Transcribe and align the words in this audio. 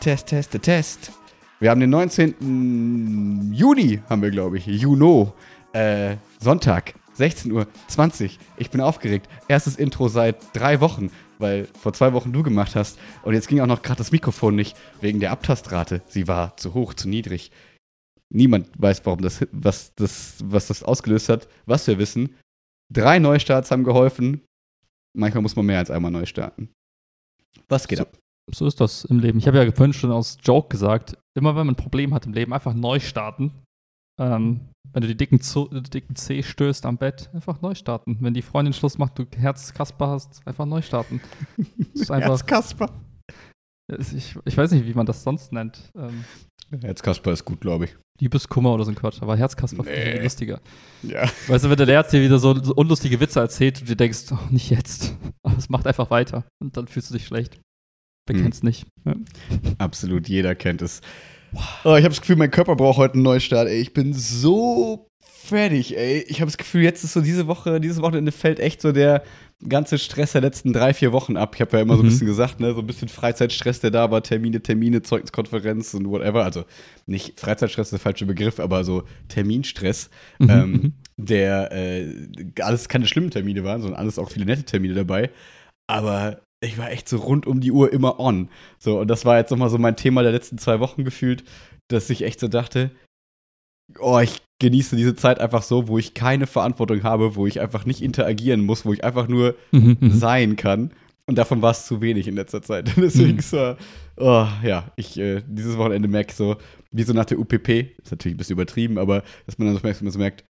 Test, 0.00 0.28
Test, 0.28 0.52
Test, 0.52 0.62
Test. 0.62 1.12
Wir 1.58 1.70
haben 1.70 1.80
den 1.80 1.90
19. 1.90 3.52
Juni, 3.52 4.00
haben 4.08 4.22
wir, 4.22 4.30
glaube 4.30 4.58
ich. 4.58 4.66
Juno. 4.66 5.34
Äh, 5.72 6.16
Sonntag, 6.38 6.94
16.20 7.18 7.52
Uhr. 7.52 8.30
Ich 8.58 8.70
bin 8.70 8.80
aufgeregt. 8.80 9.28
Erstes 9.48 9.74
Intro 9.76 10.06
seit 10.08 10.36
drei 10.54 10.80
Wochen, 10.80 11.10
weil 11.38 11.66
vor 11.80 11.92
zwei 11.92 12.12
Wochen 12.12 12.32
du 12.32 12.44
gemacht 12.44 12.76
hast. 12.76 12.98
Und 13.24 13.34
jetzt 13.34 13.48
ging 13.48 13.60
auch 13.60 13.66
noch 13.66 13.82
gerade 13.82 13.98
das 13.98 14.12
Mikrofon 14.12 14.54
nicht 14.54 14.76
wegen 15.00 15.18
der 15.18 15.32
Abtastrate. 15.32 16.02
Sie 16.06 16.28
war 16.28 16.56
zu 16.56 16.74
hoch, 16.74 16.94
zu 16.94 17.08
niedrig. 17.08 17.50
Niemand 18.30 18.68
weiß, 18.78 19.04
warum 19.04 19.20
das, 19.20 19.44
was 19.50 19.94
das, 19.96 20.36
was 20.44 20.68
das 20.68 20.84
ausgelöst 20.84 21.28
hat. 21.28 21.48
Was 21.66 21.88
wir 21.88 21.98
wissen, 21.98 22.36
drei 22.92 23.18
Neustarts 23.18 23.72
haben 23.72 23.82
geholfen. 23.82 24.42
Manchmal 25.12 25.42
muss 25.42 25.56
man 25.56 25.66
mehr 25.66 25.78
als 25.78 25.90
einmal 25.90 26.12
neu 26.12 26.24
starten. 26.24 26.68
Was 27.68 27.88
geht 27.88 27.98
so, 27.98 28.04
ab? 28.04 28.16
So 28.50 28.66
ist 28.66 28.80
das 28.80 29.04
im 29.04 29.18
Leben. 29.18 29.38
Ich 29.38 29.46
habe 29.46 29.62
ja 29.62 29.70
vorhin 29.72 29.92
schon 29.92 30.10
aus 30.10 30.38
Joke 30.42 30.68
gesagt, 30.68 31.16
immer 31.34 31.50
wenn 31.50 31.66
man 31.66 31.74
ein 31.74 31.76
Problem 31.76 32.14
hat 32.14 32.26
im 32.26 32.32
Leben, 32.32 32.52
einfach 32.52 32.74
neu 32.74 33.00
starten. 33.00 33.52
Ähm, 34.20 34.60
wenn 34.92 35.02
du 35.02 35.08
die 35.08 35.16
dicken, 35.16 35.38
die 35.38 35.82
dicken 35.90 36.16
C 36.16 36.42
stößt 36.42 36.86
am 36.86 36.96
Bett, 36.96 37.30
einfach 37.34 37.60
neu 37.60 37.74
starten. 37.74 38.16
Wenn 38.20 38.34
die 38.34 38.42
Freundin 38.42 38.72
Schluss 38.72 38.98
macht, 38.98 39.18
du 39.18 39.26
Herzkasper 39.36 40.08
hast, 40.08 40.46
einfach 40.46 40.66
neu 40.66 40.82
starten. 40.82 41.20
Herzkasper. 42.08 42.90
Ich, 43.98 44.36
ich 44.44 44.56
weiß 44.56 44.70
nicht, 44.72 44.86
wie 44.86 44.94
man 44.94 45.06
das 45.06 45.22
sonst 45.22 45.52
nennt. 45.52 45.90
Ähm, 45.96 46.24
Herzkasper 46.82 47.32
ist 47.32 47.44
gut, 47.44 47.60
glaube 47.60 47.86
ich. 47.86 47.96
Liebeskummer 48.20 48.74
oder 48.74 48.84
so 48.84 48.90
ein 48.90 48.96
Quatsch, 48.96 49.22
aber 49.22 49.36
Herzkasper 49.36 49.84
Nee. 49.84 49.94
finde 49.94 50.16
ich 50.16 50.22
lustiger. 50.24 50.60
Ja. 51.02 51.30
Weißt 51.46 51.64
du, 51.64 51.70
wenn 51.70 51.76
der 51.86 51.98
Arzt 51.98 52.12
dir 52.12 52.20
wieder 52.22 52.38
so, 52.38 52.54
so 52.62 52.74
unlustige 52.74 53.20
Witze 53.20 53.40
erzählt 53.40 53.80
und 53.80 53.88
du 53.88 53.96
denkst, 53.96 54.24
oh, 54.32 54.38
nicht 54.50 54.70
jetzt. 54.70 55.16
Aber 55.42 55.56
es 55.56 55.68
macht 55.68 55.86
einfach 55.86 56.10
weiter. 56.10 56.44
Und 56.60 56.76
dann 56.76 56.88
fühlst 56.88 57.10
du 57.10 57.14
dich 57.14 57.26
schlecht. 57.26 57.60
Wer 58.28 58.36
Hm. 58.36 58.42
kennt's 58.42 58.62
nicht? 58.62 58.86
Ja. 59.04 59.14
Absolut, 59.78 60.28
jeder 60.28 60.54
kennt 60.54 60.82
es. 60.82 61.00
Oh, 61.84 61.94
ich 61.96 62.04
habe 62.04 62.10
das 62.10 62.20
Gefühl, 62.20 62.36
mein 62.36 62.50
Körper 62.50 62.76
braucht 62.76 62.98
heute 62.98 63.14
einen 63.14 63.22
Neustart. 63.22 63.68
Ey. 63.68 63.80
Ich 63.80 63.94
bin 63.94 64.12
so 64.12 65.08
fertig, 65.20 65.96
ey. 65.96 66.24
Ich 66.28 66.40
habe 66.40 66.50
das 66.50 66.58
Gefühl, 66.58 66.82
jetzt 66.82 67.04
ist 67.04 67.14
so 67.14 67.22
diese 67.22 67.46
Woche, 67.46 67.80
dieses 67.80 68.02
Wochenende 68.02 68.32
fällt 68.32 68.60
echt 68.60 68.82
so 68.82 68.92
der 68.92 69.22
ganze 69.66 69.98
Stress 69.98 70.32
der 70.32 70.42
letzten 70.42 70.72
drei, 70.74 70.92
vier 70.92 71.10
Wochen 71.12 71.36
ab. 71.38 71.54
Ich 71.54 71.60
habe 71.62 71.76
ja 71.78 71.82
immer 71.82 71.94
so 71.96 72.02
ein 72.02 72.06
Mhm. 72.06 72.10
bisschen 72.10 72.26
gesagt, 72.26 72.60
ne, 72.60 72.74
so 72.74 72.80
ein 72.80 72.86
bisschen 72.86 73.08
Freizeitstress, 73.08 73.80
der 73.80 73.90
da 73.90 74.10
war, 74.10 74.22
Termine, 74.22 74.60
Termine, 74.62 75.00
Zeugniskonferenz 75.02 75.94
und 75.94 76.06
whatever. 76.10 76.44
Also 76.44 76.64
nicht 77.06 77.40
Freizeitstress 77.40 77.90
der 77.90 77.98
falsche 77.98 78.26
Begriff, 78.26 78.60
aber 78.60 78.84
so 78.84 79.04
Terminstress, 79.28 80.10
Mhm, 80.38 80.50
ähm, 80.50 80.70
mhm. 80.72 80.92
der 81.16 81.72
äh, 81.72 82.12
alles 82.60 82.88
keine 82.88 83.06
schlimmen 83.06 83.30
Termine 83.30 83.64
waren, 83.64 83.80
sondern 83.80 83.98
alles 83.98 84.18
auch 84.18 84.30
viele 84.30 84.44
nette 84.44 84.64
Termine 84.64 84.94
dabei. 84.94 85.30
Aber 85.88 86.42
ich 86.60 86.78
war 86.78 86.90
echt 86.90 87.08
so 87.08 87.18
rund 87.18 87.46
um 87.46 87.60
die 87.60 87.72
Uhr 87.72 87.92
immer 87.92 88.18
on. 88.18 88.48
So, 88.78 89.00
und 89.00 89.08
das 89.08 89.24
war 89.24 89.38
jetzt 89.38 89.50
nochmal 89.50 89.70
so 89.70 89.78
mein 89.78 89.96
Thema 89.96 90.22
der 90.22 90.32
letzten 90.32 90.58
zwei 90.58 90.80
Wochen 90.80 91.04
gefühlt, 91.04 91.44
dass 91.88 92.10
ich 92.10 92.22
echt 92.22 92.40
so 92.40 92.48
dachte, 92.48 92.90
oh, 93.98 94.18
ich 94.18 94.42
genieße 94.60 94.96
diese 94.96 95.14
Zeit 95.14 95.38
einfach 95.40 95.62
so, 95.62 95.88
wo 95.88 95.98
ich 95.98 96.14
keine 96.14 96.46
Verantwortung 96.46 97.02
habe, 97.04 97.36
wo 97.36 97.46
ich 97.46 97.60
einfach 97.60 97.86
nicht 97.86 98.02
interagieren 98.02 98.60
muss, 98.64 98.84
wo 98.84 98.92
ich 98.92 99.04
einfach 99.04 99.28
nur 99.28 99.54
Mhm, 99.72 99.96
mhm. 100.00 100.10
sein 100.12 100.56
kann. 100.56 100.92
Und 101.26 101.36
davon 101.36 101.60
war 101.62 101.72
es 101.72 101.86
zu 101.86 102.00
wenig 102.00 102.26
in 102.26 102.34
letzter 102.36 102.62
Zeit. 102.62 102.90
Deswegen 102.96 103.36
Mhm. 103.36 103.40
so, 103.40 103.76
oh, 104.16 104.46
ja, 104.64 104.90
ich 104.96 105.18
äh, 105.18 105.42
dieses 105.46 105.76
Wochenende 105.78 106.08
merke 106.08 106.30
ich 106.30 106.36
so, 106.36 106.56
wie 106.90 107.02
so 107.02 107.12
nach 107.12 107.26
der 107.26 107.38
UPP, 107.38 107.68
ist 108.02 108.10
natürlich 108.10 108.34
ein 108.34 108.38
bisschen 108.38 108.54
übertrieben, 108.54 108.98
aber 108.98 109.22
dass 109.46 109.58
man 109.58 109.68
dann 109.68 109.76
so 109.76 109.82
merkt, 109.82 110.02
man 110.02 110.12
so 110.12 110.18
merkt, 110.18 110.44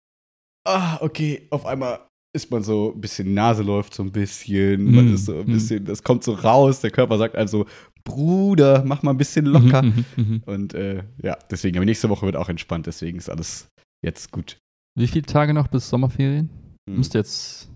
ah, 0.67 0.99
okay, 1.01 1.47
auf 1.51 1.65
einmal 1.65 2.01
ist 2.35 2.51
man 2.51 2.63
so 2.63 2.93
ein 2.95 3.01
bisschen, 3.01 3.33
Nase 3.33 3.63
läuft 3.63 3.95
so 3.95 4.03
ein 4.03 4.11
bisschen, 4.13 4.85
man 4.93 5.07
Mhm. 5.09 5.15
ist 5.15 5.27
so 5.27 5.39
ein 5.41 5.47
Mhm. 5.47 5.53
bisschen, 5.53 5.85
das 5.85 6.03
kommt 6.03 6.25
so 6.25 6.33
raus, 6.33 6.81
der 6.81 6.91
Körper 6.91 7.17
sagt 7.19 7.37
also, 7.37 7.67
Bruder, 8.05 8.85
mach 8.85 9.03
mal 9.03 9.13
ein 9.13 9.17
bisschen 9.17 9.47
locker. 9.47 9.83
Mhm. 9.83 10.43
Und 10.45 10.75
äh, 10.75 11.05
ja, 11.23 11.39
deswegen, 11.51 11.77
aber 11.79 11.87
nächste 11.87 12.09
Woche 12.11 12.27
wird 12.27 12.37
auch 12.37 12.49
entspannt, 12.49 12.87
deswegen 12.87 13.17
ist 13.19 13.31
alles 13.31 13.69
jetzt 14.05 14.31
gut. 14.31 14.59
Wie 14.99 15.07
viele 15.09 15.25
Tage 15.25 15.55
noch 15.55 15.69
bis 15.69 15.89
Sommerferien? 15.89 16.51
Hm. 16.89 16.99
Müsste 16.99 17.19
jetzt 17.19 17.71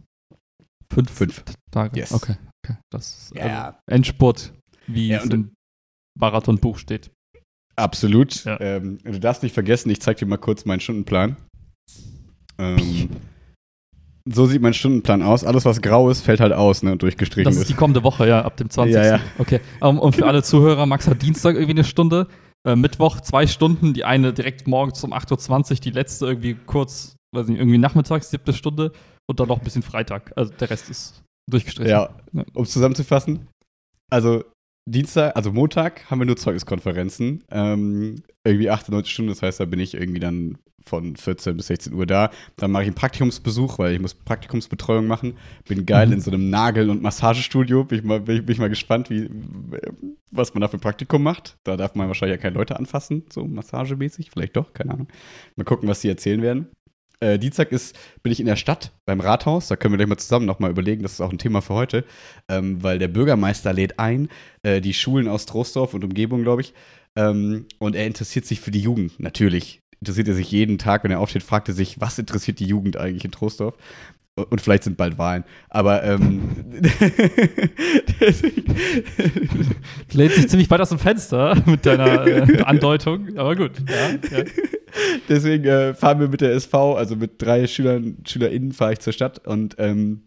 fünf, 0.92 1.10
Fünf. 1.10 1.42
Tage. 1.70 1.98
Yes. 1.98 2.12
Okay, 2.12 2.36
okay. 2.64 2.76
Das 2.92 3.08
ist 3.30 3.34
Ja. 3.36 3.42
also 3.69 3.78
Endspurt, 3.88 4.52
wie 4.86 5.08
Ja, 5.08 5.19
es 5.22 5.30
im 5.30 5.50
Marathonbuch 6.19 6.78
steht. 6.78 7.10
Absolut. 7.76 8.44
Ja. 8.44 8.60
Ähm, 8.60 8.98
du 9.04 9.19
darfst 9.20 9.42
nicht 9.42 9.52
vergessen, 9.54 9.88
ich 9.90 10.00
zeig 10.00 10.19
dir 10.19 10.26
mal 10.26 10.36
kurz 10.36 10.64
meinen 10.64 10.80
Stundenplan. 10.80 11.36
Ähm, 12.58 13.08
so 14.32 14.46
sieht 14.46 14.60
mein 14.62 14.74
Stundenplan 14.74 15.22
aus. 15.22 15.44
Alles, 15.44 15.64
was 15.64 15.80
grau 15.80 16.10
ist, 16.10 16.22
fällt 16.22 16.40
halt 16.40 16.52
aus 16.52 16.82
ne, 16.82 16.92
und 16.92 17.02
durchgestrichen 17.02 17.44
Das 17.44 17.54
ist 17.56 17.62
ist. 17.62 17.70
die 17.70 17.74
kommende 17.74 18.02
Woche, 18.02 18.28
ja, 18.28 18.42
ab 18.44 18.56
dem 18.56 18.68
20. 18.70 18.94
Ja, 18.94 19.04
ja. 19.04 19.20
Okay. 19.38 19.60
Um, 19.80 19.98
und 19.98 20.14
für 20.16 20.26
alle 20.26 20.42
Zuhörer, 20.42 20.86
Max 20.86 21.06
hat 21.06 21.22
Dienstag 21.22 21.54
irgendwie 21.54 21.72
eine 21.72 21.84
Stunde, 21.84 22.26
äh, 22.66 22.76
Mittwoch 22.76 23.20
zwei 23.20 23.46
Stunden, 23.46 23.94
die 23.94 24.04
eine 24.04 24.32
direkt 24.32 24.66
morgens 24.66 25.02
um 25.04 25.12
8.20 25.12 25.70
Uhr, 25.72 25.76
die 25.80 25.90
letzte 25.90 26.26
irgendwie 26.26 26.54
kurz, 26.66 27.16
weiß 27.34 27.48
nicht, 27.48 27.58
irgendwie 27.58 27.78
nachmittags, 27.78 28.30
siebte 28.30 28.52
Stunde 28.52 28.92
und 29.28 29.40
dann 29.40 29.48
noch 29.48 29.58
ein 29.58 29.64
bisschen 29.64 29.82
Freitag. 29.82 30.32
Also 30.36 30.52
der 30.52 30.70
Rest 30.70 30.90
ist 30.90 31.22
durchgestrichen. 31.50 31.90
Ja, 31.90 32.10
Ja. 32.32 32.44
um 32.54 32.64
es 32.64 32.70
zusammenzufassen. 32.70 33.46
Also 34.10 34.44
Dienstag, 34.91 35.37
also 35.37 35.53
Montag 35.53 36.10
haben 36.10 36.21
wir 36.21 36.26
nur 36.26 36.37
Zeugniskonferenzen. 36.37 37.44
Ähm, 37.50 38.22
irgendwie 38.44 38.71
8, 38.71 38.88
9 38.91 39.04
Stunden, 39.04 39.31
das 39.31 39.43
heißt, 39.43 39.60
da 39.60 39.65
bin 39.65 39.81
ich 39.81 39.94
irgendwie 39.94 40.21
dann 40.21 40.59
von 40.84 41.16
14 41.16 41.56
bis 41.56 41.66
16 41.66 41.93
Uhr 41.93 42.06
da. 42.06 42.31
Dann 42.56 42.71
mache 42.71 42.84
ich 42.84 42.87
einen 42.88 42.94
Praktikumsbesuch, 42.94 43.78
weil 43.78 43.93
ich 43.93 44.00
muss 44.00 44.15
Praktikumsbetreuung 44.15 45.06
machen. 45.06 45.34
Bin 45.69 45.84
geil 45.84 46.06
Mhm. 46.06 46.12
in 46.15 46.21
so 46.22 46.31
einem 46.31 46.49
Nagel- 46.49 46.88
und 46.88 47.03
Massagestudio. 47.03 47.84
Bin 47.84 47.99
ich 47.99 48.04
mal, 48.04 48.21
bin 48.21 48.37
ich, 48.38 48.47
bin 48.47 48.54
ich 48.54 48.59
mal 48.59 48.71
gespannt, 48.71 49.10
wie, 49.10 49.28
was 50.31 50.54
man 50.54 50.62
da 50.62 50.69
für 50.69 50.78
ein 50.78 50.81
Praktikum 50.81 51.22
macht. 51.22 51.59
Da 51.65 51.76
darf 51.76 51.94
man 51.94 52.09
wahrscheinlich 52.09 52.38
ja 52.38 52.43
keine 52.43 52.56
Leute 52.56 52.78
anfassen, 52.78 53.25
so 53.31 53.44
massagemäßig. 53.44 54.31
Vielleicht 54.31 54.56
doch, 54.56 54.72
keine 54.72 54.93
Ahnung. 54.93 55.09
Mal 55.56 55.65
gucken, 55.65 55.88
was 55.88 56.00
die 56.00 56.09
erzählen 56.09 56.41
werden. 56.41 56.69
Äh, 57.20 57.38
Dienstag 57.38 57.72
ist, 57.72 57.96
bin 58.22 58.32
ich 58.32 58.40
in 58.40 58.46
der 58.46 58.56
Stadt 58.56 58.92
beim 59.04 59.20
Rathaus. 59.20 59.68
Da 59.68 59.76
können 59.76 59.92
wir 59.92 59.98
gleich 59.98 60.08
mal 60.08 60.18
zusammen 60.18 60.46
nochmal 60.46 60.70
überlegen. 60.70 61.02
Das 61.02 61.12
ist 61.12 61.20
auch 61.20 61.32
ein 61.32 61.38
Thema 61.38 61.60
für 61.62 61.74
heute, 61.74 62.04
ähm, 62.48 62.82
weil 62.82 62.98
der 62.98 63.08
Bürgermeister 63.08 63.72
lädt 63.72 63.98
ein, 63.98 64.28
äh, 64.62 64.80
die 64.80 64.94
Schulen 64.94 65.28
aus 65.28 65.46
Troisdorf 65.46 65.94
und 65.94 66.04
Umgebung, 66.04 66.42
glaube 66.42 66.62
ich. 66.62 66.74
Ähm, 67.16 67.66
und 67.78 67.96
er 67.96 68.06
interessiert 68.06 68.46
sich 68.46 68.60
für 68.60 68.70
die 68.70 68.80
Jugend, 68.80 69.18
natürlich. 69.18 69.82
Interessiert 70.00 70.28
er 70.28 70.34
sich 70.34 70.52
jeden 70.52 70.78
Tag, 70.78 71.02
wenn 71.02 71.10
er 71.10 71.18
aufsteht, 71.18 71.42
fragt 71.42 71.68
er 71.68 71.74
sich, 71.74 72.00
was 72.00 72.18
interessiert 72.18 72.60
die 72.60 72.66
Jugend 72.66 72.96
eigentlich 72.96 73.24
in 73.24 73.32
Troisdorf? 73.32 73.74
Und 74.44 74.60
vielleicht 74.60 74.84
sind 74.84 74.97
bald 74.97 75.19
Wahlen. 75.19 75.44
Aber 75.69 76.03
ähm, 76.04 76.54
lädst 80.12 80.38
dich 80.38 80.49
ziemlich 80.49 80.71
weit 80.71 80.81
aus 80.81 80.91
dem 80.91 80.99
Fenster 80.99 81.56
mit 81.66 81.84
deiner 81.87 82.26
äh, 82.26 82.62
Andeutung, 82.62 83.37
aber 83.37 83.56
gut. 83.56 83.72
Ja, 83.88 84.10
ja. 84.38 84.44
Deswegen 85.28 85.65
äh, 85.65 85.94
fahren 85.94 86.21
wir 86.21 86.28
mit 86.28 86.41
der 86.41 86.53
SV, 86.53 86.97
also 86.97 87.16
mit 87.16 87.43
drei 87.43 87.66
Schülern, 87.66 88.19
SchülerInnen 88.26 88.72
fahre 88.72 88.94
ich 88.94 89.00
zur 89.00 89.12
Stadt 89.12 89.47
und 89.47 89.76
ähm, 89.78 90.26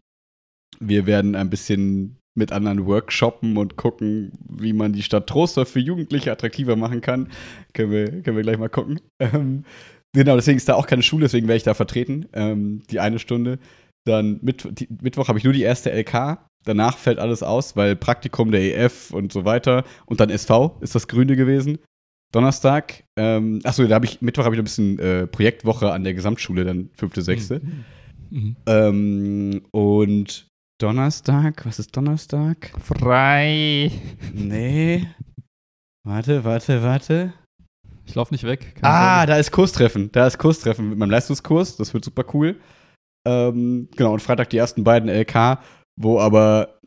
wir 0.79 1.05
werden 1.05 1.35
ein 1.35 1.49
bisschen 1.49 2.17
mit 2.33 2.51
anderen 2.51 2.85
workshoppen 2.85 3.57
und 3.57 3.75
gucken, 3.75 4.31
wie 4.49 4.73
man 4.73 4.93
die 4.93 5.03
Stadt 5.03 5.27
Trostorf 5.27 5.69
für 5.69 5.79
Jugendliche 5.79 6.31
attraktiver 6.31 6.75
machen 6.75 7.01
kann. 7.01 7.29
Können 7.73 7.91
wir, 7.91 8.21
können 8.21 8.37
wir 8.37 8.43
gleich 8.43 8.57
mal 8.57 8.69
gucken. 8.69 9.01
Ähm, 9.19 9.65
genau, 10.13 10.35
deswegen 10.35 10.57
ist 10.57 10.69
da 10.69 10.75
auch 10.75 10.87
keine 10.87 11.03
Schule, 11.03 11.25
deswegen 11.25 11.47
werde 11.47 11.57
ich 11.57 11.63
da 11.63 11.73
vertreten, 11.73 12.27
ähm, 12.33 12.83
die 12.89 12.99
eine 12.99 13.19
Stunde. 13.19 13.59
Dann 14.05 14.39
mit, 14.41 14.79
die, 14.79 14.87
Mittwoch 15.01 15.27
habe 15.27 15.37
ich 15.37 15.43
nur 15.43 15.53
die 15.53 15.61
erste 15.61 15.91
LK. 15.91 16.39
Danach 16.63 16.97
fällt 16.97 17.19
alles 17.19 17.43
aus, 17.43 17.75
weil 17.75 17.95
Praktikum 17.95 18.51
der 18.51 18.61
EF 18.61 19.11
und 19.11 19.31
so 19.31 19.45
weiter. 19.45 19.83
Und 20.05 20.19
dann 20.19 20.29
SV 20.29 20.77
ist 20.81 20.95
das 20.95 21.07
Grüne 21.07 21.35
gewesen. 21.35 21.79
Donnerstag, 22.31 23.03
ähm, 23.17 23.59
achso, 23.63 23.85
da 23.85 23.95
habe 23.95 24.05
ich, 24.05 24.21
Mittwoch 24.21 24.45
habe 24.45 24.55
ich 24.55 24.61
ein 24.61 24.63
bisschen 24.63 24.99
äh, 24.99 25.27
Projektwoche 25.27 25.91
an 25.91 26.03
der 26.03 26.13
Gesamtschule, 26.13 26.63
dann 26.63 26.89
fünfte, 26.93 27.21
sechste. 27.21 27.61
Mhm. 28.29 28.55
Ähm, 28.65 29.61
und 29.71 30.47
Donnerstag, 30.79 31.65
was 31.65 31.79
ist 31.79 31.95
Donnerstag? 31.95 32.71
Frei. 32.81 33.91
Nee. 34.33 35.07
Warte, 36.03 36.43
warte, 36.43 36.81
warte. 36.81 37.33
Ich 38.05 38.15
laufe 38.15 38.33
nicht 38.33 38.45
weg. 38.45 38.75
Ah, 38.81 39.17
Sorge. 39.17 39.31
da 39.31 39.37
ist 39.37 39.51
Kurstreffen. 39.51 40.11
Da 40.11 40.25
ist 40.25 40.37
Kurstreffen 40.37 40.89
mit 40.89 40.97
meinem 40.97 41.11
Leistungskurs. 41.11 41.77
Das 41.77 41.93
wird 41.93 42.03
super 42.03 42.25
cool. 42.33 42.59
Ähm, 43.25 43.89
genau, 43.95 44.13
und 44.13 44.21
Freitag 44.21 44.49
die 44.49 44.57
ersten 44.57 44.83
beiden 44.83 45.09
LK, 45.09 45.59
wo 45.95 46.19
aber 46.19 46.81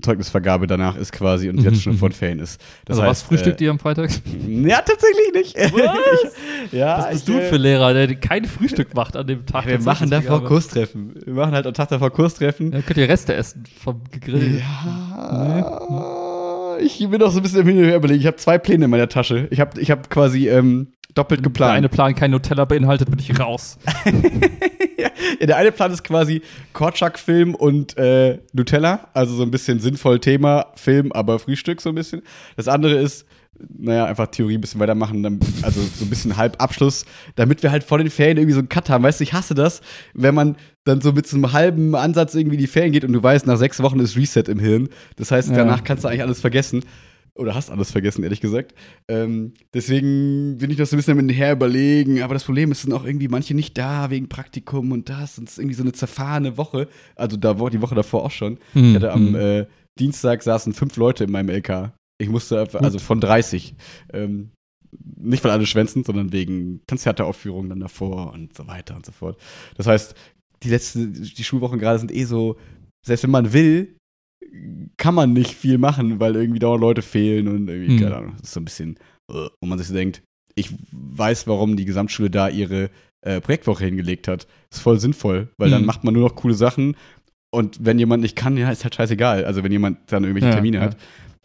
Zeugnisvergabe 0.00 0.66
danach 0.66 0.96
ist 0.96 1.12
quasi 1.12 1.48
und 1.48 1.60
jetzt 1.60 1.82
schon 1.82 1.98
den 1.98 2.12
Ferien 2.12 2.38
ist. 2.38 2.60
Das 2.84 2.98
also 2.98 3.02
was 3.02 3.18
heißt, 3.18 3.26
frühstückt 3.26 3.60
äh, 3.60 3.64
ihr 3.64 3.70
am 3.70 3.78
Freitag? 3.78 4.10
Ja, 4.46 4.80
tatsächlich 4.80 5.32
nicht. 5.34 5.56
Was? 5.56 6.72
ja, 6.72 6.98
Was 6.98 7.10
bist 7.10 7.28
ich, 7.28 7.34
du 7.34 7.40
äh, 7.40 7.48
für 7.48 7.56
Lehrer, 7.56 7.92
der 7.92 8.14
kein 8.16 8.44
Frühstück 8.44 8.94
macht 8.94 9.16
an 9.16 9.26
dem 9.26 9.46
Tag? 9.46 9.66
Wir 9.66 9.76
der 9.76 9.84
machen 9.84 10.10
davor? 10.10 10.44
Kurstreffen. 10.44 11.14
Wir 11.24 11.34
machen 11.34 11.52
halt 11.52 11.66
am 11.66 11.74
Tag 11.74 11.88
davor 11.88 12.10
Kurstreffen. 12.10 12.72
Ja, 12.72 12.82
könnt 12.82 12.98
ihr 12.98 13.08
Reste 13.08 13.34
essen 13.34 13.64
vom 13.82 14.02
Gegrill. 14.10 14.60
Ja, 14.60 16.76
ich 16.78 16.98
bin 17.08 17.20
noch 17.20 17.30
so 17.30 17.40
ein 17.40 17.42
bisschen 17.42 17.60
im 17.60 17.66
Hin 17.66 17.78
und 17.78 17.84
Her 17.84 17.96
überlegen. 17.96 18.20
Ich 18.20 18.26
habe 18.26 18.36
zwei 18.36 18.58
Pläne 18.58 18.86
in 18.86 18.90
meiner 18.90 19.08
Tasche. 19.08 19.48
Ich 19.50 19.60
habe 19.60 19.80
ich 19.80 19.90
hab 19.90 20.10
quasi 20.10 20.48
ähm, 20.48 20.92
Doppelt 21.14 21.38
Wenn 21.38 21.42
der 21.44 21.50
geplant. 21.52 21.72
eine 21.76 21.88
Plan 21.88 22.14
kein 22.14 22.30
Nutella 22.32 22.64
beinhaltet, 22.64 23.08
bin 23.10 23.18
ich 23.20 23.38
raus. 23.38 23.78
ja, 24.98 25.08
der 25.46 25.56
eine 25.56 25.72
Plan 25.72 25.92
ist 25.92 26.02
quasi 26.04 26.42
Korczak-Film 26.72 27.54
und 27.54 27.96
äh, 27.96 28.38
Nutella, 28.52 29.08
also 29.14 29.34
so 29.34 29.42
ein 29.42 29.50
bisschen 29.50 29.78
sinnvoll 29.80 30.18
Thema, 30.20 30.66
Film, 30.74 31.12
aber 31.12 31.38
Frühstück 31.38 31.80
so 31.80 31.90
ein 31.90 31.94
bisschen. 31.94 32.22
Das 32.56 32.66
andere 32.68 32.94
ist, 32.94 33.26
naja, 33.78 34.06
einfach 34.06 34.26
Theorie 34.26 34.56
ein 34.58 34.60
bisschen 34.60 34.80
weitermachen, 34.80 35.22
dann, 35.22 35.38
also 35.62 35.80
so 35.80 36.04
ein 36.04 36.10
bisschen 36.10 36.36
Halbabschluss, 36.36 37.04
damit 37.36 37.62
wir 37.62 37.70
halt 37.70 37.84
vor 37.84 37.98
den 37.98 38.10
Ferien 38.10 38.36
irgendwie 38.38 38.54
so 38.54 38.58
einen 38.58 38.68
Cut 38.68 38.90
haben. 38.90 39.04
Weißt 39.04 39.20
du, 39.20 39.24
ich 39.24 39.32
hasse 39.32 39.54
das, 39.54 39.80
wenn 40.14 40.34
man 40.34 40.56
dann 40.82 41.00
so 41.00 41.12
mit 41.12 41.28
so 41.28 41.36
einem 41.36 41.52
halben 41.52 41.94
Ansatz 41.94 42.34
irgendwie 42.34 42.56
in 42.56 42.60
die 42.60 42.66
Ferien 42.66 42.92
geht 42.92 43.04
und 43.04 43.12
du 43.12 43.22
weißt, 43.22 43.46
nach 43.46 43.56
sechs 43.56 43.80
Wochen 43.80 44.00
ist 44.00 44.16
Reset 44.16 44.42
im 44.48 44.58
Hirn. 44.58 44.88
Das 45.16 45.30
heißt, 45.30 45.50
Ja. 45.50 45.56
danach 45.58 45.84
kannst 45.84 46.02
du 46.02 46.08
eigentlich 46.08 46.22
alles 46.22 46.40
vergessen. 46.40 46.84
Oder 47.36 47.54
hast 47.56 47.70
alles 47.70 47.90
vergessen, 47.90 48.22
ehrlich 48.22 48.40
gesagt. 48.40 48.74
Ähm, 49.08 49.54
deswegen 49.74 50.56
bin 50.58 50.70
ich 50.70 50.78
noch 50.78 50.86
so 50.86 50.94
ein 50.94 50.98
bisschen 50.98 51.16
mit 51.16 51.36
her 51.36 51.52
überlegen. 51.52 52.22
Aber 52.22 52.34
das 52.34 52.44
Problem 52.44 52.70
ist, 52.70 52.82
sind 52.82 52.92
auch 52.92 53.04
irgendwie 53.04 53.26
manche 53.26 53.54
nicht 53.54 53.76
da 53.76 54.10
wegen 54.10 54.28
Praktikum 54.28 54.92
und 54.92 55.08
das. 55.08 55.38
Und 55.38 55.48
es 55.48 55.54
ist 55.54 55.58
irgendwie 55.58 55.74
so 55.74 55.82
eine 55.82 55.92
zerfahrene 55.92 56.56
Woche. 56.56 56.88
Also 57.16 57.36
da 57.36 57.58
war 57.58 57.70
die 57.70 57.82
Woche 57.82 57.96
davor 57.96 58.24
auch 58.24 58.30
schon. 58.30 58.58
Hm, 58.72 58.90
Ich 58.90 58.94
hatte 58.96 59.12
am 59.12 59.34
äh, 59.34 59.66
Dienstag 59.98 60.42
saßen 60.44 60.72
fünf 60.74 60.96
Leute 60.96 61.24
in 61.24 61.32
meinem 61.32 61.48
LK. 61.48 61.92
Ich 62.18 62.28
musste 62.28 62.60
einfach, 62.60 62.80
also 62.80 63.00
von 63.00 63.20
30. 63.20 63.74
Ähm, 64.12 64.50
nicht 65.16 65.42
weil 65.42 65.50
alle 65.50 65.66
schwänzen, 65.66 66.04
sondern 66.04 66.32
wegen 66.32 66.82
Konzerteaufführungen 66.88 67.68
dann 67.68 67.80
davor 67.80 68.32
und 68.32 68.56
so 68.56 68.68
weiter 68.68 68.94
und 68.94 69.04
so 69.04 69.10
fort. 69.10 69.40
Das 69.76 69.88
heißt, 69.88 70.14
die 70.62 70.68
letzte, 70.68 71.08
die 71.08 71.44
Schulwochen 71.44 71.80
gerade 71.80 71.98
sind 71.98 72.12
eh 72.14 72.24
so, 72.24 72.56
selbst 73.04 73.24
wenn 73.24 73.32
man 73.32 73.52
will, 73.52 73.96
kann 74.96 75.14
man 75.14 75.32
nicht 75.32 75.54
viel 75.54 75.78
machen, 75.78 76.20
weil 76.20 76.36
irgendwie 76.36 76.58
dauernd 76.58 76.80
Leute 76.80 77.02
fehlen 77.02 77.48
und 77.48 77.68
irgendwie, 77.68 77.94
Hm. 77.94 78.00
keine 78.00 78.16
Ahnung, 78.16 78.32
das 78.38 78.48
ist 78.48 78.54
so 78.54 78.60
ein 78.60 78.64
bisschen, 78.64 78.96
äh, 79.32 79.48
wo 79.60 79.66
man 79.66 79.78
sich 79.78 79.88
so 79.88 79.94
denkt, 79.94 80.22
ich 80.54 80.70
weiß, 80.92 81.46
warum 81.46 81.76
die 81.76 81.84
Gesamtschule 81.84 82.30
da 82.30 82.48
ihre 82.48 82.90
äh, 83.26 83.40
Projektwoche 83.40 83.84
hingelegt 83.86 84.28
hat. 84.28 84.46
ist 84.72 84.80
voll 84.80 85.00
sinnvoll, 85.00 85.48
weil 85.58 85.70
dann 85.70 85.80
Hm. 85.80 85.86
macht 85.86 86.04
man 86.04 86.14
nur 86.14 86.28
noch 86.28 86.36
coole 86.36 86.54
Sachen 86.54 86.96
und 87.52 87.78
wenn 87.84 87.98
jemand 87.98 88.22
nicht 88.22 88.36
kann, 88.36 88.56
ja, 88.56 88.70
ist 88.70 88.84
halt 88.84 88.94
scheißegal. 88.94 89.44
Also 89.44 89.62
wenn 89.64 89.72
jemand 89.72 90.12
dann 90.12 90.24
irgendwelche 90.24 90.48
Ja, 90.48 90.54
Termine 90.54 90.76
ja. 90.78 90.82
hat. 90.84 90.96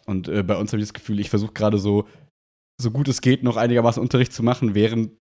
Und 0.06 0.28
äh, 0.28 0.42
bei 0.42 0.56
uns 0.56 0.72
habe 0.72 0.80
ich 0.82 0.88
das 0.88 0.94
Gefühl, 0.94 1.20
ich 1.20 1.30
versuche 1.30 1.52
gerade 1.52 1.78
so, 1.78 2.06
so 2.82 2.90
gut 2.90 3.06
es 3.08 3.20
geht, 3.20 3.42
noch 3.44 3.56
einigermaßen 3.56 4.02
Unterricht 4.02 4.32
zu 4.32 4.42
machen, 4.42 4.74
während 4.74 5.12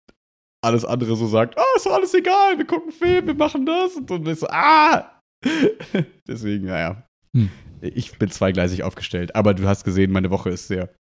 alles 0.65 0.83
andere 0.85 1.15
so 1.15 1.27
sagt, 1.27 1.57
ah, 1.57 1.63
ist 1.75 1.85
doch 1.85 1.93
alles 1.93 2.13
egal, 2.13 2.57
wir 2.57 2.65
gucken 2.65 2.91
Film, 2.91 3.27
wir 3.27 3.35
machen 3.35 3.65
das. 3.65 3.95
Und 3.95 4.09
dann 4.09 4.25
ist 4.25 4.39
so, 4.41 4.47
ah! 4.49 5.21
Deswegen, 6.27 6.65
naja. 6.65 7.03
Hm. 7.35 7.49
Ich 7.81 8.17
bin 8.17 8.29
zweigleisig 8.29 8.83
aufgestellt, 8.83 9.35
aber 9.35 9.53
du 9.53 9.67
hast 9.67 9.83
gesehen, 9.83 10.11
meine 10.11 10.31
Woche 10.31 10.49
ist 10.49 10.67
sehr 10.67 10.93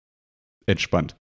entspannt. 0.68 1.16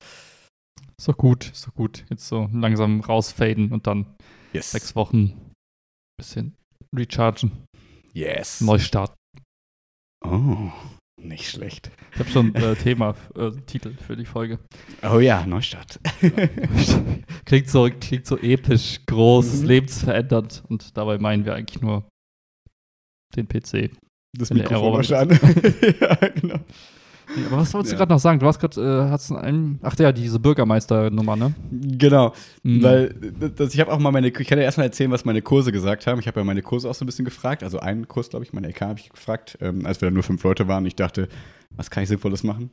Ist 0.98 1.08
doch 1.08 1.18
gut, 1.18 1.52
ist 1.52 1.68
doch 1.68 1.74
gut. 1.74 2.06
Jetzt 2.10 2.28
so 2.28 2.50
langsam 2.54 3.02
rausfaden 3.02 3.72
und 3.72 3.88
dann 3.88 4.16
Yes. 4.54 4.72
sechs 4.72 4.96
Wochen 4.96 5.52
bisschen 6.18 6.56
rechargen, 6.96 7.52
Yes. 8.14 8.62
neu 8.62 8.80
starten. 8.80 9.16
Oh, 10.26 10.72
nicht 11.22 11.50
schlecht. 11.50 11.92
Ich 12.14 12.20
habe 12.20 12.30
schon 12.30 12.56
äh, 12.56 12.76
Thema, 12.76 13.16
äh, 13.36 13.52
Titel 13.66 13.94
für 13.96 14.16
die 14.16 14.26
Folge. 14.26 14.60
Oh 15.04 15.20
ja, 15.20 15.46
Neustart. 15.46 16.00
klingt, 17.46 17.70
so, 17.70 17.90
klingt 17.90 18.26
so 18.26 18.38
episch, 18.38 19.02
groß, 19.06 19.62
Mhm. 19.62 19.68
lebensverändernd 19.68 20.64
und 20.70 20.96
dabei 20.98 21.18
meinen 21.18 21.46
wir 21.46 21.54
eigentlich 21.56 21.82
nur 21.82 22.08
den 23.36 23.48
PC. 23.48 23.92
Das 24.38 24.50
Wenn 24.50 24.58
Mikrofon 24.58 25.14
an. 25.16 25.30
ja, 26.02 26.16
genau. 26.30 26.60
Nee, 27.36 27.44
aber 27.48 27.58
was 27.58 27.74
wolltest 27.74 27.94
Ja. 27.94 27.98
du 27.98 28.00
gerade 28.02 28.14
noch 28.14 28.20
sagen? 28.20 28.40
Du 28.40 28.46
hast 28.46 28.60
gerade, 28.60 28.80
äh, 28.80 29.10
hast 29.10 29.32
einen, 29.32 29.80
ach 29.82 29.98
ja, 29.98 30.12
diese 30.12 30.40
Bürgermeister-Nummer, 30.40 31.36
ne? 31.36 31.56
Genau, 31.72 32.34
Mhm. 32.62 32.84
weil 32.84 33.10
das, 33.56 33.74
ich 33.74 33.80
habe 33.80 33.92
auch 33.92 33.98
mal 33.98 34.12
meine, 34.12 34.28
ich 34.28 34.34
kann 34.34 34.60
ja 34.60 34.64
erstmal 34.64 34.86
erzählen, 34.86 35.10
was 35.10 35.26
meine 35.26 35.42
Kurse 35.42 35.72
gesagt 35.72 36.06
haben. 36.06 36.20
Ich 36.20 36.28
habe 36.28 36.40
ja 36.40 36.44
meine 36.44 36.62
Kurse 36.62 36.88
auch 36.88 36.94
so 36.94 37.04
ein 37.04 37.08
bisschen 37.08 37.26
gefragt, 37.26 37.64
also 37.64 37.80
einen 37.80 38.08
Kurs, 38.08 38.30
glaube 38.30 38.46
ich, 38.46 38.54
meine 38.54 38.68
LK 38.68 38.82
habe 38.82 39.00
ich 39.00 39.10
gefragt, 39.10 39.58
ähm, 39.60 39.86
als 39.88 40.02
wir 40.02 40.08
da 40.10 40.14
nur 40.14 40.22
fünf 40.22 40.44
Leute 40.44 40.68
waren. 40.68 40.86
Ich 40.86 40.96
dachte, 40.96 41.28
was 41.76 41.90
kann 41.90 42.04
ich 42.04 42.10
Sinnvolles 42.10 42.44
machen? 42.44 42.70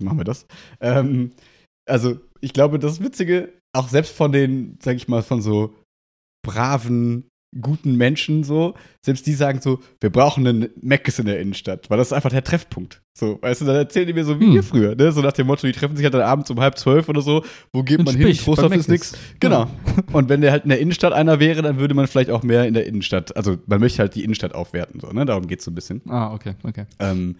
Machen 0.00 0.18
wir 0.18 0.24
das. 0.24 0.46
Ähm, 0.80 1.30
also 1.88 2.18
ich 2.40 2.52
glaube, 2.52 2.80
das 2.80 3.00
Witzige, 3.00 3.52
auch 3.72 3.88
selbst 3.88 4.16
von 4.16 4.32
den, 4.32 4.78
sag 4.82 4.96
ich 4.96 5.06
mal, 5.06 5.22
von 5.22 5.40
so 5.42 5.74
braven, 6.44 7.28
guten 7.60 7.96
Menschen 7.96 8.44
so, 8.44 8.74
selbst 9.02 9.26
die 9.26 9.34
sagen 9.34 9.60
so, 9.60 9.80
wir 10.00 10.10
brauchen 10.10 10.46
einen 10.46 10.68
Meckes 10.80 11.18
in 11.18 11.26
der 11.26 11.38
Innenstadt, 11.40 11.90
weil 11.90 11.98
das 11.98 12.08
ist 12.08 12.12
einfach 12.12 12.30
der 12.30 12.44
Treffpunkt. 12.44 13.02
So, 13.14 13.38
weißt 13.42 13.60
du, 13.60 13.64
dann 13.66 13.76
erzählen 13.76 14.06
die 14.06 14.14
mir 14.14 14.24
so 14.24 14.40
wie 14.40 14.46
Hm. 14.46 14.54
wir 14.54 14.62
früher, 14.62 14.94
ne? 14.94 15.12
So 15.12 15.20
nach 15.20 15.32
dem 15.34 15.46
Motto, 15.46 15.66
die 15.66 15.72
treffen 15.74 15.96
sich 15.96 16.04
halt 16.04 16.14
dann 16.14 16.22
abends 16.22 16.50
um 16.50 16.58
halb 16.60 16.78
zwölf 16.78 17.10
oder 17.10 17.20
so, 17.20 17.44
wo 17.72 17.82
geht 17.82 17.98
In 17.98 18.04
man 18.06 18.16
hin? 18.16 18.28
Spich, 18.28 18.42
Trostorf 18.44 18.70
bei 18.70 18.76
ist 18.76 18.88
nix. 18.88 19.12
Genau. 19.38 19.66
Und 20.12 20.30
wenn 20.30 20.40
der 20.40 20.50
halt 20.52 20.62
in 20.64 20.70
der 20.70 20.80
Innenstadt 20.80 21.12
einer 21.12 21.38
wäre, 21.38 21.60
dann 21.60 21.78
würde 21.78 21.92
man 21.94 22.06
vielleicht 22.06 22.30
auch 22.30 22.42
mehr 22.42 22.66
in 22.66 22.72
der 22.72 22.86
Innenstadt, 22.86 23.36
also 23.36 23.58
man 23.66 23.80
möchte 23.80 23.98
halt 23.98 24.14
die 24.14 24.24
Innenstadt 24.24 24.54
aufwerten, 24.54 24.98
so, 25.00 25.08
ne? 25.08 25.26
Darum 25.26 25.46
geht's 25.46 25.64
so 25.64 25.70
ein 25.70 25.74
bisschen. 25.74 26.00
Ah, 26.08 26.32
okay, 26.32 26.54
okay. 26.62 26.86
Ähm, 27.00 27.36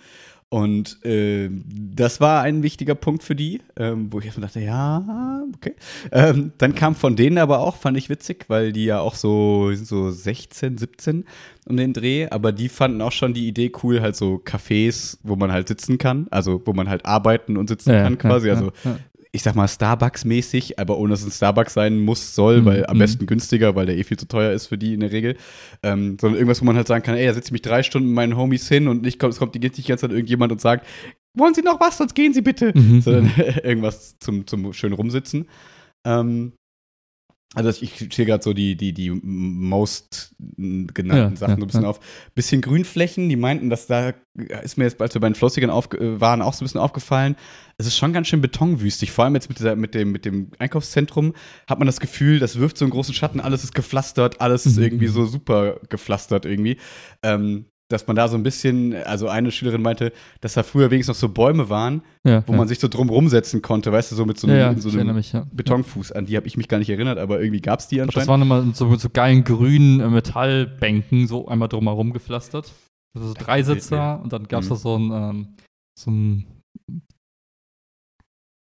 und 0.53 0.99
ähm, 1.03 1.65
das 1.67 2.21
war 2.21 2.43
ein 2.43 2.63
wichtiger 2.63 2.95
Punkt 2.95 3.23
für 3.23 3.35
die, 3.35 3.63
ähm, 3.75 4.13
wo 4.13 4.19
ich 4.19 4.27
erstmal 4.27 4.49
dachte, 4.49 4.61
ja, 4.61 5.43
okay. 5.57 5.75
Ähm, 6.11 6.53
dann 6.59 6.75
kam 6.75 6.95
von 6.95 7.17
denen 7.17 7.39
aber 7.39 7.61
auch, 7.61 7.77
fand 7.77 7.97
ich 7.97 8.11
witzig, 8.11 8.45
weil 8.49 8.71
die 8.71 8.85
ja 8.85 9.01
auch 9.01 9.15
so, 9.15 9.73
so 9.73 10.11
16, 10.11 10.77
17 10.77 11.25
um 11.67 11.77
den 11.79 11.95
Dreh, 11.95 12.29
aber 12.29 12.53
die 12.53 12.69
fanden 12.69 13.01
auch 13.01 13.13
schon 13.13 13.33
die 13.33 13.49
Idee 13.49 13.73
cool, 13.83 14.03
halt 14.03 14.15
so 14.15 14.43
Cafés, 14.45 15.17
wo 15.23 15.37
man 15.37 15.53
halt 15.53 15.69
sitzen 15.69 15.97
kann, 15.97 16.27
also 16.31 16.61
wo 16.67 16.75
man 16.75 16.87
halt 16.87 17.07
arbeiten 17.07 17.57
und 17.57 17.69
sitzen 17.69 17.93
kann 17.93 18.19
quasi, 18.19 18.49
ja, 18.49 18.55
also 18.55 18.73
ja. 18.85 18.99
Ich 19.35 19.43
sag 19.43 19.55
mal 19.55 19.67
Starbucks-mäßig, 19.67 20.79
aber 20.79 20.99
ohne 20.99 21.11
dass 21.13 21.21
es 21.21 21.27
ein 21.27 21.33
Starbucks 21.33 21.73
sein 21.75 21.99
muss, 22.01 22.35
soll, 22.35 22.61
Mhm, 22.61 22.65
weil 22.67 22.87
am 22.87 22.97
mhm. 22.97 23.01
besten 23.01 23.27
günstiger, 23.27 23.75
weil 23.75 23.87
der 23.87 23.97
eh 23.97 24.05
viel 24.05 24.19
zu 24.19 24.29
teuer 24.29 24.53
ist 24.53 24.67
für 24.67 24.77
die 24.77 24.93
in 24.95 25.01
der 25.01 25.11
Regel. 25.11 25.37
Ähm, 25.83 26.19
sondern 26.21 26.39
irgendwas, 26.39 26.61
wo 26.61 26.67
man 26.67 26.77
halt 26.77 26.87
sagen 26.87 27.03
kann, 27.03 27.15
ey, 27.17 27.27
da 27.27 27.33
setze 27.33 27.49
ich 27.49 27.53
mich 27.53 27.63
drei 27.63 27.83
Stunden 27.83 28.09
mit 28.09 28.17
meinen 28.17 28.37
Homies 28.37 28.69
hin 28.69 28.89
und 28.89 29.01
nicht, 29.03 29.19
kommt- 29.19 29.33
es 29.33 29.39
kommt 29.39 29.55
die 29.55 29.61
ganze 29.61 29.83
Zeit 29.83 30.11
irgendjemand 30.11 30.53
und 30.53 30.61
sagt, 30.61 30.87
wollen 31.35 31.55
Sie 31.55 31.63
noch 31.63 31.81
was, 31.81 31.97
sonst 31.97 32.15
gehen 32.15 32.35
Sie 32.35 32.43
bitte. 32.43 32.73
Mhm. 32.77 33.01
Sondern 33.01 33.33
irgendwas 33.65 34.19
zum, 34.19 34.47
zum 34.47 34.73
schön 34.75 34.93
rumsitzen. 34.93 35.49
Ähm, 36.05 36.53
also 37.55 37.69
ich 37.83 38.11
zähle 38.11 38.27
gerade 38.27 38.43
so 38.43 38.55
die, 38.55 38.77
die, 38.77 38.93
die 38.95 39.11
most 39.11 40.35
genannten 40.39 41.35
Ja, 41.35 41.37
Sachen 41.37 41.51
ja, 41.51 41.57
so 41.57 41.63
ein 41.63 41.67
bisschen 41.67 41.83
ja. 41.83 41.89
auf. 41.89 42.01
Bisschen 42.35 42.63
Grünflächen, 42.63 43.29
die 43.29 43.37
meinten, 43.37 43.69
dass 43.69 43.87
da 43.87 44.15
ist 44.63 44.79
mir 44.79 44.85
jetzt, 44.85 45.01
als 45.03 45.13
wir 45.13 45.21
bei 45.21 45.29
den 45.29 45.35
Flossigern 45.35 45.69
aufge 45.69 45.99
äh, 45.99 46.21
waren, 46.21 46.41
auch 46.41 46.55
so 46.55 46.63
ein 46.63 46.67
bisschen 46.67 46.81
aufgefallen. 46.81 47.37
Es 47.77 47.87
ist 47.87 47.99
schon 47.99 48.15
ganz 48.15 48.29
schön 48.29 48.41
betonwüstig. 48.41 49.11
Vor 49.13 49.25
allem 49.25 49.35
jetzt 49.35 49.51
mit, 49.51 49.59
dieser, 49.59 49.77
mit, 49.77 49.95
dem, 49.95 50.13
mit 50.13 50.25
dem 50.25 50.51
Einkaufszentrum 50.59 51.35
hat 51.67 51.79
man 51.79 51.87
das 51.87 52.01
Gefühl, 52.01 52.39
das 52.39 52.59
wirft 52.59 52.79
so 52.79 52.87
einen 52.87 52.93
großen 52.93 53.13
Schatten, 53.13 53.41
alles 53.41 53.65
ist 53.65 53.75
gepflastert, 53.75 54.41
alles 54.41 54.65
ist 54.65 54.77
Mhm. 54.79 54.85
irgendwie 54.85 55.09
so 55.09 55.27
super 55.27 55.79
gepflastert 55.91 56.47
irgendwie. 56.47 56.79
Ähm, 57.23 57.67
dass 57.93 58.07
man 58.07 58.17
da 58.17 58.29
so 58.29 58.37
ein 58.37 58.43
bisschen, 58.43 58.95
also 59.05 59.29
eine 59.29 59.51
Schülerin 59.51 59.83
meinte, 59.83 60.13
dass 60.41 60.55
da 60.55 60.63
früher 60.63 60.91
wenigstens 60.91 61.17
noch 61.17 61.21
so 61.21 61.29
Bäume 61.29 61.69
waren, 61.69 62.03
ja, 62.25 62.43
wo 62.47 62.53
ja. 62.53 62.59
man 62.59 62.69
sich 62.69 62.79
so 62.81 62.89
drum 62.89 63.09
rumsetzen 63.11 63.63
konnte, 63.63 63.93
weißt 63.93 64.11
du, 64.13 64.17
so 64.17 64.25
mit 64.27 64.39
so 64.39 64.47
einem, 64.49 64.57
ja, 64.59 64.75
so 64.77 64.91
einem 64.99 65.15
mich, 65.15 65.33
ja. 65.33 65.47
Betonfuß. 65.53 66.13
An 66.13 66.27
die 66.27 66.37
habe 66.37 66.47
ich 66.47 66.57
mich 66.57 66.69
gar 66.69 66.79
nicht 66.79 66.91
erinnert, 66.91 67.19
aber 67.19 67.41
irgendwie 67.41 67.61
gab 67.61 67.81
es 67.81 67.89
die 67.89 67.97
glaub, 67.97 68.07
Das 68.09 68.17
anscheinend. 68.17 68.29
waren 68.51 68.63
immer 68.67 68.75
so, 68.75 68.97
so 68.97 69.09
geilen 69.11 69.45
grünen 69.45 70.01
äh, 70.01 70.09
Metallbänken, 70.09 71.27
so 71.27 71.47
einmal 71.49 71.69
drumherum 71.69 72.13
gepflastert. 72.13 72.73
Also 73.15 73.29
so 73.29 73.35
drei 73.35 73.63
Sitzer 73.63 74.21
und 74.23 74.33
dann 74.33 74.49
gab 74.49 74.63
es 74.63 74.67
Mhm. 74.67 74.71
da 74.71 74.77
so 74.77 74.97
ein, 74.97 75.11
ähm, 75.13 75.47
so 75.99 76.11
ein 76.11 76.47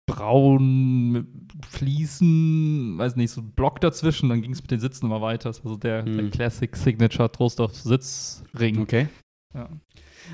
braun 0.07 1.11
mit 1.13 1.27
Fliesen, 1.69 2.97
weiß 2.99 3.17
nicht, 3.17 3.31
so 3.31 3.41
ein 3.41 3.51
Block 3.51 3.81
dazwischen, 3.81 4.29
dann 4.29 4.43
ging 4.43 4.53
es 4.53 4.63
mit 4.63 4.71
den 4.71 4.81
Sitzen 4.81 5.07
immer 5.07 5.21
weiter. 5.21 5.49
Das 5.49 5.65
war 5.65 5.73
so 5.73 5.77
der, 5.77 6.03
der 6.03 6.25
Mhm. 6.25 6.31
Classic 6.31 6.75
Signature 6.77 7.31
Trostorf 7.31 7.75
Sitzring. 7.75 8.79
Okay. 8.81 9.09
Ja. 9.55 9.69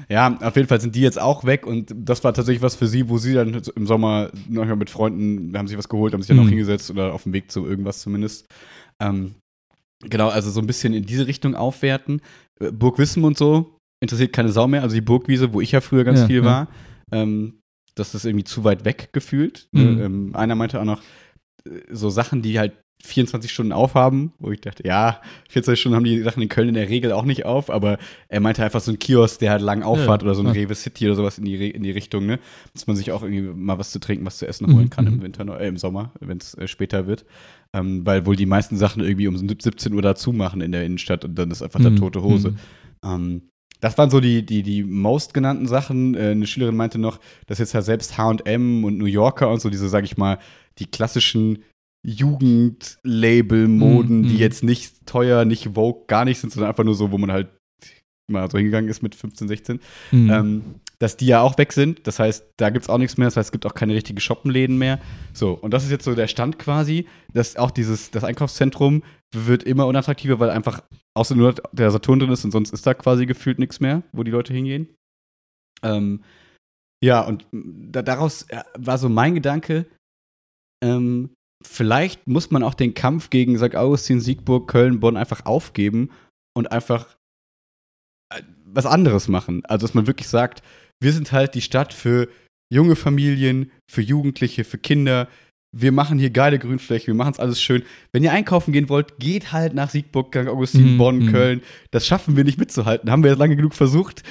Ja, 0.09 0.39
auf 0.41 0.57
jeden 0.57 0.69
Fall 0.69 0.81
sind 0.81 0.95
die 0.97 1.03
jetzt 1.03 1.21
auch 1.21 1.45
weg 1.45 1.67
und 1.67 1.95
das 1.95 2.25
war 2.25 2.33
tatsächlich 2.33 2.63
was 2.63 2.75
für 2.77 2.87
sie, 2.87 3.09
wo 3.11 3.19
sie 3.19 3.35
dann 3.35 3.61
im 3.77 3.87
Sommer 3.87 4.31
noch 4.49 4.65
mal 4.65 4.77
mit 4.77 4.89
Freunden 4.89 5.57
haben 5.57 5.69
sich 5.69 5.77
was 5.77 5.89
geholt, 5.89 6.15
haben 6.15 6.23
sich 6.23 6.29
dann 6.29 6.39
Mhm. 6.39 6.43
noch 6.45 6.49
hingesetzt 6.51 6.91
oder 6.91 7.13
auf 7.13 7.25
dem 7.25 7.33
Weg 7.35 7.51
zu 7.51 7.67
irgendwas 7.67 8.01
zumindest. 8.01 8.47
Ähm, 9.01 9.35
genau, 10.01 10.29
also 10.29 10.51
so 10.51 10.61
ein 10.61 10.67
bisschen 10.67 10.95
in 10.95 11.05
diese 11.05 11.27
Richtung 11.27 11.55
aufwerten. 11.55 12.23
Äh, 12.61 12.73
Burg 12.73 12.99
Wissem 12.99 13.25
und 13.25 13.37
so 13.37 13.77
interessiert 14.03 14.33
keine 14.33 14.51
Sau 14.51 14.67
mehr. 14.67 14.83
Also 14.83 14.95
die 14.95 15.01
Burgwiese, 15.03 15.53
wo 15.53 15.61
ich 15.61 15.73
ja 15.73 15.81
früher 15.83 16.05
ganz 16.05 16.21
Ja, 16.21 16.27
viel 16.27 16.37
ja. 16.39 16.45
war, 16.45 16.69
ähm, 17.13 17.59
das 17.95 18.15
ist 18.15 18.25
irgendwie 18.25 18.45
zu 18.45 18.65
weit 18.65 18.85
weg 18.85 19.11
gefühlt. 19.13 19.69
Mhm. 19.73 19.83
Ne? 19.83 20.03
Ähm, 20.05 20.37
einer 20.37 20.55
meinte 20.55 20.81
auch 20.81 20.85
noch 20.85 21.03
äh, 21.67 21.81
so 21.91 22.11
Sachen, 22.11 22.43
die 22.43 22.59
halt 22.59 22.73
24 23.05 23.51
Stunden 23.51 23.73
aufhaben, 23.73 24.33
wo 24.39 24.53
ich 24.53 24.61
dachte, 24.61 24.87
ja, 24.87 25.21
24 25.51 25.81
Stunden 25.81 25.97
haben 25.97 26.05
die 26.05 26.21
Sachen 26.23 26.41
in 26.41 26.49
Köln 26.49 26.69
in 26.69 26.75
der 26.75 26.89
Regel 26.89 27.11
auch 27.11 27.25
nicht 27.25 27.45
auf, 27.45 27.69
aber 27.69 27.99
er 28.29 28.39
meinte 28.39 28.63
einfach 28.65 28.81
so 28.81 28.93
ein 28.93 29.01
Kiosk, 29.01 29.41
der 29.41 29.51
halt 29.51 29.61
lang 29.63 29.83
aufhat 29.83 30.23
Ja, 30.23 30.23
oder 30.23 30.37
so 30.37 30.43
ein 30.43 30.47
ja. 30.47 30.53
Rewe 30.53 30.77
City 30.77 31.07
oder 31.07 31.17
sowas 31.17 31.37
in 31.37 31.45
die, 31.45 31.57
Re- 31.57 31.69
in 31.71 31.83
die 31.83 31.91
Richtung, 31.91 32.27
ne? 32.27 32.39
Dass 32.75 32.87
man 32.87 32.95
sich 32.95 33.11
auch 33.11 33.25
irgendwie 33.25 33.43
mal 33.43 33.77
was 33.79 33.91
zu 33.91 33.99
trinken, 33.99 34.25
was 34.25 34.39
zu 34.39 34.47
essen 34.47 34.69
Mhm, 34.69 34.73
holen 34.73 34.89
kann 34.89 35.09
im 35.09 35.17
mhm. 35.17 35.23
Winter, 35.23 35.45
noch- 35.45 35.59
äh, 35.59 35.67
im 35.67 35.79
Sommer, 35.79 36.13
wenn 36.21 36.39
es 36.39 36.55
äh, 36.55 36.69
später 36.69 37.09
wird. 37.09 37.25
Ähm, 37.75 38.07
weil 38.07 38.25
wohl 38.27 38.37
die 38.37 38.47
meisten 38.47 38.77
Sachen 38.77 39.03
irgendwie 39.03 39.27
um 39.27 39.37
17 39.37 39.93
Uhr 39.95 40.03
dazu 40.03 40.33
machen 40.33 40.61
in 40.61 40.71
der 40.73 40.85
Innenstadt 40.85 41.25
und 41.25 41.35
dann 41.35 41.51
ist 41.51 41.63
einfach 41.63 41.81
da 41.81 41.91
Mhm, 41.91 41.97
tote 41.97 42.23
Hose. 42.23 42.51
mhm. 42.51 42.57
Ähm, 43.05 43.43
das 43.83 43.99
waren 43.99 44.09
so 44.11 44.21
die, 44.21 44.47
die, 44.47 44.63
die 44.63 44.85
most 44.85 45.35
genannten 45.35 45.67
Sachen. 45.67 46.15
Äh, 46.15 46.31
eine 46.31 46.47
Schülerin 46.47 46.77
meinte 46.77 46.99
noch, 46.99 47.19
dass 47.47 47.59
jetzt 47.59 47.75
ja 47.75 47.83
selbst 47.83 48.17
HM 48.17 48.85
und 48.85 48.97
New 48.97 49.07
Yorker 49.07 49.51
und 49.51 49.61
so, 49.61 49.71
diese, 49.71 49.89
sag 49.89 50.05
ich 50.05 50.17
mal, 50.17 50.39
die 50.79 50.87
klassischen 50.87 51.65
Jugendlabel-Moden, 52.07 54.21
Mhm, 54.21 54.29
die 54.29 54.35
mhm. 54.35 54.41
jetzt 54.41 54.63
nicht 54.63 55.05
teuer, 55.05 55.45
nicht 55.45 55.71
Vogue, 55.75 56.05
gar 56.07 56.25
nicht 56.25 56.39
sind, 56.39 56.53
sondern 56.53 56.71
einfach 56.71 56.85
nur 56.85 56.95
so, 56.95 57.11
wo 57.11 57.19
man 57.19 57.33
halt 57.33 57.49
mal 58.31 58.49
so 58.51 58.57
hingegangen 58.57 58.89
ist 58.89 59.03
mit 59.03 59.17
15, 59.17 59.49
16, 59.49 59.81
Mhm. 60.13 60.31
ähm, 60.31 60.63
dass 61.01 61.17
die 61.17 61.27
ja 61.27 61.41
auch 61.43 61.59
weg 61.59 61.73
sind. 61.73 62.07
Das 62.07 62.21
heißt, 62.21 62.45
da 62.57 62.71
gibt 62.71 62.85
es 62.85 62.89
auch 62.89 62.99
nichts 62.99 63.17
mehr. 63.17 63.27
Das 63.27 63.37
heißt, 63.37 63.49
es 63.49 63.53
gibt 63.53 63.67
auch 63.67 63.75
keine 63.75 63.95
richtigen 63.95 64.21
Shoppenläden 64.21 64.79
mehr. 64.79 65.01
So, 65.33 65.55
und 65.55 65.75
das 65.75 65.83
ist 65.83 65.91
jetzt 65.91 66.05
so 66.05 66.15
der 66.15 66.29
Stand 66.29 66.61
quasi, 66.61 67.07
dass 67.35 67.57
auch 67.57 67.73
dieses, 67.73 68.13
das 68.13 68.23
Einkaufszentrum 68.23 69.03
wird 69.33 69.63
immer 69.63 69.87
unattraktiver, 69.87 70.39
weil 70.41 70.51
einfach 70.51 70.83
außer 71.15 71.35
nur 71.35 71.55
der 71.73 71.91
Saturn 71.91 72.19
drin 72.19 72.31
ist 72.33 72.45
und 72.45 72.51
sonst 72.51 72.73
ist 72.73 72.87
da 72.87 72.95
quasi 72.95 73.27
gefühlt 73.27 73.59
nichts 73.59 73.81
mehr, 73.81 74.03
wo 74.13 74.23
die 74.23 74.31
Leute 74.31 74.53
hingehen. 74.53 74.95
Ähm, 75.83 76.23
ja, 77.03 77.21
und 77.23 77.47
da, 77.53 78.03
daraus 78.03 78.43
äh, 78.45 78.63
war 78.79 78.99
so 78.99 79.09
mein 79.09 79.35
Gedanke, 79.35 79.87
ähm, 80.83 81.31
vielleicht 81.65 82.27
muss 82.27 82.51
man 82.51 82.63
auch 82.63 82.75
den 82.75 82.95
Kampf 82.95 83.31
gegen 83.31 83.59
St. 83.59 83.75
Augustin, 83.75 84.21
Siegburg, 84.21 84.69
Köln, 84.69 85.01
Bonn 85.01 85.17
einfach 85.17 85.47
aufgeben 85.47 86.11
und 86.55 86.71
einfach 86.71 87.17
äh, 88.33 88.43
was 88.65 88.87
anderes 88.87 89.29
machen. 89.29 89.65
Also, 89.65 89.87
dass 89.87 89.95
man 89.95 90.07
wirklich 90.07 90.29
sagt, 90.29 90.63
wir 91.01 91.13
sind 91.13 91.33
halt 91.33 91.55
die 91.55 91.61
Stadt 91.61 91.93
für 91.93 92.29
junge 92.73 92.97
Familien, 92.97 93.71
für 93.91 94.03
Jugendliche, 94.03 94.65
für 94.65 94.79
Kinder. 94.79 95.29
Wir 95.75 95.91
machen 95.91 96.19
hier 96.19 96.31
geile 96.31 96.59
Grünfläche, 96.59 97.07
wir 97.07 97.15
machen 97.15 97.33
es 97.33 97.41
alles 97.41 97.61
schön. 97.63 97.83
Wenn 98.13 98.23
ihr 98.23 98.33
einkaufen 98.33 98.73
gehen 98.73 98.91
wollt, 98.91 99.19
geht 99.19 99.53
halt 99.53 99.73
nach 99.73 99.89
Siegburg, 99.89 100.29
St. 100.35 100.49
Augustin, 100.49 100.95
Mhm, 100.95 100.99
Bonn, 100.99 101.19
mhm. 101.21 101.33
Köln. 101.33 101.63
Das 101.91 102.07
schaffen 102.07 102.37
wir 102.37 102.45
nicht 102.45 102.59
mitzuhalten. 102.59 103.11
Haben 103.11 103.23
wir 103.23 103.31
jetzt 103.31 103.39
lange 103.39 103.57
genug 103.57 103.75
versucht. 103.75 104.23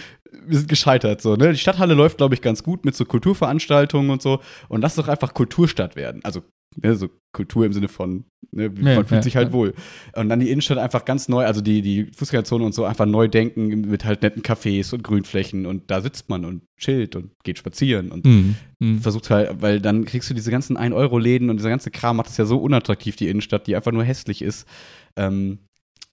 Wir 0.46 0.60
sind 0.60 0.70
gescheitert. 0.70 1.22
So, 1.22 1.36
ne? 1.36 1.52
Die 1.52 1.58
Stadthalle 1.58 1.96
läuft, 1.96 2.18
glaube 2.18 2.36
ich, 2.36 2.42
ganz 2.42 2.64
gut 2.64 2.86
mit 2.86 2.96
so 2.96 3.06
Kulturveranstaltungen 3.06 4.12
und 4.12 4.22
so. 4.22 4.40
Und 4.70 4.82
lass 4.82 4.96
doch 4.96 5.08
einfach 5.08 5.34
Kulturstadt 5.34 5.96
werden. 5.96 6.22
Also, 6.24 6.44
ne, 6.76 6.96
so 6.96 7.10
Kultur 7.34 7.66
im 7.66 7.74
Sinne 7.74 7.88
von, 7.88 8.26
ne, 8.52 8.64
Ja, 8.64 8.96
man 8.96 9.06
fühlt 9.06 9.12
ja, 9.20 9.22
sich 9.24 9.36
halt 9.36 9.50
ja. 9.50 9.54
wohl. 9.54 9.74
Und 10.16 10.30
dann 10.30 10.40
die 10.40 10.50
Innenstadt 10.50 10.78
einfach 10.78 11.06
ganz 11.06 11.30
neu, 11.30 11.46
also 11.46 11.62
die, 11.62 11.82
die 11.82 12.12
Fußgängerzone 12.16 12.64
und 12.66 12.74
so 12.74 12.84
einfach 12.86 13.06
neu 13.06 13.28
denken 13.28 13.82
mit 13.90 14.04
halt 14.06 14.22
netten 14.22 14.42
Cafés 14.44 14.94
und 14.94 15.04
Grünflächen. 15.04 15.66
Und 15.66 15.90
da 15.90 16.02
sitzt 16.02 16.30
man 16.30 16.44
und 16.46 16.64
chillt 16.78 17.16
und 17.16 17.32
geht 17.44 17.58
spazieren 17.58 18.12
und 18.12 18.26
Mhm. 18.26 18.56
Mhm. 18.80 19.00
versucht 19.00 19.30
halt, 19.30 19.62
weil 19.62 19.80
dann 19.80 20.06
kriegst 20.06 20.30
du 20.30 20.34
diese 20.34 20.52
ganzen 20.52 20.78
1-Euro-Läden 20.78 21.50
und 21.50 21.58
dieser 21.58 21.70
ganze 21.70 21.92
Kram 21.92 22.18
macht 22.18 22.30
es 22.30 22.38
ja 22.38 22.46
so 22.46 22.58
unattraktiv, 22.58 23.16
die 23.16 23.30
Innenstadt, 23.30 23.68
die 23.68 23.76
einfach 23.76 23.92
nur 23.92 24.04
hässlich 24.04 24.42
ist. 24.42 24.68
Ähm, 25.16 25.60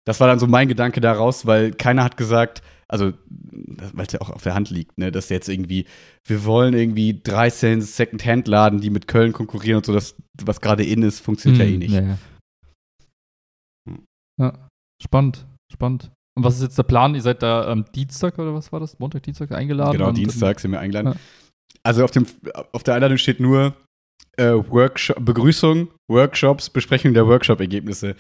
das 0.05 0.21
war 0.21 0.29
dann 0.29 0.39
so 0.39 0.47
mein 0.47 0.69
Gedanke 0.69 1.01
daraus, 1.01 1.47
weil 1.47 1.73
keiner 1.73 2.05
hat 2.05 2.17
gesagt, 2.17 2.63
also, 2.91 3.13
weil 3.93 4.07
es 4.07 4.13
ja 4.13 4.21
auch 4.21 4.31
auf 4.31 4.43
der 4.43 4.55
Hand 4.55 4.71
liegt, 4.71 4.97
ne, 4.99 5.13
dass 5.13 5.29
jetzt 5.29 5.49
irgendwie, 5.49 5.87
wir 6.27 6.45
wollen 6.45 6.75
irgendwie 6.75 7.21
3 7.23 7.51
Cent 7.51 7.85
Second-Hand-Laden, 7.85 8.81
die 8.81 8.91
mit 8.91 9.07
Köln 9.07 9.33
konkurrieren 9.33 9.79
und 9.79 9.87
so, 9.87 9.93
das, 9.93 10.17
was 10.43 10.61
gerade 10.61 10.85
in 10.85 11.03
ist, 11.03 11.21
funktioniert 11.21 11.61
ja 11.61 11.67
eh 11.67 11.73
Mhm, 11.73 11.79
nicht. 11.79 11.93
Ja, 11.93 12.01
ja. 12.01 12.19
Hm. 13.89 14.05
ja, 14.41 14.69
spannend, 15.03 15.47
spannend. 15.73 16.11
Und 16.37 16.45
was 16.45 16.55
ist 16.55 16.63
jetzt 16.63 16.79
der 16.79 16.85
Plan? 16.85 17.15
Ihr 17.15 17.23
seid 17.23 17.43
da 17.43 17.67
am 17.67 17.85
Dienstag 17.93 18.39
oder 18.39 18.55
was 18.55 18.71
war 18.71 18.81
das? 18.81 18.99
Montag, 18.99 19.25
Dienstag 19.25 19.51
eingeladen? 19.53 19.99
Genau, 19.99 20.13
Dienstag 20.13 20.61
sind 20.61 20.71
wir 20.71 20.81
eingeladen. 20.81 21.13
Ja. 21.15 21.21
Also 21.83 22.05
auf, 22.05 22.13
dem, 22.13 22.27
auf 22.73 22.85
der 22.85 22.95
Einladung 22.95 23.19
steht 23.19 23.41
nur 23.41 23.75
äh, 24.37 24.53
Workshop, 24.53 25.25
Begrüßung, 25.25 25.89
Workshops, 26.09 26.71
Besprechung 26.71 27.13
der 27.13 27.27
Workshop-Ergebnisse. 27.27 28.15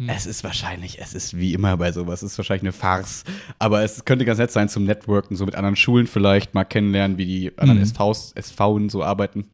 Hm. 0.00 0.08
Es 0.08 0.26
ist 0.26 0.42
wahrscheinlich, 0.44 1.00
es 1.00 1.14
ist 1.14 1.36
wie 1.36 1.54
immer 1.54 1.76
bei 1.76 1.92
sowas, 1.92 2.22
es 2.22 2.32
ist 2.32 2.38
wahrscheinlich 2.38 2.62
eine 2.62 2.72
Farce. 2.72 3.24
Aber 3.58 3.82
es 3.82 4.04
könnte 4.04 4.24
ganz 4.24 4.38
nett 4.38 4.50
sein 4.50 4.68
zum 4.68 4.84
Networken, 4.84 5.36
so 5.36 5.44
mit 5.44 5.54
anderen 5.54 5.76
Schulen 5.76 6.06
vielleicht 6.06 6.54
mal 6.54 6.64
kennenlernen, 6.64 7.18
wie 7.18 7.26
die 7.26 7.58
anderen 7.58 7.78
Mhm. 7.80 7.86
SVs, 7.86 8.34
SVen 8.40 8.88
so 8.88 9.02
arbeiten. 9.02 9.50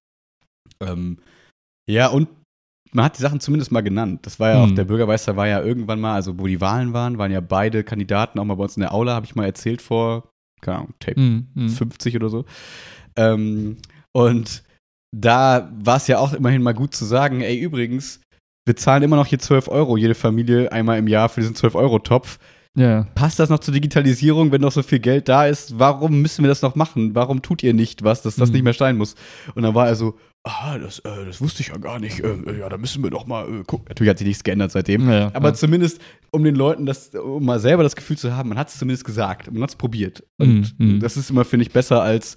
Ähm, 0.81 1.19
ja, 1.91 2.09
und 2.09 2.29
man 2.93 3.05
hat 3.07 3.19
die 3.19 3.23
Sachen 3.23 3.41
zumindest 3.41 3.71
mal 3.73 3.83
genannt. 3.83 4.21
Das 4.25 4.41
war 4.41 4.51
ja 4.51 4.63
auch, 4.63 4.69
Mhm. 4.69 4.77
der 4.77 4.85
Bürgermeister 4.85 5.37
war 5.37 5.47
ja 5.47 5.63
irgendwann 5.63 6.01
mal, 6.01 6.15
also 6.15 6.39
wo 6.39 6.47
die 6.47 6.61
Wahlen 6.61 6.93
waren, 6.93 7.19
waren 7.19 7.33
ja 7.33 7.41
beide 7.41 7.85
Kandidaten 7.85 8.39
auch 8.39 8.45
mal 8.45 8.55
bei 8.55 8.65
uns 8.65 8.77
in 8.77 8.81
der 8.81 8.95
Aula, 8.95 9.15
habe 9.15 9.27
ich 9.27 9.35
mal 9.35 9.45
erzählt 9.45 9.83
vor, 9.83 10.31
keine 10.63 10.79
Ahnung, 10.79 10.95
Tape 10.99 11.21
mhm. 11.21 11.69
50 11.69 12.17
oder 12.17 12.29
so. 12.31 12.45
Ähm, 13.17 13.77
und 14.17 14.63
da 15.15 15.71
war 15.83 15.97
es 15.97 16.07
ja 16.07 16.19
auch 16.19 16.33
immerhin 16.33 16.63
mal 16.63 16.75
gut 16.75 16.95
zu 16.95 17.05
sagen, 17.05 17.41
ey, 17.41 17.59
übrigens, 17.59 18.21
wir 18.69 18.77
zahlen 18.77 19.03
immer 19.03 19.17
noch 19.17 19.27
hier 19.27 19.41
12 19.41 19.67
Euro, 19.69 19.97
jede 19.97 20.15
Familie 20.15 20.71
einmal 20.71 20.99
im 20.99 21.09
Jahr 21.09 21.29
für 21.29 21.41
diesen 21.41 21.57
12-Euro-Topf. 21.57 22.39
Ja, 22.77 23.09
Passt 23.17 23.41
das 23.41 23.49
noch 23.51 23.59
zur 23.59 23.75
Digitalisierung, 23.75 24.53
wenn 24.53 24.61
noch 24.61 24.71
so 24.71 24.83
viel 24.85 25.01
Geld 25.01 25.29
da 25.29 25.47
ist? 25.47 25.79
Warum 25.81 26.23
müssen 26.23 26.45
wir 26.45 26.49
das 26.49 26.63
noch 26.63 26.77
machen? 26.77 27.15
Warum 27.17 27.43
tut 27.43 27.65
ihr 27.65 27.75
nicht 27.75 28.05
was, 28.05 28.23
dass 28.23 28.37
das 28.37 28.51
Mhm. 28.51 28.53
nicht 28.55 28.63
mehr 28.63 28.73
sein 28.75 28.97
muss? 28.97 29.17
Und 29.57 29.65
dann 29.65 29.75
war 29.75 29.89
er 29.89 29.97
so, 29.97 30.15
ah, 30.45 30.79
das, 30.79 31.01
äh, 31.01 31.25
das 31.27 31.41
wusste 31.41 31.63
ich 31.63 31.69
ja 31.69 31.77
gar 31.79 31.99
nicht. 31.99 32.21
Äh, 32.21 32.37
ja, 32.61 32.69
da 32.69 32.77
müssen 32.77 33.03
wir 33.03 33.11
doch 33.11 33.27
mal 33.27 33.49
äh, 33.49 33.65
gucken. 33.65 33.87
Natürlich 33.89 34.11
hat 34.11 34.19
sich 34.19 34.29
nichts 34.29 34.45
geändert 34.45 34.71
seitdem. 34.71 35.11
ja, 35.11 35.31
Aber 35.35 35.49
ja. 35.49 35.55
zumindest, 35.55 36.01
um 36.31 36.45
den 36.45 36.55
Leuten 36.55 36.87
das, 36.87 37.09
um 37.17 37.45
mal 37.45 37.59
selber 37.59 37.83
das 37.83 37.97
Gefühl 37.97 38.17
zu 38.19 38.37
haben, 38.37 38.51
man 38.51 38.59
hat 38.59 38.69
es 38.69 38.79
zumindest 38.79 39.05
gesagt, 39.05 39.51
man 39.51 39.63
hat 39.63 39.71
es 39.71 39.77
probiert. 39.77 40.23
Und 40.39 40.79
Mhm, 40.79 40.87
mhm. 40.95 41.01
das 41.01 41.17
ist 41.17 41.31
immer, 41.31 41.45
finde 41.45 41.65
ich, 41.67 41.73
besser 41.73 42.01
als, 42.03 42.37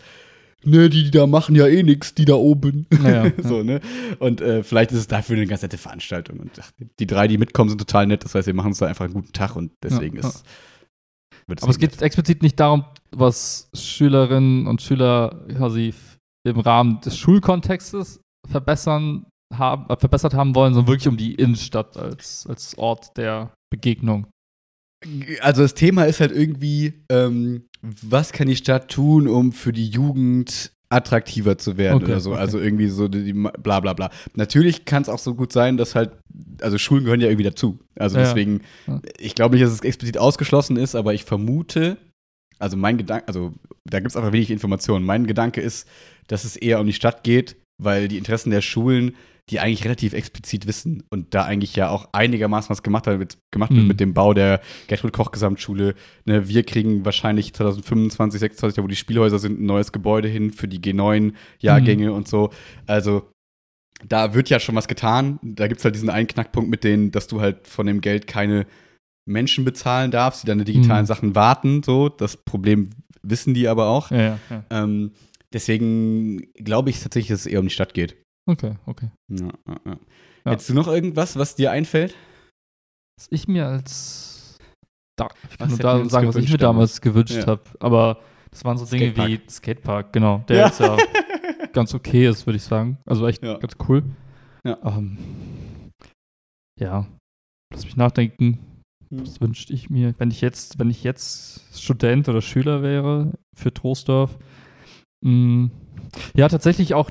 ne, 0.63 0.89
die, 0.89 1.03
die 1.03 1.11
da 1.11 1.27
machen 1.27 1.55
ja 1.55 1.67
eh 1.67 1.83
nichts, 1.83 2.13
die 2.13 2.25
da 2.25 2.35
oben. 2.35 2.87
Ja, 3.03 3.25
ja. 3.25 3.31
so, 3.41 3.63
ne? 3.63 3.81
Und 4.19 4.41
äh, 4.41 4.63
vielleicht 4.63 4.91
ist 4.91 4.99
es 4.99 5.07
dafür 5.07 5.37
eine 5.37 5.47
ganz 5.47 5.61
nette 5.61 5.77
Veranstaltung. 5.77 6.39
Und 6.39 6.51
ach, 6.59 6.71
die 6.99 7.07
drei, 7.07 7.27
die 7.27 7.37
mitkommen, 7.37 7.69
sind 7.69 7.79
total 7.79 8.07
nett. 8.07 8.23
Das 8.23 8.35
heißt, 8.35 8.47
wir 8.47 8.53
machen 8.53 8.67
uns 8.67 8.79
da 8.79 8.87
einfach 8.87 9.05
einen 9.05 9.13
guten 9.13 9.33
Tag 9.33 9.55
und 9.55 9.71
deswegen 9.83 10.17
Ja, 10.17 10.27
ist. 10.27 10.45
Aber 11.47 11.69
es 11.69 11.79
geht 11.79 12.01
explizit 12.01 12.41
nicht 12.43 12.59
darum, 12.59 12.85
was 13.11 13.69
Schülerinnen 13.73 14.67
und 14.67 14.81
Schüler 14.81 15.45
quasi 15.49 15.93
im 16.47 16.59
Rahmen 16.59 17.01
des 17.01 17.17
Schulkontextes 17.17 18.21
verbessern 18.49 19.25
haben, 19.53 19.89
äh, 19.89 19.97
verbessert 19.97 20.33
haben 20.33 20.55
wollen, 20.55 20.73
sondern 20.73 20.91
wirklich 20.91 21.07
um 21.07 21.17
die 21.17 21.35
Innenstadt 21.35 21.97
als, 21.97 22.47
als 22.47 22.77
Ort 22.77 23.17
der 23.17 23.53
Begegnung. 23.69 24.27
Also 25.41 25.63
das 25.63 25.73
Thema 25.73 26.05
ist 26.05 26.19
halt 26.19 26.31
irgendwie, 26.31 26.93
ähm, 27.09 27.63
was 27.81 28.31
kann 28.31 28.47
die 28.47 28.55
Stadt 28.55 28.89
tun, 28.91 29.27
um 29.27 29.51
für 29.51 29.71
die 29.71 29.87
Jugend 29.87 30.71
attraktiver 30.89 31.57
zu 31.57 31.77
werden 31.77 32.03
Okay, 32.03 32.11
oder 32.11 32.19
so. 32.19 32.31
okay. 32.31 32.39
Also 32.41 32.59
irgendwie 32.59 32.87
so 32.89 33.07
die, 33.07 33.33
bla 33.33 33.79
bla 33.79 33.93
bla. 33.93 34.11
Natürlich 34.35 34.85
kann 34.85 35.01
es 35.01 35.09
auch 35.09 35.19
so 35.19 35.33
gut 35.35 35.53
sein, 35.53 35.77
dass 35.77 35.95
halt, 35.95 36.11
also 36.61 36.77
Schulen 36.77 37.05
gehören 37.05 37.21
ja 37.21 37.27
irgendwie 37.27 37.45
dazu. 37.45 37.79
Also 37.95 38.17
Ja. 38.17 38.23
deswegen, 38.25 38.61
ich 39.17 39.33
glaube 39.33 39.55
nicht, 39.55 39.65
dass 39.65 39.71
es 39.73 39.81
explizit 39.81 40.17
ausgeschlossen 40.17 40.75
ist, 40.77 40.95
aber 40.95 41.13
ich 41.13 41.23
vermute, 41.23 41.97
also 42.59 42.75
mein 42.77 42.97
Gedanke, 42.97 43.27
also 43.27 43.53
da 43.85 43.99
gibt 43.99 44.11
es 44.11 44.17
einfach 44.17 44.33
wenig 44.33 44.51
Informationen. 44.51 45.05
Mein 45.05 45.25
Gedanke 45.25 45.61
ist, 45.61 45.87
dass 46.27 46.43
es 46.43 46.55
eher 46.57 46.79
um 46.79 46.85
die 46.85 46.93
Stadt 46.93 47.23
geht, 47.23 47.55
weil 47.83 48.07
die 48.07 48.17
Interessen 48.17 48.51
der 48.51 48.61
Schulen, 48.61 49.15
die 49.49 49.59
eigentlich 49.59 49.83
relativ 49.83 50.13
explizit 50.13 50.67
wissen 50.67 51.03
und 51.09 51.33
da 51.33 51.43
eigentlich 51.43 51.75
ja 51.75 51.89
auch 51.89 52.07
einigermaßen 52.13 52.69
was 52.69 52.83
gemacht, 52.83 53.07
hat, 53.07 53.37
gemacht 53.51 53.71
wird 53.71 53.81
Mhm. 53.81 53.87
mit 53.87 53.99
dem 53.99 54.13
Bau 54.13 54.33
der 54.33 54.61
Gertrud 54.87 55.11
Koch 55.13 55.31
Gesamtschule. 55.31 55.95
Ne, 56.25 56.47
wir 56.47 56.63
kriegen 56.63 57.03
wahrscheinlich 57.03 57.53
2025, 57.53 58.39
26, 58.39 58.75
da 58.77 58.83
wo 58.83 58.87
die 58.87 58.95
Spielhäuser 58.95 59.39
sind, 59.39 59.59
ein 59.59 59.65
neues 59.65 59.91
Gebäude 59.91 60.27
hin 60.29 60.51
für 60.51 60.67
die 60.67 60.79
G9-Jahrgänge 60.79 62.13
und 62.13 62.27
so. 62.27 62.51
Also 62.87 63.29
da 64.07 64.33
wird 64.33 64.49
ja 64.49 64.59
schon 64.59 64.75
was 64.75 64.87
getan. 64.87 65.39
Da 65.43 65.67
gibt 65.67 65.79
es 65.79 65.85
halt 65.85 65.95
diesen 65.95 66.09
einen 66.09 66.27
Knackpunkt 66.27 66.69
mit 66.69 66.83
denen, 66.83 67.11
dass 67.11 67.27
du 67.27 67.41
halt 67.41 67.67
von 67.67 67.85
dem 67.87 68.01
Geld 68.01 68.27
keine 68.27 68.65
Menschen 69.27 69.65
bezahlen 69.65 70.11
darfst, 70.11 70.43
die 70.43 70.47
deine 70.47 70.65
digitalen 70.65 71.03
Mhm. 71.03 71.07
Sachen 71.07 71.35
warten. 71.35 71.83
So, 71.83 72.09
das 72.09 72.37
Problem 72.37 72.89
wissen 73.21 73.53
die 73.53 73.67
aber 73.67 73.87
auch. 73.87 74.09
Ja, 74.11 74.17
ja, 74.21 74.39
ja. 74.49 74.63
Ähm, 74.71 75.11
deswegen 75.53 76.51
glaube 76.53 76.89
ich 76.89 76.99
tatsächlich, 77.01 77.29
dass 77.29 77.41
es 77.41 77.45
eher 77.47 77.59
um 77.59 77.67
die 77.67 77.73
Stadt 77.73 77.93
geht. 77.93 78.21
Okay, 78.49 78.75
okay. 78.85 79.09
Ja, 79.29 79.49
ja, 79.67 79.79
ja. 79.85 79.99
Hättest 80.45 80.69
du 80.69 80.73
noch 80.73 80.87
irgendwas, 80.87 81.37
was 81.37 81.55
dir 81.55 81.71
einfällt? 81.71 82.15
Was 83.17 83.27
ich 83.29 83.47
mir 83.47 83.67
als. 83.67 84.57
Da, 85.17 85.27
ich 85.49 85.57
kann 85.57 85.69
Was 85.71 85.77
nur 85.77 85.79
da 85.79 86.09
sagen, 86.09 86.27
was 86.27 86.35
ich 86.35 86.41
mir 86.43 86.45
gewünscht 86.47 86.61
damals 86.63 87.01
gewünscht 87.01 87.35
Ja. 87.35 87.45
habe. 87.47 87.61
Aber 87.79 88.21
das 88.49 88.65
waren 88.65 88.77
so 88.77 88.85
Dinge 88.85 89.11
Skatepark. 89.11 89.29
wie 89.29 89.49
Skatepark, 89.49 90.13
genau. 90.13 90.43
Der 90.47 90.65
jetzt 90.65 90.79
ja 90.79 90.97
ganz 91.73 91.93
okay 91.93 92.27
ist, 92.27 92.45
würde 92.47 92.57
ich 92.57 92.63
sagen. 92.63 92.97
Also 93.05 93.27
echt 93.27 93.41
ganz 93.41 93.75
cool. 93.87 94.03
Ja. 94.65 94.79
Ähm, 94.83 95.17
ja. 96.79 97.07
Lass 97.71 97.85
mich 97.85 97.95
nachdenken. 97.95 98.59
Was 99.11 99.41
wünschte 99.41 99.73
ich 99.73 99.89
mir, 99.89 100.15
wenn 100.17 100.31
ich 100.31 100.41
jetzt, 100.41 100.79
wenn 100.79 100.89
ich 100.89 101.03
jetzt 101.03 101.61
Student 101.79 102.29
oder 102.29 102.41
Schüler 102.41 102.81
wäre 102.81 103.33
für 103.55 103.73
Troisdorf? 103.73 104.37
Mm, 105.23 105.67
ja, 106.35 106.49
tatsächlich 106.49 106.93
auch 106.93 107.09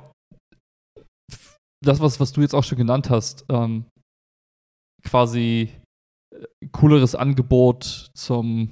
das, 1.82 2.00
was, 2.00 2.20
was 2.20 2.32
du 2.32 2.40
jetzt 2.42 2.54
auch 2.54 2.64
schon 2.64 2.78
genannt 2.78 3.10
hast, 3.10 3.44
ähm, 3.48 3.86
quasi 5.04 5.70
äh, 6.34 6.66
cooleres 6.72 7.14
Angebot 7.14 8.10
zum 8.14 8.70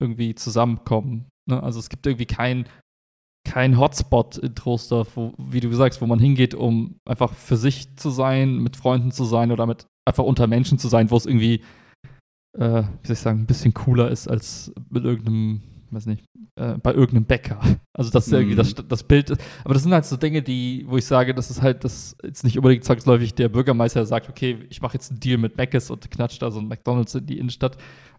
irgendwie 0.00 0.34
Zusammenkommen. 0.34 1.28
Ne? 1.48 1.62
Also 1.62 1.78
es 1.78 1.88
gibt 1.88 2.06
irgendwie 2.06 2.26
kein, 2.26 2.68
kein 3.46 3.78
Hotspot 3.78 4.38
in 4.38 4.54
Troisdorf, 4.54 5.16
wo, 5.16 5.34
wie 5.38 5.60
du 5.60 5.72
sagst, 5.72 6.00
wo 6.00 6.06
man 6.06 6.18
hingeht, 6.18 6.54
um 6.54 6.96
einfach 7.08 7.34
für 7.34 7.56
sich 7.56 7.96
zu 7.96 8.10
sein, 8.10 8.58
mit 8.58 8.76
Freunden 8.76 9.10
zu 9.10 9.24
sein 9.24 9.52
oder 9.52 9.66
mit 9.66 9.86
einfach 10.08 10.24
unter 10.24 10.46
Menschen 10.46 10.78
zu 10.78 10.88
sein, 10.88 11.10
wo 11.10 11.16
es 11.16 11.26
irgendwie, 11.26 11.62
äh, 12.58 12.82
wie 12.82 13.06
soll 13.06 13.14
ich 13.14 13.18
sagen, 13.18 13.40
ein 13.40 13.46
bisschen 13.46 13.74
cooler 13.74 14.10
ist 14.10 14.28
als 14.28 14.72
mit 14.88 15.04
irgendeinem 15.04 15.62
weiß 15.92 16.06
nicht, 16.06 16.24
äh, 16.56 16.74
bei 16.78 16.92
irgendeinem 16.92 17.24
Bäcker. 17.26 17.60
Also 17.92 18.10
das 18.10 18.28
ist 18.28 18.32
irgendwie 18.32 18.54
das, 18.56 18.74
Mhm. 18.74 18.88
das 18.88 19.02
Bild. 19.02 19.30
Aber 19.62 19.74
das 19.74 19.82
sind 19.82 19.92
halt 19.92 20.06
so 20.06 20.16
Dinge, 20.16 20.40
die, 20.40 20.86
wo 20.88 20.96
ich 20.96 21.04
sage, 21.04 21.34
das 21.34 21.50
ist 21.50 21.60
halt 21.60 21.84
das 21.84 22.16
jetzt 22.24 22.44
nicht 22.44 22.56
unbedingt 22.56 22.82
zwangsläufig 22.84 23.34
der 23.34 23.50
Bürgermeister, 23.50 24.06
sagt, 24.06 24.30
okay, 24.30 24.56
ich 24.70 24.80
mache 24.80 24.94
jetzt 24.94 25.10
einen 25.10 25.20
Deal 25.20 25.36
mit 25.36 25.58
Mc's 25.58 25.90
und 25.90 26.10
knatscht 26.10 26.40
da 26.40 26.50
so 26.50 26.60
ein 26.60 26.68
McDonalds 26.68 27.14
in 27.14 27.26
die 27.26 27.38
Innenstadt. 27.38 27.76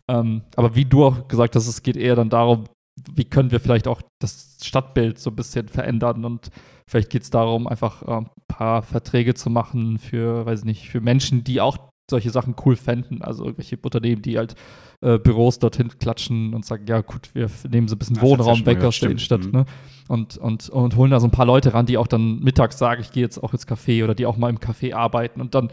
Ähm, 0.07 0.43
aber 0.55 0.75
wie 0.75 0.85
du 0.85 1.05
auch 1.05 1.27
gesagt 1.27 1.55
hast, 1.55 1.67
es 1.67 1.81
geht 1.81 1.97
eher 1.97 2.15
dann 2.15 2.29
darum, 2.29 2.65
wie 3.11 3.23
können 3.25 3.49
wir 3.49 3.59
vielleicht 3.59 3.87
auch 3.87 4.03
das 4.19 4.57
Stadtbild 4.63 5.17
so 5.17 5.31
ein 5.31 5.35
bisschen 5.35 5.67
verändern 5.67 6.23
und 6.25 6.51
vielleicht 6.87 7.09
geht 7.09 7.23
es 7.23 7.31
darum, 7.31 7.65
einfach 7.65 8.03
ein 8.03 8.29
paar 8.47 8.83
Verträge 8.83 9.33
zu 9.33 9.49
machen 9.49 9.97
für, 9.97 10.45
weiß 10.45 10.59
ich 10.59 10.65
nicht, 10.65 10.89
für 10.89 11.01
Menschen, 11.01 11.43
die 11.43 11.59
auch 11.61 11.77
solche 12.09 12.29
Sachen 12.29 12.55
cool 12.65 12.75
fänden. 12.75 13.21
Also 13.21 13.45
irgendwelche 13.45 13.77
Unternehmen, 13.81 14.21
die 14.21 14.37
halt 14.37 14.55
äh, 15.01 15.17
Büros 15.17 15.59
dorthin 15.59 15.89
klatschen 15.99 16.53
und 16.53 16.65
sagen, 16.65 16.85
ja 16.87 17.01
gut, 17.01 17.29
wir 17.33 17.49
nehmen 17.69 17.87
so 17.87 17.95
ein 17.95 17.99
bisschen 17.99 18.15
Das 18.15 18.23
ja 18.23 18.29
Wohnraum 18.29 18.59
mal 18.59 18.65
weg 18.65 18.77
gehört, 18.77 18.89
aus 18.89 18.99
der. 18.99 19.09
Innenstadt. 19.09 19.45
Mhm. 19.45 19.51
Ne? 19.51 19.65
Und, 20.07 20.37
und, 20.37 20.69
und 20.69 20.95
holen 20.95 21.11
da 21.11 21.19
so 21.19 21.27
ein 21.27 21.31
paar 21.31 21.45
Leute 21.45 21.73
ran, 21.73 21.85
die 21.85 21.97
auch 21.97 22.07
dann 22.07 22.39
mittags 22.39 22.77
sagen, 22.77 23.01
ich 23.01 23.11
gehe 23.11 23.23
jetzt 23.23 23.41
auch 23.41 23.53
ins 23.53 23.67
Café 23.67 24.03
oder 24.03 24.13
die 24.13 24.25
auch 24.25 24.37
mal 24.37 24.49
im 24.49 24.59
Café 24.59 24.93
arbeiten. 24.93 25.41
Und 25.41 25.55
dann 25.55 25.69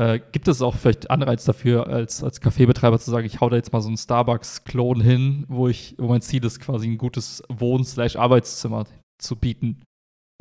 äh, 0.00 0.18
gibt 0.32 0.48
es 0.48 0.62
auch 0.62 0.74
vielleicht 0.74 1.10
Anreiz 1.10 1.44
dafür, 1.44 1.86
als, 1.86 2.24
als 2.24 2.40
Kaffeebetreiber 2.40 2.98
zu 2.98 3.10
sagen, 3.10 3.26
ich 3.26 3.40
hau 3.40 3.48
da 3.48 3.56
jetzt 3.56 3.72
mal 3.72 3.80
so 3.80 3.88
einen 3.88 3.96
Starbucks-Klon 3.96 5.00
hin, 5.00 5.44
wo 5.48 5.68
ich, 5.68 5.94
wo 5.98 6.08
mein 6.08 6.22
Ziel 6.22 6.44
ist, 6.44 6.60
quasi 6.60 6.88
ein 6.88 6.98
gutes 6.98 7.42
Wohn-Arbeitszimmer 7.48 8.86
zu 9.22 9.36
bieten, 9.36 9.82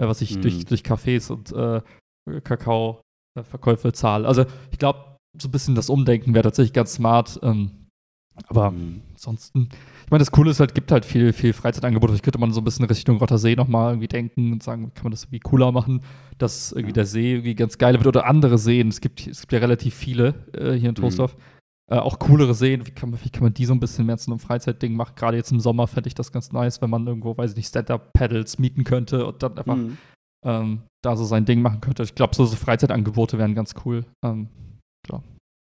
äh, 0.02 0.08
was 0.08 0.22
ich 0.22 0.38
Mhm. 0.38 0.42
durch, 0.42 0.66
durch 0.66 0.82
Cafés 0.82 1.32
und 1.32 1.52
äh, 1.52 1.82
Kakao-Verkäufe 2.42 3.94
zahle. 3.94 4.28
Also 4.28 4.46
ich 4.72 4.80
glaube, 4.80 5.18
so 5.40 5.48
ein 5.50 5.52
bisschen 5.52 5.76
das 5.76 5.90
Umdenken 5.90 6.34
wäre 6.34 6.44
tatsächlich 6.44 6.74
ganz 6.74 6.94
smart. 6.94 7.40
Ähm, 7.44 7.83
aber 8.48 8.72
Mhm. 8.72 9.02
ansonsten, 9.14 9.70
ich 10.06 10.12
meine, 10.12 10.20
das 10.20 10.32
Coole 10.32 10.52
ist 10.52 10.60
halt, 10.60 10.74
gibt 10.76 10.92
halt 10.92 11.06
viel, 11.06 11.34
viel 11.34 11.54
Freizeitangebote. 11.54 12.14
Vielleicht 12.14 12.24
könnte 12.24 12.40
man 12.40 12.52
so 12.52 12.62
ein 12.62 12.64
bisschen 12.64 12.86
Richtung 12.86 13.18
Rottersee 13.18 13.56
nochmal 13.56 13.92
irgendwie 13.92 14.08
denken 14.08 14.52
und 14.54 14.64
sagen, 14.64 14.92
kann 14.94 15.04
man 15.06 15.12
das 15.12 15.24
irgendwie 15.24 15.40
cooler 15.40 15.72
machen, 15.72 16.02
dass 16.40 16.72
irgendwie 16.72 16.90
Ja. 16.92 16.94
der 16.96 17.06
See 17.06 17.32
irgendwie 17.34 17.56
ganz 17.56 17.78
geil 17.78 17.94
wird 17.94 18.08
oder 18.08 18.26
andere 18.26 18.58
Seen. 18.58 18.88
Es 18.90 19.02
gibt, 19.02 19.28
es 19.28 19.42
gibt 19.42 19.54
ja 19.54 19.60
relativ 19.60 19.94
viele 19.94 20.34
äh, 20.54 20.74
hier 20.74 20.90
in 20.90 20.96
Troisdorf. 20.96 21.36
Äh, 21.92 21.98
auch 21.98 22.18
coolere 22.18 22.54
Seen, 22.56 22.88
wie 22.88 22.92
kann, 22.92 23.12
man, 23.12 23.20
wie 23.24 23.30
kann 23.30 23.44
man 23.44 23.54
die 23.54 23.66
so 23.66 23.74
ein 23.74 23.80
bisschen 23.80 24.06
mehr 24.06 24.18
zu 24.18 24.32
einem 24.32 24.40
Freizeitding 24.40 24.96
machen? 24.96 25.14
Gerade 25.16 25.38
jetzt 25.38 25.52
im 25.52 25.60
Sommer 25.60 25.86
fände 25.86 26.08
ich 26.08 26.16
das 26.16 26.32
ganz 26.32 26.52
nice, 26.52 26.82
wenn 26.82 26.90
man 26.90 27.06
irgendwo, 27.06 27.38
weiß 27.38 27.52
ich 27.52 27.58
nicht, 27.58 27.68
Stand-Up-Paddles 27.68 28.58
mieten 28.58 28.84
könnte 28.84 29.26
und 29.26 29.44
dann 29.44 29.58
einfach 29.58 29.76
Mhm. 29.76 29.98
ähm, 30.46 30.82
da 31.04 31.16
so 31.18 31.24
sein 31.26 31.46
Ding 31.46 31.62
machen 31.62 31.82
könnte. 31.82 32.04
Ich 32.04 32.16
glaube, 32.16 32.36
so, 32.36 32.46
so 32.46 32.56
Freizeitangebote 32.56 33.38
wären 33.38 33.54
ganz 33.54 33.76
cool. 33.86 34.06
Ähm, 34.26 34.48
klar. 35.06 35.24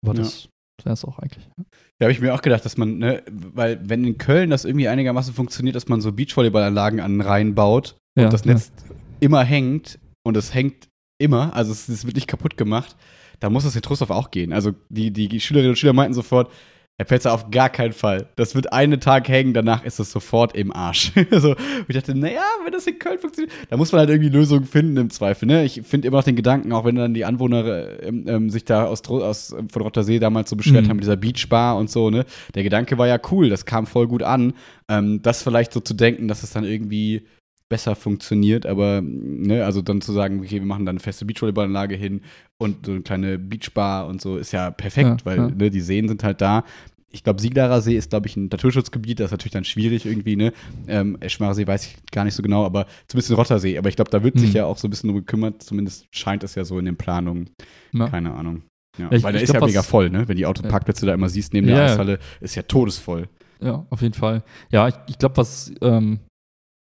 Aber 0.05 0.15
Ja. 0.15 0.21
das 0.21 0.49
wäre 0.85 0.93
es 0.93 1.05
auch 1.05 1.19
eigentlich. 1.19 1.47
Ja. 1.57 1.63
Ja, 1.99 2.05
habe 2.05 2.11
ich 2.11 2.21
mir 2.21 2.33
auch 2.33 2.41
gedacht, 2.41 2.63
dass 2.63 2.77
man, 2.77 2.97
ne, 2.97 3.23
weil 3.29 3.79
wenn 3.83 4.05
in 4.05 4.17
Köln 4.17 4.49
das 4.49 4.63
irgendwie 4.63 4.87
einigermaßen 4.87 5.33
funktioniert, 5.33 5.75
dass 5.75 5.87
man 5.87 5.99
so 5.99 6.13
Beachvolleyballanlagen 6.13 7.01
an 7.01 7.15
den 7.15 7.21
Rhein 7.21 7.55
baut 7.55 7.97
und 8.15 8.23
Ja, 8.23 8.29
das 8.29 8.45
Netz 8.45 8.71
immer 9.19 9.43
hängt 9.43 9.99
und 10.23 10.37
es 10.37 10.53
hängt 10.53 10.87
immer, 11.17 11.53
also 11.55 11.73
es, 11.73 11.89
es 11.89 12.05
wird 12.05 12.15
nicht 12.15 12.27
kaputt 12.27 12.55
gemacht, 12.55 12.95
da 13.39 13.49
muss 13.49 13.65
es 13.65 13.75
in 13.75 13.81
Trostorf 13.81 14.11
auch 14.11 14.31
gehen. 14.31 14.53
Also 14.53 14.73
die, 14.89 15.11
die 15.11 15.39
Schülerinnen 15.39 15.71
und 15.71 15.77
Schüler 15.77 15.93
meinten 15.93 16.13
sofort, 16.13 16.51
Herr 16.99 17.05
Pelzer, 17.05 17.33
auf 17.33 17.49
gar 17.49 17.69
keinen 17.69 17.93
Fall. 17.93 18.27
Das 18.35 18.55
wird 18.55 18.73
einen 18.73 18.99
Tag 18.99 19.29
hängen, 19.29 19.53
danach 19.53 19.85
ist 19.85 19.99
es 19.99 20.11
sofort 20.11 20.53
im 20.53 20.73
Arsch. 20.73 21.13
also, 21.31 21.55
ich 21.87 21.95
dachte, 21.95 22.13
naja, 22.13 22.41
wenn 22.65 22.73
das 22.73 22.85
in 22.87 22.99
Köln 22.99 23.19
funktioniert, 23.19 23.53
da 23.69 23.77
muss 23.77 23.93
man 23.93 23.99
halt 23.99 24.09
irgendwie 24.09 24.27
Lösungen 24.27 24.65
finden 24.65 24.97
im 24.97 25.09
Zweifel. 25.09 25.45
Ne? 25.45 25.63
Ich 25.63 25.81
finde 25.83 26.09
immer 26.09 26.17
noch 26.17 26.25
den 26.25 26.35
Gedanken, 26.35 26.73
auch 26.73 26.83
wenn 26.83 26.95
dann 26.95 27.13
die 27.13 27.23
Anwohner 27.23 27.65
äh, 27.65 28.05
ähm, 28.05 28.25
ähm, 28.27 28.49
sich 28.49 28.65
da 28.65 28.83
aus, 28.83 29.01
aus 29.07 29.55
ähm, 29.57 29.69
von 29.69 29.81
Rottersee 29.81 30.19
damals 30.19 30.49
so 30.49 30.57
beschwert 30.57 30.83
Mhm. 30.83 30.89
haben 30.89 30.97
mit 30.97 31.05
dieser 31.05 31.15
Beachbar 31.15 31.77
und 31.77 31.89
so, 31.89 32.09
ne? 32.09 32.25
Der 32.53 32.63
Gedanke 32.63 32.97
war 32.97 33.07
ja 33.07 33.17
cool, 33.31 33.47
das 33.47 33.65
kam 33.65 33.87
voll 33.87 34.07
gut 34.07 34.21
an. 34.21 34.51
Ähm, 34.89 35.21
das 35.21 35.41
vielleicht 35.41 35.71
so 35.71 35.79
zu 35.79 35.93
denken, 35.93 36.27
dass 36.27 36.43
es 36.43 36.51
dann 36.51 36.65
irgendwie 36.65 37.25
besser 37.69 37.95
funktioniert, 37.95 38.65
aber 38.65 39.01
ne, 39.03 39.63
also 39.63 39.81
dann 39.81 40.01
zu 40.01 40.11
sagen, 40.11 40.39
okay, 40.39 40.59
wir 40.59 40.65
machen 40.65 40.85
dann 40.85 40.93
eine 40.93 40.99
feste 40.99 41.23
Beachvolleyballanlage 41.25 41.95
hin 41.95 42.21
und 42.57 42.85
so 42.87 42.91
eine 42.93 43.01
kleine 43.01 43.37
Beachbar 43.39 44.07
und 44.07 44.21
so 44.21 44.37
ist 44.37 44.51
ja 44.51 44.71
perfekt, 44.71 45.21
Ja, 45.21 45.25
weil 45.25 45.37
ja. 45.37 45.47
Ne, 45.49 45.69
die 45.69 45.81
Seen 45.81 46.07
sind 46.07 46.23
halt 46.23 46.41
da. 46.41 46.63
Ich 47.11 47.23
glaube, 47.23 47.41
Sieglerer 47.41 47.81
See 47.81 47.95
ist, 47.97 48.11
glaube 48.11 48.27
ich, 48.27 48.35
ein 48.37 48.49
Naturschutzgebiet, 48.51 49.19
das 49.19 49.27
ist 49.27 49.31
natürlich 49.31 49.53
dann 49.53 49.63
schwierig 49.65 50.05
irgendwie, 50.05 50.35
ne? 50.35 50.53
Ähm, 50.87 51.17
Eschmarer 51.21 51.55
See 51.55 51.65
weiß 51.65 51.85
ich 51.87 51.95
gar 52.11 52.23
nicht 52.23 52.35
so 52.35 52.43
genau, 52.43 52.65
aber 52.65 52.85
zumindest 53.07 53.31
in 53.31 53.35
Rottersee. 53.35 53.77
Aber 53.79 53.89
ich 53.89 53.95
glaube, 53.95 54.11
da 54.11 54.21
wird 54.23 54.37
sich 54.39 54.49
Mhm. 54.51 54.55
ja 54.57 54.65
auch 54.65 54.77
so 54.77 54.87
ein 54.87 54.91
bisschen 54.91 55.07
drum 55.09 55.17
gekümmert, 55.17 55.63
zumindest 55.63 56.05
scheint 56.11 56.43
es 56.43 56.53
ja 56.53 56.63
so 56.65 56.77
in 56.77 56.85
den 56.85 56.97
Planungen. 56.97 57.49
Ja. 57.93 58.07
Keine 58.09 58.33
Ahnung. 58.35 58.61
Ja, 58.99 59.11
ich- 59.11 59.23
weil 59.23 59.33
der 59.33 59.41
ist 59.41 59.49
glaub, 59.51 59.61
ja 59.63 59.67
mega 59.67 59.81
voll, 59.81 60.11
ne? 60.11 60.27
Wenn 60.27 60.37
die 60.37 60.45
Autoparkplätze 60.45 61.07
da 61.07 61.13
immer 61.15 61.29
siehst 61.29 61.51
neben 61.53 61.65
der. 61.67 61.83
Eishalle, 61.85 62.19
ist 62.41 62.53
ja 62.55 62.61
todesvoll. 62.63 63.27
Ja, 63.59 63.85
auf 63.89 64.01
jeden 64.03 64.13
Fall. 64.13 64.43
Ja, 64.71 64.87
ich, 64.87 64.95
ich 65.07 65.17
glaube, 65.17 65.37
was, 65.37 65.71
ähm, 65.81 66.19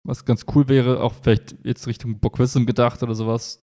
was 0.07 0.25
ganz 0.25 0.45
cool 0.55 0.67
wäre, 0.67 1.01
auch 1.01 1.13
vielleicht 1.13 1.55
jetzt 1.63 1.87
Richtung 1.87 2.19
Burgwissim 2.19 2.65
gedacht 2.65 3.03
oder 3.03 3.15
sowas, 3.15 3.61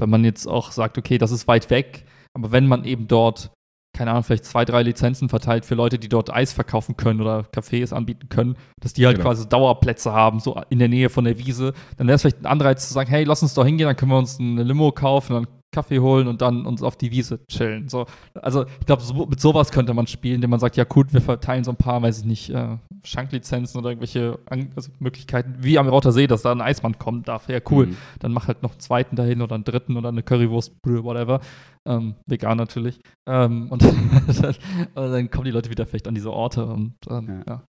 wenn 0.00 0.10
man 0.10 0.24
jetzt 0.24 0.46
auch 0.46 0.72
sagt, 0.72 0.98
okay, 0.98 1.18
das 1.18 1.30
ist 1.30 1.46
weit 1.48 1.70
weg, 1.70 2.04
aber 2.36 2.50
wenn 2.52 2.66
man 2.66 2.84
eben 2.84 3.06
dort, 3.08 3.52
keine 3.96 4.10
Ahnung, 4.10 4.22
vielleicht 4.24 4.46
zwei, 4.46 4.64
drei 4.64 4.82
Lizenzen 4.82 5.28
verteilt 5.28 5.64
für 5.66 5.74
Leute, 5.74 5.98
die 5.98 6.08
dort 6.08 6.32
Eis 6.32 6.52
verkaufen 6.52 6.96
können 6.96 7.20
oder 7.20 7.42
Cafés 7.54 7.92
anbieten 7.92 8.28
können, 8.28 8.56
dass 8.80 8.94
die 8.94 9.06
halt 9.06 9.18
Genau. 9.18 9.28
quasi 9.28 9.48
Dauerplätze 9.48 10.12
haben, 10.12 10.40
so 10.40 10.60
in 10.70 10.78
der 10.78 10.88
Nähe 10.88 11.10
von 11.10 11.24
der 11.24 11.38
Wiese, 11.38 11.74
dann 11.96 12.06
wäre 12.06 12.16
es 12.16 12.22
vielleicht 12.22 12.40
ein 12.40 12.46
Anreiz 12.46 12.88
zu 12.88 12.94
sagen, 12.94 13.10
hey, 13.10 13.24
lass 13.24 13.42
uns 13.42 13.54
doch 13.54 13.64
hingehen, 13.66 13.86
dann 13.86 13.96
können 13.96 14.10
wir 14.10 14.18
uns 14.18 14.40
eine 14.40 14.62
Limo 14.62 14.90
kaufen, 14.92 15.34
dann 15.34 15.46
Kaffee 15.72 15.98
holen 15.98 16.28
und 16.28 16.42
dann 16.42 16.66
uns 16.66 16.82
auf 16.82 16.96
die 16.96 17.10
Wiese 17.10 17.44
chillen. 17.46 17.88
So, 17.88 18.06
also 18.34 18.64
ich 18.80 18.86
glaube, 18.86 19.02
so, 19.02 19.26
mit 19.26 19.40
sowas 19.40 19.72
könnte 19.72 19.94
man 19.94 20.06
spielen, 20.06 20.36
indem 20.36 20.50
man 20.50 20.60
sagt, 20.60 20.76
ja 20.76 20.84
gut, 20.84 21.12
wir 21.12 21.20
verteilen 21.20 21.64
so 21.64 21.72
ein 21.72 21.76
paar, 21.76 22.00
weiß 22.02 22.20
ich 22.20 22.24
nicht, 22.24 22.50
äh, 22.50 22.76
Schanklizenzen 23.04 23.80
oder 23.80 23.90
irgendwelche 23.90 24.38
An 24.46 24.70
also 24.76 24.90
Möglichkeiten, 25.00 25.56
wie 25.58 25.78
am 25.78 25.88
Roter 25.88 26.12
See, 26.12 26.26
dass 26.26 26.42
da 26.42 26.52
ein 26.52 26.60
Eismann 26.60 26.98
kommen 26.98 27.22
darf. 27.22 27.48
Ja, 27.48 27.58
cool. 27.70 27.86
Mhm. 27.86 27.96
Dann 28.20 28.32
mach 28.32 28.48
halt 28.48 28.62
noch 28.62 28.72
einen 28.72 28.80
zweiten 28.80 29.16
dahin 29.16 29.42
oder 29.42 29.54
einen 29.54 29.64
dritten 29.64 29.96
oder 29.96 30.10
eine 30.10 30.22
Currywurstbrühe, 30.22 31.02
whatever. 31.02 31.40
Ähm, 31.84 32.14
vegan 32.26 32.58
natürlich. 32.58 33.00
Ähm, 33.26 33.68
und, 33.70 33.82
dann, 34.42 34.54
dann 34.94 35.30
kommen 35.30 35.46
die 35.46 35.50
Leute 35.50 35.70
wieder 35.70 35.86
vielleicht 35.86 36.06
an 36.06 36.14
diese 36.14 36.32
Orte 36.32 36.66
und 36.66 36.94
ähm, 37.08 37.42
Ja. 37.46 37.54
ja. 37.54 37.62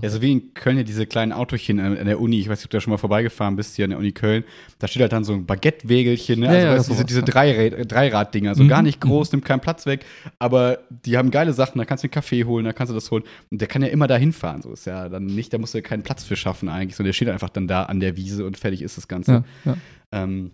Ja, 0.00 0.08
so 0.08 0.22
wie 0.22 0.32
in 0.32 0.54
Köln 0.54 0.78
ja 0.78 0.82
diese 0.82 1.06
kleinen 1.06 1.32
Autochen 1.32 1.78
an 1.78 2.06
der 2.06 2.18
Uni, 2.18 2.40
ich 2.40 2.48
weiß 2.48 2.58
nicht, 2.58 2.64
ob 2.64 2.70
du 2.70 2.76
da 2.78 2.80
schon 2.80 2.90
mal 2.92 2.96
vorbeigefahren 2.96 3.54
bist, 3.54 3.76
hier 3.76 3.84
an 3.84 3.90
der 3.90 3.98
Uni 3.98 4.12
Köln, 4.12 4.44
da 4.78 4.88
steht 4.88 5.02
halt 5.02 5.12
dann 5.12 5.24
so 5.24 5.34
ein 5.34 5.44
Baguette-Wägelchen, 5.44 6.40
ne? 6.40 6.46
Ja, 6.46 6.52
also 6.52 6.66
ja, 6.66 6.76
weißt, 6.78 6.88
du, 6.88 6.92
diese, 6.92 7.04
diese 7.04 7.20
ja. 7.20 7.26
Dreirad, 7.26 7.92
Dreirad-Dinger, 7.92 8.54
so 8.54 8.64
Mhm, 8.64 8.68
gar 8.68 8.80
nicht 8.80 9.02
groß, 9.02 9.30
mhm. 9.30 9.36
nimmt 9.36 9.44
keinen 9.44 9.60
Platz 9.60 9.84
weg, 9.84 10.06
aber 10.38 10.78
die 10.88 11.18
haben 11.18 11.30
geile 11.30 11.52
Sachen, 11.52 11.78
da 11.78 11.84
kannst 11.84 12.02
du 12.02 12.06
einen 12.06 12.12
Kaffee 12.12 12.44
holen, 12.44 12.64
da 12.64 12.72
kannst 12.72 12.92
du 12.92 12.94
das 12.94 13.10
holen 13.10 13.24
und 13.50 13.60
der 13.60 13.68
kann 13.68 13.82
ja 13.82 13.88
immer 13.88 14.06
da 14.06 14.16
hinfahren, 14.16 14.62
so 14.62 14.72
ist 14.72 14.86
ja 14.86 15.10
dann 15.10 15.26
nicht, 15.26 15.52
da 15.52 15.58
musst 15.58 15.74
du 15.74 15.78
ja 15.78 15.82
keinen 15.82 16.02
Platz 16.02 16.24
für 16.24 16.36
schaffen 16.36 16.70
eigentlich, 16.70 16.96
sondern 16.96 17.08
der 17.08 17.14
steht 17.14 17.28
einfach 17.28 17.50
dann 17.50 17.68
da 17.68 17.82
an 17.82 18.00
der 18.00 18.16
Wiese 18.16 18.46
und 18.46 18.56
fertig 18.56 18.80
ist 18.80 18.96
das 18.96 19.06
Ganze. 19.06 19.32
Ja, 19.32 19.44
ja. 19.66 19.76
Ähm, 20.12 20.52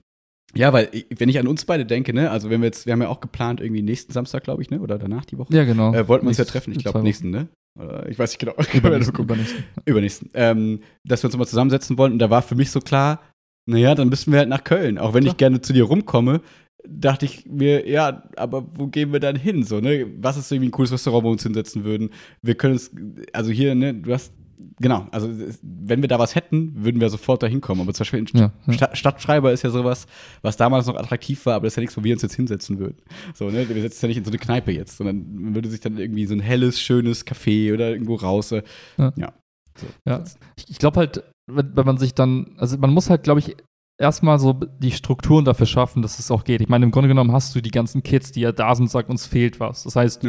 ja, 0.56 0.72
weil 0.72 0.88
wenn 1.16 1.28
ich 1.28 1.38
an 1.38 1.46
uns 1.46 1.64
beide 1.64 1.86
denke, 1.86 2.12
ne, 2.12 2.32
also 2.32 2.50
wenn 2.50 2.60
wir 2.60 2.66
jetzt, 2.66 2.86
wir 2.86 2.92
haben 2.92 3.02
ja 3.02 3.08
auch 3.08 3.20
geplant, 3.20 3.60
irgendwie 3.60 3.82
nächsten 3.82 4.12
Samstag, 4.12 4.42
glaube 4.42 4.62
ich, 4.62 4.70
ne, 4.70 4.80
oder 4.80 4.98
danach 4.98 5.24
die 5.24 5.38
Woche, 5.38 5.54
ja, 5.54 5.62
genau. 5.62 5.94
äh, 5.94 6.08
wollten 6.08 6.24
wir 6.24 6.30
uns 6.30 6.38
ja 6.38 6.44
treffen, 6.44 6.72
ich 6.72 6.78
glaube 6.78 7.02
nächsten, 7.02 7.30
ne? 7.30 7.46
Oder 7.80 8.08
ich 8.08 8.18
weiß 8.18 8.30
nicht 8.30 8.38
genau. 8.38 8.54
Übernächsten, 8.72 9.14
übernächsten. 9.18 9.64
Übernächsten. 9.84 10.30
Ähm, 10.34 10.80
dass 11.04 11.22
wir 11.22 11.28
uns 11.28 11.36
mal 11.36 11.46
zusammensetzen 11.46 11.98
wollten. 11.98 12.14
Und 12.14 12.18
da 12.18 12.30
war 12.30 12.42
für 12.42 12.54
mich 12.54 12.70
so 12.70 12.80
klar, 12.80 13.20
naja, 13.66 13.94
dann 13.94 14.08
müssen 14.08 14.32
wir 14.32 14.38
halt 14.38 14.48
nach 14.48 14.64
Köln. 14.64 14.98
Auch 14.98 15.14
wenn 15.14 15.22
Klar. 15.22 15.34
ich 15.34 15.38
gerne 15.38 15.60
zu 15.60 15.72
dir 15.72 15.84
rumkomme, 15.84 16.40
dachte 16.86 17.26
ich 17.26 17.46
mir, 17.46 17.88
ja, 17.88 18.24
aber 18.36 18.66
wo 18.74 18.86
gehen 18.86 19.12
wir 19.12 19.20
dann 19.20 19.36
hin? 19.36 19.62
So, 19.64 19.80
ne? 19.80 20.06
Was 20.18 20.36
ist 20.36 20.50
irgendwie 20.50 20.68
ein 20.68 20.72
cooles 20.72 20.92
Restaurant, 20.92 21.24
wo 21.24 21.28
wir 21.28 21.32
uns 21.32 21.42
hinsetzen 21.42 21.84
würden? 21.84 22.10
Wir 22.42 22.54
können 22.54 22.74
es, 22.74 22.90
also 23.32 23.50
hier, 23.50 23.74
ne, 23.74 23.94
du 23.94 24.12
hast, 24.12 24.32
genau, 24.78 25.06
also 25.10 25.28
wenn 25.62 26.02
wir 26.02 26.08
da 26.08 26.18
was 26.18 26.34
hätten, 26.34 26.84
würden 26.84 27.00
wir 27.00 27.08
sofort 27.10 27.42
da 27.42 27.46
hinkommen. 27.46 27.82
Aber 27.82 27.92
zum 27.94 28.02
Beispiel 28.04 28.24
Ja, 28.34 28.52
ja. 28.66 28.72
Sta- 28.72 28.94
Stadtschreiber 28.96 29.52
ist 29.52 29.62
ja 29.62 29.70
sowas, 29.70 30.06
was 30.42 30.56
damals 30.56 30.86
noch 30.86 30.96
attraktiv 30.96 31.44
war, 31.46 31.54
aber 31.54 31.64
das 31.66 31.72
ist 31.72 31.76
ja 31.76 31.80
nichts, 31.82 31.96
wo 31.96 32.04
wir 32.04 32.14
uns 32.14 32.22
jetzt 32.22 32.34
hinsetzen 32.36 32.78
würden. 32.78 32.96
So, 33.34 33.46
ne? 33.50 33.68
Wir 33.68 33.82
setzen 33.82 33.84
uns 33.96 34.02
ja 34.02 34.08
nicht 34.08 34.16
in 34.18 34.24
so 34.24 34.30
eine 34.30 34.38
Kneipe 34.38 34.72
jetzt, 34.72 34.96
sondern 34.96 35.24
man 35.34 35.54
würde 35.54 35.68
sich 35.68 35.80
dann 35.80 35.98
irgendwie 35.98 36.26
so 36.26 36.34
ein 36.34 36.40
helles, 36.40 36.80
schönes 36.80 37.26
Café 37.26 37.72
oder 37.74 37.90
irgendwo 37.90 38.14
raus. 38.16 38.52
äh, 38.52 38.62
Ja. 38.98 39.12
ja. 39.16 39.32
So, 39.78 39.86
Ja. 40.06 40.24
Ich, 40.56 40.70
ich 40.70 40.78
glaube 40.78 40.98
halt, 41.00 41.22
wenn, 41.50 41.76
wenn 41.76 41.86
man 41.86 41.98
sich 41.98 42.14
dann, 42.14 42.54
also 42.58 42.76
man 42.78 42.92
muss 42.92 43.10
halt, 43.10 43.22
glaube 43.22 43.40
ich, 43.40 43.56
erstmal 43.98 44.38
so 44.38 44.52
die 44.54 44.92
Strukturen 44.92 45.44
dafür 45.44 45.66
schaffen, 45.66 46.00
dass 46.02 46.18
es 46.18 46.30
auch 46.30 46.44
geht. 46.44 46.60
Ich 46.62 46.68
meine, 46.68 46.84
im 46.86 46.90
Grunde 46.90 47.08
genommen 47.08 47.32
hast 47.32 47.54
du 47.54 47.60
die 47.60 47.70
ganzen 47.70 48.02
Kids, 48.02 48.32
die 48.32 48.40
ja 48.40 48.52
da 48.52 48.74
sind 48.74 48.84
und 48.84 48.90
sagen, 48.90 49.10
uns 49.10 49.26
fehlt 49.26 49.60
was. 49.60 49.82
Das 49.82 49.94
heißt, 49.96 50.22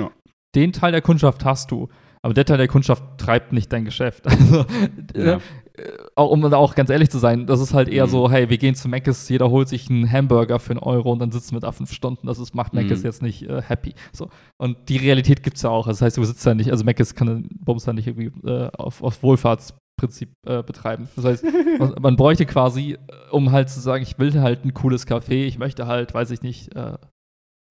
den 0.56 0.74
Teil 0.74 0.91
der 0.91 1.02
Kundschaft 1.02 1.46
hast 1.46 1.72
du, 1.72 1.88
aber 2.23 2.34
der 2.34 2.45
Teil 2.45 2.57
der 2.57 2.67
Kundschaft 2.67 3.03
treibt 3.17 3.51
nicht 3.53 3.71
dein 3.73 3.86
Geschäft. 3.86 4.25
Also, 4.29 4.65
Ja. 5.15 5.36
äh, 5.36 5.39
auch, 6.15 6.29
um 6.29 6.41
da 6.41 6.57
auch 6.57 6.75
ganz 6.75 6.89
ehrlich 6.89 7.10
zu 7.10 7.17
sein, 7.17 7.47
das 7.47 7.62
ist 7.62 7.73
halt 7.73 7.88
eher 7.88 8.05
Mhm. 8.05 8.10
so, 8.12 8.29
hey, 8.31 8.49
wir 8.49 8.57
gehen 8.57 8.75
zu 8.75 8.88
Mc's, 8.89 9.29
jeder 9.29 9.49
holt 9.49 9.69
sich 9.69 9.89
einen 9.89 10.12
Hamburger 10.12 10.60
für 10.60 10.71
einen 10.71 10.79
Euro 10.79 11.12
und 11.13 11.19
dann 11.19 11.31
sitzen 11.31 11.55
wir 11.55 11.62
da 11.62 11.71
fünf 11.71 11.91
Stunden. 11.93 12.27
Das 12.27 12.39
ist, 12.39 12.53
macht 12.53 12.73
Mc's 12.73 12.99
Mhm. 12.99 13.05
jetzt 13.05 13.21
nicht 13.21 13.43
äh, 13.49 13.62
happy. 13.62 13.93
So. 14.12 14.29
Und 14.57 14.77
die 14.89 14.97
Realität 14.97 15.41
gibt 15.43 15.55
es 15.57 15.63
ja 15.63 15.69
auch. 15.69 15.88
Das 15.88 16.01
heißt, 16.01 16.17
du 16.17 16.23
sitzt 16.23 16.45
ja 16.45 16.53
nicht, 16.53 16.69
also 16.71 16.84
Mc's 16.84 17.15
kann 17.15 17.47
Bums 17.60 17.86
ja 17.86 17.93
nicht 17.93 18.07
irgendwie 18.07 18.31
äh, 18.47 18.69
auf, 18.77 19.01
auf 19.01 19.23
Wohlfahrtsprinzip 19.23 20.34
äh, 20.45 20.62
betreiben. 20.63 21.07
Das 21.15 21.25
heißt, 21.25 21.45
man, 21.79 21.95
man 22.01 22.15
bräuchte 22.17 22.45
quasi, 22.45 22.93
äh, 22.93 22.97
um 23.31 23.51
halt 23.51 23.69
zu 23.69 23.79
sagen, 23.79 24.03
ich 24.03 24.19
will 24.19 24.39
halt 24.41 24.65
ein 24.65 24.73
cooles 24.73 25.07
Café, 25.07 25.45
ich 25.45 25.57
möchte 25.57 25.88
halt, 25.88 26.13
weiß 26.13 26.31
ich 26.31 26.41
nicht, 26.41 26.75
äh, 26.75 26.97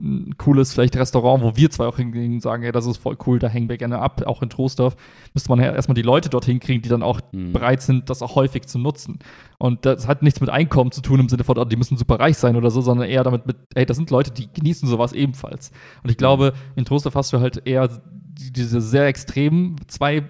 ein 0.00 0.36
cooles 0.38 0.72
vielleicht 0.72 0.96
Restaurant, 0.96 1.42
wo 1.42 1.56
wir 1.56 1.70
zwei 1.70 1.86
auch 1.86 1.96
hingehen 1.96 2.34
und 2.34 2.40
sagen, 2.40 2.62
ja, 2.62 2.72
das 2.72 2.86
ist 2.86 2.96
voll 2.96 3.16
cool, 3.26 3.38
da 3.38 3.48
hängen 3.48 3.68
wir 3.68 3.76
gerne 3.76 3.98
ab, 3.98 4.22
auch 4.26 4.42
in 4.42 4.48
Troisdorf, 4.50 4.96
müsste 5.34 5.50
man 5.50 5.60
ja 5.60 5.72
erstmal 5.72 5.94
die 5.94 6.02
Leute 6.02 6.28
dorthin 6.30 6.58
kriegen, 6.60 6.82
die 6.82 6.88
dann 6.88 7.02
auch 7.02 7.20
Mhm. 7.32 7.52
bereit 7.52 7.82
sind, 7.82 8.08
das 8.10 8.22
auch 8.22 8.34
häufig 8.34 8.66
zu 8.66 8.78
nutzen. 8.78 9.18
Und 9.58 9.84
das 9.84 10.08
hat 10.08 10.22
nichts 10.22 10.40
mit 10.40 10.50
Einkommen 10.50 10.90
zu 10.90 11.02
tun 11.02 11.20
im 11.20 11.28
Sinne 11.28 11.44
von, 11.44 11.58
oh, 11.58 11.64
die 11.64 11.76
müssen 11.76 11.96
super 11.96 12.18
reich 12.18 12.38
sein 12.38 12.56
oder 12.56 12.70
so, 12.70 12.80
sondern 12.80 13.08
eher 13.08 13.24
damit 13.24 13.46
mit, 13.46 13.56
hey, 13.74 13.84
das 13.86 13.96
sind 13.98 14.10
Leute, 14.10 14.30
die 14.30 14.48
genießen 14.52 14.88
sowas 14.88 15.12
ebenfalls. 15.12 15.70
Und 16.02 16.10
ich 16.10 16.16
glaube, 16.16 16.54
in 16.76 16.84
Troisdorf 16.84 17.14
hast 17.14 17.32
du 17.32 17.40
halt 17.40 17.66
eher 17.66 17.88
die- 17.88 18.52
diese 18.52 18.80
sehr 18.80 19.06
extremen 19.06 19.76
zwei 19.86 20.24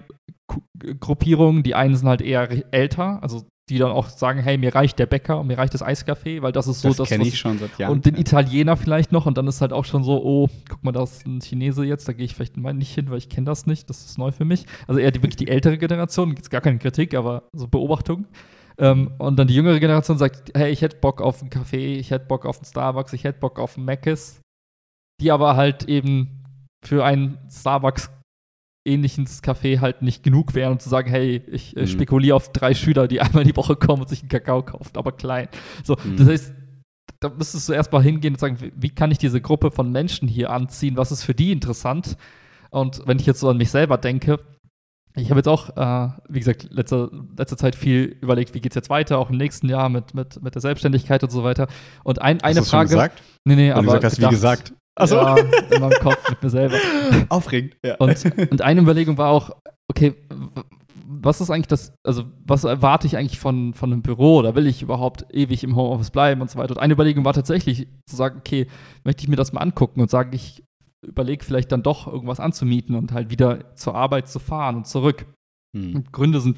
Gruppierungen. 0.99 1.63
Die 1.63 1.75
einen 1.75 1.95
sind 1.95 2.07
halt 2.07 2.21
eher 2.21 2.49
älter, 2.73 3.21
also 3.23 3.45
die 3.71 3.77
dann 3.77 3.91
auch 3.91 4.09
sagen, 4.09 4.41
hey, 4.41 4.57
mir 4.57 4.75
reicht 4.75 4.99
der 4.99 5.05
Bäcker 5.05 5.39
und 5.39 5.47
mir 5.47 5.57
reicht 5.57 5.73
das 5.73 5.81
Eiscafé, 5.83 6.41
weil 6.41 6.51
das 6.51 6.67
ist 6.67 6.81
so 6.81 6.89
das 6.89 6.97
das, 6.97 7.09
kenne 7.09 7.25
ich 7.25 7.39
schon 7.39 7.57
seit 7.57 7.77
Jahren. 7.79 7.93
und 7.93 8.05
den. 8.05 8.15
Italiener 8.15 8.75
vielleicht 8.75 9.13
noch 9.13 9.25
und 9.25 9.37
dann 9.37 9.47
ist 9.47 9.61
halt 9.61 9.71
auch 9.71 9.85
schon 9.85 10.03
so, 10.03 10.21
oh, 10.23 10.49
guck 10.69 10.83
mal, 10.83 10.91
da 10.91 11.03
ist 11.03 11.25
ein 11.25 11.39
Chinese 11.39 11.85
jetzt, 11.85 12.07
da 12.07 12.13
gehe 12.13 12.25
ich 12.25 12.35
vielleicht 12.35 12.57
mal 12.57 12.73
nicht 12.73 12.93
hin, 12.93 13.09
weil 13.09 13.17
ich 13.17 13.29
kenne 13.29 13.45
das 13.45 13.65
nicht, 13.65 13.89
das 13.89 14.05
ist 14.05 14.17
neu 14.17 14.31
für 14.31 14.43
mich. 14.43 14.65
Also 14.87 14.99
eher 14.99 15.11
die, 15.11 15.23
wirklich 15.23 15.37
die 15.37 15.47
ältere 15.47 15.77
Generation, 15.77 16.35
gibt 16.35 16.49
gar 16.49 16.61
keine 16.61 16.79
Kritik, 16.79 17.15
aber 17.15 17.43
so 17.53 17.67
Beobachtung. 17.67 18.25
Ähm, 18.77 19.11
und 19.17 19.37
dann 19.37 19.47
die 19.47 19.55
jüngere 19.55 19.79
Generation 19.79 20.17
sagt, 20.17 20.51
hey, 20.53 20.71
ich 20.71 20.81
hätte 20.81 20.97
Bock 20.97 21.21
auf 21.21 21.39
einen 21.41 21.49
Kaffee, 21.49 21.95
ich 21.95 22.11
hätte 22.11 22.25
Bock 22.25 22.45
auf 22.45 22.57
einen 22.57 22.65
Starbucks, 22.65 23.13
ich 23.13 23.23
hätte 23.23 23.39
Bock 23.39 23.57
auf 23.57 23.77
einen 23.77 23.85
Mc's, 23.85 24.41
die 25.21 25.31
aber 25.31 25.55
halt 25.55 25.85
eben 25.85 26.43
für 26.83 27.05
einen 27.05 27.37
Starbucks 27.49 28.09
ähnliches 28.85 29.43
Café 29.43 29.79
halt 29.79 30.01
nicht 30.01 30.23
genug 30.23 30.55
wären, 30.55 30.73
um 30.73 30.79
zu 30.79 30.89
sagen, 30.89 31.09
hey, 31.09 31.41
ich 31.47 31.75
äh, 31.77 31.81
Mhm. 31.81 31.87
spekuliere 31.87 32.35
auf 32.35 32.51
drei 32.51 32.73
Schüler, 32.73 33.07
die 33.07 33.21
einmal 33.21 33.43
die 33.43 33.55
Woche 33.55 33.75
kommen 33.75 34.01
und 34.01 34.09
sich 34.09 34.21
einen 34.21 34.29
Kakao 34.29 34.63
kaufen, 34.63 34.95
aber 34.97 35.11
klein. 35.11 35.47
So, 35.83 35.97
Mhm. 36.03 36.17
das 36.17 36.27
heißt, 36.27 36.53
da 37.19 37.29
müsstest 37.29 37.69
du 37.69 37.73
erstmal 37.73 38.01
hingehen 38.01 38.33
und 38.33 38.39
sagen, 38.39 38.59
wie- 38.59 38.73
wie 38.75 38.89
kann 38.89 39.11
ich 39.11 39.17
diese 39.19 39.41
Gruppe 39.41 39.69
von 39.71 39.91
Menschen 39.91 40.27
hier 40.27 40.49
anziehen? 40.49 40.97
Was 40.97 41.11
ist 41.11 41.23
für 41.23 41.35
die 41.35 41.51
interessant? 41.51 42.17
Und 42.71 43.01
wenn 43.05 43.19
ich 43.19 43.25
jetzt 43.27 43.39
so 43.41 43.49
an 43.49 43.57
mich 43.57 43.69
selber 43.69 43.97
denke, 43.97 44.39
ich 45.15 45.29
habe 45.29 45.39
jetzt 45.39 45.47
auch, 45.49 45.75
äh, 45.75 46.09
wie 46.29 46.39
gesagt, 46.39 46.67
letzte, 46.71 47.11
letzte 47.37 47.57
Zeit 47.57 47.75
viel 47.75 48.17
überlegt, 48.21 48.53
wie 48.53 48.61
geht 48.61 48.71
es 48.71 48.75
jetzt 48.75 48.89
weiter, 48.89 49.17
auch 49.19 49.29
im 49.29 49.35
nächsten 49.37 49.67
Jahr 49.67 49.89
mit, 49.89 50.13
mit, 50.15 50.41
mit 50.41 50.55
der 50.55 50.61
Selbstständigkeit 50.61 51.21
und 51.21 51.29
so 51.31 51.43
weiter. 51.43 51.67
Und 52.05 52.21
ein, 52.21 52.37
Hast 52.37 52.43
eine 52.45 52.55
schon 52.61 52.65
Frage. 52.65 52.89
gesagt? 52.89 53.21
Nee, 53.45 53.55
nee, 53.55 53.67
Weil 53.69 53.83
du 53.83 53.89
aber. 53.89 53.99
gesagt 53.99 54.03
hast, 54.05 54.17
wie 54.17 54.21
gedacht. 54.21 54.31
gesagt. 54.31 54.73
Achso, 54.95 55.15
Ja, 55.15 55.37
in 55.37 55.81
meinem 55.81 55.99
Kopf 55.99 56.29
mit 56.29 56.43
mir 56.43 56.49
selber. 56.49 56.75
aufregend. 57.29 57.77
Ja. 57.85 57.95
Und, 57.95 58.51
und 58.51 58.61
eine 58.61 58.81
Überlegung 58.81 59.17
war 59.17 59.29
auch, 59.29 59.51
okay, 59.89 60.15
was 61.23 61.39
ist 61.39 61.49
eigentlich 61.49 61.67
das, 61.67 61.93
also 62.03 62.23
was 62.45 62.63
erwarte 62.63 63.07
ich 63.07 63.15
eigentlich 63.15 63.39
von, 63.39 63.73
von 63.73 63.91
einem 63.91 64.01
Büro 64.01 64.37
oder 64.37 64.55
will 64.55 64.67
ich 64.67 64.81
überhaupt 64.81 65.25
ewig 65.31 65.63
im 65.63 65.75
Homeoffice 65.75 66.09
bleiben 66.09 66.41
und 66.41 66.49
so 66.49 66.57
weiter? 66.57 66.71
Und 66.71 66.81
eine 66.81 66.93
Überlegung 66.93 67.25
war 67.25 67.33
tatsächlich 67.33 67.87
zu 68.07 68.15
sagen, 68.15 68.39
okay, 68.39 68.67
möchte 69.03 69.21
ich 69.23 69.29
mir 69.29 69.35
das 69.35 69.53
mal 69.53 69.61
angucken 69.61 70.01
und 70.01 70.09
sagen, 70.09 70.31
ich 70.33 70.63
überlege 71.05 71.43
vielleicht 71.43 71.71
dann 71.71 71.83
doch 71.83 72.07
irgendwas 72.07 72.39
anzumieten 72.39 72.95
und 72.95 73.11
halt 73.11 73.29
wieder 73.29 73.75
zur 73.75 73.95
Arbeit 73.95 74.29
zu 74.29 74.39
fahren 74.39 74.77
und 74.77 74.87
zurück. 74.87 75.25
Hm. 75.75 75.95
Und 75.95 76.11
Gründe 76.11 76.41
sind, 76.41 76.57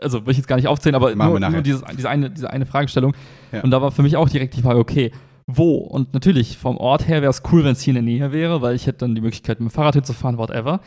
also 0.00 0.24
will 0.24 0.32
ich 0.32 0.38
jetzt 0.38 0.48
gar 0.48 0.56
nicht 0.56 0.68
aufzählen, 0.68 0.94
aber 0.94 1.14
Machen 1.14 1.40
nur, 1.40 1.50
nur 1.50 1.62
dieses, 1.62 1.82
diese, 1.96 2.08
eine, 2.08 2.30
diese 2.30 2.50
eine 2.50 2.66
Fragestellung. 2.66 3.14
Ja. 3.52 3.62
Und 3.62 3.70
da 3.70 3.82
war 3.82 3.90
für 3.90 4.02
mich 4.02 4.16
auch 4.16 4.28
direkt 4.28 4.56
die 4.56 4.62
Frage, 4.62 4.78
okay, 4.78 5.12
wo? 5.46 5.76
Und 5.76 6.12
natürlich, 6.12 6.58
vom 6.58 6.76
Ort 6.76 7.06
her 7.06 7.22
wäre 7.22 7.30
es 7.30 7.42
cool, 7.52 7.64
wenn 7.64 7.72
es 7.72 7.80
hier 7.80 7.92
in 7.96 8.04
der 8.06 8.14
Nähe 8.14 8.32
wäre, 8.32 8.62
weil 8.62 8.74
ich 8.74 8.86
hätte 8.86 8.98
dann 8.98 9.14
die 9.14 9.20
Möglichkeit, 9.20 9.60
mit 9.60 9.70
dem 9.70 9.74
Fahrrad 9.74 9.94
hinzufahren, 9.94 10.38
whatever. 10.38 10.80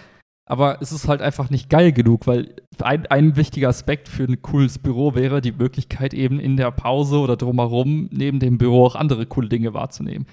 Aber 0.50 0.82
es 0.82 0.91
ist 0.91 1.08
halt 1.08 1.22
einfach 1.22 1.52
nicht 1.52 1.69
geil 1.69 1.91
genug, 1.91 2.26
weil 2.26 2.56
ein, 2.82 3.06
ein 3.06 3.36
wichtiger 3.36 3.69
Aspekt 3.69 4.10
für 4.10 4.24
ein 4.24 4.41
cooles 4.41 4.80
Büro 4.80 5.13
wäre 5.13 5.41
die 5.41 5.52
Möglichkeit, 5.52 6.13
eben 6.13 6.39
in 6.39 6.58
der 6.58 6.72
Pause 6.72 7.19
oder 7.19 7.38
drumherum 7.38 8.10
neben 8.12 8.39
dem 8.39 8.58
Büro 8.58 8.86
auch 8.86 8.95
andere 8.95 9.28
coole 9.28 9.48
Dinge 9.48 9.76
wahrzunehmen. 9.76 10.26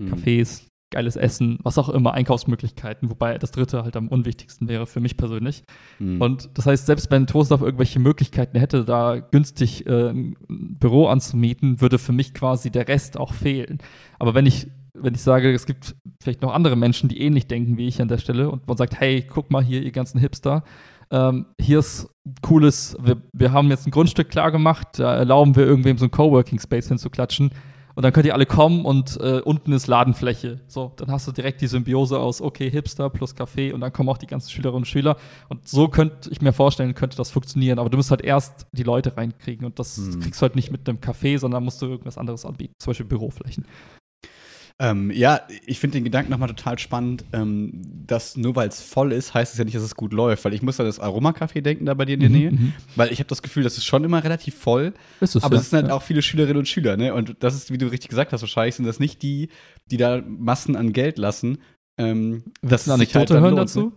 Hm. 0.00 0.14
Cafés, 0.14 0.68
geiles 0.90 1.16
Essen, 1.16 1.58
was 1.62 1.78
auch 1.78 1.88
immer, 1.88 2.14
Einkaufsmöglichkeiten, 2.14 3.10
wobei 3.10 3.38
das 3.38 3.50
dritte 3.50 3.82
halt 3.82 3.96
am 3.96 4.08
unwichtigsten 4.08 4.68
wäre 4.68 4.86
für 4.86 5.00
mich 5.00 5.16
persönlich. 5.16 5.64
Hm. 5.98 6.20
Und 6.20 6.50
das 6.54 6.66
heißt, 6.66 6.86
selbst 6.86 7.10
wenn 7.10 7.26
Toastdorf 7.26 7.62
irgendwelche 7.62 7.98
Möglichkeiten 7.98 8.58
hätte, 8.58 8.84
da 8.84 9.18
günstig 9.18 9.86
äh, 9.86 10.10
ein 10.10 10.36
Büro 10.48 11.06
anzumieten, 11.08 11.80
würde 11.80 11.98
für 11.98 12.12
mich 12.12 12.34
quasi 12.34 12.70
der 12.70 12.86
Rest 12.88 13.18
auch 13.18 13.32
fehlen. 13.32 13.78
Aber 14.18 14.34
wenn 14.34 14.46
ich, 14.46 14.68
wenn 14.94 15.14
ich 15.14 15.22
sage, 15.22 15.52
es 15.52 15.66
gibt 15.66 15.96
vielleicht 16.22 16.42
noch 16.42 16.54
andere 16.54 16.76
Menschen, 16.76 17.08
die 17.08 17.20
ähnlich 17.20 17.48
denken 17.48 17.76
wie 17.76 17.88
ich 17.88 18.00
an 18.00 18.08
der 18.08 18.18
Stelle 18.18 18.48
und 18.48 18.68
man 18.68 18.76
sagt, 18.76 18.98
hey, 19.00 19.22
guck 19.22 19.50
mal 19.50 19.64
hier, 19.64 19.82
ihr 19.82 19.92
ganzen 19.92 20.20
Hipster, 20.20 20.62
ähm, 21.10 21.46
hier 21.60 21.80
ist 21.80 22.08
cooles, 22.42 22.96
wir, 23.00 23.16
wir 23.32 23.52
haben 23.52 23.70
jetzt 23.70 23.86
ein 23.86 23.90
Grundstück 23.90 24.28
klar 24.28 24.50
gemacht, 24.50 24.98
da 24.98 25.16
erlauben 25.16 25.56
wir 25.56 25.64
irgendwem 25.64 25.98
so 25.98 26.06
ein 26.06 26.10
Coworking 26.10 26.58
Space 26.60 26.88
hinzuklatschen. 26.88 27.50
Und 27.96 28.02
dann 28.02 28.12
könnt 28.12 28.26
ihr 28.26 28.34
alle 28.34 28.44
kommen 28.44 28.84
und 28.84 29.18
äh, 29.22 29.40
unten 29.40 29.72
ist 29.72 29.86
Ladenfläche. 29.86 30.60
So, 30.66 30.92
dann 30.96 31.10
hast 31.10 31.26
du 31.26 31.32
direkt 31.32 31.62
die 31.62 31.66
Symbiose 31.66 32.18
aus, 32.18 32.42
okay, 32.42 32.70
Hipster 32.70 33.08
plus 33.08 33.34
Café 33.34 33.72
und 33.72 33.80
dann 33.80 33.90
kommen 33.90 34.10
auch 34.10 34.18
die 34.18 34.26
ganzen 34.26 34.50
Schülerinnen 34.50 34.82
und 34.82 34.86
Schüler. 34.86 35.16
Und 35.48 35.66
so 35.66 35.88
könnte 35.88 36.28
ich 36.30 36.42
mir 36.42 36.52
vorstellen, 36.52 36.94
könnte 36.94 37.16
das 37.16 37.30
funktionieren. 37.30 37.78
Aber 37.78 37.88
du 37.88 37.96
musst 37.96 38.10
halt 38.10 38.20
erst 38.20 38.66
die 38.72 38.82
Leute 38.82 39.16
reinkriegen 39.16 39.64
und 39.64 39.78
das 39.78 39.96
Hm. 39.96 40.20
kriegst 40.20 40.40
du 40.40 40.42
halt 40.42 40.56
nicht 40.56 40.70
mit 40.70 40.86
einem 40.86 40.98
Café, 40.98 41.38
sondern 41.38 41.64
musst 41.64 41.80
du 41.80 41.86
irgendwas 41.86 42.18
anderes 42.18 42.44
anbieten. 42.44 42.74
Zum 42.78 42.90
Beispiel 42.90 43.06
Büroflächen. 43.06 43.64
Ähm, 44.78 45.10
ja, 45.10 45.40
ich 45.64 45.80
finde 45.80 45.96
den 45.96 46.04
Gedanken 46.04 46.30
nochmal 46.30 46.50
total 46.50 46.78
spannend, 46.78 47.24
ähm, 47.32 47.80
dass 48.06 48.36
nur 48.36 48.56
weil 48.56 48.68
es 48.68 48.82
voll 48.82 49.12
ist, 49.12 49.32
heißt 49.32 49.54
es 49.54 49.58
ja 49.58 49.64
nicht, 49.64 49.74
dass 49.74 49.82
es 49.82 49.94
gut 49.94 50.12
läuft. 50.12 50.44
Weil 50.44 50.52
ich 50.52 50.60
muss 50.60 50.78
an 50.78 50.84
das 50.84 51.00
Aromacafé 51.00 51.62
denken, 51.62 51.86
da 51.86 51.94
bei 51.94 52.04
dir 52.04 52.14
in 52.14 52.20
der 52.20 52.28
Nähe. 52.28 52.52
Mhm. 52.52 52.74
Weil 52.94 53.10
ich 53.10 53.18
habe 53.18 53.28
das 53.28 53.40
Gefühl, 53.40 53.62
das 53.62 53.78
ist 53.78 53.86
schon 53.86 54.04
immer 54.04 54.22
relativ 54.22 54.54
voll. 54.54 54.92
Ist 55.20 55.34
es, 55.34 55.42
Aber 55.42 55.54
ja. 55.54 55.60
es 55.62 55.70
sind 55.70 55.78
halt 55.78 55.88
ja. 55.88 55.94
auch 55.94 56.02
viele 56.02 56.20
Schülerinnen 56.20 56.58
und 56.58 56.68
Schüler, 56.68 56.98
ne? 56.98 57.14
Und 57.14 57.36
das 57.40 57.54
ist, 57.54 57.72
wie 57.72 57.78
du 57.78 57.86
richtig 57.86 58.10
gesagt 58.10 58.34
hast, 58.34 58.42
wahrscheinlich 58.42 58.74
sind 58.74 58.84
das 58.84 59.00
nicht 59.00 59.22
die, 59.22 59.48
die 59.90 59.96
da 59.96 60.22
Massen 60.26 60.76
an 60.76 60.92
Geld 60.92 61.16
lassen. 61.16 61.58
Ähm, 61.98 62.44
Willst 62.60 62.86
du 62.86 62.92
eine 62.92 63.00
halt 63.00 63.16
Anekdote 63.16 63.34
dann 63.34 63.42
hören 63.42 63.56
lohnt, 63.56 63.70
dazu? 63.70 63.92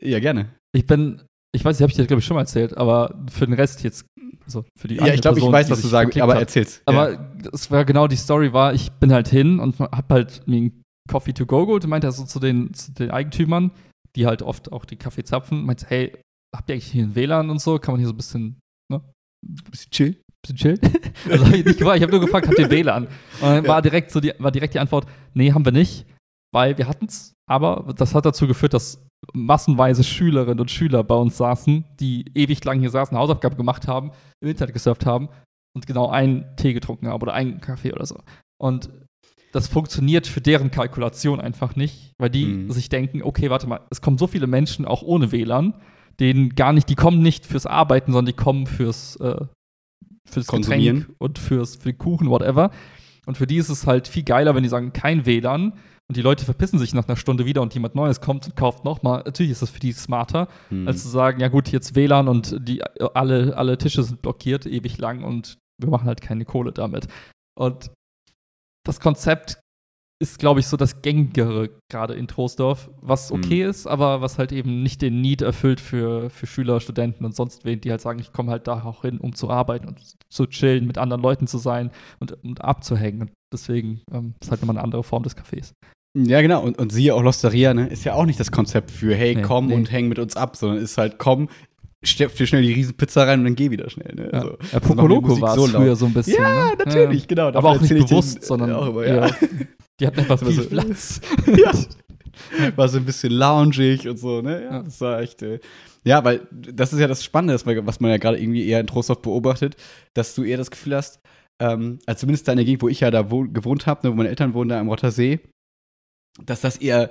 Ne? 0.00 0.10
Ja, 0.10 0.20
gerne. 0.20 0.50
Ich 0.72 0.86
bin, 0.86 1.22
ich 1.52 1.64
weiß, 1.64 1.78
die 1.78 1.82
habe 1.82 1.90
ich 1.90 1.96
dir, 1.96 2.06
glaube 2.06 2.20
ich, 2.20 2.26
schon 2.26 2.36
mal 2.36 2.42
erzählt, 2.42 2.76
aber 2.76 3.20
für 3.28 3.46
den 3.46 3.54
Rest 3.54 3.82
jetzt, 3.82 4.06
also 4.44 4.64
für 4.76 4.88
die 4.88 4.96
Ja, 4.96 5.12
ich 5.14 5.20
glaube, 5.20 5.38
ich 5.38 5.44
weiß, 5.44 5.70
was 5.70 5.82
du 5.82 5.88
sagst, 5.88 6.18
aber 6.20 6.34
hat. 6.34 6.40
erzähl's. 6.40 6.82
Aber 6.86 7.12
ja. 7.12 7.30
das 7.50 7.70
war 7.70 7.84
genau 7.84 8.06
die 8.08 8.16
Story 8.16 8.52
war, 8.52 8.74
ich 8.74 8.90
bin 8.92 9.12
halt 9.12 9.28
hin 9.28 9.60
und 9.60 9.78
hab 9.78 10.10
halt 10.10 10.46
mir 10.46 10.56
einen 10.58 10.82
Coffee 11.08 11.32
to 11.32 11.46
go 11.46 11.66
geholt 11.66 11.84
und 11.84 11.90
meinte 11.90 12.10
so 12.12 12.24
zu 12.24 12.38
den, 12.40 12.72
zu 12.74 12.92
den 12.92 13.10
Eigentümern, 13.10 13.70
die 14.16 14.26
halt 14.26 14.42
oft 14.42 14.72
auch 14.72 14.84
die 14.84 14.96
Kaffee 14.96 15.24
zapfen, 15.24 15.64
meinte, 15.64 15.86
hey, 15.88 16.12
habt 16.54 16.68
ihr 16.68 16.74
eigentlich 16.74 16.86
hier 16.86 17.04
ein 17.04 17.14
WLAN 17.14 17.50
und 17.50 17.60
so? 17.60 17.78
Kann 17.78 17.94
man 17.94 18.00
hier 18.00 18.08
so 18.08 18.14
ein 18.14 18.16
bisschen, 18.16 18.58
ne, 18.92 19.00
bisschen 19.42 19.90
chill. 19.90 20.20
bisschen 20.42 20.56
chillen? 20.56 20.80
also 21.30 21.46
hab 21.46 21.54
ich 21.54 21.64
nicht 21.64 21.78
gefragt, 21.78 21.96
ich 21.98 22.02
habe 22.02 22.12
nur 22.12 22.20
gefragt, 22.20 22.48
habt 22.48 22.58
ihr 22.58 22.70
WLAN? 22.70 23.04
Und 23.06 23.10
dann 23.40 23.64
Ja. 23.64 23.68
war 23.68 23.82
direkt 23.82 24.10
so 24.10 24.20
die, 24.20 24.32
war 24.38 24.50
direkt 24.50 24.74
die 24.74 24.78
Antwort, 24.80 25.06
nee, 25.34 25.52
haben 25.52 25.64
wir 25.64 25.72
nicht, 25.72 26.06
weil 26.52 26.78
wir 26.78 26.88
hatten's, 26.88 27.34
aber 27.48 27.92
das 27.96 28.14
hat 28.14 28.26
dazu 28.26 28.46
geführt, 28.46 28.74
dass 28.74 29.04
massenweise 29.34 30.02
Schülerinnen 30.02 30.60
und 30.60 30.70
Schüler 30.70 31.04
bei 31.04 31.14
uns 31.14 31.36
saßen, 31.36 31.84
die 32.00 32.24
ewig 32.34 32.64
lang 32.64 32.80
hier 32.80 32.90
saßen, 32.90 33.16
Hausaufgaben 33.16 33.56
gemacht 33.56 33.86
haben, 33.86 34.12
im 34.40 34.48
Internet 34.48 34.72
gesurft 34.74 35.04
haben 35.06 35.28
und 35.76 35.86
genau 35.86 36.08
einen 36.08 36.56
Tee 36.56 36.72
getrunken 36.72 37.08
haben 37.08 37.22
oder 37.22 37.34
einen 37.34 37.60
Kaffee 37.60 37.92
oder 37.92 38.06
so. 38.06 38.18
Und 38.60 38.90
das 39.52 39.68
funktioniert 39.68 40.26
für 40.26 40.40
deren 40.40 40.70
Kalkulation 40.70 41.40
einfach 41.40 41.76
nicht, 41.76 42.12
weil 42.18 42.30
die 42.30 42.44
Mhm. 42.46 42.70
sich 42.70 42.88
denken, 42.88 43.22
okay, 43.22 43.50
warte 43.50 43.66
mal, 43.66 43.80
es 43.90 44.00
kommen 44.00 44.16
so 44.16 44.26
viele 44.26 44.46
Menschen 44.46 44.84
auch 44.84 45.02
ohne 45.02 45.32
WLAN, 45.32 45.74
denen 46.18 46.54
gar 46.54 46.72
nicht, 46.72 46.88
die 46.88 46.94
kommen 46.94 47.20
nicht 47.20 47.46
fürs 47.46 47.66
Arbeiten, 47.66 48.12
sondern 48.12 48.34
die 48.34 48.42
kommen 48.42 48.66
fürs, 48.66 49.16
äh, 49.16 49.44
fürs 50.28 50.46
Konsumieren. 50.46 51.00
Getränk 51.00 51.16
und 51.18 51.38
fürs, 51.38 51.76
für 51.76 51.92
Kuchen, 51.92 52.28
whatever. 52.30 52.70
Und 53.26 53.36
für 53.36 53.46
die 53.46 53.56
ist 53.56 53.68
es 53.68 53.86
halt 53.86 54.08
viel 54.08 54.22
geiler, 54.22 54.54
wenn 54.54 54.62
die 54.62 54.68
sagen, 54.68 54.92
kein 54.92 55.26
WLAN 55.26 55.72
und 56.10 56.16
die 56.16 56.22
Leute 56.22 56.44
verpissen 56.44 56.80
sich 56.80 56.92
nach 56.92 57.06
einer 57.06 57.14
Stunde 57.16 57.46
wieder 57.46 57.62
und 57.62 57.72
jemand 57.72 57.94
Neues 57.94 58.20
kommt 58.20 58.44
und 58.44 58.56
kauft 58.56 58.84
nochmal. 58.84 59.22
Natürlich 59.24 59.52
ist 59.52 59.62
das 59.62 59.70
für 59.70 59.78
die 59.78 59.92
smarter, 59.92 60.48
Hm. 60.68 60.88
als 60.88 61.04
zu 61.04 61.08
sagen, 61.08 61.38
ja 61.38 61.46
gut, 61.46 61.70
jetzt 61.70 61.94
WLAN 61.94 62.26
und 62.26 62.56
die, 62.68 62.82
alle, 63.14 63.56
alle 63.56 63.78
Tische 63.78 64.02
sind 64.02 64.20
blockiert 64.20 64.66
ewig 64.66 64.98
lang 64.98 65.22
und 65.22 65.58
wir 65.80 65.88
machen 65.88 66.08
halt 66.08 66.20
keine 66.20 66.44
Kohle 66.44 66.72
damit. 66.72 67.06
Und 67.56 67.92
das 68.84 68.98
Konzept 68.98 69.60
ist, 70.20 70.40
glaube 70.40 70.58
ich, 70.58 70.66
so 70.66 70.76
das 70.76 71.00
gängigere 71.00 71.70
gerade 71.88 72.14
in 72.14 72.26
Troisdorf, 72.26 72.90
was 73.00 73.30
okay 73.30 73.62
ist, 73.62 73.86
aber 73.86 74.20
was 74.20 74.36
halt 74.36 74.50
eben 74.50 74.82
nicht 74.82 75.02
den 75.02 75.20
Need 75.20 75.42
erfüllt 75.42 75.78
für, 75.78 76.28
für 76.28 76.48
Schüler, 76.48 76.80
Studenten 76.80 77.24
und 77.24 77.36
sonst 77.36 77.64
wen, 77.64 77.80
die 77.80 77.92
halt 77.92 78.00
sagen, 78.00 78.18
ich 78.18 78.32
komme 78.32 78.50
halt 78.50 78.66
da 78.66 78.82
auch 78.82 79.02
hin, 79.02 79.18
um 79.18 79.32
zu 79.36 79.48
arbeiten 79.48 79.86
und 79.86 80.02
zu 80.28 80.46
chillen, 80.46 80.88
mit 80.88 80.98
anderen 80.98 81.22
Leuten 81.22 81.46
zu 81.46 81.58
sein 81.58 81.92
und, 82.18 82.32
und 82.42 82.62
abzuhängen. 82.64 83.20
Und 83.20 83.32
deswegen 83.52 84.02
ähm, 84.10 84.34
ist 84.40 84.50
halt 84.50 84.60
nochmal 84.60 84.76
eine 84.76 84.82
andere 84.84 85.04
Form 85.04 85.22
des 85.22 85.36
Cafés. 85.36 85.72
Ja, 86.16 86.40
genau. 86.42 86.62
Und, 86.62 86.78
und 86.78 86.90
siehe 86.92 87.14
auch 87.14 87.22
Losteria, 87.22 87.72
ne? 87.72 87.86
Ist 87.88 88.04
ja 88.04 88.14
auch 88.14 88.26
nicht 88.26 88.40
das 88.40 88.50
Konzept 88.50 88.90
für, 88.90 89.14
hey, 89.14 89.36
Nee, 89.36 89.42
komm 89.42 89.68
nee. 89.68 89.74
und 89.74 89.92
häng 89.92 90.08
mit 90.08 90.18
uns 90.18 90.36
ab, 90.36 90.56
sondern 90.56 90.78
ist 90.82 90.98
halt, 90.98 91.18
komm, 91.18 91.48
stepf 92.02 92.36
dir 92.36 92.46
schnell 92.46 92.62
die 92.62 92.72
Riesenpizza 92.72 93.22
rein 93.24 93.40
und 93.40 93.44
dann 93.44 93.54
geh 93.54 93.70
wieder 93.70 93.88
schnell, 93.90 94.14
ne? 94.16 94.30
Ja, 94.32 94.38
Also, 94.40 94.56
ja 94.72 94.80
Musik 95.20 95.40
war 95.42 95.54
so 95.54 95.66
laut. 95.66 95.76
früher 95.76 95.96
so 95.96 96.06
ein 96.06 96.12
bisschen. 96.14 96.42
Ja, 96.42 96.64
ne? 96.70 96.72
natürlich, 96.84 97.28
genau. 97.28 97.48
Aber 97.48 97.70
auch 97.70 97.80
nicht 97.80 97.94
bewusst, 97.94 98.38
äh, 98.42 98.44
sondern 98.44 98.72
auch 98.72 98.88
immer, 98.88 99.06
ja. 99.06 99.26
ja. 99.28 99.34
die 100.00 100.06
hatten 100.06 100.20
einfach 100.20 100.38
viel 100.44 100.52
so- 100.52 100.68
Platz. 100.68 101.20
ja. 101.46 101.72
War 102.76 102.88
so 102.88 102.98
ein 102.98 103.04
bisschen 103.04 103.32
loungig 103.32 104.08
und 104.08 104.18
so, 104.18 104.40
ne? 104.40 104.62
Ja, 104.64 104.70
Ja. 104.72 104.82
das 104.82 105.00
war 105.00 105.20
echt. 105.20 105.42
Äh, 105.42 105.60
ja, 106.04 106.24
weil 106.24 106.40
das 106.50 106.92
ist 106.92 106.98
ja 106.98 107.06
das 107.06 107.22
Spannende, 107.22 107.54
was 107.86 108.00
man 108.00 108.10
ja 108.10 108.16
gerade 108.16 108.40
irgendwie 108.40 108.66
eher 108.66 108.80
in 108.80 108.86
Trostorf 108.86 109.20
beobachtet, 109.20 109.76
dass 110.14 110.34
du 110.34 110.42
eher 110.42 110.56
das 110.56 110.70
Gefühl 110.70 110.96
hast, 110.96 111.20
ähm, 111.60 111.98
also 112.06 112.20
zumindest 112.20 112.48
da 112.48 112.52
in 112.52 112.56
der 112.56 112.64
Gegend, 112.64 112.82
wo 112.82 112.88
ich 112.88 113.00
ja 113.00 113.10
da 113.10 113.30
wo, 113.30 113.42
gewohnt 113.42 113.86
habe, 113.86 114.06
ne, 114.06 114.12
wo 114.12 114.16
meine 114.16 114.30
Eltern 114.30 114.54
wohnen, 114.54 114.70
da 114.70 114.80
am 114.80 114.88
Rottersee, 114.88 115.40
dass 116.46 116.60
das 116.60 116.76
eher 116.76 117.10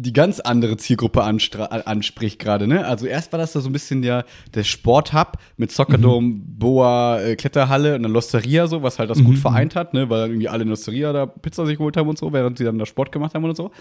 die 0.00 0.12
ganz 0.12 0.38
andere 0.38 0.76
Zielgruppe 0.76 1.24
anspricht 1.24 2.38
gerade, 2.38 2.68
ne? 2.68 2.86
Also 2.86 3.06
erst 3.06 3.32
war 3.32 3.38
das 3.38 3.52
da 3.52 3.60
so 3.60 3.68
ein 3.68 3.72
bisschen 3.72 4.00
der, 4.00 4.24
der 4.54 4.62
Sporthub 4.62 5.38
mit 5.56 5.72
Sockerdome, 5.72 6.26
mhm. 6.28 6.58
Boa, 6.58 7.20
äh, 7.20 7.34
Kletterhalle 7.34 7.96
und 7.96 8.04
dann 8.04 8.12
Losteria 8.12 8.68
so, 8.68 8.82
was 8.84 9.00
halt 9.00 9.10
das 9.10 9.18
mhm. 9.18 9.24
gut 9.24 9.38
vereint 9.38 9.74
hat, 9.74 9.94
ne? 9.94 10.08
Weil 10.08 10.28
irgendwie 10.28 10.48
alle 10.48 10.62
in 10.62 10.68
Losteria 10.68 11.12
da 11.12 11.26
Pizza 11.26 11.66
sich 11.66 11.78
geholt 11.78 11.96
haben 11.96 12.08
und 12.08 12.18
so, 12.18 12.32
während 12.32 12.58
sie 12.58 12.64
dann 12.64 12.78
da 12.78 12.86
Sport 12.86 13.10
gemacht 13.10 13.34
haben 13.34 13.44
und 13.44 13.56
so. 13.56 13.72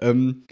Ähm, 0.00 0.44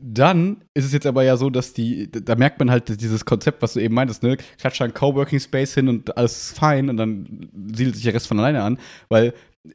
dann 0.00 0.64
ist 0.74 0.84
es 0.84 0.92
jetzt 0.92 1.06
aber 1.06 1.22
ja 1.22 1.36
so, 1.36 1.48
dass 1.48 1.72
die, 1.72 2.10
da 2.10 2.34
merkt 2.34 2.58
man 2.58 2.70
halt 2.70 3.00
dieses 3.00 3.24
Konzept, 3.24 3.62
was 3.62 3.74
du 3.74 3.80
eben 3.80 3.94
meintest, 3.94 4.22
ne? 4.22 4.36
Klatscht 4.58 4.82
ein 4.82 4.94
Coworking 4.94 5.38
Space 5.38 5.74
hin 5.74 5.88
und 5.88 6.16
alles 6.16 6.50
ist 6.50 6.58
fein 6.58 6.90
und 6.90 6.96
dann 6.96 7.50
siedelt 7.72 7.94
sich 7.94 8.04
der 8.04 8.14
Rest 8.14 8.26
von 8.26 8.38
alleine 8.38 8.62
an, 8.62 8.78
weil 9.08 9.32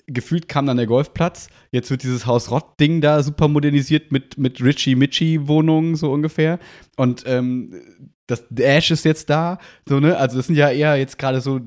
gefühlt 0.07 0.47
kam 0.47 0.65
dann 0.65 0.77
der 0.77 0.87
Golfplatz. 0.87 1.49
Jetzt 1.71 1.89
wird 1.89 2.03
dieses 2.03 2.25
Haus 2.25 2.51
Rott-Ding 2.51 3.01
da 3.01 3.23
super 3.23 3.47
modernisiert 3.47 4.11
mit, 4.11 4.37
mit 4.37 4.63
Richie-Mitchie-Wohnungen, 4.63 5.95
so 5.95 6.11
ungefähr. 6.11 6.59
Und 6.95 7.23
ähm, 7.25 7.73
das 8.29 8.43
Dash 8.49 8.91
ist 8.91 9.05
jetzt 9.05 9.29
da, 9.29 9.57
so, 9.87 9.99
ne? 9.99 10.15
Also, 10.17 10.37
das 10.37 10.47
sind 10.47 10.55
ja 10.55 10.69
eher 10.69 10.95
jetzt 10.97 11.17
gerade 11.17 11.41
so, 11.41 11.59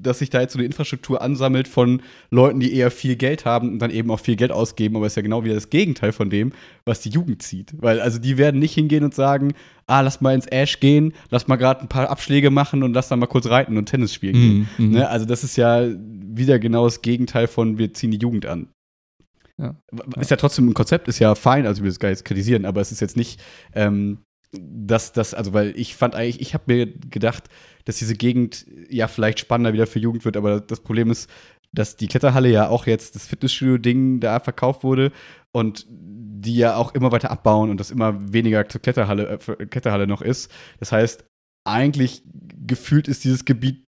dass 0.00 0.18
sich 0.18 0.30
da 0.30 0.40
jetzt 0.40 0.52
so 0.52 0.58
eine 0.58 0.66
Infrastruktur 0.66 1.22
ansammelt 1.22 1.68
von 1.68 2.02
Leuten, 2.30 2.60
die 2.60 2.74
eher 2.74 2.90
viel 2.90 3.16
Geld 3.16 3.44
haben 3.44 3.72
und 3.72 3.78
dann 3.78 3.90
eben 3.90 4.10
auch 4.10 4.20
viel 4.20 4.36
Geld 4.36 4.50
ausgeben, 4.50 4.96
aber 4.96 5.06
ist 5.06 5.16
ja 5.16 5.22
genau 5.22 5.44
wieder 5.44 5.54
das 5.54 5.70
Gegenteil 5.70 6.12
von 6.12 6.28
dem, 6.28 6.52
was 6.84 7.00
die 7.00 7.10
Jugend 7.10 7.42
zieht. 7.42 7.72
Weil, 7.78 8.00
also, 8.00 8.18
die 8.18 8.36
werden 8.36 8.58
nicht 8.58 8.74
hingehen 8.74 9.04
und 9.04 9.14
sagen, 9.14 9.54
ah, 9.86 10.00
lass 10.00 10.20
mal 10.20 10.34
ins 10.34 10.46
Ash 10.46 10.80
gehen, 10.80 11.12
lass 11.30 11.46
mal 11.46 11.56
gerade 11.56 11.82
ein 11.82 11.88
paar 11.88 12.10
Abschläge 12.10 12.50
machen 12.50 12.82
und 12.82 12.92
lass 12.94 13.08
dann 13.08 13.20
mal 13.20 13.26
kurz 13.26 13.46
reiten 13.46 13.76
und 13.76 13.86
Tennis 13.86 14.12
spielen 14.12 14.34
gehen. 14.34 14.68
Mm, 14.76 14.82
mm. 14.82 14.90
Ne? 14.90 15.08
Also, 15.08 15.24
das 15.24 15.44
ist 15.44 15.56
ja 15.56 15.86
wieder 15.86 16.58
genau 16.58 16.84
das 16.84 17.00
Gegenteil 17.02 17.46
von, 17.46 17.78
wir 17.78 17.94
ziehen 17.94 18.10
die 18.10 18.18
Jugend 18.18 18.44
an. 18.46 18.68
Ja. 19.56 19.76
Ist 20.20 20.30
ja 20.30 20.36
trotzdem 20.36 20.68
ein 20.68 20.74
Konzept, 20.74 21.08
ist 21.08 21.18
ja 21.18 21.34
fein, 21.34 21.66
also 21.66 21.82
wir 21.82 21.90
das 21.90 21.98
gar 21.98 22.10
nicht 22.10 22.24
kritisieren, 22.24 22.64
aber 22.64 22.80
es 22.80 22.92
ist 22.92 23.00
jetzt 23.00 23.16
nicht, 23.16 23.40
ähm, 23.74 24.18
dass 24.52 25.12
das, 25.12 25.34
also 25.34 25.52
weil 25.52 25.72
ich 25.76 25.94
fand 25.96 26.14
eigentlich, 26.14 26.40
ich 26.40 26.54
habe 26.54 26.64
mir 26.66 26.86
gedacht, 26.86 27.44
dass 27.84 27.96
diese 27.96 28.14
Gegend 28.14 28.66
ja 28.88 29.08
vielleicht 29.08 29.40
spannender 29.40 29.72
wieder 29.72 29.86
für 29.86 29.98
Jugend 29.98 30.24
wird, 30.24 30.36
aber 30.36 30.60
das 30.60 30.80
Problem 30.80 31.10
ist, 31.10 31.28
dass 31.72 31.96
die 31.96 32.08
Kletterhalle 32.08 32.50
ja 32.50 32.68
auch 32.68 32.86
jetzt 32.86 33.14
das 33.14 33.26
Fitnessstudio-Ding 33.26 34.20
da 34.20 34.40
verkauft 34.40 34.84
wurde 34.84 35.12
und 35.52 35.86
die 35.88 36.56
ja 36.56 36.76
auch 36.76 36.94
immer 36.94 37.12
weiter 37.12 37.30
abbauen 37.30 37.70
und 37.70 37.78
das 37.78 37.90
immer 37.90 38.32
weniger 38.32 38.68
zur 38.68 38.80
Kletterhalle, 38.80 39.38
äh, 39.46 39.66
Kletterhalle 39.66 40.06
noch 40.06 40.22
ist. 40.22 40.50
Das 40.78 40.92
heißt, 40.92 41.24
eigentlich 41.64 42.22
gefühlt 42.66 43.08
ist 43.08 43.24
dieses 43.24 43.44
Gebiet 43.44 43.84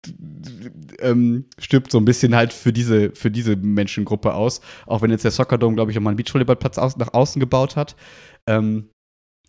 ähm, 0.99 1.45
stirbt 1.59 1.91
so 1.91 1.99
ein 1.99 2.05
bisschen 2.05 2.35
halt 2.35 2.53
für 2.53 2.73
diese, 2.73 3.11
für 3.11 3.29
diese 3.29 3.55
Menschengruppe 3.55 4.33
aus. 4.33 4.61
Auch 4.85 5.01
wenn 5.01 5.11
jetzt 5.11 5.23
der 5.23 5.31
Soccerdome, 5.31 5.75
glaube 5.75 5.91
ich, 5.91 5.97
auch 5.97 6.01
mal 6.01 6.11
einen 6.11 6.17
Beachvolleyballplatz 6.17 6.77
aus, 6.77 6.97
nach 6.97 7.13
außen 7.13 7.39
gebaut 7.39 7.75
hat. 7.75 7.95
Ähm, 8.47 8.89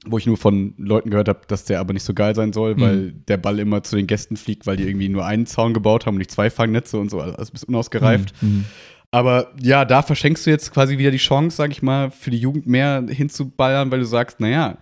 wo 0.07 0.19
ich 0.19 0.27
nur 0.27 0.37
von 0.37 0.75
Leuten 0.79 1.11
gehört 1.11 1.29
habe, 1.29 1.41
dass 1.49 1.65
der 1.65 1.81
aber 1.81 1.93
nicht 1.93 2.05
so 2.05 2.15
geil 2.15 2.35
sein 2.35 2.53
soll, 2.53 2.77
mhm. 2.77 2.81
weil 2.81 3.13
der 3.13 3.37
Ball 3.37 3.59
immer 3.59 3.83
zu 3.83 3.97
den 3.97 4.07
Gästen 4.07 4.37
fliegt, 4.37 4.67
weil 4.67 4.77
die 4.77 4.85
irgendwie 4.85 5.09
nur 5.09 5.25
einen 5.25 5.47
Zaun 5.47 5.75
gebaut 5.75 6.07
haben 6.07 6.15
und 6.15 6.19
nicht 6.19 6.31
zwei 6.31 6.51
Fangnetze 6.51 6.99
und 6.99 7.11
so, 7.11 7.21
also 7.21 7.37
ein 7.37 7.53
bisschen 7.53 7.69
unausgereift. 7.69 8.35
Mhm. 8.43 8.49
mhm. 8.49 8.65
Aber 9.11 9.55
ja, 9.59 9.87
da 9.87 10.03
verschenkst 10.03 10.47
du 10.47 10.51
jetzt 10.51 10.71
quasi 10.71 10.99
wieder 10.99 11.11
die 11.11 11.17
Chance, 11.17 11.57
sag 11.57 11.71
ich 11.71 11.83
mal, 11.83 12.11
für 12.11 12.31
die 12.31 12.37
Jugend 12.37 12.67
mehr 12.67 13.03
hinzuballern, 13.09 13.91
weil 13.91 14.01
du 14.01 14.05
sagst, 14.05 14.39
naja, 14.39 14.77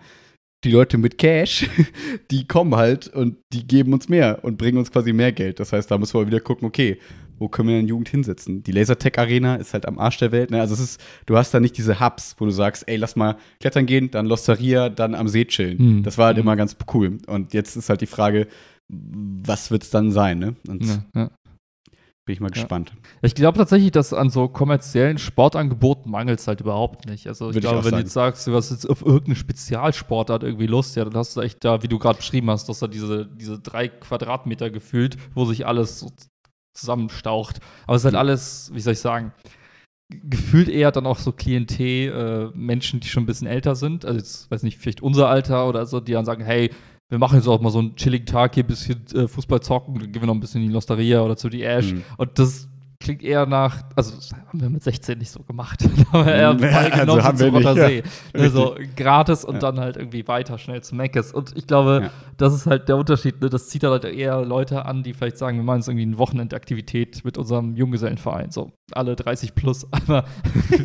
die 0.65 0.71
Leute 0.71 0.97
mit 0.97 1.17
Cash, 1.17 1.69
die 2.31 2.45
kommen 2.45 2.75
halt 2.75 3.07
und 3.07 3.37
die 3.53 3.65
geben 3.65 3.93
uns 3.93 4.09
mehr 4.09 4.43
und 4.43 4.57
bringen 4.57 4.77
uns 4.79 4.91
quasi 4.91 5.13
mehr 5.13 5.31
Geld. 5.31 5.61
Das 5.61 5.71
heißt, 5.71 5.89
da 5.89 5.97
müssen 5.97 6.19
wir 6.19 6.27
wieder 6.27 6.41
gucken, 6.41 6.67
okay, 6.67 6.99
wo 7.39 7.47
können 7.47 7.69
wir 7.69 7.75
denn 7.75 7.87
Jugend 7.87 8.09
hinsetzen? 8.09 8.63
Die 8.63 8.71
Lasertech 8.71 9.17
Arena 9.17 9.55
ist 9.55 9.73
halt 9.73 9.85
am 9.87 9.99
Arsch 9.99 10.17
der 10.17 10.31
Welt. 10.31 10.51
Ne? 10.51 10.59
Also 10.59 10.73
es 10.73 10.79
ist, 10.79 11.01
du 11.25 11.37
hast 11.37 11.53
da 11.53 11.59
nicht 11.59 11.77
diese 11.77 11.99
Hubs, 11.99 12.35
wo 12.37 12.45
du 12.45 12.51
sagst, 12.51 12.87
ey, 12.87 12.97
lass 12.97 13.15
mal 13.15 13.37
klettern 13.59 13.85
gehen, 13.85 14.11
dann 14.11 14.25
Losteria, 14.25 14.89
dann 14.89 15.15
am 15.15 15.27
See 15.27 15.45
chillen. 15.45 15.77
Mhm. 15.77 16.03
Das 16.03 16.17
war 16.17 16.27
halt 16.27 16.37
mhm. 16.37 16.43
immer 16.43 16.55
ganz 16.55 16.75
cool. 16.93 17.17
Und 17.27 17.53
jetzt 17.53 17.75
ist 17.75 17.89
halt 17.89 18.01
die 18.01 18.07
Frage, 18.07 18.47
was 18.89 19.71
wird 19.71 19.83
es 19.83 19.89
dann 19.89 20.11
sein? 20.11 20.39
Ne? 20.39 20.55
Und 20.67 20.85
ja, 20.85 21.03
ja. 21.15 21.29
Bin 22.27 22.33
ich 22.33 22.41
mal 22.41 22.49
gespannt. 22.49 22.91
Ja. 22.93 22.99
Ich 23.21 23.35
glaube 23.35 23.57
tatsächlich, 23.57 23.91
dass 23.91 24.11
an 24.11 24.29
so 24.29 24.49
kommerziellen 24.49 25.17
Sportangeboten 25.17 26.11
mangelt 26.11 26.39
es 26.41 26.47
halt 26.49 26.59
überhaupt 26.59 27.07
nicht. 27.07 27.25
Also 27.25 27.47
ich 27.47 27.55
Würde 27.55 27.61
glaube, 27.69 27.79
ich 27.79 27.85
wenn 27.85 27.91
sagen. 27.91 28.01
du 28.01 28.05
jetzt 28.05 28.13
sagst, 28.13 28.47
du 28.47 28.53
hast 28.53 28.69
jetzt 28.69 28.89
auf 28.89 29.01
irgendeine 29.01 29.37
Spezialsportart 29.37 30.43
irgendwie 30.43 30.67
Lust, 30.67 30.97
ja, 30.97 31.05
dann 31.05 31.15
hast 31.15 31.37
du 31.37 31.41
echt 31.41 31.63
da, 31.63 31.81
wie 31.83 31.87
du 31.87 31.97
gerade 31.97 32.17
beschrieben 32.17 32.49
hast, 32.49 32.67
dass 32.67 32.79
da 32.79 32.87
diese, 32.87 33.25
diese 33.25 33.59
drei 33.59 33.87
Quadratmeter 33.87 34.69
gefühlt, 34.69 35.15
wo 35.35 35.45
sich 35.45 35.65
alles 35.65 36.01
so 36.01 36.11
zusammenstaucht. 36.77 37.59
Aber 37.85 37.95
es 37.95 38.01
ist 38.01 38.05
halt 38.05 38.13
mhm. 38.13 38.19
alles, 38.19 38.71
wie 38.73 38.79
soll 38.79 38.93
ich 38.93 38.99
sagen, 38.99 39.33
gefühlt 40.09 40.69
eher 40.69 40.91
dann 40.91 41.05
auch 41.05 41.19
so 41.19 41.31
Klientel, 41.31 42.51
äh, 42.53 42.57
Menschen, 42.57 42.99
die 42.99 43.07
schon 43.07 43.23
ein 43.23 43.27
bisschen 43.27 43.47
älter 43.47 43.75
sind. 43.75 44.05
Also 44.05 44.17
jetzt, 44.17 44.49
weiß 44.49 44.63
nicht, 44.63 44.77
vielleicht 44.77 45.01
unser 45.01 45.27
Alter 45.27 45.67
oder 45.67 45.85
so, 45.85 45.99
die 45.99 46.13
dann 46.13 46.25
sagen, 46.25 46.43
hey, 46.43 46.71
wir 47.09 47.19
machen 47.19 47.37
jetzt 47.37 47.47
auch 47.47 47.61
mal 47.61 47.69
so 47.69 47.79
einen 47.79 47.95
chilligen 47.95 48.25
Tag 48.25 48.55
hier, 48.55 48.63
ein 48.63 48.67
bisschen 48.67 49.05
äh, 49.13 49.27
Fußball 49.27 49.61
zocken, 49.61 49.95
dann 49.95 50.11
gehen 50.11 50.21
wir 50.21 50.27
noch 50.27 50.33
ein 50.33 50.39
bisschen 50.39 50.61
in 50.61 50.67
die 50.67 50.73
Losteria 50.73 51.21
oder 51.21 51.37
zu 51.37 51.49
die 51.49 51.63
Ash. 51.63 51.93
Mhm. 51.93 52.03
Und 52.17 52.39
das 52.39 52.69
klingt 52.99 53.23
eher 53.23 53.45
nach, 53.45 53.83
also 53.95 54.15
das 54.15 54.31
haben 54.33 54.61
wir 54.61 54.69
mit 54.69 54.83
16 54.83 55.17
nicht 55.17 55.31
so 55.31 55.43
gemacht. 55.43 55.83
da 56.11 56.11
haben 56.13 56.25
wir 56.25 56.33
eher 56.33 56.71
ja, 56.71 56.89
also 56.93 57.23
haben 57.23 57.39
wir 57.39 57.51
nicht, 57.51 57.67
See. 57.75 58.03
Ja. 58.35 58.41
Also 58.41 58.75
gratis 58.95 59.45
und 59.45 59.55
ja. 59.55 59.59
dann 59.59 59.79
halt 59.79 59.97
irgendwie 59.97 60.27
weiter 60.27 60.57
schnell 60.57 60.81
zu 60.81 60.95
Meckes. 60.95 61.31
Und 61.31 61.55
ich 61.55 61.67
glaube, 61.67 62.01
ja. 62.03 62.11
das 62.37 62.53
ist 62.53 62.65
halt 62.65 62.89
der 62.89 62.97
Unterschied. 62.97 63.41
Ne? 63.41 63.49
Das 63.49 63.69
zieht 63.69 63.83
halt 63.83 64.05
eher 64.05 64.41
Leute 64.43 64.85
an, 64.85 65.03
die 65.03 65.13
vielleicht 65.13 65.37
sagen, 65.37 65.57
wir 65.57 65.63
machen 65.63 65.79
jetzt 65.79 65.87
irgendwie 65.87 66.05
eine 66.05 66.17
Wochenendaktivität 66.17 67.23
mit 67.23 67.37
unserem 67.37 67.75
Junggesellenverein. 67.75 68.51
So 68.51 68.71
alle 68.93 69.15
30 69.15 69.55
plus, 69.55 69.87
aber 69.91 70.25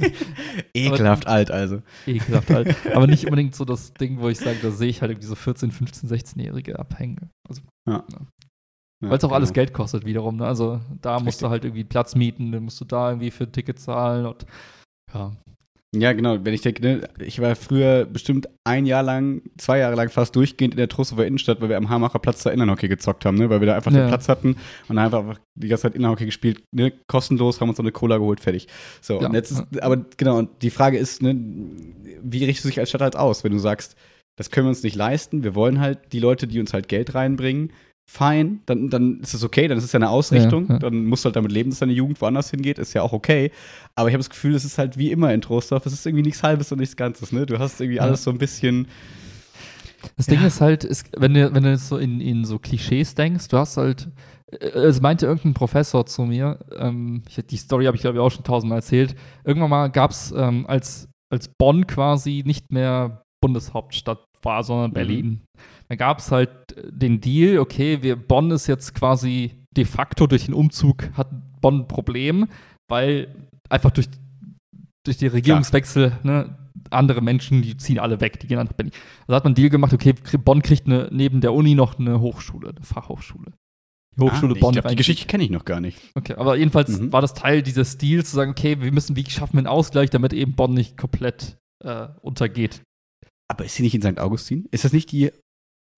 ekelhaft 0.75 1.27
aber, 1.27 1.35
alt 1.35 1.51
also. 1.51 1.83
Ekelhaft 2.07 2.51
alt. 2.51 2.77
Aber 2.95 3.07
nicht 3.07 3.25
unbedingt 3.25 3.55
so 3.55 3.65
das 3.65 3.95
Ding, 3.95 4.21
wo 4.21 4.29
ich 4.29 4.39
sage, 4.39 4.59
da 4.63 4.71
sehe 4.71 4.89
ich 4.89 5.01
halt 5.01 5.13
irgendwie 5.13 5.29
so 5.29 5.35
14, 5.35 5.71
15, 5.71 6.09
16-Jährige 6.09 6.79
abhängen. 6.79 7.31
Also, 7.49 7.63
ja. 7.89 8.05
Weil 9.03 9.19
es 9.19 9.25
auch 9.25 9.29
genau. 9.29 9.37
alles 9.37 9.53
Geld 9.53 9.73
kostet 9.73 10.05
wiederum. 10.05 10.37
Ne? 10.37 10.47
Also 10.47 10.81
da 11.01 11.15
musst 11.15 11.27
Richtig. 11.27 11.41
du 11.41 11.51
halt 11.51 11.65
irgendwie 11.65 11.85
Platz 11.85 12.15
mieten, 12.15 12.53
dann 12.53 12.65
musst 12.65 12.81
du 12.81 12.85
da 12.85 13.11
irgendwie 13.11 13.31
für 13.31 13.45
ein 13.45 13.53
Ticket 13.53 13.79
zahlen 13.79 14.27
und 14.27 14.47
ja. 15.13 15.33
Ja, 15.95 16.15
genau. 16.15 16.43
Wenn 16.43 16.55
ich 16.55 16.63
denke, 16.63 16.81
ne, 16.81 17.09
ich 17.19 17.39
war 17.43 17.55
früher 17.55 18.07
bestimmt 18.07 18.49
ein 18.65 18.87
Jahr 18.87 19.03
lang, 19.03 19.43
zwei 19.59 19.79
Jahre 19.79 19.95
lang 19.95 20.09
fast 20.09 20.35
durchgehend 20.35 20.73
in 20.73 20.79
der 20.79 20.89
Trostorfer 20.89 21.27
Innenstadt, 21.27 21.61
weil 21.61 21.69
wir 21.69 21.77
am 21.77 21.91
Hamacher 21.91 22.19
Platz 22.19 22.43
da 22.43 22.51
Innenhockey 22.51 22.89
gezockt 22.89 23.27
haben, 23.27 23.37
ne? 23.37 23.51
weil 23.51 23.61
wir 23.61 23.67
da 23.67 23.77
einfach 23.77 23.93
ja. 23.93 24.05
den 24.05 24.09
Platz 24.09 24.27
hatten 24.29 24.57
und 24.89 24.97
einfach 24.97 25.39
die 25.55 25.69
ganze 25.69 25.83
Zeit 25.83 25.95
Innenhockey 25.95 26.25
gespielt, 26.25 26.63
ne? 26.73 26.93
kostenlos, 27.09 27.61
haben 27.61 27.69
uns 27.69 27.77
so 27.77 27.83
eine 27.83 27.93
Cola 27.93 28.17
geholt, 28.17 28.41
fertig. 28.41 28.69
So, 29.03 29.21
ja. 29.21 29.27
und 29.27 29.35
jetzt 29.35 29.51
ist, 29.51 29.83
aber 29.83 29.99
genau, 30.17 30.39
und 30.39 30.63
die 30.63 30.71
Frage 30.71 30.97
ist, 30.97 31.21
ne, 31.21 31.35
wie 32.23 32.45
richtest 32.45 32.65
du 32.65 32.69
dich 32.71 32.81
als 32.81 32.89
Stadt 32.89 33.03
halt 33.03 33.17
aus, 33.17 33.45
wenn 33.45 33.53
du 33.53 33.59
sagst, 33.59 33.95
das 34.37 34.51
können 34.51 34.67
wir 34.67 34.71
uns 34.71 34.83
nicht 34.83 34.97
leisten, 34.97 35.45
wir 35.45 35.55
wollen 35.55 35.79
halt 35.79 36.15
die 36.15 36.21
Leute, 36.21 36.47
die 36.47 36.59
uns 36.59 36.73
halt 36.73 36.89
Geld 36.89 37.15
reinbringen, 37.15 37.71
fein, 38.13 38.61
dann, 38.67 38.91
dann 38.91 39.21
ist 39.21 39.33
es 39.33 39.43
okay, 39.43 39.69
dann 39.69 39.79
ist 39.79 39.85
es 39.85 39.93
ja 39.93 39.99
eine 39.99 40.11
Ausrichtung, 40.11 40.67
ja, 40.69 40.75
ja. 40.75 40.79
dann 40.81 41.07
musst 41.07 41.25
du 41.25 41.29
halt 41.29 41.37
damit 41.37 41.51
leben, 41.51 41.71
dass 41.71 41.79
deine 41.79 41.95
Jugend 41.95 42.21
woanders 42.21 42.51
hingeht, 42.51 42.79
ist 42.79 42.93
ja 42.93 43.01
auch 43.01 43.15
okay. 43.15 43.51
Aber 43.95 44.09
ich 44.09 44.13
habe 44.13 44.21
das 44.21 44.29
Gefühl, 44.29 44.55
es 44.55 44.67
ist 44.67 44.77
halt 44.77 44.99
wie 44.99 45.11
immer 45.11 45.33
in 45.33 45.41
Trostorf, 45.41 45.87
es 45.87 45.95
ist 45.95 46.05
irgendwie 46.05 46.25
nichts 46.25 46.43
Halbes 46.43 46.71
und 46.73 46.79
nichts 46.79 46.95
Ganzes, 46.97 47.33
ne? 47.33 47.47
Du 47.47 47.59
hast 47.59 47.81
irgendwie 47.81 47.97
ja. 47.97 48.03
alles 48.03 48.23
so 48.23 48.31
ein 48.31 48.37
bisschen. 48.37 48.87
Das 50.19 50.27
Ding 50.27 50.45
ist 50.45 50.61
halt, 50.61 50.85
ist, 50.85 51.09
wenn, 51.17 51.33
du, 51.33 51.55
wenn 51.55 51.63
du 51.63 51.71
jetzt 51.71 51.89
so 51.89 51.97
in, 51.97 52.21
in 52.21 52.45
so 52.45 52.59
Klischees 52.59 53.15
denkst, 53.15 53.49
du 53.49 53.57
hast 53.57 53.79
halt, 53.79 54.11
äh, 54.51 54.57
es 54.67 55.01
meinte 55.01 55.25
irgendein 55.25 55.55
Professor 55.55 56.05
zu 56.05 56.23
mir, 56.23 56.59
ähm, 56.77 57.23
ich, 57.27 57.37
die 57.47 57.57
Story 57.57 57.87
habe 57.87 57.97
ich 57.97 58.03
glaube 58.03 58.19
ich 58.19 58.21
auch 58.21 58.31
schon 58.31 58.45
tausendmal 58.45 58.81
erzählt, 58.81 59.15
irgendwann 59.43 59.71
mal 59.71 59.89
gab 59.89 60.11
es, 60.11 60.35
ähm, 60.37 60.67
als, 60.67 61.09
als 61.31 61.49
Bonn 61.49 61.87
quasi 61.87 62.43
nicht 62.45 62.73
mehr 62.73 63.23
Bundeshauptstadt 63.41 64.23
war, 64.43 64.63
sondern 64.65 64.91
mhm. 64.91 64.95
Berlin. 64.95 65.27
Mhm. 65.27 65.41
Da 65.89 65.97
gab 65.97 66.19
es 66.19 66.31
halt 66.31 66.51
den 66.91 67.21
Deal, 67.21 67.59
okay, 67.59 68.03
wir, 68.03 68.17
Bonn 68.17 68.51
ist 68.51 68.67
jetzt 68.67 68.95
quasi 68.95 69.53
de 69.77 69.85
facto 69.85 70.27
durch 70.27 70.47
den 70.47 70.55
Umzug 70.55 71.11
hat 71.15 71.29
Bonn 71.61 71.81
ein 71.81 71.89
Problem, 71.89 72.49
weil 72.89 73.35
einfach 73.69 73.91
durch, 73.91 74.09
durch 75.05 75.17
den 75.17 75.31
Regierungswechsel 75.31 76.19
ne, 76.23 76.57
andere 76.91 77.23
Menschen, 77.23 77.63
die 77.63 77.77
ziehen 77.77 77.99
alle 77.99 78.21
weg, 78.21 78.41
die 78.41 78.47
gehen 78.47 78.59
nach 78.59 78.73
Berlin. 78.73 78.93
Also 79.27 79.37
hat 79.37 79.45
man 79.45 79.51
einen 79.51 79.55
Deal 79.55 79.71
gemacht, 79.71 79.93
okay, 79.93 80.15
Bonn 80.45 80.63
kriegt 80.63 80.87
eine, 80.87 81.09
neben 81.11 81.41
der 81.41 81.53
Uni 81.53 81.75
noch 81.75 81.99
eine 81.99 82.21
Hochschule, 82.21 82.71
eine 82.71 82.85
Fachhochschule. 82.85 83.53
Die 84.17 84.21
Hochschule 84.21 84.55
ah, 84.57 84.61
Bonn. 84.61 84.73
Glaub, 84.75 84.89
die 84.89 84.97
Geschichte 84.97 85.27
kenne 85.27 85.45
ich 85.45 85.51
noch 85.51 85.65
gar 85.65 85.81
nicht. 85.81 85.99
Okay, 86.15 86.35
aber 86.35 86.57
jedenfalls 86.57 87.01
mhm. 87.01 87.13
war 87.13 87.23
das 87.23 87.35
Teil 87.35 87.63
dieses 87.63 87.97
Deals 87.97 88.31
zu 88.31 88.37
sagen, 88.37 88.51
okay, 88.51 88.81
wir 88.81 88.93
müssen, 88.93 89.17
wie 89.17 89.29
schaffen 89.29 89.55
wir 89.55 89.61
einen 89.61 89.67
Ausgleich, 89.69 90.11
damit 90.11 90.33
eben 90.33 90.55
Bonn 90.55 90.75
nicht 90.75 90.99
komplett 90.99 91.57
äh, 91.83 92.09
untergeht. 92.21 92.83
Aber 93.49 93.65
ist 93.65 93.75
sie 93.75 93.83
nicht 93.83 93.95
in 93.95 94.03
St. 94.03 94.19
Augustin? 94.19 94.67
Ist 94.71 94.85
das 94.85 94.93
nicht 94.93 95.13
die 95.13 95.31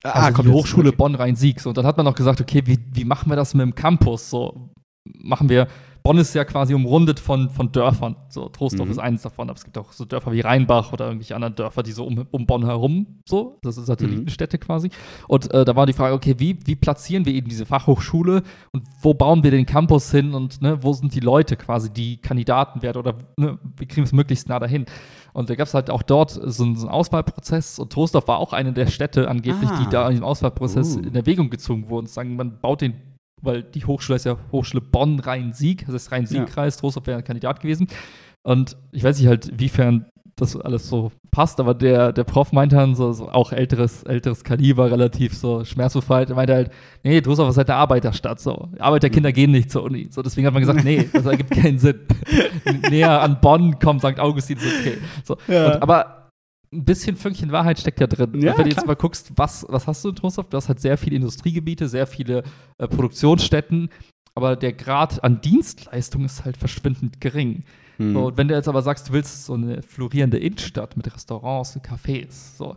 Ah, 0.05 0.27
also 0.27 0.43
die 0.43 0.51
Hochschule 0.51 0.93
Bonn-Rhein-Sieg. 0.93 1.61
So, 1.61 1.71
und 1.71 1.79
dann 1.79 1.87
hat 1.87 1.97
man 1.97 2.07
auch 2.07 2.15
gesagt, 2.15 2.41
okay, 2.41 2.63
wie, 2.67 2.79
wie 2.93 3.05
machen 3.05 3.31
wir 3.31 3.37
das 3.37 3.55
mit 3.55 3.63
dem 3.63 3.75
Campus? 3.75 4.29
So, 4.31 4.71
machen 5.05 5.49
wir, 5.49 5.67
Bonn 6.03 6.19
ist 6.19 6.35
ja 6.35 6.45
quasi 6.45 6.75
umrundet 6.75 7.19
von, 7.19 7.49
von 7.49 7.73
Dörfern. 7.73 8.17
So, 8.29 8.51
Trostorf 8.51 8.87
Mhm. 8.89 8.93
ist 8.93 8.99
eines 8.99 9.23
davon, 9.23 9.49
aber 9.49 9.57
es 9.57 9.65
gibt 9.65 9.79
auch 9.79 9.93
so 9.93 10.05
Dörfer 10.05 10.33
wie 10.33 10.41
Rheinbach 10.41 10.93
oder 10.93 11.07
irgendwelche 11.07 11.35
anderen 11.35 11.55
Dörfer, 11.55 11.83
die 11.83 11.93
so 11.93 12.05
um, 12.05 12.27
um 12.31 12.45
Bonn 12.45 12.67
herum, 12.67 13.21
so, 13.27 13.59
das 13.63 13.77
sind 13.77 13.87
Satellitenstädte 13.87 14.59
quasi. 14.59 14.91
Und 15.29 15.51
äh, 15.55 15.65
da 15.65 15.75
war 15.77 15.87
die 15.87 15.95
Frage, 15.95 16.15
okay, 16.15 16.35
wie, 16.37 16.59
wie 16.67 16.77
platzieren 16.77 17.25
wir 17.25 17.33
eben 17.33 17.49
diese 17.49 17.65
Fachhochschule 17.65 18.43
und 18.73 18.85
wo 19.01 19.15
bauen 19.15 19.43
wir 19.43 19.51
den 19.51 19.65
Campus 19.65 20.11
hin 20.11 20.35
und 20.35 20.61
ne, 20.61 20.83
wo 20.83 20.93
sind 20.93 21.15
die 21.15 21.21
Leute 21.21 21.57
quasi, 21.57 21.91
die 21.91 22.19
Kandidaten 22.19 22.83
werden 22.83 22.99
oder 22.99 23.15
ne, 23.39 23.59
wie 23.79 23.87
kriegen 23.87 24.03
wir 24.03 24.05
es 24.05 24.13
möglichst 24.13 24.51
nah 24.51 24.59
dahin? 24.59 24.85
Und 25.35 25.51
da 25.51 25.57
gab 25.57 25.67
es 25.67 25.75
halt 25.75 25.91
auch 25.91 26.03
dort 26.03 26.31
so 26.31 26.63
einen, 26.65 26.77
so 26.77 26.87
einen 26.87 26.95
Auswahlprozess 26.95 27.79
und 27.79 27.93
Trostorf 27.93 28.29
war 28.29 28.39
auch 28.39 28.53
eine 28.53 28.73
der 28.73 28.87
Städte 28.87 29.29
angeblich, 29.29 29.69
Ah. 29.69 29.83
die 29.85 29.91
da 29.91 30.05
in 30.07 30.13
diesem 30.13 30.25
Auswahlprozess 30.25 30.97
Uh. 30.97 31.01
in 31.01 31.15
Erwägung 31.15 31.51
gezogen 31.51 31.89
wurden. 31.91 32.07
Sagen, 32.07 32.37
man 32.37 32.61
baut 32.61 32.81
den, 32.81 32.95
weil 33.43 33.63
die 33.65 33.85
Hochschule 33.85 34.17
ist 34.17 34.25
ja 34.25 34.37
Hochschule 34.53 34.81
Bonn-Rhein-Sieg, 34.81 35.87
das 35.87 35.95
ist 35.97 36.13
Rhein-Sieg-Kreis, 36.13 36.77
Trostorf 36.79 37.07
wäre 37.07 37.19
ein 37.19 37.25
Kandidat 37.25 37.61
gewesen. 37.61 37.89
Und 38.47 38.77
ich 38.93 39.03
weiß 39.03 39.19
nicht 39.19 39.27
halt, 39.29 39.59
wiefern 39.59 40.07
das 40.37 40.57
alles 40.57 40.89
so 40.89 41.13
passt, 41.31 41.61
aber 41.61 41.75
der, 41.75 42.13
der 42.13 42.25
Prof 42.25 42.53
meinte 42.53 42.77
dann 42.77 42.95
so, 42.95 43.13
so 43.13 43.29
auch 43.29 43.53
älteres, 43.53 44.03
älteres 44.03 44.43
Kaliber, 44.43 44.91
relativ 44.91 45.35
so 45.35 45.65
schmerzbefreit, 45.65 46.31
er 46.31 46.37
meinte 46.37 46.55
halt, 46.55 46.71
nee, 47.03 47.21
Trostorf 47.21 47.51
ist 47.51 47.57
halt 47.57 47.71
eine 47.71 47.79
Arbeiterstadt, 47.79 48.41
so. 48.41 48.69
Arbeiterkinder 48.79 49.33
gehen 49.33 49.53
nicht 49.53 49.71
zur 49.71 49.85
Uni. 49.85 50.09
So, 50.11 50.23
deswegen 50.23 50.47
hat 50.47 50.55
man 50.55 50.63
gesagt, 50.63 50.85
nee, 50.85 51.09
das 51.13 51.25
ergibt 51.27 51.51
keinen 51.51 51.79
Sinn. 51.79 52.01
Näher 52.91 53.21
an 53.21 53.41
Bonn 53.41 53.79
kommt 53.79 54.01
St. 54.01 54.19
Augustin, 54.19 54.59
ist 54.59 54.81
okay. 54.81 54.99
So. 55.25 55.37
Ja. 55.47 55.75
Und, 55.75 55.83
aber 55.83 56.31
ein 56.73 56.85
bisschen 56.85 57.17
Fünkchen 57.17 57.53
Wahrheit 57.53 57.79
steckt 57.79 58.01
ja 58.01 58.07
drin. 58.07 58.41
Ja, 58.41 58.59
Wenn 58.59 58.65
du 58.65 58.71
jetzt 58.71 58.87
mal 58.87 58.97
guckst, 58.97 59.33
was, 59.37 59.65
was 59.69 59.87
hast 59.87 60.05
du 60.05 60.09
in 60.09 60.17
Trostorf? 60.17 60.49
Du 60.49 60.57
hast 60.57 60.69
halt 60.69 60.81
sehr 60.81 60.99
viele 60.99 61.17
Industriegebiete, 61.17 61.89
sehr 61.89 62.07
viele 62.07 62.43
äh, 62.79 62.89
Produktionsstätten, 62.89 63.91
aber 64.35 64.57
der 64.57 64.73
Grad 64.73 65.23
an 65.23 65.41
Dienstleistung 65.41 66.25
ist 66.25 66.45
halt 66.45 66.57
verschwindend 66.57 67.21
gering. 67.21 67.65
Mhm. 67.99 68.13
So, 68.13 68.27
und 68.27 68.37
wenn 68.37 68.49
du 68.49 68.55
jetzt 68.55 68.69
aber 68.69 68.83
sagst, 68.83 69.09
du 69.09 69.13
willst 69.13 69.45
so 69.47 69.55
eine 69.55 69.83
florierende 69.83 70.39
Innenstadt 70.39 70.97
mit 70.97 71.13
Restaurants 71.15 71.77
und 71.77 71.87
Cafés, 71.87 72.57
so, 72.57 72.77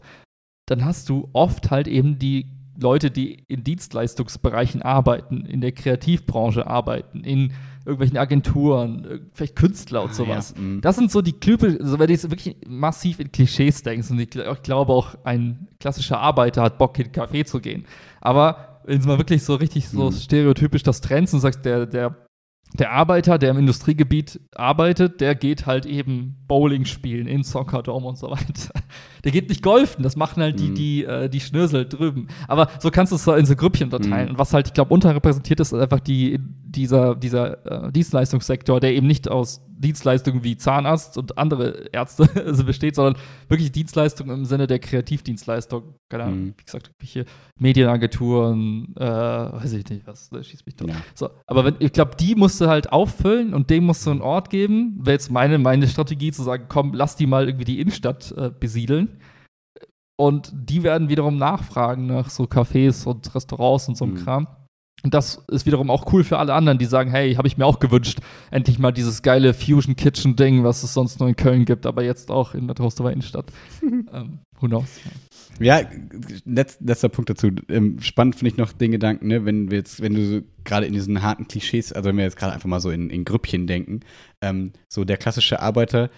dann 0.68 0.84
hast 0.86 1.10
du 1.10 1.30
oft 1.34 1.72
halt 1.72 1.88
eben 1.88 2.20
die 2.20 2.46
Leute, 2.80 3.10
die 3.10 3.44
in 3.48 3.64
Dienstleistungsbereichen 3.64 4.82
arbeiten, 4.84 5.46
in 5.46 5.62
der 5.62 5.72
Kreativbranche 5.72 6.68
arbeiten, 6.68 7.24
in 7.24 7.54
irgendwelchen 7.86 8.18
Agenturen, 8.18 9.06
äh, 9.06 9.20
vielleicht 9.34 9.56
Künstler 9.56 10.04
und 10.04 10.12
Ah, 10.12 10.14
sowas. 10.14 10.54
ja, 10.56 10.62
mhm. 10.62 10.82
Das 10.82 10.96
sind 10.98 11.10
so 11.12 11.22
die 11.22 11.34
Klüppel, 11.34 11.80
also 11.82 11.98
wenn 11.98 12.08
du 12.08 12.14
jetzt 12.14 12.30
wirklich 12.30 12.58
massiv 12.68 13.20
in 13.20 13.32
Klischees 13.32 13.82
denkst, 13.82 14.12
und 14.12 14.20
ich, 14.20 14.36
ich 14.36 14.62
glaube 14.62 14.92
auch 14.94 15.16
ein 15.24 15.68
klassischer 15.80 16.20
Arbeiter 16.20 16.62
hat 16.62 16.78
Bock, 16.78 17.00
in 17.00 17.06
einen 17.06 17.14
Café 17.16 17.46
zu 17.46 17.60
gehen. 17.62 17.86
Aber 18.22 18.82
wenn 18.86 19.02
du 19.02 19.08
mal 19.08 19.18
wirklich 19.18 19.44
so 19.44 19.56
richtig 19.56 19.88
so 19.90 20.12
Mhm. 20.12 20.16
stereotypisch 20.16 20.84
das 20.84 21.02
trennst 21.02 21.34
und 21.34 21.40
sagst, 21.40 21.66
der, 21.66 21.86
der, 21.88 22.16
der 22.74 22.92
Arbeiter, 22.92 23.38
der 23.38 23.52
im 23.52 23.58
Industriegebiet 23.58 24.40
arbeitet, 24.56 25.22
der 25.22 25.36
geht 25.36 25.66
halt 25.66 25.86
eben 25.86 26.44
Bowling 26.48 26.86
spielen 26.86 27.28
in 27.28 27.44
Soccerdome 27.44 28.08
und 28.08 28.18
so 28.18 28.30
weiter. 28.30 28.74
Der 29.24 29.32
geht 29.32 29.50
nicht 29.50 29.62
golfen, 29.64 30.04
das 30.04 30.16
machen 30.16 30.42
halt 30.44 30.60
die, 30.60 30.70
Mhm. 30.70 30.76
die, 30.76 31.04
äh, 31.06 31.30
die 31.30 31.40
Schnösel 31.40 31.88
drüben. 31.88 32.28
Aber 32.48 32.70
so 32.80 32.92
kannst 32.92 33.12
du 33.12 33.16
es 33.18 33.24
so 33.24 33.34
in 33.34 33.46
so 33.46 33.56
Grüppchen 33.56 33.92
unterteilen. 33.92 34.26
Mhm. 34.26 34.32
Und 34.32 34.40
was 34.40 34.54
halt, 34.54 34.68
ich 34.68 34.74
glaube, 34.74 34.94
unterrepräsentiert 34.94 35.60
ist, 35.60 35.72
ist 35.74 35.80
einfach 35.80 36.00
die, 36.00 36.40
dieser, 36.42 37.16
dieser 37.16 37.88
äh, 37.88 37.92
Dienstleistungssektor, 37.92 38.80
der 38.80 38.94
eben 38.94 39.08
nicht 39.08 39.30
aus 39.30 39.62
Dienstleistungen 39.80 40.44
wie 40.44 40.58
Zahnarzt 40.58 41.18
und 41.20 41.38
andere 41.38 41.86
Ärzte 41.92 42.28
also 42.46 42.64
besteht, 42.64 42.96
sondern 42.96 43.16
wirklich 43.48 43.72
Dienstleistungen 43.72 44.36
im 44.40 44.46
Sinne 44.46 44.66
der 44.68 44.80
Kreativdienstleistung. 44.80 45.96
Keine 46.10 46.24
Ahnung, 46.24 46.40
Mhm. 46.40 46.54
wie 46.58 46.64
gesagt, 46.64 46.88
irgendwelche 46.90 47.26
Medienagenturen, 47.92 48.94
äh, 48.98 49.02
weiß 49.04 49.74
ich 49.74 49.90
nicht 49.90 50.08
was, 50.08 50.30
da 50.30 50.44
schießt 50.44 50.66
mich 50.66 50.76
tot. 50.76 50.90
Ja. 50.90 50.96
So, 51.16 51.30
aber 51.46 51.66
wenn, 51.66 51.76
ich 51.80 51.92
glaube, 51.94 52.12
die 52.20 52.36
musst 52.36 52.60
du 52.62 52.68
halt 52.68 52.92
auffüllen 52.92 53.54
und 53.54 53.70
dem 53.70 53.86
musst 53.86 54.06
du 54.06 54.12
einen 54.12 54.22
Ort 54.22 54.50
geben. 54.50 54.98
Wäre 55.00 55.14
jetzt 55.14 55.32
meine, 55.32 55.58
meine 55.58 55.88
Strategie 55.88 56.32
zu 56.32 56.44
sagen, 56.44 56.66
komm, 56.70 56.94
lass 56.94 57.16
die 57.16 57.28
mal 57.28 57.46
irgendwie 57.48 57.66
die 57.66 57.80
Innenstadt 57.80 58.32
äh, 58.38 58.52
besiedeln. 58.78 59.20
Und 60.20 60.52
die 60.54 60.84
werden 60.84 61.10
wiederum 61.10 61.38
nachfragen 61.38 62.08
nach 62.08 62.30
so 62.30 62.46
Cafés 62.46 63.06
und 63.06 63.34
Restaurants 63.36 63.88
und 63.88 63.98
so 63.98 64.06
einem 64.06 64.16
Mhm. 64.16 64.24
Kram. 64.24 64.48
Und 65.04 65.14
das 65.14 65.44
ist 65.52 65.68
wiederum 65.68 65.92
auch 65.92 66.12
cool 66.12 66.24
für 66.24 66.40
alle 66.40 66.56
anderen, 66.56 66.80
die 66.80 66.86
sagen, 66.86 67.12
hey, 67.12 67.36
habe 67.36 67.48
ich 67.48 67.56
mir 67.56 67.68
auch 67.68 67.78
gewünscht, 67.78 68.20
endlich 68.50 68.80
mal 68.80 68.92
dieses 68.92 69.22
geile 69.22 69.54
Fusion 69.54 69.96
Kitchen 69.96 70.36
Ding, 70.36 70.64
was 70.64 70.82
es 70.82 70.96
sonst 70.96 71.20
nur 71.20 71.30
in 71.30 71.36
Köln 71.36 71.66
gibt, 71.66 71.86
aber 71.86 72.04
jetzt 72.04 72.32
auch 72.32 72.56
in 72.56 72.66
der 72.66 72.76
Trostorfer 72.76 73.12
Innenstadt. 73.12 73.52
ähm, 73.84 74.40
who 74.60 74.68
knows? 74.68 75.00
Ja, 75.60 75.82
letz, 76.46 76.80
letzter 76.82 77.10
Punkt 77.10 77.30
dazu. 77.30 77.52
Ähm, 77.70 78.00
spannend 78.02 78.38
finde 78.38 78.52
ich 78.54 78.58
noch 78.58 78.74
den 78.74 78.92
Gedanken, 78.92 79.28
ne, 79.28 79.46
wenn 79.46 79.70
wir 79.70 79.78
jetzt, 79.78 80.02
wenn 80.02 80.16
du 80.16 80.26
so 80.26 80.42
gerade 80.64 80.88
in 80.88 80.94
diesen 80.94 81.22
harten 81.22 81.48
Klischees, 81.48 81.94
also 81.94 82.10
wenn 82.10 82.18
wir 82.18 82.24
jetzt 82.24 82.38
gerade 82.38 82.54
einfach 82.54 82.68
mal 82.68 82.80
so 82.80 82.90
in, 82.90 83.12
in 83.12 83.24
Grüppchen 83.24 83.68
denken, 83.68 84.00
ähm, 84.42 84.72
so 84.92 85.04
der 85.04 85.18
klassische 85.18 85.62
Arbeiter, 85.62 86.10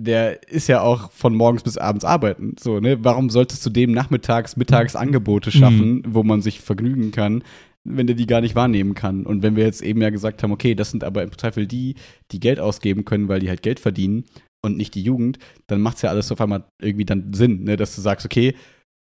der 0.00 0.48
ist 0.48 0.68
ja 0.68 0.80
auch 0.80 1.10
von 1.10 1.34
morgens 1.34 1.64
bis 1.64 1.76
abends 1.76 2.04
arbeiten. 2.04 2.54
So, 2.58 2.78
ne? 2.78 3.02
Warum 3.04 3.30
solltest 3.30 3.66
du 3.66 3.70
dem 3.70 3.90
nachmittags, 3.90 4.56
mittags 4.56 4.94
Angebote 4.94 5.50
schaffen, 5.50 6.02
wo 6.06 6.22
man 6.22 6.40
sich 6.40 6.60
vergnügen 6.60 7.10
kann, 7.10 7.42
wenn 7.82 8.06
der 8.06 8.14
die 8.14 8.26
gar 8.26 8.40
nicht 8.40 8.54
wahrnehmen 8.54 8.94
kann? 8.94 9.26
Und 9.26 9.42
wenn 9.42 9.56
wir 9.56 9.64
jetzt 9.64 9.82
eben 9.82 10.00
ja 10.00 10.10
gesagt 10.10 10.42
haben, 10.42 10.52
okay, 10.52 10.76
das 10.76 10.92
sind 10.92 11.02
aber 11.02 11.24
im 11.24 11.36
Zweifel 11.36 11.66
die, 11.66 11.96
die 12.30 12.38
Geld 12.38 12.60
ausgeben 12.60 13.04
können, 13.04 13.26
weil 13.28 13.40
die 13.40 13.48
halt 13.48 13.62
Geld 13.62 13.80
verdienen 13.80 14.24
und 14.64 14.76
nicht 14.76 14.94
die 14.94 15.02
Jugend, 15.02 15.40
dann 15.66 15.80
macht 15.80 15.96
es 15.96 16.02
ja 16.02 16.10
alles 16.10 16.30
auf 16.30 16.40
einmal 16.40 16.64
irgendwie 16.80 17.04
dann 17.04 17.32
Sinn, 17.32 17.64
ne? 17.64 17.76
dass 17.76 17.96
du 17.96 18.00
sagst, 18.00 18.24
okay, 18.24 18.54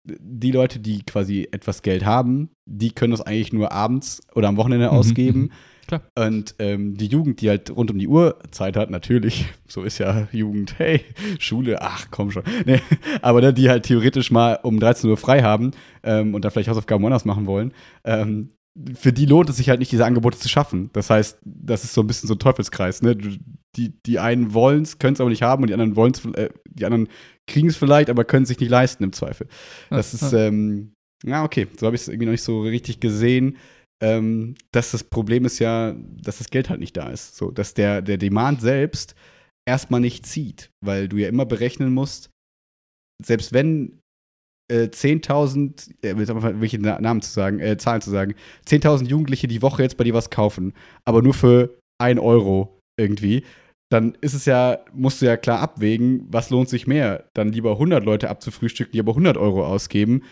die 0.05 0.51
Leute, 0.51 0.79
die 0.79 1.03
quasi 1.05 1.49
etwas 1.53 1.81
Geld 1.81 2.05
haben, 2.05 2.51
die 2.69 2.91
können 2.91 3.13
das 3.13 3.23
eigentlich 3.23 3.55
nur 3.55 3.73
abends 3.73 4.21
oder 4.35 4.49
am 4.49 4.59
Wochenende 4.59 4.89
Mhm, 4.89 4.93
ausgeben. 4.93 5.51
Klar. 5.87 6.03
Und 6.17 6.55
ähm, 6.59 6.97
die 6.97 7.07
Jugend, 7.07 7.41
die 7.41 7.49
halt 7.49 7.71
rund 7.75 7.91
um 7.91 7.99
die 7.99 8.09
Uhr 8.09 8.39
Zeit 8.51 8.77
hat, 8.77 8.91
natürlich, 8.91 9.47
so 9.69 9.83
ist 9.83 9.99
ja 9.99 10.29
Jugend, 10.33 10.79
hey, 10.79 11.03
Schule, 11.39 11.83
ach 11.83 12.07
komm 12.11 12.31
schon. 12.31 12.45
Nee, 12.67 12.81
aber 13.21 13.41
ne, 13.41 13.53
die 13.53 13.69
halt 13.69 13.85
theoretisch 13.85 14.31
mal 14.31 14.59
um 14.63 14.79
13 14.79 15.11
Uhr 15.11 15.17
frei 15.17 15.43
haben 15.43 15.73
ähm, 16.03 16.35
und 16.35 16.45
da 16.45 16.51
vielleicht 16.51 16.69
Hausaufgaben 16.69 17.03
woanders 17.03 17.25
machen 17.25 17.47
wollen, 17.47 17.73
ähm, 18.05 18.51
für 18.95 19.13
die 19.13 19.27
lohnt 19.27 19.51
es 19.51 19.59
sich 19.59 19.69
halt 19.69 19.81
nicht, 19.81 19.93
diese 19.93 20.07
Angebote 20.07 20.39
zu 20.39 20.49
schaffen. 20.49 20.89
Das 20.95 21.11
heißt, 21.11 21.39
das 21.45 21.85
ist 21.85 21.93
so 21.93 22.01
ein 22.01 22.07
bisschen 22.07 22.27
so 22.27 22.35
ein 22.35 22.39
Teufelskreis. 22.39 23.03
Ne? 23.03 23.17
Die, 23.77 24.03
die 24.03 24.19
einen 24.19 24.55
wollen 24.55 24.83
es, 24.83 24.99
können 24.99 25.13
es 25.15 25.21
aber 25.21 25.29
nicht 25.29 25.43
haben 25.43 25.63
und 25.63 25.69
die 25.69 25.75
anderen 25.75 25.95
wollen 25.95 26.13
es, 26.15 26.25
äh, 26.25 26.49
die 26.71 26.87
anderen 26.87 27.09
kriegen 27.47 27.69
es 27.69 27.77
vielleicht, 27.77 28.09
aber 28.09 28.25
können 28.25 28.45
es 28.45 28.49
sich 28.49 28.61
nicht 28.61 28.71
leisten 28.71 29.05
im 29.05 29.13
Zweifel. 29.13 29.47
Das 29.91 30.13
Ja, 30.19 30.27
ist, 30.27 30.33
ja. 30.33 30.39
ähm, 30.47 30.95
ja, 31.25 31.45
okay, 31.45 31.69
so 31.79 31.87
habe 31.87 31.97
ich 31.97 32.03
es 32.03 32.09
irgendwie 32.09 32.27
noch 32.27 32.33
nicht 32.33 32.43
so 32.45 32.63
richtig 32.63 33.01
gesehen. 33.01 33.59
Ähm, 34.03 34.57
dass 34.73 34.91
das 34.91 35.05
Problem 35.05 35.45
ist 35.45 35.61
ja, 35.61 35.95
dass 36.23 36.39
das 36.39 36.51
Geld 36.51 36.69
halt 36.69 36.81
nicht 36.81 36.97
da 36.97 37.11
ist. 37.11 37.37
So, 37.37 37.51
dass 37.51 37.75
der, 37.75 38.03
der 38.03 38.19
Demand 38.19 38.61
selbst 38.61 39.15
erstmal 39.65 40.01
nicht 40.01 40.27
zieht, 40.27 40.71
weil 40.85 41.09
du 41.09 41.19
ja 41.19 41.29
immer 41.29 41.47
berechnen 41.47 41.95
musst, 41.95 42.31
selbst 43.25 43.53
wenn 43.53 44.01
äh, 44.71 44.89
10.000, 44.89 46.03
äh, 46.03 46.61
welche 46.61 46.79
Na 46.79 47.01
Namen 47.01 47.23
zu 47.23 47.31
sagen, 47.31 47.61
äh, 47.61 47.77
Zahlen 47.77 48.01
zu 48.01 48.11
sagen, 48.11 48.35
10.000 48.67 49.07
Jugendliche 49.07 49.47
die 49.47 49.63
Woche 49.63 49.83
jetzt 49.83 49.97
bei 49.97 50.05
dir 50.05 50.15
was 50.15 50.31
kaufen, 50.31 50.73
aber 51.05 51.23
nur 51.23 51.35
für 51.35 51.79
1 52.01 52.19
Euro 52.21 52.81
irgendwie, 52.99 53.45
dann 53.93 54.17
ist 54.21 54.35
es 54.35 54.47
ja, 54.47 54.79
musst 54.93 55.21
du 55.21 55.27
ja 55.27 55.37
klar 55.37 55.61
abwägen, 55.61 56.27
was 56.31 56.51
lohnt 56.51 56.69
sich 56.69 56.87
mehr, 56.87 57.29
dann 57.35 57.53
lieber 57.53 57.73
100 57.73 58.05
Leute 58.05 58.31
abzufrühstücken, 58.31 58.93
die 58.93 59.01
aber 59.01 59.13
100 59.13 59.37
Euro 59.37 59.67
ausgeben. 59.67 60.23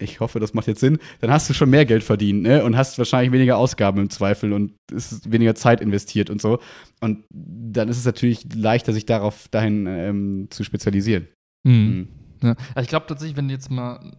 Ich 0.00 0.20
hoffe, 0.20 0.38
das 0.38 0.54
macht 0.54 0.68
jetzt 0.68 0.80
Sinn. 0.80 0.98
Dann 1.20 1.30
hast 1.30 1.50
du 1.50 1.54
schon 1.54 1.70
mehr 1.70 1.84
Geld 1.84 2.04
verdient, 2.04 2.42
ne? 2.42 2.64
Und 2.64 2.76
hast 2.76 2.98
wahrscheinlich 2.98 3.32
weniger 3.32 3.56
Ausgaben 3.58 3.98
im 4.00 4.10
Zweifel 4.10 4.52
und 4.52 4.72
ist 4.92 5.30
weniger 5.30 5.54
Zeit 5.54 5.80
investiert 5.80 6.30
und 6.30 6.40
so. 6.40 6.60
Und 7.00 7.24
dann 7.30 7.88
ist 7.88 7.98
es 7.98 8.04
natürlich 8.04 8.46
leichter, 8.54 8.92
sich 8.92 9.06
darauf 9.06 9.48
dahin 9.48 9.86
ähm, 9.86 10.46
zu 10.50 10.62
spezialisieren. 10.62 11.26
Mhm. 11.66 12.08
Ja. 12.42 12.54
Also 12.74 12.82
ich 12.82 12.88
glaube 12.88 13.06
tatsächlich, 13.06 13.36
wenn 13.36 13.48
du 13.48 13.54
jetzt 13.54 13.70
mal 13.70 14.16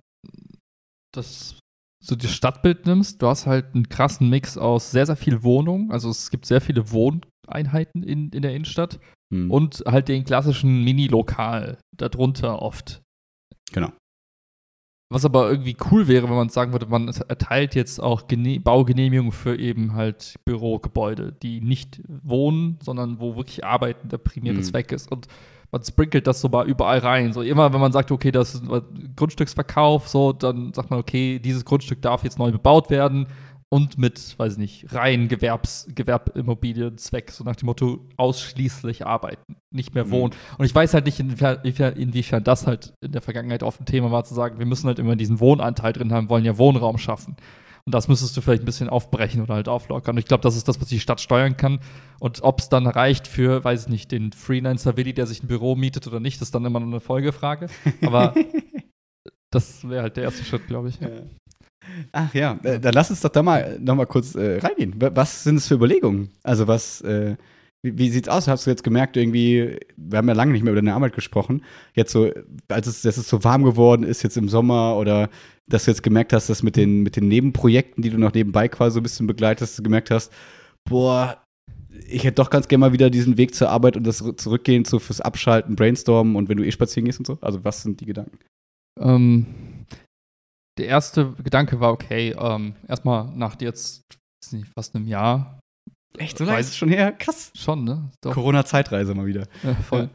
das 1.13 1.57
so 2.03 2.15
das 2.15 2.31
Stadtbild 2.31 2.85
nimmst, 2.85 3.21
du 3.21 3.27
hast 3.27 3.45
halt 3.45 3.73
einen 3.73 3.89
krassen 3.89 4.29
Mix 4.29 4.57
aus 4.57 4.91
sehr, 4.91 5.05
sehr 5.05 5.17
viel 5.17 5.43
Wohnung. 5.43 5.91
Also 5.91 6.09
es 6.09 6.29
gibt 6.29 6.45
sehr 6.45 6.61
viele 6.61 6.91
Wohneinheiten 6.91 8.03
in, 8.03 8.29
in 8.29 8.41
der 8.41 8.53
Innenstadt 8.53 8.99
Mhm. 9.31 9.51
und 9.51 9.83
halt 9.85 10.07
den 10.07 10.23
klassischen 10.23 10.83
Mini-Lokal 10.83 11.77
darunter 11.95 12.61
oft. 12.61 13.01
Genau. 13.71 13.91
Was 15.11 15.25
aber 15.25 15.49
irgendwie 15.49 15.75
cool 15.89 16.07
wäre, 16.07 16.29
wenn 16.29 16.35
man 16.35 16.49
sagen 16.49 16.71
würde, 16.71 16.85
man 16.85 17.07
erteilt 17.07 17.73
jetzt 17.73 17.99
auch 17.99 18.27
Gene 18.27 18.59
Baugenehmigungen 18.59 19.31
für 19.31 19.57
eben 19.57 19.95
halt 19.95 20.35
Bürogebäude, 20.45 21.31
die 21.31 21.61
nicht 21.61 22.01
wohnen, 22.07 22.77
sondern 22.83 23.19
wo 23.19 23.35
wirklich 23.35 23.65
Arbeiten 23.65 24.09
der 24.09 24.19
primäre 24.19 24.57
Mhm. 24.57 24.63
Zweck 24.63 24.91
ist. 24.91 25.11
Und 25.11 25.27
man 25.71 25.83
sprinkelt 25.83 26.27
das 26.27 26.41
so 26.41 26.49
mal 26.49 26.67
überall 26.67 26.99
rein. 26.99 27.33
So 27.33 27.41
immer, 27.41 27.73
wenn 27.73 27.81
man 27.81 27.91
sagt, 27.91 28.11
okay, 28.11 28.31
das 28.31 28.53
ist 28.53 28.63
ein 28.63 29.13
Grundstücksverkauf, 29.15 30.07
so, 30.07 30.31
dann 30.31 30.73
sagt 30.73 30.91
man, 30.91 30.99
okay, 30.99 31.39
dieses 31.39 31.65
Grundstück 31.65 32.03
darf 32.03 32.23
jetzt 32.23 32.37
neu 32.37 32.51
bebaut 32.51 32.91
werden 32.91 33.27
und 33.71 33.97
mit, 33.97 34.37
weiß 34.39 34.53
ich 34.53 34.57
nicht, 34.59 34.93
rein 34.93 35.27
Gewerbs, 35.27 35.87
Gewerbimmobilienzweck, 35.93 37.31
so 37.31 37.43
nach 37.43 37.55
dem 37.55 37.67
Motto, 37.67 37.99
ausschließlich 38.17 39.05
arbeiten, 39.05 39.57
nicht 39.71 39.93
mehr 39.93 40.05
Mhm. 40.05 40.11
wohnen. 40.11 40.33
Und 40.57 40.65
ich 40.65 40.73
weiß 40.73 40.93
halt 40.93 41.05
nicht, 41.05 41.19
inwiefern, 41.19 41.57
inwiefern- 41.63 41.95
inwiefern 41.95 42.43
das 42.43 42.65
halt 42.67 42.93
in 43.01 43.11
der 43.11 43.21
Vergangenheit 43.21 43.63
oft 43.63 43.79
ein 43.81 43.85
Thema 43.85 44.11
war, 44.11 44.23
zu 44.23 44.33
sagen, 44.33 44.57
wir 44.59 44.65
müssen 44.65 44.87
halt 44.87 44.99
immer 44.99 45.15
diesen 45.15 45.39
Wohnanteil 45.39 45.93
drin 45.93 46.11
haben, 46.11 46.29
wollen 46.29 46.45
ja 46.45 46.57
Wohnraum 46.57 46.97
schaffen. 46.97 47.35
Und 47.85 47.95
das 47.95 48.07
müsstest 48.07 48.35
du 48.37 48.41
vielleicht 48.41 48.61
ein 48.63 48.65
bisschen 48.65 48.89
aufbrechen 48.89 49.41
oder 49.41 49.55
halt 49.55 49.67
auflockern. 49.67 50.15
Und 50.15 50.19
ich 50.19 50.25
glaube, 50.25 50.41
das 50.43 50.55
ist 50.55 50.67
das, 50.67 50.79
was 50.81 50.87
die 50.89 50.99
Stadt 50.99 51.21
steuern 51.21 51.55
kann. 51.57 51.79
Und 52.19 52.43
ob 52.43 52.59
es 52.59 52.69
dann 52.69 52.85
reicht 52.85 53.25
für, 53.27 53.63
weiß 53.63 53.83
ich 53.83 53.89
nicht, 53.89 54.11
den 54.11 54.31
Freelancer 54.31 54.95
Willi, 54.97 55.13
der 55.13 55.25
sich 55.27 55.41
ein 55.43 55.47
Büro 55.47 55.75
mietet 55.75 56.05
oder 56.05 56.19
nicht, 56.19 56.41
ist 56.41 56.53
dann 56.53 56.65
immer 56.65 56.79
noch 56.79 56.87
eine 56.87 56.99
Folgefrage. 56.99 57.67
Aber 58.05 58.35
das 59.51 59.87
wäre 59.87 60.03
halt 60.03 60.17
der 60.17 60.25
erste 60.25 60.43
Schritt, 60.43 60.67
glaube 60.67 60.89
ich. 60.89 60.99
Ja. 60.99 61.07
Ach 62.11 62.33
ja, 62.33 62.59
äh, 62.63 62.79
dann 62.79 62.93
lass 62.93 63.09
uns 63.09 63.21
doch 63.21 63.29
da 63.29 63.41
mal 63.41 63.79
noch 63.79 63.95
mal 63.95 64.05
kurz 64.05 64.35
äh, 64.35 64.57
reingehen. 64.57 64.95
Was 64.97 65.43
sind 65.43 65.55
es 65.55 65.67
für 65.67 65.75
Überlegungen? 65.75 66.29
Also 66.43 66.67
was, 66.67 67.01
äh, 67.01 67.35
wie, 67.81 67.97
wie 67.97 68.09
sieht's 68.09 68.29
aus? 68.29 68.47
Hast 68.47 68.65
du 68.65 68.69
jetzt 68.69 68.83
gemerkt, 68.83 69.17
irgendwie, 69.17 69.77
wir 69.95 70.17
haben 70.17 70.27
ja 70.27 70.33
lange 70.33 70.51
nicht 70.51 70.63
mehr 70.63 70.73
über 70.73 70.81
deine 70.81 70.93
Arbeit 70.93 71.13
gesprochen, 71.13 71.63
jetzt 71.93 72.11
so, 72.11 72.31
als 72.67 72.87
es, 72.87 73.01
dass 73.01 73.17
es 73.17 73.29
so 73.29 73.43
warm 73.43 73.63
geworden 73.63 74.03
ist, 74.03 74.23
jetzt 74.23 74.37
im 74.37 74.49
Sommer 74.49 74.97
oder 74.97 75.29
dass 75.67 75.85
du 75.85 75.91
jetzt 75.91 76.03
gemerkt 76.03 76.33
hast, 76.33 76.49
dass 76.49 76.63
mit 76.63 76.75
den, 76.75 77.03
mit 77.03 77.15
den 77.15 77.27
Nebenprojekten, 77.27 78.01
die 78.01 78.09
du 78.09 78.17
noch 78.17 78.33
nebenbei 78.33 78.67
quasi 78.67 78.95
so 78.95 78.99
ein 78.99 79.03
bisschen 79.03 79.27
begleitest, 79.27 79.79
du 79.79 79.83
gemerkt 79.83 80.11
hast, 80.11 80.33
boah, 80.89 81.41
ich 82.07 82.23
hätte 82.23 82.35
doch 82.35 82.49
ganz 82.49 82.67
gerne 82.67 82.81
mal 82.81 82.93
wieder 82.93 83.09
diesen 83.09 83.37
Weg 83.37 83.53
zur 83.53 83.69
Arbeit 83.69 83.97
und 83.97 84.05
das 84.05 84.23
Zurückgehen 84.37 84.85
so 84.85 84.99
fürs 84.99 85.21
Abschalten, 85.21 85.75
Brainstormen 85.75 86.35
und 86.35 86.49
wenn 86.49 86.57
du 86.57 86.65
eh 86.65 86.71
spazieren 86.71 87.05
gehst 87.05 87.19
und 87.19 87.27
so. 87.27 87.37
Also 87.41 87.63
was 87.63 87.83
sind 87.83 88.01
die 88.01 88.05
Gedanken? 88.05 88.39
Ähm, 88.99 89.45
der 90.79 90.87
erste 90.87 91.33
Gedanke 91.43 91.79
war, 91.79 91.91
okay, 91.91 92.35
ähm, 92.39 92.75
erstmal 92.87 93.29
nach 93.35 93.59
jetzt 93.61 94.03
nicht, 94.51 94.67
fast 94.73 94.95
einem 94.95 95.07
Jahr. 95.07 95.59
Echt, 96.17 96.37
so 96.37 96.45
lange 96.45 96.59
ist 96.59 96.69
es 96.69 96.77
schon 96.77 96.89
her? 96.89 97.11
Krass. 97.11 97.51
Schon, 97.55 97.83
ne? 97.83 98.09
Corona-Zeitreise 98.21 99.13
mal 99.13 99.25
wieder. 99.25 99.47
Ja, 99.63 99.75
voll. 99.75 100.03
Ja. 100.03 100.09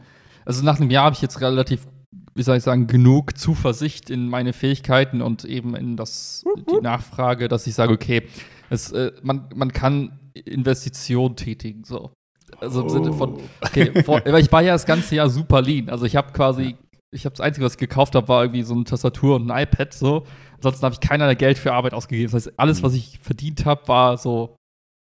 Also 0.45 0.65
nach 0.65 0.81
einem 0.81 0.91
Jahr 0.91 1.05
habe 1.05 1.15
ich 1.15 1.23
jetzt 1.23 1.41
relativ, 1.41 1.87
wie 2.35 2.43
soll 2.43 2.57
ich 2.57 2.62
sagen, 2.62 2.87
genug 2.87 3.39
Zuversicht 3.39 4.11
in 4.11 4.29
meine 4.29 4.53
Fähigkeiten 4.53 5.23
und 5.23 5.45
eben 5.45 5.77
in 5.77 5.97
das, 5.97 6.45
die 6.71 6.83
Nachfrage, 6.83 7.49
dass 7.49 7.67
ich 7.67 7.75
sage, 7.75 7.93
okay, 7.93 8.23
es, 8.71 8.91
äh, 8.93 9.12
man, 9.23 9.49
man 9.55 9.73
kann 9.73 10.19
Investitionen 10.35 11.37
tätigen, 11.37 11.85
so. 11.85 12.12
Also 12.61 12.81
im 12.81 12.87
oh. 12.87 12.89
Sinne 12.89 13.12
von, 13.12 13.41
okay, 13.61 14.03
vor, 14.03 14.23
weil 14.25 14.43
ich 14.43 14.51
war 14.51 14.62
ja 14.62 14.73
das 14.73 14.87
ganze 14.87 15.15
Jahr 15.15 15.29
super 15.29 15.62
lean. 15.62 15.89
Also 15.89 16.07
ich 16.07 16.17
habe 16.17 16.33
quasi, 16.33 16.77
ich 17.12 17.25
habe 17.25 17.35
das 17.37 17.41
Einzige, 17.41 17.65
was 17.65 17.75
ich 17.75 17.79
gekauft 17.79 18.15
habe, 18.15 18.29
war 18.29 18.43
irgendwie 18.43 18.62
so 18.62 18.75
eine 18.75 18.85
Tastatur 18.85 19.37
und 19.37 19.51
ein 19.51 19.62
iPad, 19.62 19.93
so. 19.95 20.27
Ansonsten 20.57 20.85
habe 20.85 20.95
ich 20.95 21.01
keinerlei 21.01 21.35
Geld 21.35 21.59
für 21.59 21.73
Arbeit 21.73 21.95
ausgegeben. 21.95 22.31
Das 22.33 22.47
heißt, 22.47 22.59
alles, 22.59 22.81
mhm. 22.81 22.87
was 22.87 22.95
ich 22.95 23.19
verdient 23.21 23.65
habe, 23.67 23.87
war 23.89 24.19
so, 24.19 24.57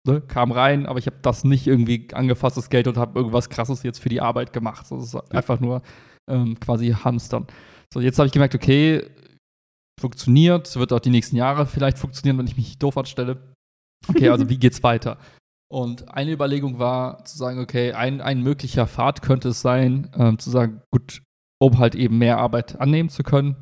ne, 0.08 0.22
kam 0.22 0.52
rein, 0.52 0.86
aber 0.86 1.00
ich 1.00 1.08
habe 1.08 1.18
das 1.22 1.44
nicht 1.44 1.68
irgendwie 1.68 2.08
angefasst, 2.14 2.58
das 2.58 2.70
Geld, 2.70 2.88
und 2.88 2.98
habe 2.98 3.20
irgendwas 3.20 3.50
Krasses 3.50 3.84
jetzt 3.84 4.00
für 4.00 4.10
die 4.10 4.22
Arbeit 4.22 4.54
gemacht. 4.54 4.86
Das 4.90 5.04
ist 5.04 5.14
ja. 5.14 5.24
einfach 5.32 5.60
nur 5.60 5.82
ähm, 6.30 6.60
quasi 6.60 6.92
hamstern. 6.92 7.48
So, 7.94 8.00
jetzt 8.00 8.18
habe 8.18 8.28
ich 8.28 8.34
gemerkt, 8.34 8.56
okay, 8.56 9.06
funktioniert, 10.00 10.76
wird 10.76 10.94
auch 10.94 11.00
die 11.00 11.10
nächsten 11.10 11.36
Jahre 11.36 11.66
vielleicht 11.66 11.98
funktionieren, 11.98 12.38
wenn 12.38 12.48
ich 12.48 12.58
mich 12.58 12.78
doof 12.78 12.98
anstelle. 12.98 13.54
Okay, 14.08 14.30
also 14.30 14.50
wie 14.50 14.58
geht's 14.58 14.84
weiter? 14.84 15.18
Und 15.72 16.10
eine 16.10 16.32
Überlegung 16.32 16.80
war 16.80 17.26
zu 17.26 17.38
sagen, 17.38 17.60
okay, 17.60 17.94
ein, 17.94 18.22
ein 18.22 18.42
möglicher 18.42 18.88
Pfad 18.88 19.22
könnte 19.22 19.50
es 19.50 19.62
sein, 19.62 20.12
ähm, 20.16 20.38
zu 20.38 20.50
sagen, 20.50 20.82
gut, 20.92 21.24
um 21.60 21.80
halt 21.80 21.96
eben 21.96 22.18
mehr 22.18 22.38
Arbeit 22.38 22.80
annehmen 22.80 23.10
zu 23.10 23.24
können, 23.24 23.56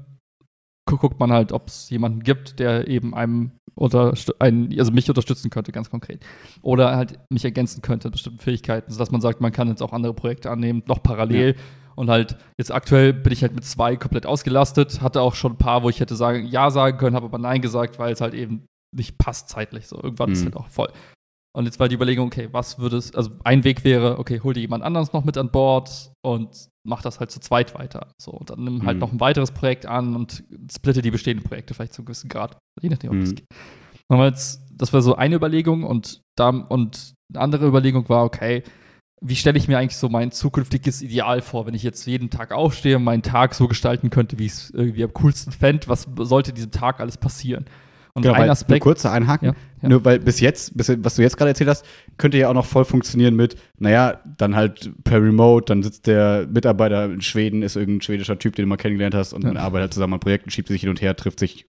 guckt 0.85 1.19
man 1.19 1.31
halt, 1.31 1.51
ob 1.51 1.67
es 1.67 1.89
jemanden 1.89 2.21
gibt, 2.21 2.59
der 2.59 2.87
eben 2.87 3.15
einem 3.15 3.51
unter, 3.75 4.13
einen, 4.39 4.77
also 4.77 4.91
mich 4.91 5.09
unterstützen 5.09 5.49
könnte, 5.49 5.71
ganz 5.71 5.89
konkret. 5.89 6.23
Oder 6.61 6.95
halt 6.95 7.19
mich 7.29 7.45
ergänzen 7.45 7.81
könnte, 7.81 8.11
bestimmten 8.11 8.39
Fähigkeiten, 8.39 8.91
sodass 8.91 9.11
man 9.11 9.21
sagt, 9.21 9.41
man 9.41 9.51
kann 9.51 9.67
jetzt 9.67 9.81
auch 9.81 9.93
andere 9.93 10.13
Projekte 10.13 10.51
annehmen, 10.51 10.83
noch 10.85 11.01
parallel. 11.01 11.55
Ja. 11.55 11.61
Und 11.95 12.09
halt, 12.09 12.37
jetzt 12.57 12.71
aktuell 12.71 13.13
bin 13.13 13.33
ich 13.33 13.41
halt 13.43 13.53
mit 13.53 13.65
zwei 13.65 13.95
komplett 13.95 14.25
ausgelastet, 14.25 15.01
hatte 15.01 15.21
auch 15.21 15.35
schon 15.35 15.53
ein 15.53 15.57
paar, 15.57 15.83
wo 15.83 15.89
ich 15.89 15.99
hätte 15.99 16.15
sagen, 16.15 16.45
ja 16.45 16.71
sagen 16.71 16.97
können, 16.97 17.15
habe 17.15 17.27
aber 17.27 17.37
nein 17.37 17.61
gesagt, 17.61 17.99
weil 17.99 18.13
es 18.13 18.21
halt 18.21 18.33
eben 18.33 18.65
nicht 18.95 19.17
passt 19.17 19.49
zeitlich. 19.49 19.87
So, 19.87 19.97
irgendwann 20.01 20.29
mhm. 20.29 20.33
ist 20.33 20.39
es 20.39 20.45
halt 20.45 20.55
auch 20.55 20.67
voll. 20.67 20.91
Und 21.55 21.65
jetzt 21.65 21.79
war 21.79 21.87
die 21.87 21.95
Überlegung, 21.95 22.27
okay, 22.27 22.49
was 22.51 22.79
würde 22.79 22.97
es, 22.97 23.13
also 23.13 23.31
ein 23.43 23.63
Weg 23.63 23.83
wäre, 23.83 24.17
okay, 24.17 24.39
hol 24.43 24.53
dir 24.53 24.61
jemand 24.61 24.83
anderes 24.83 25.13
noch 25.13 25.23
mit 25.23 25.37
an 25.37 25.51
Bord 25.51 26.11
und 26.25 26.67
mach 26.83 27.01
das 27.01 27.19
halt 27.19 27.31
zu 27.31 27.39
zweit 27.39 27.75
weiter. 27.75 28.13
So, 28.17 28.31
und 28.31 28.49
dann 28.49 28.63
nimm 28.63 28.85
halt 28.85 28.97
mhm. 28.97 29.01
noch 29.01 29.11
ein 29.11 29.19
weiteres 29.19 29.51
Projekt 29.51 29.85
an 29.85 30.15
und 30.15 30.43
splitte 30.71 31.01
die 31.01 31.11
bestehenden 31.11 31.45
Projekte 31.45 31.73
vielleicht 31.73 31.93
zu 31.93 32.01
einem 32.01 32.07
gewissen 32.07 32.29
Grad. 32.29 32.57
Je 32.81 32.89
nachdem, 32.89 33.11
ob 33.11 33.17
mhm. 33.17 33.21
das 33.21 33.35
geht. 33.35 33.47
Jetzt, 34.09 34.61
das 34.71 34.93
war 34.93 35.01
so 35.01 35.15
eine 35.15 35.35
Überlegung 35.35 35.83
und 35.83 36.21
da, 36.35 36.49
und 36.49 37.13
eine 37.33 37.41
andere 37.41 37.67
Überlegung 37.67 38.09
war, 38.09 38.25
okay, 38.25 38.63
wie 39.21 39.35
stelle 39.35 39.57
ich 39.57 39.69
mir 39.69 39.77
eigentlich 39.77 39.97
so 39.97 40.09
mein 40.09 40.31
zukünftiges 40.31 41.01
Ideal 41.01 41.41
vor, 41.41 41.65
wenn 41.65 41.73
ich 41.73 41.83
jetzt 41.83 42.05
jeden 42.05 42.29
Tag 42.29 42.51
aufstehe 42.51 42.97
und 42.97 43.05
meinen 43.05 43.23
Tag 43.23 43.55
so 43.55 43.69
gestalten 43.69 44.09
könnte, 44.09 44.37
wie 44.37 44.45
ich 44.45 44.51
es 44.51 44.69
irgendwie 44.69 45.03
am 45.03 45.13
coolsten 45.13 45.53
fände? 45.53 45.87
Was 45.87 46.07
sollte 46.17 46.51
diesem 46.51 46.71
Tag 46.71 46.99
alles 46.99 47.17
passieren? 47.17 47.65
Und 48.15 48.21
genau, 48.21 48.35
ein 48.35 48.49
Aspekt. 48.49 48.83
Kurze 48.83 49.09
Einhaken. 49.09 49.47
Ja, 49.47 49.55
ja. 49.81 49.89
Nur 49.89 50.05
weil 50.05 50.19
bis 50.19 50.39
jetzt, 50.39 50.77
bis, 50.77 50.93
was 51.03 51.15
du 51.15 51.23
jetzt 51.23 51.35
gerade 51.35 51.49
erzählt 51.49 51.69
hast, 51.69 51.83
könnte 52.17 52.37
ja 52.37 52.47
auch 52.47 52.53
noch 52.53 52.65
voll 52.65 52.85
funktionieren 52.85 53.35
mit, 53.35 53.55
naja, 53.79 54.19
dann 54.37 54.55
halt 54.55 54.91
per 55.03 55.19
Remote, 55.19 55.65
dann 55.65 55.81
sitzt 55.81 56.05
der 56.05 56.47
Mitarbeiter 56.47 57.05
in 57.05 57.21
Schweden, 57.21 57.63
ist 57.63 57.75
irgendein 57.75 58.01
schwedischer 58.01 58.37
Typ, 58.37 58.55
den 58.55 58.65
du 58.65 58.69
mal 58.69 58.77
kennengelernt 58.77 59.15
hast 59.15 59.33
und 59.33 59.43
ja. 59.43 59.55
arbeitet 59.55 59.81
halt 59.81 59.93
zusammen 59.95 60.13
an 60.13 60.19
Projekten, 60.19 60.51
schiebt 60.51 60.67
sich 60.67 60.81
hin 60.81 60.91
und 60.91 61.01
her, 61.01 61.15
trifft 61.15 61.39
sich 61.39 61.65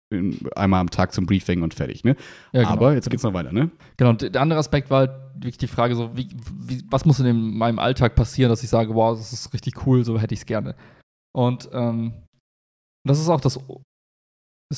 einmal 0.55 0.81
am 0.81 0.91
Tag 0.91 1.15
zum 1.15 1.25
Briefing 1.25 1.63
und 1.63 1.73
fertig, 1.73 2.05
ne? 2.05 2.15
Genau. 2.53 2.69
Aber 2.69 2.93
jetzt 2.93 3.09
geht's 3.09 3.23
noch 3.23 3.33
weiter, 3.33 3.53
ne? 3.53 3.71
Genau, 3.97 4.11
und 4.11 4.21
der 4.21 4.43
andere 4.43 4.59
Aspekt 4.59 4.91
war 4.91 4.99
halt 5.01 5.13
wirklich 5.37 5.59
die 5.59 5.67
Frage 5.67 5.97
so, 5.97 6.15
wie, 6.15 6.29
wie, 6.61 6.83
was 6.91 7.07
muss 7.07 7.21
in 7.21 7.57
meinem 7.57 7.79
Alltag 7.79 8.17
passieren, 8.17 8.51
dass 8.51 8.63
ich 8.63 8.69
sage, 8.69 8.95
wow, 8.95 9.17
das 9.17 9.33
ist 9.33 9.55
richtig 9.55 9.87
cool, 9.87 10.05
so 10.05 10.21
hätte 10.21 10.35
ich 10.35 10.41
es 10.41 10.47
gerne. 10.47 10.75
Und 11.35 11.71
ähm, 11.73 12.13
das 13.07 13.19
ist 13.19 13.31
auch 13.31 13.41
das 13.41 13.59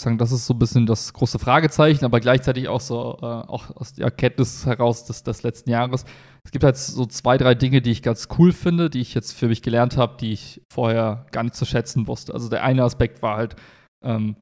sagen, 0.01 0.18
das 0.18 0.32
ist 0.32 0.47
so 0.47 0.55
ein 0.55 0.59
bisschen 0.59 0.86
das 0.86 1.12
große 1.12 1.38
Fragezeichen, 1.38 2.05
aber 2.05 2.20
gleichzeitig 2.20 2.68
auch 2.68 2.80
so, 2.80 3.18
äh, 3.20 3.24
auch 3.24 3.74
aus 3.76 3.94
der 3.94 4.07
Erkenntnis 4.07 4.66
heraus 4.66 5.05
des, 5.05 5.22
des 5.22 5.42
letzten 5.42 5.70
Jahres. 5.70 6.05
Es 6.44 6.51
gibt 6.51 6.64
halt 6.64 6.76
so 6.76 7.07
zwei, 7.07 7.38
drei 7.38 7.55
Dinge, 7.55 7.82
die 7.82 7.90
ich 7.90 8.03
ganz 8.03 8.28
cool 8.38 8.53
finde, 8.53 8.90
die 8.90 9.01
ich 9.01 9.14
jetzt 9.14 9.32
für 9.32 9.49
mich 9.49 9.62
gelernt 9.62 9.97
habe, 9.97 10.16
die 10.18 10.32
ich 10.32 10.62
vorher 10.72 11.26
gar 11.32 11.42
nicht 11.42 11.55
zu 11.55 11.64
schätzen 11.64 12.07
wusste. 12.07 12.34
Also 12.34 12.49
der 12.49 12.62
eine 12.62 12.84
Aspekt 12.84 13.22
war 13.22 13.36
halt, 13.36 13.57
ähm, 14.05 14.36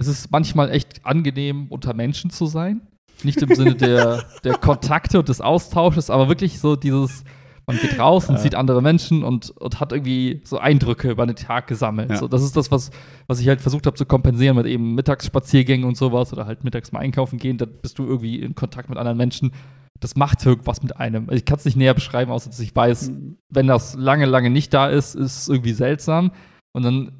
es 0.00 0.08
ist 0.08 0.30
manchmal 0.30 0.70
echt 0.70 1.04
angenehm, 1.04 1.68
unter 1.68 1.94
Menschen 1.94 2.30
zu 2.30 2.46
sein. 2.46 2.86
Nicht 3.22 3.40
im 3.42 3.54
Sinne 3.54 3.74
der, 3.74 4.24
der 4.42 4.54
Kontakte 4.58 5.18
und 5.18 5.28
des 5.28 5.40
Austausches, 5.40 6.10
aber 6.10 6.28
wirklich 6.28 6.60
so 6.60 6.76
dieses, 6.76 7.24
man 7.66 7.78
geht 7.78 7.98
raus 7.98 8.28
und 8.28 8.38
sieht 8.38 8.54
andere 8.54 8.82
Menschen 8.82 9.24
und, 9.24 9.50
und 9.50 9.80
hat 9.80 9.92
irgendwie 9.92 10.42
so 10.44 10.58
Eindrücke 10.58 11.10
über 11.10 11.26
den 11.26 11.36
Tag 11.36 11.66
gesammelt. 11.66 12.10
Ja. 12.10 12.16
So, 12.16 12.28
das 12.28 12.42
ist 12.42 12.56
das, 12.56 12.70
was, 12.70 12.90
was 13.26 13.40
ich 13.40 13.48
halt 13.48 13.60
versucht 13.60 13.86
habe 13.86 13.96
zu 13.96 14.04
kompensieren 14.04 14.56
mit 14.56 14.66
eben 14.66 14.94
Mittagsspaziergängen 14.94 15.86
und 15.86 15.96
sowas 15.96 16.32
oder 16.32 16.46
halt 16.46 16.62
mittags 16.64 16.92
mal 16.92 17.00
einkaufen 17.00 17.38
gehen. 17.38 17.56
Da 17.56 17.64
bist 17.64 17.98
du 17.98 18.04
irgendwie 18.04 18.40
in 18.40 18.54
Kontakt 18.54 18.90
mit 18.90 18.98
anderen 18.98 19.16
Menschen. 19.16 19.52
Das 20.00 20.16
macht 20.16 20.44
irgendwas 20.44 20.82
mit 20.82 20.96
einem. 20.96 21.28
Ich 21.30 21.46
kann 21.46 21.56
es 21.56 21.64
nicht 21.64 21.76
näher 21.76 21.94
beschreiben, 21.94 22.30
außer 22.30 22.50
dass 22.50 22.60
ich 22.60 22.74
weiß, 22.74 23.10
mhm. 23.10 23.38
wenn 23.48 23.66
das 23.66 23.94
lange, 23.94 24.26
lange 24.26 24.50
nicht 24.50 24.74
da 24.74 24.88
ist, 24.88 25.14
ist 25.14 25.38
es 25.38 25.48
irgendwie 25.48 25.72
seltsam. 25.72 26.32
Und 26.74 26.82
dann 26.82 27.12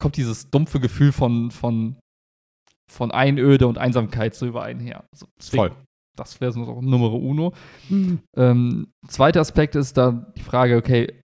kommt 0.00 0.16
dieses 0.16 0.50
dumpfe 0.50 0.80
Gefühl 0.80 1.12
von, 1.12 1.52
von, 1.52 1.96
von 2.90 3.12
Einöde 3.12 3.68
und 3.68 3.78
Einsamkeit 3.78 4.34
so 4.34 4.46
über 4.46 4.64
einen 4.64 4.80
her. 4.80 5.04
Also 5.12 5.26
Voll. 5.38 5.70
Das 6.16 6.40
wäre 6.40 6.52
so 6.52 6.80
Nummer 6.80 7.12
uno. 7.12 7.52
Mhm. 7.88 8.20
Ähm, 8.36 8.92
zweiter 9.08 9.40
Aspekt 9.40 9.74
ist 9.74 9.96
dann 9.96 10.32
die 10.36 10.42
Frage, 10.42 10.76
okay, 10.76 11.20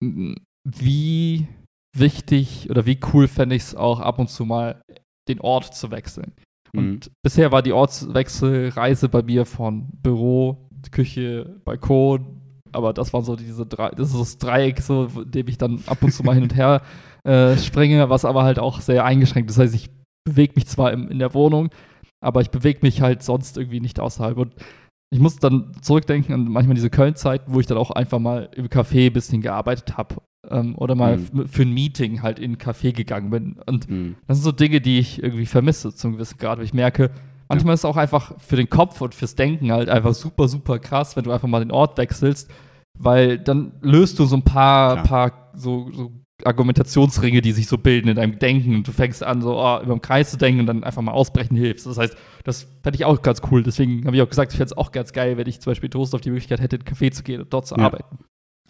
wie 0.00 1.48
wichtig 1.96 2.68
oder 2.70 2.86
wie 2.86 3.00
cool 3.12 3.28
fände 3.28 3.56
ich 3.56 3.62
es 3.62 3.74
auch 3.74 4.00
ab 4.00 4.18
und 4.18 4.28
zu 4.28 4.44
mal, 4.44 4.82
den 5.28 5.40
Ort 5.40 5.74
zu 5.74 5.90
wechseln. 5.90 6.32
Und 6.74 7.06
mhm. 7.06 7.12
bisher 7.24 7.52
war 7.52 7.62
die 7.62 7.72
Ortswechselreise 7.72 9.08
bei 9.08 9.22
mir 9.22 9.46
von 9.46 9.88
Büro, 10.02 10.68
Küche, 10.90 11.60
Balkon, 11.64 12.40
aber 12.72 12.92
das 12.92 13.12
waren 13.12 13.24
so 13.24 13.36
diese 13.36 13.66
drei, 13.66 13.90
das 13.90 14.10
ist 14.10 14.20
das 14.20 14.38
Dreieck, 14.38 14.80
so, 14.80 15.08
in 15.22 15.30
dem 15.30 15.48
ich 15.48 15.58
dann 15.58 15.82
ab 15.86 16.02
und 16.02 16.12
zu 16.12 16.22
mal 16.22 16.34
hin 16.34 16.44
und 16.44 16.54
her 16.54 16.82
äh, 17.24 17.56
springe, 17.56 18.08
was 18.10 18.24
aber 18.24 18.44
halt 18.44 18.58
auch 18.58 18.80
sehr 18.80 19.04
eingeschränkt 19.04 19.50
ist. 19.50 19.56
Das 19.56 19.64
heißt, 19.64 19.74
ich 19.74 19.90
bewege 20.24 20.52
mich 20.56 20.66
zwar 20.66 20.92
im, 20.92 21.08
in 21.08 21.18
der 21.18 21.34
Wohnung, 21.34 21.70
aber 22.26 22.40
ich 22.40 22.50
bewege 22.50 22.80
mich 22.82 23.00
halt 23.00 23.22
sonst 23.22 23.56
irgendwie 23.56 23.80
nicht 23.80 24.00
außerhalb. 24.00 24.36
Und 24.36 24.54
ich 25.10 25.20
muss 25.20 25.36
dann 25.36 25.72
zurückdenken 25.80 26.34
an 26.34 26.48
manchmal 26.48 26.74
diese 26.74 26.90
Köln-Zeit, 26.90 27.42
wo 27.46 27.60
ich 27.60 27.66
dann 27.66 27.78
auch 27.78 27.92
einfach 27.92 28.18
mal 28.18 28.50
im 28.56 28.66
Café 28.66 29.06
ein 29.06 29.12
bisschen 29.12 29.42
gearbeitet 29.42 29.96
habe. 29.96 30.16
Ähm, 30.50 30.76
oder 30.76 30.96
mal 30.96 31.18
mhm. 31.18 31.46
für 31.46 31.62
ein 31.62 31.72
Meeting 31.72 32.22
halt 32.22 32.40
in 32.40 32.52
ein 32.52 32.58
Café 32.58 32.92
gegangen 32.92 33.30
bin. 33.30 33.60
Und 33.64 33.88
mhm. 33.88 34.16
das 34.26 34.38
sind 34.38 34.44
so 34.44 34.50
Dinge, 34.50 34.80
die 34.80 34.98
ich 34.98 35.22
irgendwie 35.22 35.46
vermisse 35.46 35.94
zum 35.94 36.14
gewissen 36.14 36.38
Grad. 36.38 36.58
Weil 36.58 36.64
ich 36.64 36.74
merke, 36.74 37.12
manchmal 37.48 37.70
ja. 37.70 37.74
ist 37.74 37.80
es 37.80 37.84
auch 37.84 37.96
einfach 37.96 38.34
für 38.40 38.56
den 38.56 38.68
Kopf 38.68 39.00
und 39.00 39.14
fürs 39.14 39.36
Denken 39.36 39.70
halt 39.70 39.88
einfach 39.88 40.14
super, 40.14 40.48
super 40.48 40.80
krass, 40.80 41.16
wenn 41.16 41.24
du 41.24 41.30
einfach 41.30 41.48
mal 41.48 41.60
den 41.60 41.70
Ort 41.70 41.96
wechselst. 41.96 42.50
Weil 42.98 43.38
dann 43.38 43.74
löst 43.82 44.18
du 44.18 44.24
so 44.24 44.36
ein 44.36 44.42
paar, 44.42 45.04
paar 45.04 45.52
so, 45.54 45.92
so 45.92 46.12
Argumentationsringe, 46.44 47.40
die 47.40 47.52
sich 47.52 47.66
so 47.66 47.78
bilden 47.78 48.08
in 48.08 48.16
deinem 48.16 48.38
Denken 48.38 48.74
und 48.76 48.88
du 48.88 48.92
fängst 48.92 49.22
an, 49.22 49.40
so 49.40 49.58
oh, 49.58 49.80
über 49.82 49.94
den 49.94 50.02
Kreis 50.02 50.30
zu 50.30 50.36
denken 50.36 50.60
und 50.60 50.66
dann 50.66 50.84
einfach 50.84 51.02
mal 51.02 51.12
ausbrechen 51.12 51.56
hilfst. 51.56 51.86
Das 51.86 51.96
heißt, 51.96 52.16
das 52.44 52.66
fände 52.82 52.96
ich 52.96 53.04
auch 53.04 53.22
ganz 53.22 53.40
cool. 53.50 53.62
Deswegen 53.62 54.04
habe 54.06 54.16
ich 54.16 54.22
auch 54.22 54.28
gesagt, 54.28 54.52
ich 54.52 54.58
fände 54.58 54.72
es 54.72 54.76
auch 54.76 54.92
ganz 54.92 55.12
geil, 55.12 55.38
wenn 55.38 55.46
ich 55.46 55.60
zum 55.60 55.70
Beispiel 55.70 55.88
Toast 55.88 56.14
auf 56.14 56.20
die 56.20 56.30
Möglichkeit 56.30 56.60
hätte, 56.60 56.76
in 56.76 56.82
ein 56.82 56.86
Café 56.86 57.10
zu 57.10 57.22
gehen 57.22 57.40
und 57.40 57.52
dort 57.52 57.66
zu 57.66 57.76
ja. 57.76 57.84
arbeiten. 57.84 58.18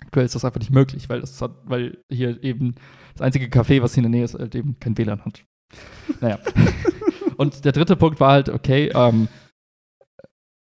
Aktuell 0.01 0.27
ist 0.27 0.35
das 0.35 0.45
einfach 0.45 0.61
nicht 0.61 0.71
möglich, 0.71 1.09
weil, 1.09 1.21
das 1.21 1.41
hat, 1.43 1.53
weil 1.65 1.99
hier 2.11 2.43
eben 2.45 2.77
das 3.15 3.23
einzige 3.23 3.47
Café, 3.47 3.83
was 3.83 3.95
hier 3.95 4.05
in 4.05 4.13
der 4.13 4.19
Nähe 4.19 4.25
ist, 4.25 4.35
halt 4.35 4.55
eben 4.55 4.79
kein 4.79 4.97
WLAN 4.97 5.25
hat. 5.25 5.45
Naja. 6.21 6.39
Und 7.37 7.65
der 7.65 7.73
dritte 7.73 7.97
Punkt 7.97 8.21
war 8.21 8.33
halt, 8.33 8.49
okay, 8.49 8.91
ähm, 8.95 9.29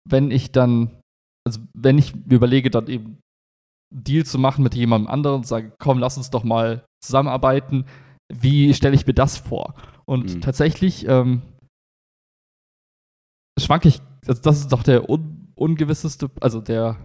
wenn 0.07 0.31
ich 0.31 0.51
dann, 0.51 1.01
also 1.45 1.59
wenn 1.73 1.97
ich 1.97 2.15
mir 2.15 2.35
überlege, 2.35 2.69
dann 2.69 2.87
eben 2.87 3.05
einen 3.05 3.17
Deal 3.95 4.25
zu 4.25 4.37
machen 4.37 4.63
mit 4.63 4.75
jemandem 4.75 5.09
anderen 5.09 5.37
und 5.37 5.47
sage, 5.47 5.71
komm, 5.79 5.99
lass 5.99 6.17
uns 6.17 6.29
doch 6.29 6.43
mal 6.43 6.83
zusammenarbeiten, 7.03 7.85
wie 8.33 8.73
stelle 8.73 8.95
ich 8.95 9.07
mir 9.07 9.13
das 9.13 9.37
vor? 9.37 9.73
Und 10.05 10.35
Mhm. 10.35 10.41
tatsächlich 10.41 11.07
ähm, 11.07 11.41
schwanke 13.59 13.87
ich, 13.87 14.01
also 14.27 14.41
das 14.41 14.59
ist 14.59 14.71
doch 14.71 14.83
der 14.83 15.09
un 15.09 15.41
ungewisseste, 15.57 16.29
also 16.41 16.59
der, 16.59 16.97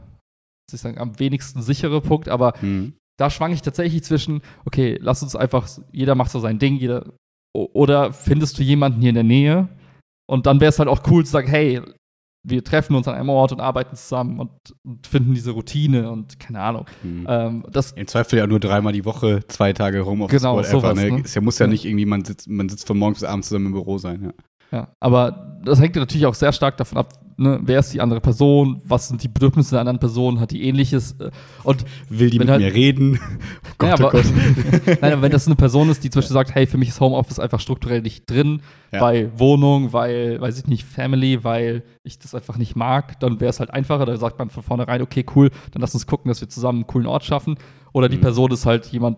was 0.66 0.74
ich 0.74 0.80
sagen, 0.80 0.98
am 0.98 1.20
wenigsten 1.20 1.62
sichere 1.62 2.00
Punkt, 2.00 2.28
aber 2.28 2.54
Hm. 2.60 2.94
da 3.16 3.30
schwank 3.30 3.54
ich 3.54 3.62
tatsächlich 3.62 4.02
zwischen, 4.02 4.42
okay, 4.64 4.98
lass 5.00 5.22
uns 5.22 5.36
einfach, 5.36 5.68
jeder 5.92 6.16
macht 6.16 6.32
so 6.32 6.40
sein 6.40 6.58
Ding, 6.58 6.76
jeder, 6.76 7.12
oder 7.54 8.12
findest 8.12 8.58
du 8.58 8.64
jemanden 8.64 9.00
hier 9.00 9.10
in 9.10 9.14
der 9.14 9.24
Nähe? 9.24 9.68
Und 10.28 10.46
dann 10.46 10.60
wäre 10.60 10.70
es 10.70 10.80
halt 10.80 10.88
auch 10.88 11.02
cool 11.08 11.24
zu 11.24 11.30
sagen, 11.30 11.48
hey, 11.48 11.80
wir 12.42 12.64
treffen 12.64 12.94
uns 12.94 13.06
an 13.06 13.14
einem 13.14 13.28
Ort 13.28 13.52
und 13.52 13.60
arbeiten 13.60 13.96
zusammen 13.96 14.40
und, 14.40 14.50
und 14.82 15.06
finden 15.06 15.34
diese 15.34 15.50
Routine 15.50 16.10
und 16.10 16.40
keine 16.40 16.60
Ahnung. 16.60 16.86
Hm. 17.02 17.26
Ähm, 17.28 17.64
das, 17.70 17.92
Im 17.92 18.06
Zweifel 18.06 18.38
ja 18.38 18.46
nur 18.46 18.60
dreimal 18.60 18.92
die 18.92 19.04
Woche, 19.04 19.40
zwei 19.48 19.72
Tage 19.72 20.06
Homeoffice, 20.06 20.40
Genau, 20.40 20.56
whatever. 20.56 20.80
sowas, 20.80 20.94
ne? 20.96 21.10
ne? 21.10 21.20
Ist 21.20 21.34
ja, 21.34 21.40
muss 21.42 21.58
ja, 21.58 21.66
Ja. 21.66 21.70
nicht 21.70 21.84
irgendwie, 21.84 22.06
man 22.06 22.24
sitzt, 22.24 22.48
man 22.48 22.68
sitzt 22.68 22.86
von 22.86 22.98
morgens 22.98 23.20
bis 23.20 23.28
abends 23.28 23.48
zusammen 23.48 23.66
im 23.66 23.72
Büro 23.72 23.98
sein. 23.98 24.22
Ja. 24.24 24.32
Ja, 24.72 24.88
aber 25.00 25.58
das 25.64 25.80
hängt 25.80 25.96
ja 25.96 26.00
natürlich 26.00 26.26
auch 26.26 26.34
sehr 26.34 26.52
stark 26.52 26.76
davon 26.78 26.98
ab, 26.98 27.12
ne, 27.36 27.58
wer 27.62 27.80
ist 27.80 27.92
die 27.92 28.00
andere 28.00 28.20
Person, 28.20 28.80
was 28.84 29.08
sind 29.08 29.22
die 29.22 29.28
Bedürfnisse 29.28 29.72
der 29.72 29.80
anderen 29.80 29.98
Person, 29.98 30.40
hat 30.40 30.50
die 30.52 30.62
ähnliches 30.64 31.12
äh, 31.20 31.30
und 31.64 31.84
Will 32.08 32.30
die 32.30 32.38
mit 32.38 32.48
halt- 32.48 32.60
mir 32.62 32.72
reden? 32.72 33.18
Oh 33.82 33.86
Ja, 33.86 33.96
Gott, 33.96 34.00
oh 34.00 34.06
aber- 34.08 34.22
Gott. 34.22 34.24
Nein, 35.00 35.12
aber 35.14 35.22
wenn 35.22 35.32
das 35.32 35.46
eine 35.46 35.56
Person 35.56 35.88
ist, 35.88 36.04
die 36.04 36.10
zum 36.10 36.20
Beispiel 36.20 36.34
sagt, 36.34 36.54
hey, 36.54 36.66
für 36.66 36.76
mich 36.76 36.90
ist 36.90 37.00
Homeoffice 37.00 37.38
einfach 37.38 37.60
strukturell 37.60 38.02
nicht 38.02 38.28
drin, 38.30 38.60
Ja. 38.92 39.00
weil 39.00 39.30
Wohnung, 39.38 39.92
weil, 39.94 40.38
weiß 40.40 40.58
ich 40.58 40.66
nicht, 40.66 40.84
Family, 40.86 41.44
weil 41.44 41.82
ich 42.02 42.18
das 42.18 42.34
einfach 42.34 42.58
nicht 42.58 42.76
mag, 42.76 43.18
dann 43.20 43.40
wäre 43.40 43.48
es 43.50 43.58
halt 43.58 43.70
einfacher. 43.70 44.04
Da 44.04 44.16
sagt 44.18 44.38
man 44.38 44.50
von 44.50 44.62
vornherein, 44.62 45.00
okay, 45.00 45.24
cool, 45.34 45.50
dann 45.72 45.80
lass 45.80 45.94
uns 45.94 46.06
gucken, 46.06 46.28
dass 46.28 46.40
wir 46.42 46.48
zusammen 46.50 46.80
einen 46.80 46.86
coolen 46.86 47.06
Ort 47.06 47.24
schaffen. 47.24 47.56
Oder 47.94 48.08
die 48.10 48.18
Mhm. 48.18 48.22
Person 48.22 48.50
ist 48.52 48.66
halt 48.66 48.86
jemand, 48.88 49.16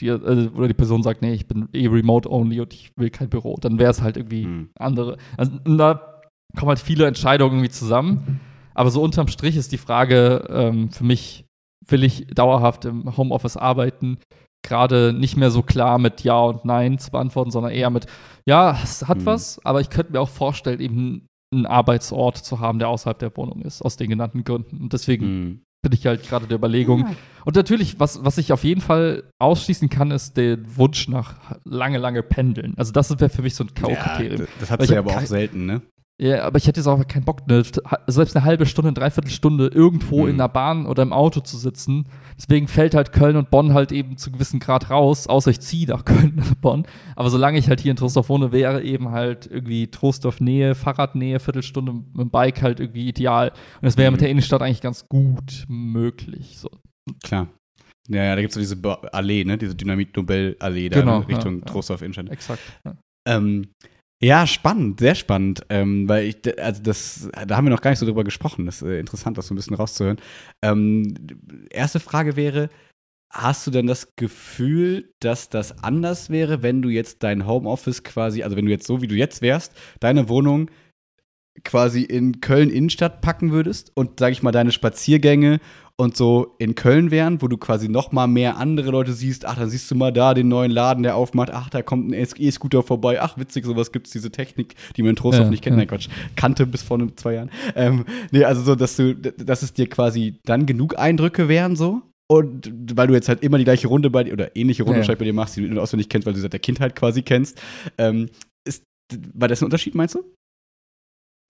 die, 0.00 0.08
äh, 0.08 0.48
oder 0.48 0.68
die 0.68 0.74
Person 0.74 1.02
sagt, 1.02 1.22
nee, 1.22 1.32
ich 1.32 1.46
bin 1.46 1.68
eh 1.72 1.86
remote 1.86 2.30
only 2.30 2.60
und 2.60 2.72
ich 2.74 2.92
will 2.96 3.10
kein 3.10 3.28
Büro. 3.30 3.56
Dann 3.60 3.78
wäre 3.78 3.90
es 3.90 4.02
halt 4.02 4.16
irgendwie 4.16 4.44
Hm. 4.44 4.70
andere. 4.78 5.16
Also, 5.36 5.52
da 5.64 6.20
kommen 6.56 6.68
halt 6.70 6.78
viele 6.80 7.06
Entscheidungen 7.06 7.54
irgendwie 7.56 7.70
zusammen. 7.70 8.40
Aber 8.74 8.90
so 8.90 9.02
unterm 9.02 9.28
Strich 9.28 9.56
ist 9.56 9.72
die 9.72 9.78
Frage 9.78 10.46
ähm, 10.48 10.90
für 10.90 11.04
mich, 11.04 11.44
will 11.86 12.02
ich 12.02 12.26
dauerhaft 12.28 12.84
im 12.86 13.16
Homeoffice 13.16 13.56
arbeiten? 13.56 14.18
Gerade 14.66 15.12
nicht 15.12 15.36
mehr 15.36 15.50
so 15.50 15.62
klar 15.62 15.98
mit 15.98 16.24
Ja 16.24 16.40
und 16.40 16.64
Nein 16.64 16.98
zu 16.98 17.10
beantworten, 17.10 17.50
sondern 17.50 17.72
eher 17.72 17.90
mit 17.90 18.06
Ja, 18.46 18.76
es 18.82 19.06
hat 19.06 19.18
Hm. 19.18 19.26
was, 19.26 19.64
aber 19.64 19.80
ich 19.80 19.90
könnte 19.90 20.12
mir 20.12 20.20
auch 20.20 20.28
vorstellen, 20.28 20.80
eben 20.80 21.26
einen 21.52 21.66
Arbeitsort 21.66 22.38
zu 22.38 22.58
haben, 22.58 22.78
der 22.80 22.88
außerhalb 22.88 23.18
der 23.18 23.36
Wohnung 23.36 23.62
ist, 23.62 23.82
aus 23.82 23.96
den 23.96 24.10
genannten 24.10 24.42
Gründen. 24.42 24.78
Und 24.82 24.92
deswegen 24.92 25.24
Hm. 25.26 25.60
Bin 25.84 25.92
ich 25.92 26.04
halt 26.06 26.24
gerade 26.28 26.46
der 26.48 26.56
Überlegung. 26.58 27.06
Und 27.44 27.54
natürlich, 27.56 28.00
was, 28.00 28.24
was 28.24 28.38
ich 28.38 28.52
auf 28.52 28.64
jeden 28.64 28.80
Fall 28.80 29.22
ausschließen 29.38 29.88
kann, 29.90 30.10
ist 30.10 30.36
der 30.36 30.58
Wunsch 30.76 31.06
nach 31.08 31.36
lange, 31.64 31.98
lange 31.98 32.22
Pendeln. 32.24 32.74
Also 32.76 32.90
das 32.90 33.10
wäre 33.20 33.28
für 33.28 33.42
mich 33.42 33.54
so 33.54 33.62
ein 33.64 33.70
Ja, 33.78 33.94
K.O.-Kriterium. 33.94 34.38
das- 34.38 34.48
das 34.60 34.70
hat 34.70 34.88
ja 34.88 34.96
hab 34.96 35.06
aber 35.06 35.16
auch 35.18 35.26
selten, 35.26 35.66
ne? 35.66 35.82
Ja, 36.22 36.44
aber 36.44 36.58
ich 36.58 36.68
hätte 36.68 36.78
jetzt 36.78 36.86
auch 36.86 37.04
keinen 37.08 37.24
Bock, 37.24 37.42
eine, 37.48 37.64
selbst 38.06 38.36
eine 38.36 38.44
halbe 38.44 38.66
Stunde, 38.66 38.88
eine 38.90 38.94
Dreiviertelstunde 38.94 39.66
irgendwo 39.66 40.22
Mhm. 40.22 40.28
in 40.30 40.38
der 40.38 40.48
Bahn 40.48 40.86
oder 40.86 41.02
im 41.02 41.12
Auto 41.12 41.40
zu 41.40 41.56
sitzen. 41.56 42.06
Deswegen 42.38 42.68
fällt 42.68 42.94
halt 42.94 43.12
Köln 43.12 43.34
und 43.36 43.50
Bonn 43.50 43.74
halt 43.74 43.90
eben 43.90 44.16
zu 44.16 44.30
gewissem 44.30 44.60
Grad 44.60 44.90
raus, 44.90 45.26
außer 45.26 45.50
ich 45.50 45.58
ziehe 45.60 45.88
nach 45.88 46.04
Köln 46.32 46.34
oder 46.38 46.54
Bonn. 46.60 46.86
Aber 47.16 47.30
solange 47.30 47.58
ich 47.58 47.68
halt 47.68 47.80
hier 47.80 47.90
in 47.90 47.96
Trostorf 47.96 48.28
wohne, 48.28 48.52
wäre 48.52 48.84
eben 48.84 49.10
halt 49.10 49.46
irgendwie 49.50 49.88
Trostorf 49.88 50.40
Nähe, 50.40 50.76
Fahrradnähe, 50.76 51.40
Viertelstunde 51.40 51.92
mit 51.92 52.20
dem 52.20 52.30
Bike 52.30 52.62
halt 52.62 52.78
irgendwie 52.78 53.08
ideal. 53.08 53.48
Und 53.50 53.82
das 53.82 53.96
wäre 53.96 54.10
Mhm. 54.10 54.14
mit 54.14 54.20
der 54.20 54.30
Innenstadt 54.30 54.62
eigentlich 54.62 54.82
ganz 54.82 55.08
gut 55.08 55.64
möglich. 55.66 56.58
So. 56.60 56.68
Klar. 57.24 57.48
Ja, 58.08 58.22
ja, 58.22 58.34
da 58.36 58.40
gibt 58.40 58.50
es 58.50 58.54
so 58.54 58.60
diese 58.76 59.12
Allee, 59.12 59.44
ne? 59.44 59.58
Diese 59.58 59.74
Dynamit-Nobel-Allee 59.74 60.90
da 60.90 61.00
Genau, 61.00 61.16
in 61.22 61.26
Richtung 61.26 61.54
ja, 61.54 61.58
ja. 61.60 61.64
Trostorf 61.64 62.02
Innenstadt. 62.02 62.28
Exakt. 62.30 62.60
Ja. 62.84 62.94
Ähm, 63.26 63.66
ja, 64.24 64.46
spannend, 64.46 65.00
sehr 65.00 65.14
spannend, 65.14 65.66
ähm, 65.68 66.08
weil 66.08 66.24
ich, 66.24 66.58
also 66.58 66.82
das, 66.82 67.28
da 67.46 67.56
haben 67.56 67.66
wir 67.66 67.70
noch 67.70 67.82
gar 67.82 67.90
nicht 67.90 67.98
so 67.98 68.06
drüber 68.06 68.24
gesprochen. 68.24 68.64
Das 68.64 68.80
ist 68.80 68.88
äh, 68.88 68.98
interessant, 68.98 69.36
das 69.36 69.48
so 69.48 69.54
ein 69.54 69.56
bisschen 69.56 69.76
rauszuhören. 69.76 70.16
Ähm, 70.62 71.14
erste 71.68 72.00
Frage 72.00 72.34
wäre: 72.34 72.70
Hast 73.30 73.66
du 73.66 73.70
denn 73.70 73.86
das 73.86 74.16
Gefühl, 74.16 75.12
dass 75.20 75.50
das 75.50 75.84
anders 75.84 76.30
wäre, 76.30 76.62
wenn 76.62 76.80
du 76.80 76.88
jetzt 76.88 77.22
dein 77.22 77.46
Homeoffice 77.46 78.02
quasi, 78.02 78.42
also 78.42 78.56
wenn 78.56 78.64
du 78.64 78.70
jetzt 78.70 78.86
so 78.86 79.02
wie 79.02 79.08
du 79.08 79.14
jetzt 79.14 79.42
wärst, 79.42 79.74
deine 80.00 80.30
Wohnung 80.30 80.70
quasi 81.62 82.02
in 82.02 82.40
Köln 82.40 82.70
Innenstadt 82.70 83.20
packen 83.20 83.52
würdest 83.52 83.92
und 83.94 84.18
sag 84.18 84.32
ich 84.32 84.42
mal 84.42 84.52
deine 84.52 84.72
Spaziergänge 84.72 85.60
und 85.96 86.16
so 86.16 86.56
in 86.58 86.74
Köln 86.74 87.10
wären, 87.12 87.40
wo 87.40 87.46
du 87.46 87.56
quasi 87.56 87.88
noch 87.88 88.10
mal 88.10 88.26
mehr 88.26 88.56
andere 88.56 88.90
Leute 88.90 89.12
siehst, 89.12 89.44
ach, 89.44 89.56
dann 89.56 89.70
siehst 89.70 89.88
du 89.90 89.94
mal 89.94 90.12
da 90.12 90.34
den 90.34 90.48
neuen 90.48 90.72
Laden, 90.72 91.04
der 91.04 91.14
aufmacht, 91.14 91.50
ach, 91.50 91.70
da 91.70 91.82
kommt 91.82 92.10
ein 92.10 92.14
E-Scooter 92.14 92.82
vorbei, 92.82 93.20
ach, 93.22 93.38
witzig, 93.38 93.64
sowas 93.64 93.92
gibt's, 93.92 94.10
diese 94.10 94.32
Technik, 94.32 94.74
die 94.96 95.02
man 95.02 95.10
in 95.10 95.16
Trostorf 95.16 95.44
Ja, 95.44 95.50
nicht 95.50 95.62
kennt, 95.62 95.74
ja. 95.74 95.78
nein, 95.78 95.88
Quatsch, 95.88 96.08
kannte 96.34 96.66
bis 96.66 96.82
vor 96.82 96.98
zwei 97.16 97.34
Jahren. 97.34 97.50
Ähm, 97.76 98.04
nee, 98.32 98.44
also 98.44 98.62
so, 98.62 98.74
dass 98.74 98.96
du, 98.96 99.14
dass 99.14 99.62
es 99.62 99.72
dir 99.72 99.88
quasi 99.88 100.40
dann 100.44 100.66
genug 100.66 100.98
Eindrücke 100.98 101.48
wären, 101.48 101.76
so, 101.76 102.02
und 102.28 102.72
weil 102.96 103.06
du 103.06 103.14
jetzt 103.14 103.28
halt 103.28 103.42
immer 103.42 103.58
die 103.58 103.64
gleiche 103.64 103.86
Runde 103.86 104.10
bei 104.10 104.24
dir 104.24 104.32
oder 104.32 104.56
ähnliche 104.56 104.82
Runde 104.82 105.00
Ja. 105.00 105.14
bei 105.14 105.24
dir 105.24 105.32
machst, 105.34 105.56
die 105.56 105.68
du 105.68 105.80
auswendig 105.80 106.08
kennst, 106.08 106.26
weil 106.26 106.32
du 106.32 106.38
sie 106.38 106.42
seit 106.42 106.54
der 106.54 106.60
Kindheit 106.60 106.96
quasi 106.96 107.22
kennst, 107.22 107.60
ähm, 107.98 108.30
ist, 108.66 108.82
war 109.34 109.46
das 109.46 109.62
ein 109.62 109.66
Unterschied, 109.66 109.94
meinst 109.94 110.16
du? 110.16 110.24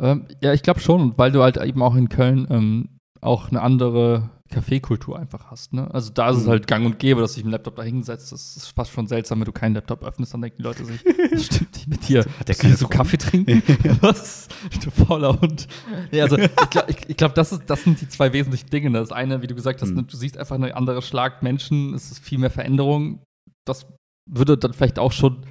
Ähm, 0.03 0.27
ja, 0.43 0.53
ich 0.53 0.63
glaube 0.63 0.81
schon, 0.81 1.01
und 1.01 1.19
weil 1.19 1.33
du 1.33 1.43
halt 1.43 1.57
eben 1.57 1.81
auch 1.83 1.95
in 1.95 2.09
Köln 2.09 2.47
ähm, 2.51 2.89
auch 3.25 3.49
eine 3.51 3.63
andere 3.63 4.31
Kaffeekultur 4.51 5.19
einfach 5.19 5.51
hast. 5.51 5.73
Ne? 5.73 5.93
Also 5.93 6.13
da 6.13 6.31
ist 6.31 6.37
es 6.39 6.45
Mhm. 6.45 6.51
halt 6.51 6.67
gang 6.67 6.87
und 6.87 6.99
gäbe, 6.99 7.21
dass 7.21 7.35
sich 7.35 7.45
ein 7.45 7.51
Laptop 7.51 7.77
da 7.77 7.83
hinsetzt. 7.83 8.31
Das 8.31 8.57
ist 8.57 8.69
fast 8.77 8.93
schon 8.93 9.07
seltsam, 9.07 9.41
wenn 9.41 9.47
du 9.47 9.53
keinen 9.53 9.75
Laptop 9.75 10.05
öffnest, 10.05 10.35
dann 10.35 10.43
denken 10.43 10.59
die 10.59 10.63
Leute 10.63 10.85
sich, 10.85 11.03
das 11.33 11.47
stimmt 11.47 11.75
nicht 11.75 11.89
mit 11.89 12.09
dir. 12.09 12.25
Hat 12.39 12.49
der 12.49 12.55
keine 12.55 12.77
so? 12.77 12.87
Kaffee 12.87 13.17
trinken? 13.17 13.63
Was? 14.01 14.49
Du 14.85 14.91
fauler 14.91 15.41
Hund. 15.41 15.67
Nee, 16.13 16.21
also 16.21 16.37
ich 16.39 16.51
glaube, 16.71 16.93
glaub, 17.17 17.35
das, 17.35 17.53
ist- 17.53 17.63
das 17.67 17.83
sind 17.83 18.01
die 18.01 18.09
zwei 18.09 18.33
wesentlichen 18.33 18.69
Dinge. 18.71 18.91
Das 18.93 19.11
eine, 19.13 19.43
wie 19.43 19.47
du 19.47 19.55
gesagt 19.55 19.83
hast, 19.83 19.91
Mhm. 19.91 19.97
ne, 19.97 20.03
du 20.05 20.17
siehst 20.17 20.37
einfach 20.39 20.55
eine 20.57 20.77
andere 20.77 21.03
Schlag 21.03 21.43
Menschen, 21.43 21.95
es 21.95 22.11
ist 22.13 22.19
viel 22.21 22.39
mehr 22.39 22.51
Veränderung. 22.51 23.21
Das 23.67 23.87
würde 24.31 24.57
dann 24.59 24.73
vielleicht 24.75 24.99
auch 24.99 25.13
schon 25.13 25.45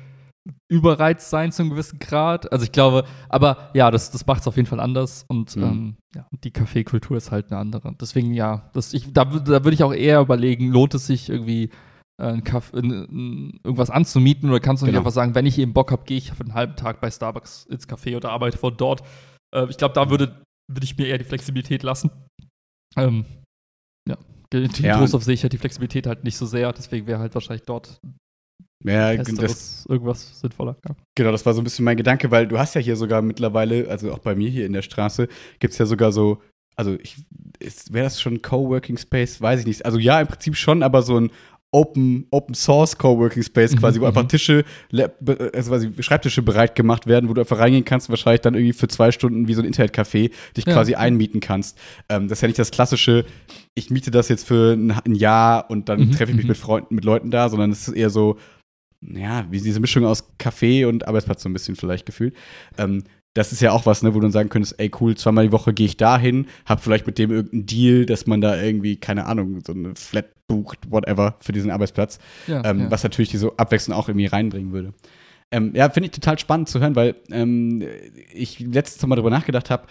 überreizt 0.69 1.29
sein 1.29 1.51
zu 1.51 1.61
einem 1.61 1.71
gewissen 1.71 1.99
Grad. 1.99 2.51
Also 2.51 2.65
ich 2.65 2.71
glaube, 2.71 3.05
aber 3.29 3.69
ja, 3.73 3.91
das, 3.91 4.11
das 4.11 4.25
macht 4.25 4.41
es 4.41 4.47
auf 4.47 4.57
jeden 4.57 4.67
Fall 4.67 4.79
anders 4.79 5.25
und 5.29 5.55
Mhm. 5.55 5.63
ähm, 5.63 5.95
ja, 6.15 6.27
die 6.43 6.51
Kaffeekultur 6.51 7.15
ist 7.17 7.31
halt 7.31 7.51
eine 7.51 7.59
andere. 7.59 7.95
Deswegen 7.99 8.33
ja, 8.33 8.69
das, 8.73 8.93
ich, 8.93 9.11
da, 9.13 9.25
da 9.25 9.63
würde 9.63 9.73
ich 9.73 9.83
auch 9.83 9.93
eher 9.93 10.19
überlegen, 10.19 10.69
lohnt 10.69 10.93
es 10.95 11.07
sich 11.07 11.29
irgendwie 11.29 11.69
äh, 12.21 12.25
ein 12.27 12.43
Kaff, 12.43 12.73
in, 12.73 12.91
in, 12.91 13.59
irgendwas 13.63 13.89
anzumieten 13.89 14.49
oder 14.49 14.59
kannst 14.59 14.81
du 14.81 14.85
nicht 14.85 14.93
Genau. 14.93 15.01
einfach 15.01 15.13
sagen, 15.13 15.33
wenn 15.33 15.45
ich 15.45 15.57
eben 15.57 15.73
Bock 15.73 15.91
habe, 15.91 16.03
gehe 16.03 16.17
ich 16.17 16.31
für 16.31 16.43
einen 16.43 16.53
halben 16.53 16.75
Tag 16.75 16.99
bei 16.99 17.09
Starbucks 17.09 17.65
ins 17.65 17.87
Café 17.87 18.15
oder 18.17 18.31
arbeite 18.31 18.57
von 18.57 18.75
dort. 18.75 19.01
Äh, 19.55 19.67
ich 19.69 19.77
glaube, 19.77 19.93
da 19.93 20.09
würde, 20.09 20.41
würde 20.71 20.83
ich 20.83 20.97
mir 20.97 21.07
eher 21.07 21.17
die 21.17 21.23
Flexibilität 21.25 21.83
lassen. 21.83 22.11
Ähm, 22.97 23.25
ja. 24.07 24.17
In 24.53 24.69
Ja. 24.79 24.97
Trostorf 24.97 25.23
sehe 25.23 25.33
ich 25.33 25.41
halt 25.43 25.53
die 25.53 25.57
Flexibilität 25.57 26.05
halt 26.05 26.23
nicht 26.23 26.37
so 26.37 26.45
sehr, 26.45 26.71
deswegen 26.73 27.07
wäre 27.07 27.19
halt 27.19 27.33
wahrscheinlich 27.33 27.65
dort 27.65 27.99
Ja, 28.83 29.15
das, 29.15 29.85
irgendwas 29.87 30.39
sinnvoller. 30.39 30.75
Ja. 30.87 30.95
Genau, 31.15 31.31
das 31.31 31.45
war 31.45 31.53
so 31.53 31.61
ein 31.61 31.63
bisschen 31.63 31.85
mein 31.85 31.97
Gedanke, 31.97 32.31
weil 32.31 32.47
du 32.47 32.57
hast 32.59 32.75
ja 32.75 32.81
hier 32.81 32.95
sogar 32.95 33.21
mittlerweile, 33.21 33.87
also 33.89 34.11
auch 34.11 34.19
bei 34.19 34.35
mir 34.35 34.49
hier 34.49 34.65
in 34.65 34.73
der 34.73 34.81
Straße, 34.81 35.27
gibt 35.59 35.73
es 35.73 35.77
ja 35.77 35.85
sogar 35.85 36.11
so, 36.11 36.41
also 36.75 36.97
wäre 37.89 38.03
das 38.05 38.19
schon 38.19 38.41
Coworking 38.41 38.97
Space? 38.97 39.39
Weiß 39.41 39.59
ich 39.61 39.65
nicht. 39.65 39.85
Also 39.85 39.99
ja, 39.99 40.19
im 40.19 40.27
Prinzip 40.27 40.55
schon, 40.55 40.83
aber 40.83 41.01
so 41.01 41.19
ein 41.19 41.31
Open, 41.71 42.27
Open 42.29 42.53
Source 42.53 42.95
Coworking 42.99 43.41
Space 43.41 43.71
Mhm, 43.73 43.77
quasi, 43.79 43.99
wo 43.99 44.03
mhm. 44.03 44.09
einfach 44.09 44.27
Tische, 44.27 44.63
also 44.91 45.71
quasi 45.71 45.91
Schreibtische 46.03 46.43
bereit 46.43 46.75
gemacht 46.75 47.07
werden, 47.07 47.29
wo 47.29 47.33
du 47.33 47.41
einfach 47.41 47.57
reingehen 47.57 47.83
kannst, 47.83 48.09
wahrscheinlich 48.09 48.41
dann 48.41 48.53
irgendwie 48.53 48.73
für 48.73 48.87
zwei 48.87 49.11
Stunden 49.11 49.47
wie 49.47 49.55
so 49.55 49.61
ein 49.63 49.67
Internetcafé 49.71 50.29
dich 50.55 50.65
Ja. 50.67 50.73
quasi 50.73 50.93
einmieten 50.93 51.39
kannst. 51.39 51.79
Ähm, 52.09 52.27
das 52.27 52.37
ist 52.37 52.41
ja 52.43 52.47
nicht 52.47 52.59
das 52.59 52.69
klassische, 52.69 53.25
ich 53.73 53.89
miete 53.89 54.11
das 54.11 54.29
jetzt 54.29 54.45
für 54.45 54.73
ein, 54.73 54.91
ein 54.91 55.15
Jahr 55.15 55.67
und 55.71 55.89
dann 55.89 55.99
Mhm, 56.01 56.11
treffe 56.11 56.31
ich 56.31 56.35
mich 56.37 56.45
mhm. 56.45 56.49
mit 56.49 56.57
Freunden, 56.57 56.93
mit 56.93 57.05
Leuten 57.05 57.31
da, 57.31 57.49
sondern 57.49 57.71
es 57.71 57.87
ist 57.87 57.95
eher 57.95 58.11
so, 58.11 58.37
ja, 59.13 59.45
wie 59.49 59.59
diese 59.61 59.79
Mischung 59.79 60.05
aus 60.05 60.29
Café 60.39 60.87
und 60.87 61.07
Arbeitsplatz 61.07 61.43
so 61.43 61.49
ein 61.49 61.53
bisschen 61.53 61.75
vielleicht 61.75 62.05
gefühlt. 62.05 62.35
Ähm, 62.77 63.03
das 63.33 63.51
ist 63.51 63.61
ja 63.61 63.71
auch 63.71 63.85
was, 63.85 64.03
ne, 64.03 64.13
wo 64.13 64.19
du 64.19 64.23
dann 64.23 64.31
sagen 64.31 64.49
könntest, 64.49 64.79
ey 64.79 64.91
cool, 64.99 65.15
zweimal 65.15 65.45
die 65.45 65.51
Woche 65.51 65.73
gehe 65.73 65.87
ich 65.87 65.97
dahin, 65.97 66.45
hab 66.65 66.83
vielleicht 66.83 67.07
mit 67.07 67.17
dem 67.17 67.31
irgendeinen 67.31 67.65
Deal, 67.65 68.05
dass 68.05 68.27
man 68.27 68.41
da 68.41 68.61
irgendwie, 68.61 68.95
keine 68.95 69.25
Ahnung, 69.25 69.61
so 69.65 69.73
eine 69.73 69.95
Flat 69.95 70.27
bucht, 70.47 70.79
whatever, 70.91 71.35
für 71.39 71.51
diesen 71.51 71.71
Arbeitsplatz, 71.71 72.19
Ja, 72.47 72.63
ähm, 72.63 72.81
ja. 72.81 72.91
was 72.91 73.03
natürlich 73.03 73.29
diese 73.29 73.51
Abwechslung 73.57 73.97
auch 73.97 74.07
irgendwie 74.07 74.27
reinbringen 74.27 74.71
würde. 74.71 74.93
Ähm, 75.51 75.71
ja, 75.75 75.89
finde 75.89 76.07
ich 76.07 76.11
total 76.11 76.37
spannend 76.39 76.69
zu 76.69 76.79
hören, 76.79 76.95
weil 76.95 77.15
ähm, 77.31 77.83
ich 78.33 78.59
letztens 78.59 79.07
mal 79.07 79.15
drüber 79.15 79.29
nachgedacht 79.29 79.69
habe, 79.69 79.87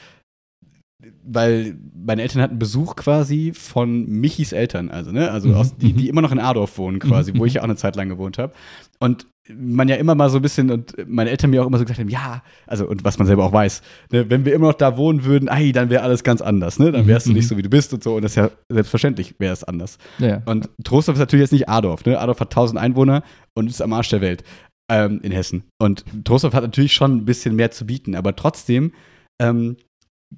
weil 1.24 1.76
meine 1.94 2.22
Eltern 2.22 2.42
hatten 2.42 2.58
Besuch 2.58 2.96
quasi 2.96 3.52
von 3.54 4.06
Michis 4.06 4.52
Eltern, 4.52 4.90
also, 4.90 5.10
ne, 5.12 5.30
also 5.30 5.48
Mhm, 5.48 5.54
aus, 5.54 5.76
die, 5.76 5.92
mhm. 5.92 5.96
die 5.96 6.08
immer 6.08 6.22
noch 6.22 6.32
in 6.32 6.38
Adorf 6.38 6.78
wohnen 6.78 6.98
quasi, 6.98 7.32
Mhm, 7.32 7.38
wo 7.38 7.44
ich 7.44 7.52
mhm. 7.52 7.56
ja 7.56 7.60
auch 7.62 7.64
eine 7.66 7.76
Zeit 7.76 7.96
lang 7.96 8.08
gewohnt 8.08 8.38
habe. 8.38 8.52
Und 8.98 9.26
man 9.52 9.88
ja 9.88 9.96
immer 9.96 10.14
mal 10.14 10.30
so 10.30 10.38
ein 10.38 10.42
bisschen 10.42 10.70
und 10.70 10.94
meine 11.08 11.30
Eltern 11.30 11.50
mir 11.50 11.62
auch 11.62 11.66
immer 11.66 11.78
so 11.78 11.84
gesagt 11.84 11.98
haben, 11.98 12.08
ja, 12.08 12.42
also 12.68 12.86
und 12.88 13.02
was 13.02 13.18
man 13.18 13.26
selber 13.26 13.44
auch 13.44 13.52
weiß, 13.52 13.82
ne, 14.12 14.30
wenn 14.30 14.44
wir 14.44 14.54
immer 14.54 14.68
noch 14.68 14.74
da 14.74 14.96
wohnen 14.96 15.24
würden, 15.24 15.48
ei, 15.48 15.72
dann 15.72 15.90
wäre 15.90 16.04
alles 16.04 16.22
ganz 16.22 16.40
anders, 16.40 16.78
ne? 16.78 16.92
Dann 16.92 17.08
wärst 17.08 17.26
du 17.26 17.32
nicht 17.32 17.44
Mhm. 17.46 17.48
so 17.48 17.56
wie 17.56 17.62
du 17.62 17.68
bist 17.68 17.92
und 17.92 18.04
so 18.04 18.14
und 18.14 18.22
das 18.22 18.32
ist 18.32 18.36
ja 18.36 18.50
selbstverständlich 18.68 19.34
wäre 19.40 19.52
es 19.52 19.64
anders. 19.64 19.98
Ja. 20.18 20.42
Und 20.44 20.68
Trostorf 20.84 21.16
ist 21.16 21.20
natürlich 21.20 21.42
jetzt 21.42 21.52
nicht 21.52 21.68
Adorf, 21.68 22.04
ne? 22.04 22.20
Adorf 22.20 22.38
hat 22.38 22.52
1000 22.52 22.78
Einwohner 22.78 23.24
und 23.54 23.68
ist 23.68 23.82
am 23.82 23.92
Arsch 23.92 24.10
der 24.10 24.20
Welt 24.20 24.44
ähm, 24.88 25.18
in 25.24 25.32
Hessen. 25.32 25.64
Und 25.80 26.04
Trostorf 26.24 26.54
hat 26.54 26.62
natürlich 26.62 26.92
schon 26.92 27.16
ein 27.16 27.24
bisschen 27.24 27.56
mehr 27.56 27.72
zu 27.72 27.84
bieten, 27.86 28.14
aber 28.14 28.36
trotzdem 28.36 28.92
ähm, 29.40 29.76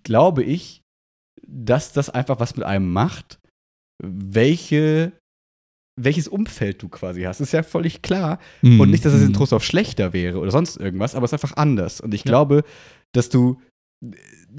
glaube 0.02 0.42
ich, 0.42 0.82
dass 1.46 1.92
das 1.92 2.10
einfach 2.10 2.40
was 2.40 2.56
mit 2.56 2.64
einem 2.64 2.92
macht, 2.92 3.38
welche 4.02 5.12
welches 6.00 6.26
Umfeld 6.26 6.82
du 6.82 6.88
quasi 6.88 7.22
hast. 7.22 7.38
Ist 7.40 7.52
ja 7.52 7.62
völlig 7.62 8.02
klar. 8.02 8.40
Mhm. 8.62 8.80
Und 8.80 8.90
nicht, 8.90 9.04
dass 9.04 9.12
es 9.12 9.22
in 9.22 9.28
Mhm. 9.28 9.34
Trostorf 9.34 9.62
schlechter 9.62 10.12
wäre 10.12 10.38
oder 10.40 10.50
sonst 10.50 10.76
irgendwas, 10.76 11.14
aber 11.14 11.24
es 11.24 11.32
ist 11.32 11.40
einfach 11.44 11.56
anders. 11.56 12.00
Und 12.00 12.12
ich 12.14 12.22
Ja. 12.24 12.30
glaube, 12.30 12.64
dass 13.12 13.28
du 13.28 13.60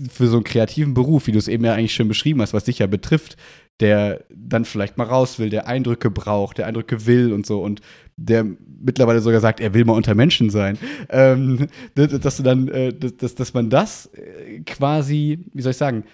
für 0.09 0.27
so 0.27 0.37
einen 0.37 0.45
kreativen 0.45 0.93
Beruf, 0.93 1.27
wie 1.27 1.33
du 1.33 1.37
es 1.37 1.49
eben 1.49 1.65
ja 1.65 1.73
eigentlich 1.73 1.93
schön 1.93 2.07
beschrieben 2.07 2.41
hast, 2.41 2.53
was 2.53 2.63
dich 2.63 2.79
ja 2.79 2.87
betrifft, 2.87 3.35
der 3.81 4.23
dann 4.33 4.63
vielleicht 4.65 4.97
mal 4.97 5.03
raus 5.05 5.37
will, 5.37 5.49
der 5.49 5.67
Eindrücke 5.67 6.09
braucht, 6.09 6.57
der 6.57 6.67
Eindrücke 6.67 7.05
will 7.05 7.33
und 7.33 7.45
so 7.45 7.61
und 7.61 7.81
der 8.17 8.45
mittlerweile 8.81 9.19
sogar 9.19 9.41
sagt, 9.41 9.59
er 9.59 9.73
will 9.73 9.83
mal 9.83 9.93
unter 9.93 10.15
Menschen 10.15 10.49
sein, 10.49 10.77
ähm, 11.09 11.67
dass 11.95 12.37
du 12.37 12.43
dann, 12.43 12.69
äh, 12.69 12.93
dass, 12.93 13.35
dass- 13.35 13.53
man 13.53 13.69
das 13.69 14.07
äh, 14.13 14.61
quasi, 14.61 15.45
wie 15.53 15.61
soll 15.61 15.71
ich 15.71 15.77
sagen, 15.77 16.05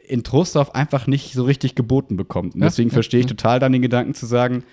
in 0.00 0.24
Trostorf 0.24 0.70
einfach 0.70 1.06
nicht 1.06 1.34
so 1.34 1.44
richtig 1.44 1.74
geboten 1.74 2.16
bekommt. 2.16 2.54
Und 2.54 2.62
Ja, 2.62 2.66
deswegen 2.68 2.88
ja, 2.88 2.94
verstehe 2.94 3.20
ich 3.20 3.26
ja. 3.26 3.30
total 3.30 3.60
dann 3.60 3.72
den 3.72 3.82
Gedanken 3.82 4.14
zu 4.14 4.26
sagen, 4.26 4.64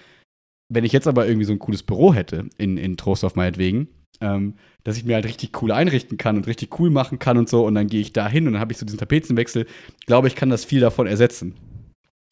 wenn 0.69 0.85
ich 0.85 0.93
jetzt 0.93 1.07
aber 1.07 1.27
irgendwie 1.27 1.45
so 1.45 1.51
ein 1.53 1.59
cooles 1.59 1.83
Büro 1.83 2.13
hätte, 2.13 2.49
in, 2.57 2.77
in 2.77 2.97
Trostorf 2.97 3.35
meinetwegen, 3.35 3.87
ähm, 4.21 4.55
dass 4.83 4.97
ich 4.97 5.03
mir 5.05 5.15
halt 5.15 5.25
richtig 5.25 5.61
cool 5.61 5.71
einrichten 5.71 6.17
kann 6.17 6.37
und 6.37 6.47
richtig 6.47 6.79
cool 6.79 6.89
machen 6.89 7.19
kann 7.19 7.37
und 7.37 7.49
so, 7.49 7.65
und 7.67 7.75
dann 7.75 7.87
gehe 7.87 8.01
ich 8.01 8.13
da 8.13 8.27
hin 8.27 8.47
und 8.47 8.53
dann 8.53 8.61
habe 8.61 8.71
ich 8.71 8.79
so 8.79 8.85
diesen 8.85 8.97
Tapetenwechsel, 8.97 9.67
glaube 10.07 10.27
ich, 10.27 10.35
kann 10.35 10.49
das 10.49 10.65
viel 10.65 10.79
davon 10.79 11.05
ersetzen. 11.05 11.53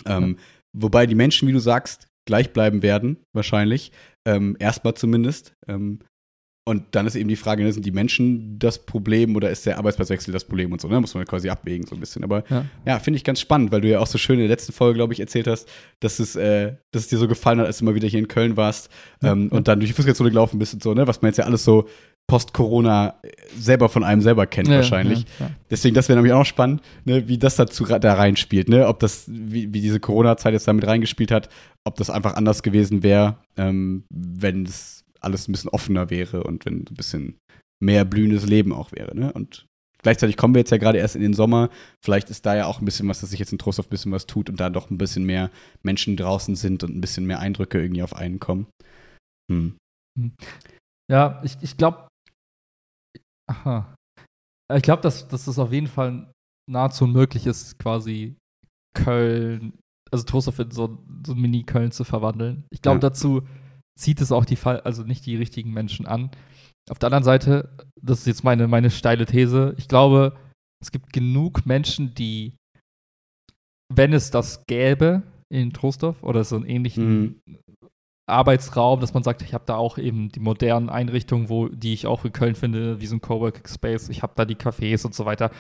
Ähm, 0.08 0.38
Wobei 0.74 1.06
die 1.06 1.16
Menschen, 1.16 1.48
wie 1.48 1.54
du 1.54 1.60
sagst, 1.60 2.08
gleich 2.26 2.52
bleiben 2.52 2.82
werden, 2.82 3.18
wahrscheinlich. 3.32 3.92
Ähm, 4.26 4.58
erstmal 4.60 4.96
zumindest. 4.96 5.54
Ähm, 5.68 6.00
und 6.66 6.84
dann 6.92 7.06
ist 7.06 7.16
eben 7.16 7.28
die 7.28 7.36
Frage, 7.36 7.62
ne, 7.62 7.74
sind 7.74 7.86
die 7.86 7.92
Menschen 7.92 8.58
das 8.58 8.86
Problem 8.86 9.36
oder 9.36 9.52
ist 9.52 9.66
der 9.66 9.78
Arbeitsplatzwechsel 9.78 10.32
das 10.32 10.46
Problem 10.46 10.72
und 10.72 10.80
so, 10.80 10.88
ne? 10.88 11.02
Muss 11.02 11.14
man 11.14 11.26
quasi 11.26 11.50
abwägen, 11.50 11.86
so 11.86 11.94
ein 11.94 12.00
bisschen. 12.00 12.24
Aber 12.24 12.46
Ja. 12.50 12.66
ja, 12.86 13.00
finde 13.00 13.18
ich 13.18 13.26
ganz 13.26 13.42
spannend, 13.42 13.74
weil 13.74 13.82
du 13.82 13.90
ja 13.90 14.00
auch 14.00 14.08
so 14.08 14.18
schön 14.18 14.36
in 14.36 14.48
der 14.48 14.48
letzten 14.48 14.72
Folge, 14.72 14.96
glaube 14.96 15.12
ich, 15.12 15.20
erzählt 15.20 15.46
hast, 15.46 15.70
dass 16.00 16.20
es, 16.20 16.38
äh, 16.38 16.76
dass 16.92 17.04
es 17.04 17.08
dir 17.10 17.18
so 17.18 17.28
gefallen 17.28 17.60
hat, 17.60 17.68
als 17.68 17.80
du 17.80 17.86
mal 17.86 17.96
wieder 17.96 18.08
hier 18.08 18.20
in 18.20 18.30
Köln 18.30 18.56
warst 18.56 18.90
ähm, 19.22 19.50
ja. 19.52 19.58
und 19.58 19.68
dann 19.68 19.80
durch 19.82 19.90
die 19.90 19.94
Fußgängerzone 19.94 20.30
gelaufen 20.30 20.58
bist 20.58 20.74
und 20.74 20.82
so, 20.82 20.94
ne? 20.94 21.06
Was 21.06 21.22
man 21.22 21.30
jetzt 21.30 21.38
ja 21.38 21.44
alles 21.44 21.66
so 21.66 21.90
post-Corona 22.28 23.16
äh, 23.22 23.32
selber 23.56 23.90
von 23.90 24.04
einem 24.04 24.22
selber 24.22 24.48
kennt, 24.48 24.68
Ja, 24.68 24.78
wahrscheinlich. 24.78 25.26
Ja. 25.40 25.50
Deswegen, 25.70 25.96
das 25.96 26.10
wäre 26.10 26.18
nämlich 26.18 26.34
auch 26.34 26.40
noch 26.40 26.46
spannend, 26.46 26.82
ne, 27.06 27.28
wie 27.28 27.38
das 27.38 27.56
dazu 27.56 27.86
da 27.86 28.14
reinspielt, 28.14 28.70
ne? 28.70 28.88
Ob 28.88 29.00
das, 29.00 29.26
wie, 29.28 29.74
wie 29.74 29.82
diese 29.82 30.00
Corona-Zeit 30.00 30.54
jetzt 30.54 30.68
damit 30.68 30.88
reingespielt 30.88 31.32
hat, 31.32 31.50
ob 31.84 31.96
das 31.96 32.10
einfach 32.10 32.36
anders 32.36 32.64
gewesen 32.64 33.04
wäre, 33.04 33.38
ähm, 33.58 34.04
wenn 34.10 34.66
es 34.66 35.04
alles 35.20 35.48
ein 35.48 35.52
bisschen 35.52 35.70
offener 35.70 36.10
wäre 36.10 36.44
und 36.44 36.66
wenn 36.66 36.80
ein 36.80 36.96
bisschen 36.96 37.38
mehr 37.82 38.06
blühendes 38.06 38.46
Leben 38.46 38.72
auch 38.72 38.92
wäre, 38.92 39.16
ne? 39.16 39.32
Und 39.34 39.66
gleichzeitig 40.02 40.38
kommen 40.38 40.56
wir 40.56 40.60
jetzt 40.60 40.72
ja 40.72 40.78
gerade 40.78 40.98
erst 40.98 41.16
in 41.16 41.22
den 41.22 41.34
Sommer. 41.34 41.70
Vielleicht 42.04 42.30
ist 42.30 42.46
da 42.46 42.56
ja 42.56 42.66
auch 42.66 42.80
ein 42.80 42.86
bisschen 42.86 43.08
was, 43.10 43.22
dass 43.22 43.30
sich 43.32 43.40
jetzt 43.40 43.52
in 43.52 43.60
Trostorf 43.60 43.88
ein 43.88 43.90
bisschen 43.90 44.12
was 44.12 44.26
tut 44.28 44.50
und 44.50 44.60
da 44.60 44.70
doch 44.70 44.90
ein 44.90 44.98
bisschen 44.98 45.26
mehr 45.26 45.50
Menschen 45.82 46.16
draußen 46.18 46.56
sind 46.56 46.84
und 46.84 46.96
ein 46.96 47.02
bisschen 47.02 47.26
mehr 47.26 47.40
Eindrücke 47.40 47.82
irgendwie 47.82 48.04
auf 48.04 48.16
einen 48.16 48.40
kommen. 48.40 48.68
Hm. 49.52 49.76
Ja, 51.12 51.42
ich, 51.44 51.58
ich 51.62 51.78
glaube, 51.78 52.08
aha. 53.50 53.96
Ich 54.74 54.82
glaube, 54.84 55.02
dass, 55.02 55.28
dass 55.28 55.46
das 55.46 55.60
auf 55.60 55.72
jeden 55.72 55.88
Fall 55.88 56.32
nahezu 56.70 57.04
unmöglich 57.04 57.46
ist, 57.46 57.78
quasi 57.80 58.36
Köln, 58.96 59.74
also 60.12 60.24
Trostorf 60.24 60.60
in 60.60 60.72
so, 60.72 61.04
so 61.26 61.34
ein 61.34 61.42
Mini-Köln 61.42 61.92
zu 61.92 62.04
verwandeln. 62.04 62.64
Ich 62.72 62.82
glaube, 62.82 62.98
Ja. 62.98 63.10
dazu 63.10 63.42
zieht 64.00 64.22
es 64.22 64.32
auch 64.32 64.46
die 64.46 64.56
Fall, 64.56 64.80
also 64.82 65.04
nicht 65.04 65.26
die 65.26 65.36
richtigen 65.36 65.72
Menschen 65.72 66.06
an. 66.08 66.32
Auf 66.90 67.00
der 67.00 67.08
anderen 67.08 67.24
Seite, 67.24 67.78
das 68.02 68.20
ist 68.20 68.28
jetzt 68.28 68.44
meine, 68.44 68.68
meine 68.68 68.90
steile 68.90 69.26
These, 69.26 69.76
ich 69.78 69.88
glaube, 69.88 70.36
es 70.82 70.92
gibt 70.92 71.14
genug 71.14 71.66
Menschen, 71.66 72.14
die, 72.16 72.56
wenn 73.94 74.14
es 74.14 74.32
das 74.32 74.66
gäbe 74.66 75.24
in 75.52 75.72
Trostorf 75.74 76.24
oder 76.24 76.44
so 76.44 76.56
einen 76.56 76.66
ähnlichen 76.66 77.20
Mhm. 77.46 77.58
Arbeitsraum, 78.26 79.00
dass 79.00 79.14
man 79.14 79.24
sagt, 79.24 79.42
ich 79.42 79.54
habe 79.54 79.66
da 79.66 79.76
auch 79.76 79.98
eben 79.98 80.30
die 80.30 80.40
modernen 80.40 80.90
Einrichtungen, 80.90 81.50
wo, 81.50 81.68
die 81.68 81.94
ich 81.94 82.08
auch 82.08 82.24
in 82.26 82.32
Köln 82.32 82.56
finde, 82.56 83.02
wie 83.02 83.06
so 83.08 83.16
ein 83.16 83.22
Coworking 83.22 83.68
Space, 83.68 84.10
ich 84.10 84.24
habe 84.24 84.34
da 84.36 84.46
die 84.46 84.56
Cafés 84.56 85.06
und 85.06 85.14
so 85.14 85.26
weiter. 85.26 85.52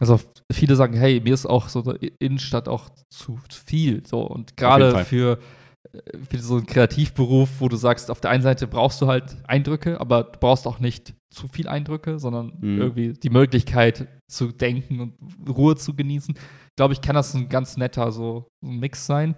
Also 0.00 0.18
viele 0.50 0.74
sagen, 0.74 0.94
hey, 0.94 1.20
mir 1.20 1.34
ist 1.34 1.46
auch 1.46 1.68
so 1.68 1.84
eine 1.84 1.94
Innenstadt 2.18 2.68
auch 2.68 2.90
zu, 3.10 3.38
viel. 3.66 4.04
So 4.06 4.22
und 4.22 4.56
gerade 4.56 5.04
für, 5.04 5.38
für 6.28 6.38
so 6.38 6.56
einen 6.56 6.66
Kreativberuf, 6.66 7.60
wo 7.60 7.68
du 7.68 7.76
sagst, 7.76 8.10
auf 8.10 8.20
der 8.20 8.30
einen 8.30 8.42
Seite 8.42 8.66
brauchst 8.66 9.00
du 9.00 9.06
halt 9.06 9.36
Eindrücke, 9.46 10.00
aber 10.00 10.24
du 10.24 10.38
brauchst 10.40 10.66
auch 10.66 10.80
nicht 10.80 11.14
zu 11.30 11.46
viel 11.48 11.68
Eindrücke, 11.68 12.18
sondern 12.18 12.54
Mhm. 12.60 12.80
irgendwie 12.80 13.12
die 13.12 13.30
Möglichkeit 13.30 14.08
zu 14.28 14.48
denken 14.48 15.00
und 15.00 15.14
Ruhe 15.48 15.76
zu 15.76 15.94
genießen. 15.94 16.34
Glaube 16.76 16.94
ich, 16.94 17.00
kann 17.00 17.14
das 17.14 17.34
ein 17.34 17.48
ganz 17.48 17.76
netter 17.76 18.10
so 18.12 18.48
ein 18.62 18.78
Mix 18.78 19.06
sein. 19.06 19.36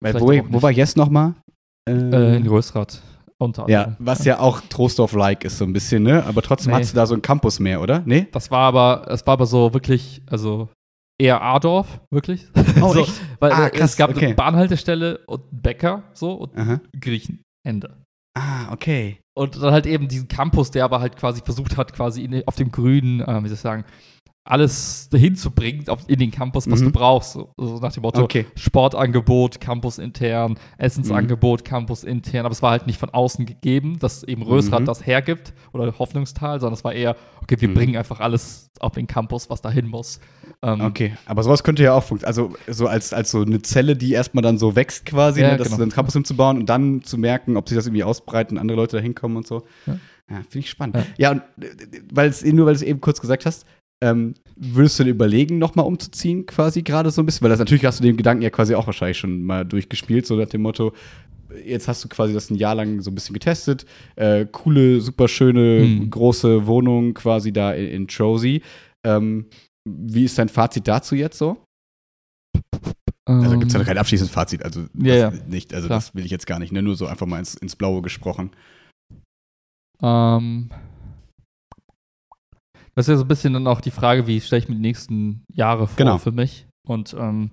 Weil, 0.00 0.14
wo, 0.20 0.28
wo 0.48 0.62
war 0.62 0.70
Jess 0.70 0.96
nochmal? 0.96 1.34
Äh, 1.88 2.36
in 2.36 2.44
Größrad 2.44 3.00
unter 3.38 3.68
Ja, 3.68 3.84
anderem. 3.84 3.96
was 4.06 4.24
ja 4.24 4.38
auch 4.38 4.60
Trostorf-like 4.68 5.44
ist, 5.44 5.58
so 5.58 5.64
ein 5.64 5.72
bisschen, 5.72 6.02
ne? 6.02 6.24
Aber 6.26 6.42
trotzdem 6.42 6.72
Nee. 6.74 6.80
hast 6.80 6.92
du 6.92 6.96
da 6.96 7.06
so 7.06 7.14
einen 7.14 7.22
Campus 7.22 7.58
mehr, 7.58 7.80
oder? 7.80 8.02
Nee? 8.04 8.26
Das 8.32 8.50
war 8.50 8.60
aber, 8.60 9.06
es 9.10 9.26
war 9.26 9.32
aber 9.34 9.46
so 9.46 9.72
wirklich, 9.72 10.20
also 10.26 10.68
eher 11.18 11.40
Adorf, 11.42 12.00
wirklich. 12.10 12.46
Oh, 12.82 12.92
so, 12.92 13.00
echt? 13.00 13.14
Weil 13.40 13.52
Ah, 13.52 13.70
krass, 13.70 13.92
es 13.92 13.96
gab 13.96 14.10
okay. 14.10 14.26
eine 14.26 14.34
Bahnhaltestelle 14.34 15.20
und 15.26 15.42
einen 15.50 15.62
Bäcker, 15.62 16.02
so, 16.12 16.32
und 16.34 16.56
Aha. 16.56 16.80
Griechen. 17.00 17.42
Ende. 17.66 17.96
Ah, 18.38 18.72
okay. 18.72 19.18
Und 19.36 19.60
dann 19.62 19.72
halt 19.72 19.86
eben 19.86 20.06
diesen 20.08 20.28
Campus, 20.28 20.70
der 20.70 20.84
aber 20.84 21.00
halt 21.00 21.16
quasi 21.16 21.40
versucht 21.42 21.76
hat, 21.78 21.92
quasi 21.94 22.24
in, 22.24 22.42
auf 22.46 22.56
dem 22.56 22.70
grünen, 22.70 23.20
äh, 23.20 23.42
wie 23.42 23.48
soll 23.48 23.54
ich 23.54 23.60
sagen, 23.60 23.84
alles 24.44 25.08
hinzubringen 25.12 25.86
auf, 25.88 26.00
in 26.08 26.18
den 26.18 26.30
Campus, 26.30 26.68
was 26.70 26.80
Mhm. 26.80 26.86
du 26.86 26.90
brauchst. 26.92 27.32
So, 27.34 27.52
so 27.58 27.78
nach 27.78 27.92
dem 27.92 28.02
Motto, 28.02 28.22
Okay. 28.22 28.46
Sportangebot, 28.56 29.60
Campus 29.60 29.98
intern, 29.98 30.58
Essensangebot, 30.78 31.60
Mhm. 31.60 31.64
Campus 31.64 32.04
intern, 32.04 32.46
aber 32.46 32.52
es 32.52 32.62
war 32.62 32.70
halt 32.72 32.86
nicht 32.86 32.98
von 32.98 33.10
außen 33.10 33.44
gegeben, 33.46 33.98
dass 33.98 34.22
eben 34.24 34.42
Rösrad 34.42 34.80
Mhm. 34.80 34.86
das 34.86 35.06
hergibt 35.06 35.52
oder 35.72 35.96
Hoffnungstal, 35.98 36.58
sondern 36.60 36.74
es 36.74 36.84
war 36.84 36.92
eher, 36.94 37.16
okay, 37.42 37.56
wir 37.60 37.68
Mhm. 37.68 37.74
bringen 37.74 37.96
einfach 37.96 38.20
alles 38.20 38.70
auf 38.80 38.92
den 38.92 39.06
Campus, 39.06 39.50
was 39.50 39.60
dahin 39.60 39.86
muss. 39.86 40.20
Ähm, 40.62 40.80
Okay, 40.80 41.12
aber 41.26 41.42
sowas 41.42 41.62
könnte 41.62 41.82
ja 41.82 41.92
auch 41.94 42.02
funktionieren. 42.02 42.54
Also 42.56 42.72
so 42.74 42.86
als, 42.86 43.12
als 43.12 43.30
so 43.30 43.42
eine 43.42 43.60
Zelle, 43.62 43.94
die 43.94 44.12
erstmal 44.12 44.42
dann 44.42 44.56
so 44.58 44.74
wächst 44.74 45.04
quasi, 45.04 45.42
Ja, 45.42 45.52
ne, 45.52 45.56
dass 45.58 45.68
genau. 45.70 45.82
einen 45.82 45.90
Campus 45.92 46.14
hinzubauen 46.14 46.58
und 46.58 46.66
dann 46.66 47.02
zu 47.02 47.18
merken, 47.18 47.56
ob 47.58 47.68
sich 47.68 47.76
das 47.76 47.86
irgendwie 47.86 48.04
ausbreitet 48.04 48.52
und 48.52 48.58
andere 48.58 48.76
Leute 48.76 48.96
da 48.96 49.02
hinkommen 49.02 49.36
und 49.36 49.46
so. 49.46 49.62
Ja. 49.86 49.98
Ja, 50.30 50.36
finde 50.42 50.58
ich 50.60 50.70
spannend. 50.70 50.96
Ja, 51.18 51.32
und 51.32 51.38
äh, 51.60 51.66
weil 52.12 52.28
es 52.28 52.44
nur 52.44 52.64
weil 52.64 52.74
du 52.74 52.76
es 52.76 52.82
eben 52.82 53.00
kurz 53.00 53.20
gesagt 53.20 53.46
hast, 53.46 53.66
ähm, 54.02 54.34
würdest 54.56 54.98
du 54.98 55.04
dir 55.04 55.10
überlegen, 55.10 55.58
nochmal 55.58 55.86
umzuziehen, 55.86 56.46
quasi 56.46 56.82
gerade 56.82 57.10
so 57.10 57.22
ein 57.22 57.26
bisschen? 57.26 57.42
Weil 57.42 57.50
das 57.50 57.58
natürlich 57.58 57.84
hast 57.84 58.00
du 58.00 58.04
den 58.04 58.16
Gedanken 58.16 58.42
ja 58.42 58.50
quasi 58.50 58.74
auch 58.74 58.86
wahrscheinlich 58.86 59.18
schon 59.18 59.42
mal 59.42 59.64
durchgespielt, 59.64 60.26
so 60.26 60.36
nach 60.36 60.48
dem 60.48 60.62
Motto, 60.62 60.92
jetzt 61.64 61.88
hast 61.88 62.02
du 62.04 62.08
quasi 62.08 62.32
das 62.32 62.48
ein 62.50 62.54
Jahr 62.56 62.74
lang 62.74 63.00
so 63.00 63.10
ein 63.10 63.14
bisschen 63.14 63.34
getestet. 63.34 63.84
Äh, 64.16 64.46
coole, 64.50 65.00
super 65.00 65.28
schöne, 65.28 65.82
Hm. 65.82 66.10
große 66.10 66.66
Wohnung 66.66 67.12
quasi 67.14 67.52
da 67.52 67.72
in, 67.72 67.88
in 67.88 68.08
Trozy. 68.08 68.62
Ähm, 69.04 69.46
wie 69.88 70.24
ist 70.24 70.38
dein 70.38 70.48
Fazit 70.48 70.86
dazu 70.86 71.14
jetzt 71.14 71.38
so? 71.38 71.56
Also 73.26 73.50
gibt 73.58 73.66
es 73.66 73.72
ja 73.72 73.78
ähm, 73.78 73.82
noch 73.82 73.86
kein 73.88 73.98
abschließendes 73.98 74.32
Fazit, 74.34 74.62
also 74.64 74.86
Ja, 74.98 75.30
das 75.30 75.46
nicht, 75.46 75.72
also 75.74 75.86
klar. 75.86 75.98
das 75.98 76.14
will 76.14 76.24
ich 76.24 76.30
jetzt 76.30 76.46
gar 76.46 76.58
nicht, 76.58 76.72
ne? 76.72 76.82
nur 76.82 76.96
so 76.96 77.06
einfach 77.06 77.26
mal 77.26 77.38
ins, 77.38 77.54
ins 77.54 77.76
Blaue 77.76 78.02
gesprochen. 78.02 78.50
Ähm, 80.02 80.70
das 82.94 83.06
ist 83.06 83.12
ja 83.12 83.16
so 83.16 83.24
ein 83.24 83.28
bisschen 83.28 83.52
dann 83.52 83.66
auch 83.66 83.80
die 83.80 83.90
Frage, 83.90 84.26
wie 84.26 84.40
stelle 84.40 84.62
ich 84.62 84.68
mir 84.68 84.74
die 84.76 84.80
nächsten 84.80 85.44
Jahre 85.52 85.86
vor 85.86 85.96
Genau. 85.96 86.18
für 86.18 86.32
mich. 86.32 86.66
Und 86.86 87.14
ähm, 87.14 87.50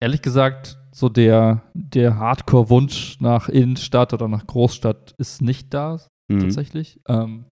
ehrlich 0.00 0.22
gesagt, 0.22 0.78
so 0.92 1.08
der, 1.08 1.62
der 1.74 2.16
Hardcore-Wunsch 2.16 3.20
nach 3.20 3.48
Innenstadt 3.48 4.12
oder 4.12 4.28
nach 4.28 4.46
Großstadt 4.46 5.14
ist 5.18 5.42
nicht 5.42 5.72
da, 5.74 5.98
Mhm. 6.30 6.40
tatsächlich. 6.40 7.00
Ähm, 7.08 7.46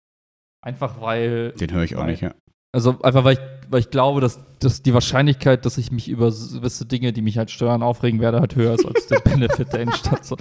einfach 0.64 1.00
weil 1.02 1.52
Den 1.54 1.72
höre 1.72 1.84
ich 1.84 1.96
auch 1.96 2.02
Weil- 2.02 2.12
nicht, 2.12 2.22
ja. 2.22 2.34
Also 2.74 3.00
einfach, 3.02 3.24
weil 3.24 3.34
ich, 3.36 3.40
weil 3.70 3.80
ich 3.82 3.90
glaube, 3.90 4.22
dass, 4.22 4.40
dass 4.60 4.82
die 4.82 4.94
Wahrscheinlichkeit, 4.94 5.66
dass 5.66 5.78
ich 5.78 5.92
mich 5.92 6.08
über 6.10 6.28
gewisse 6.32 6.86
Dinge, 6.86 7.14
die 7.14 7.22
mich 7.22 7.38
halt 7.38 7.52
stören, 7.52 7.84
aufregen 7.84 8.20
werde, 8.20 8.40
halt 8.40 8.56
höher 8.56 8.74
ist 8.74 8.86
als 8.86 9.08
der 9.08 9.20
Benefit 9.24 9.74
der 9.74 9.82
Innenstadt. 9.82 10.26
So. 10.26 10.38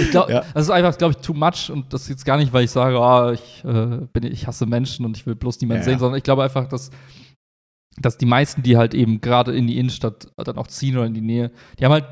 Ich 0.00 0.10
glaube, 0.10 0.32
Ja. 0.32 0.44
das 0.54 0.64
ist 0.64 0.70
einfach, 0.70 0.96
glaube 0.98 1.12
ich, 1.18 1.24
too 1.26 1.34
much 1.34 1.70
und 1.70 1.92
das 1.92 2.02
ist 2.02 2.08
jetzt 2.08 2.24
gar 2.24 2.36
nicht, 2.36 2.52
weil 2.52 2.64
ich 2.64 2.70
sage, 2.70 2.98
ah, 2.98 3.32
ich, 3.32 3.64
äh, 3.64 4.06
bin, 4.12 4.24
ich 4.24 4.46
hasse 4.46 4.66
Menschen 4.66 5.04
und 5.06 5.16
ich 5.16 5.26
will 5.26 5.34
bloß 5.34 5.60
niemanden 5.60 5.82
Ja, 5.82 5.84
sehen, 5.84 5.98
sondern 5.98 6.18
ich 6.18 6.24
glaube 6.24 6.42
einfach, 6.44 6.68
dass, 6.68 6.90
dass 7.98 8.18
die 8.18 8.26
meisten, 8.26 8.62
die 8.62 8.76
halt 8.76 8.94
eben 8.94 9.20
gerade 9.20 9.56
in 9.56 9.66
die 9.66 9.78
Innenstadt 9.78 10.28
dann 10.36 10.58
auch 10.58 10.66
ziehen 10.66 10.96
oder 10.96 11.06
in 11.06 11.14
die 11.14 11.20
Nähe, 11.22 11.50
die 11.78 11.84
haben 11.84 11.92
halt 11.92 12.04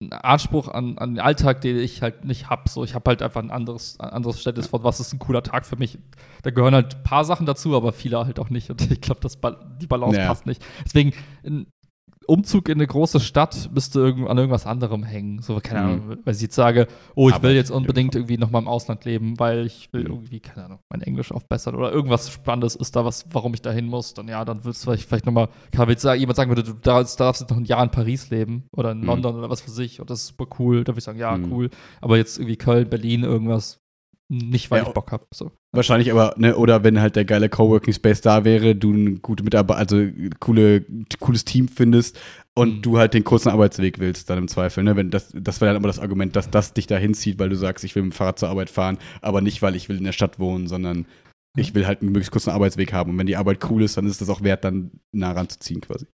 einen 0.00 0.12
Anspruch 0.12 0.68
an, 0.68 0.98
an 0.98 1.14
den 1.14 1.20
Alltag, 1.20 1.62
den 1.62 1.78
ich 1.78 2.02
halt 2.02 2.24
nicht 2.24 2.50
habe. 2.50 2.68
So, 2.68 2.84
ich 2.84 2.94
habe 2.94 3.08
halt 3.08 3.22
einfach 3.22 3.42
ein 3.42 3.50
anderes, 3.50 3.98
ein 3.98 4.10
anderes 4.10 4.36
Verständnis 4.36 4.66
von, 4.66 4.84
was 4.84 5.00
ist 5.00 5.12
ein 5.12 5.18
cooler 5.18 5.42
Tag 5.42 5.64
für 5.64 5.76
mich. 5.76 5.98
Da 6.42 6.50
gehören 6.50 6.74
halt 6.74 6.96
ein 6.96 7.02
paar 7.02 7.24
Sachen 7.24 7.46
dazu, 7.46 7.74
aber 7.74 7.92
viele 7.92 8.24
halt 8.24 8.38
auch 8.38 8.50
nicht. 8.50 8.70
Und 8.70 8.90
ich 8.90 9.00
glaube, 9.00 9.20
die 9.80 9.86
Balance 9.86 10.18
Ja. 10.18 10.28
passt 10.28 10.44
nicht. 10.46 10.62
Deswegen, 10.84 11.12
ein 11.44 11.66
Umzug 12.26 12.68
in 12.68 12.74
eine 12.78 12.86
große 12.86 13.20
Stadt 13.20 13.70
müsste 13.72 14.00
irgend, 14.00 14.28
an 14.28 14.36
irgendwas 14.36 14.66
anderem 14.66 15.02
hängen. 15.04 15.40
So, 15.42 15.58
keine 15.62 15.80
Mhm. 15.80 15.86
Ahnung, 15.86 16.18
weil 16.24 16.34
ich 16.34 16.40
jetzt 16.42 16.54
sage, 16.54 16.86
oh, 17.14 17.28
ich 17.28 17.34
Aber 17.36 17.44
will 17.48 17.54
jetzt 17.54 17.70
ja, 17.70 17.76
unbedingt 17.76 18.14
irgendwie 18.14 18.38
nochmal 18.38 18.62
im 18.62 18.68
Ausland 18.68 19.04
leben, 19.04 19.38
weil 19.38 19.66
ich 19.66 19.92
will 19.92 20.02
Mhm. 20.04 20.10
irgendwie, 20.10 20.40
keine 20.40 20.66
Ahnung, 20.66 20.78
mein 20.88 21.02
Englisch 21.02 21.32
aufbessern 21.32 21.74
oder 21.74 21.92
irgendwas 21.92 22.30
Spannendes 22.30 22.74
ist 22.76 22.96
da, 22.96 23.04
was, 23.04 23.26
warum 23.32 23.54
ich 23.54 23.62
da 23.62 23.70
hin 23.70 23.86
muss. 23.86 24.14
Dann 24.14 24.28
ja, 24.28 24.44
dann 24.44 24.64
würdest 24.64 24.82
du 24.82 24.90
vielleicht, 24.90 25.08
vielleicht 25.08 25.26
nochmal, 25.26 25.48
kann 25.72 25.88
jetzt 25.88 26.02
sagen, 26.02 26.20
jemand 26.20 26.36
sagen 26.36 26.50
würde, 26.50 26.62
du 26.64 26.72
darfst, 26.74 27.18
darfst 27.20 27.40
jetzt 27.42 27.50
noch 27.50 27.56
ein 27.58 27.64
Jahr 27.64 27.82
in 27.82 27.90
Paris 27.90 28.30
leben 28.30 28.64
oder 28.76 28.92
in 28.92 29.00
Mhm. 29.00 29.06
London 29.06 29.36
oder 29.36 29.48
was 29.50 29.60
für 29.60 29.70
sich 29.70 30.00
und 30.00 30.10
das 30.10 30.20
ist 30.20 30.26
super 30.28 30.46
cool. 30.58 30.84
Da 30.84 30.92
würde 30.92 30.98
ich 30.98 31.04
sagen, 31.04 31.18
ja, 31.18 31.36
Mhm. 31.36 31.52
cool. 31.52 31.70
Aber 32.00 32.16
jetzt 32.16 32.38
irgendwie 32.38 32.56
Köln, 32.56 32.88
Berlin, 32.90 33.22
irgendwas, 33.22 33.80
nicht, 34.28 34.70
weil 34.70 34.82
Ja, 34.82 34.88
ich 34.88 34.94
Bock 34.94 35.12
habe. 35.12 35.26
So. 35.32 35.52
Wahrscheinlich 35.72 36.10
aber, 36.10 36.34
ne, 36.36 36.56
oder 36.56 36.82
wenn 36.82 37.00
halt 37.00 37.16
der 37.16 37.24
geile 37.24 37.48
Coworking 37.48 37.92
Space 37.94 38.20
da 38.20 38.44
wäre, 38.44 38.74
du 38.74 38.92
eine 38.92 39.12
gute 39.16 39.44
Mitarbeit, 39.44 39.76
also 39.76 40.04
coole, 40.40 40.84
cooles 41.20 41.44
Team 41.44 41.68
findest 41.68 42.18
und 42.54 42.76
Mhm. 42.78 42.82
du 42.82 42.98
halt 42.98 43.14
den 43.14 43.24
kurzen 43.24 43.50
Arbeitsweg 43.50 43.98
willst, 43.98 44.28
dann 44.30 44.38
im 44.38 44.48
Zweifel, 44.48 44.82
ne? 44.82 44.96
Wenn 44.96 45.10
das, 45.10 45.32
das 45.34 45.60
wäre 45.60 45.68
dann 45.72 45.76
aber 45.82 45.88
das 45.88 45.98
Argument, 46.00 46.34
dass 46.34 46.50
das 46.50 46.72
dich 46.72 46.86
dahin 46.86 47.14
zieht, 47.14 47.38
weil 47.38 47.50
du 47.50 47.56
sagst, 47.56 47.84
ich 47.84 47.94
will 47.94 48.02
mit 48.02 48.12
dem 48.12 48.16
Fahrrad 48.16 48.38
zur 48.38 48.48
Arbeit 48.48 48.70
fahren, 48.70 48.98
aber 49.22 49.40
nicht, 49.42 49.62
weil 49.62 49.76
ich 49.76 49.88
will 49.88 49.98
in 49.98 50.04
der 50.04 50.12
Stadt 50.12 50.38
wohnen, 50.38 50.66
sondern 50.66 51.06
ich 51.56 51.74
will 51.74 51.86
halt 51.86 52.00
einen 52.00 52.10
möglichst 52.12 52.32
kurzen 52.32 52.50
Arbeitsweg 52.50 52.92
haben. 52.92 53.12
Und 53.12 53.18
wenn 53.18 53.26
die 53.26 53.36
Arbeit 53.36 53.64
cool 53.70 53.82
ist, 53.82 53.96
dann 53.96 54.06
ist 54.06 54.20
das 54.20 54.28
auch 54.28 54.42
wert, 54.42 54.64
dann 54.64 54.90
nah 55.12 55.32
ranzuziehen 55.32 55.80
quasi. 55.80 56.06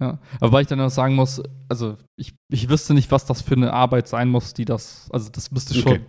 Ja, 0.00 0.20
aber 0.40 0.52
weil 0.52 0.62
ich 0.62 0.68
dann 0.68 0.80
auch 0.80 0.90
sagen 0.90 1.16
muss, 1.16 1.42
also 1.68 1.96
ich, 2.16 2.34
ich 2.52 2.68
wüsste 2.68 2.94
nicht, 2.94 3.10
was 3.10 3.26
das 3.26 3.42
für 3.42 3.54
eine 3.56 3.72
Arbeit 3.72 4.06
sein 4.08 4.28
muss, 4.28 4.54
die 4.54 4.64
das, 4.64 5.08
also 5.12 5.28
das 5.30 5.50
müsste 5.50 5.74
schon, 5.74 5.92
Okay. 5.92 6.00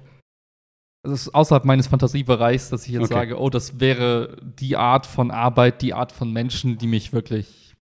Das 1.03 1.21
ist 1.21 1.35
außerhalb 1.35 1.65
meines 1.65 1.87
Fantasiebereichs, 1.87 2.69
dass 2.69 2.85
ich 2.85 2.91
jetzt 2.93 3.05
Okay. 3.05 3.13
sage, 3.13 3.39
oh, 3.39 3.49
das 3.49 3.79
wäre 3.79 4.37
die 4.59 4.75
Art 4.75 5.05
von 5.05 5.31
Arbeit, 5.31 5.81
die 5.81 5.93
Art 5.93 6.11
von 6.11 6.31
Menschen, 6.33 6.77
die 6.77 6.87
mich 6.87 7.13
wirklich 7.13 7.75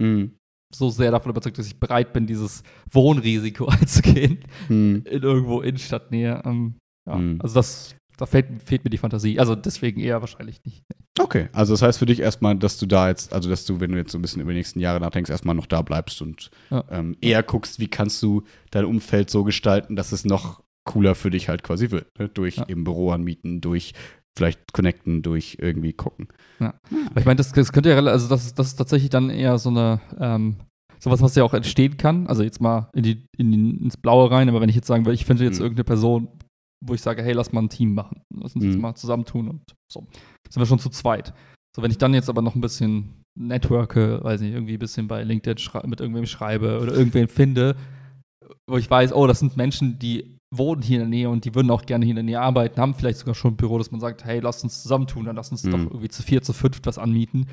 Mhm. 0.00 0.32
so 0.74 0.90
sehr 0.90 1.10
davon 1.12 1.30
überzeugt, 1.30 1.56
dass 1.58 1.66
ich 1.68 1.78
bereit 1.78 2.12
bin, 2.12 2.26
dieses 2.26 2.62
Wohnrisiko 2.90 3.66
einzugehen 3.68 4.38
Mhm. 4.68 5.04
in 5.08 5.22
irgendwo 5.22 5.60
Innenstadtnähe. 5.60 6.42
Ähm, 6.44 6.78
ja, 7.06 7.16
Mhm. 7.16 7.40
also 7.40 7.54
das, 7.54 7.94
da 8.16 8.26
fehlt, 8.26 8.62
fehlt 8.62 8.82
mir 8.82 8.90
die 8.90 8.98
Fantasie. 8.98 9.38
Also 9.38 9.54
deswegen 9.54 10.00
eher 10.00 10.20
wahrscheinlich 10.20 10.64
nicht. 10.64 10.82
Okay, 11.20 11.48
also 11.52 11.74
das 11.74 11.82
heißt 11.82 11.98
für 12.00 12.06
dich 12.06 12.18
erstmal, 12.20 12.56
dass 12.56 12.76
du 12.78 12.86
da 12.86 13.08
jetzt, 13.08 13.32
also 13.32 13.48
dass 13.50 13.66
du, 13.66 13.78
wenn 13.78 13.92
du 13.92 13.98
jetzt 13.98 14.10
so 14.10 14.18
ein 14.18 14.22
bisschen 14.22 14.42
über 14.42 14.50
die 14.52 14.58
nächsten 14.58 14.80
Jahre 14.80 14.98
nachdenkst, 15.00 15.30
erstmal 15.30 15.54
noch 15.54 15.66
da 15.66 15.80
bleibst 15.82 16.20
und 16.22 16.50
Ja. 16.70 16.82
ähm, 16.90 17.16
eher 17.20 17.42
guckst, 17.44 17.78
wie 17.78 17.88
kannst 17.88 18.20
du 18.22 18.42
dein 18.72 18.84
Umfeld 18.84 19.30
so 19.30 19.44
gestalten, 19.44 19.94
dass 19.94 20.10
es 20.10 20.24
noch 20.24 20.63
cooler 20.84 21.14
für 21.14 21.30
dich 21.30 21.48
halt 21.48 21.62
quasi 21.62 21.90
wird. 21.90 22.06
Ne? 22.18 22.28
Durch 22.28 22.56
Ja. 22.56 22.68
eben 22.68 22.84
Büro 22.84 23.10
anmieten, 23.10 23.60
durch 23.60 23.92
vielleicht 24.36 24.72
connecten, 24.72 25.22
durch 25.22 25.58
irgendwie 25.60 25.92
gucken. 25.92 26.28
Aber 26.58 26.74
ich 27.20 27.24
meine, 27.24 27.36
das, 27.36 27.52
das 27.52 27.72
könnte 27.72 27.90
ja, 27.90 27.96
also 27.96 28.28
das, 28.28 28.46
ist- 28.46 28.58
das 28.58 28.66
ist 28.68 28.76
tatsächlich 28.76 29.10
dann 29.10 29.30
eher 29.30 29.58
so 29.58 29.70
eine, 29.70 30.00
ähm, 30.18 30.56
sowas, 30.98 31.22
was 31.22 31.34
ja 31.36 31.44
auch 31.44 31.54
entstehen 31.54 31.96
kann. 31.96 32.26
Also 32.26 32.42
jetzt 32.42 32.60
mal 32.60 32.90
in 32.94 33.02
die, 33.04 33.26
in 33.38 33.52
die, 33.52 33.84
ins 33.84 33.96
Blaue 33.96 34.30
rein, 34.30 34.48
aber 34.48 34.60
wenn 34.60 34.68
ich 34.68 34.74
jetzt 34.76 34.86
sagen 34.88 35.06
will, 35.06 35.14
ich 35.14 35.24
finde 35.24 35.44
jetzt 35.44 35.58
Mhm. 35.58 35.64
irgendeine 35.66 35.84
Person, 35.84 36.28
wo 36.84 36.94
ich 36.94 37.00
sage, 37.00 37.22
hey, 37.22 37.32
lass 37.32 37.52
mal 37.52 37.62
ein 37.62 37.68
Team 37.68 37.94
machen. 37.94 38.22
Lass 38.34 38.54
uns 38.54 38.64
jetzt 38.64 38.74
Mhm. 38.76 38.80
mal 38.82 38.94
zusammentun 38.94 39.48
und 39.48 39.62
so. 39.90 40.06
Sind 40.50 40.60
wir 40.60 40.66
schon 40.66 40.78
zu 40.80 40.90
zweit. 40.90 41.32
So, 41.76 41.82
wenn 41.82 41.90
ich 41.90 41.98
dann 41.98 42.12
jetzt 42.14 42.28
aber 42.28 42.42
noch 42.42 42.54
ein 42.54 42.60
bisschen 42.60 43.22
networke, 43.38 44.22
weiß 44.22 44.40
nicht, 44.40 44.52
irgendwie 44.52 44.74
ein 44.74 44.78
bisschen 44.78 45.08
bei 45.08 45.22
LinkedIn 45.22 45.56
mit 45.86 46.00
irgendwem 46.00 46.26
schreibe 46.26 46.80
oder 46.80 46.92
irgendwen 46.94 47.28
finde, 47.28 47.76
wo 48.68 48.76
ich 48.76 48.90
weiß, 48.90 49.12
oh, 49.12 49.26
das 49.26 49.38
sind 49.40 49.56
Menschen, 49.56 49.98
die 49.98 50.36
wohnen 50.58 50.82
hier 50.82 50.96
in 50.96 51.00
der 51.02 51.08
Nähe 51.08 51.28
und 51.30 51.44
die 51.44 51.54
würden 51.54 51.70
auch 51.70 51.86
gerne 51.86 52.04
hier 52.04 52.12
in 52.12 52.16
der 52.16 52.22
Nähe 52.24 52.40
arbeiten, 52.40 52.80
haben 52.80 52.94
vielleicht 52.94 53.18
sogar 53.18 53.34
schon 53.34 53.52
ein 53.52 53.56
Büro, 53.56 53.78
dass 53.78 53.90
man 53.90 54.00
sagt, 54.00 54.24
hey, 54.24 54.40
lass 54.40 54.62
uns 54.64 54.82
zusammentun, 54.82 55.24
dann 55.26 55.36
lass 55.36 55.50
uns 55.50 55.62
Mhm. 55.64 55.70
doch 55.70 55.78
irgendwie 55.78 56.08
zu 56.08 56.22
vier, 56.22 56.42
zu 56.42 56.52
fünf 56.52 56.80
was 56.84 56.98
anmieten. 56.98 57.46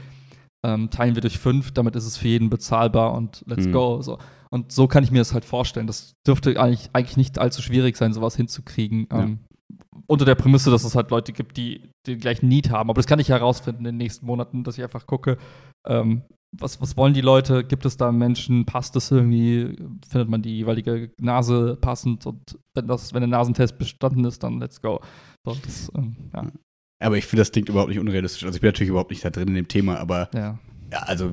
Ähm, 0.63 0.89
teilen 0.91 1.15
wir 1.15 1.21
durch 1.21 1.39
fünf, 1.39 1.71
damit 1.71 1.95
ist 1.95 2.05
es 2.05 2.17
für 2.17 2.27
jeden 2.27 2.49
bezahlbar 2.49 3.13
und 3.13 3.43
let's 3.47 3.65
Mhm. 3.65 3.71
go. 3.71 4.01
So. 4.01 4.19
Und 4.51 4.71
so 4.71 4.87
kann 4.87 5.03
ich 5.03 5.09
mir 5.11 5.17
das 5.19 5.33
halt 5.33 5.43
vorstellen. 5.45 5.87
Das 5.87 6.15
dürfte 6.27 6.59
eigentlich, 6.61 6.89
eigentlich 6.93 7.17
nicht 7.17 7.39
allzu 7.39 7.61
schwierig 7.61 7.97
sein, 7.97 8.13
sowas 8.13 8.35
hinzukriegen. 8.35 9.07
Ja. 9.11 9.23
Ähm, 9.23 9.39
unter 10.07 10.25
der 10.25 10.35
Prämisse, 10.35 10.71
dass 10.71 10.83
es 10.83 10.95
halt 10.95 11.11
Leute 11.11 11.33
gibt, 11.33 11.57
die 11.57 11.89
den 12.07 12.19
gleichen 12.19 12.47
Need 12.47 12.69
haben. 12.69 12.89
Aber 12.89 12.99
das 12.99 13.07
kann 13.07 13.19
ich 13.19 13.29
herausfinden 13.29 13.79
in 13.79 13.85
den 13.85 13.97
nächsten 13.97 14.25
Monaten, 14.25 14.63
dass 14.63 14.77
ich 14.77 14.83
einfach 14.83 15.05
gucke, 15.05 15.37
ähm, 15.85 16.23
was, 16.51 16.81
was 16.81 16.97
wollen 16.97 17.13
die 17.13 17.21
Leute? 17.21 17.63
Gibt 17.63 17.85
es 17.85 17.97
da 17.97 18.11
Menschen? 18.11 18.65
Passt 18.65 18.95
es 18.95 19.09
irgendwie? 19.09 19.77
Findet 20.07 20.29
man 20.29 20.41
die 20.41 20.57
jeweilige 20.57 21.11
Nase 21.19 21.77
passend? 21.79 22.25
Und 22.25 22.59
wenn, 22.73 22.87
das, 22.87 23.13
wenn 23.13 23.21
der 23.21 23.29
Nasentest 23.29 23.77
bestanden 23.77 24.25
ist, 24.25 24.43
dann 24.43 24.59
let's 24.59 24.81
go. 24.81 24.99
So, 25.45 25.55
das, 25.63 25.91
ähm, 25.95 26.15
ja, 26.33 26.51
Aber 26.99 27.17
ich 27.17 27.25
finde, 27.25 27.41
das 27.41 27.51
klingt 27.51 27.69
überhaupt 27.69 27.89
nicht 27.89 27.99
unrealistisch. 27.99 28.43
Also 28.43 28.55
ich 28.55 28.61
bin 28.61 28.67
natürlich 28.67 28.89
überhaupt 28.89 29.11
nicht 29.11 29.23
da 29.23 29.29
drin 29.29 29.47
in 29.49 29.55
dem 29.55 29.67
Thema, 29.67 29.97
aber 29.97 30.29
ja. 30.33 30.59
ja, 30.91 30.99
also 30.99 31.31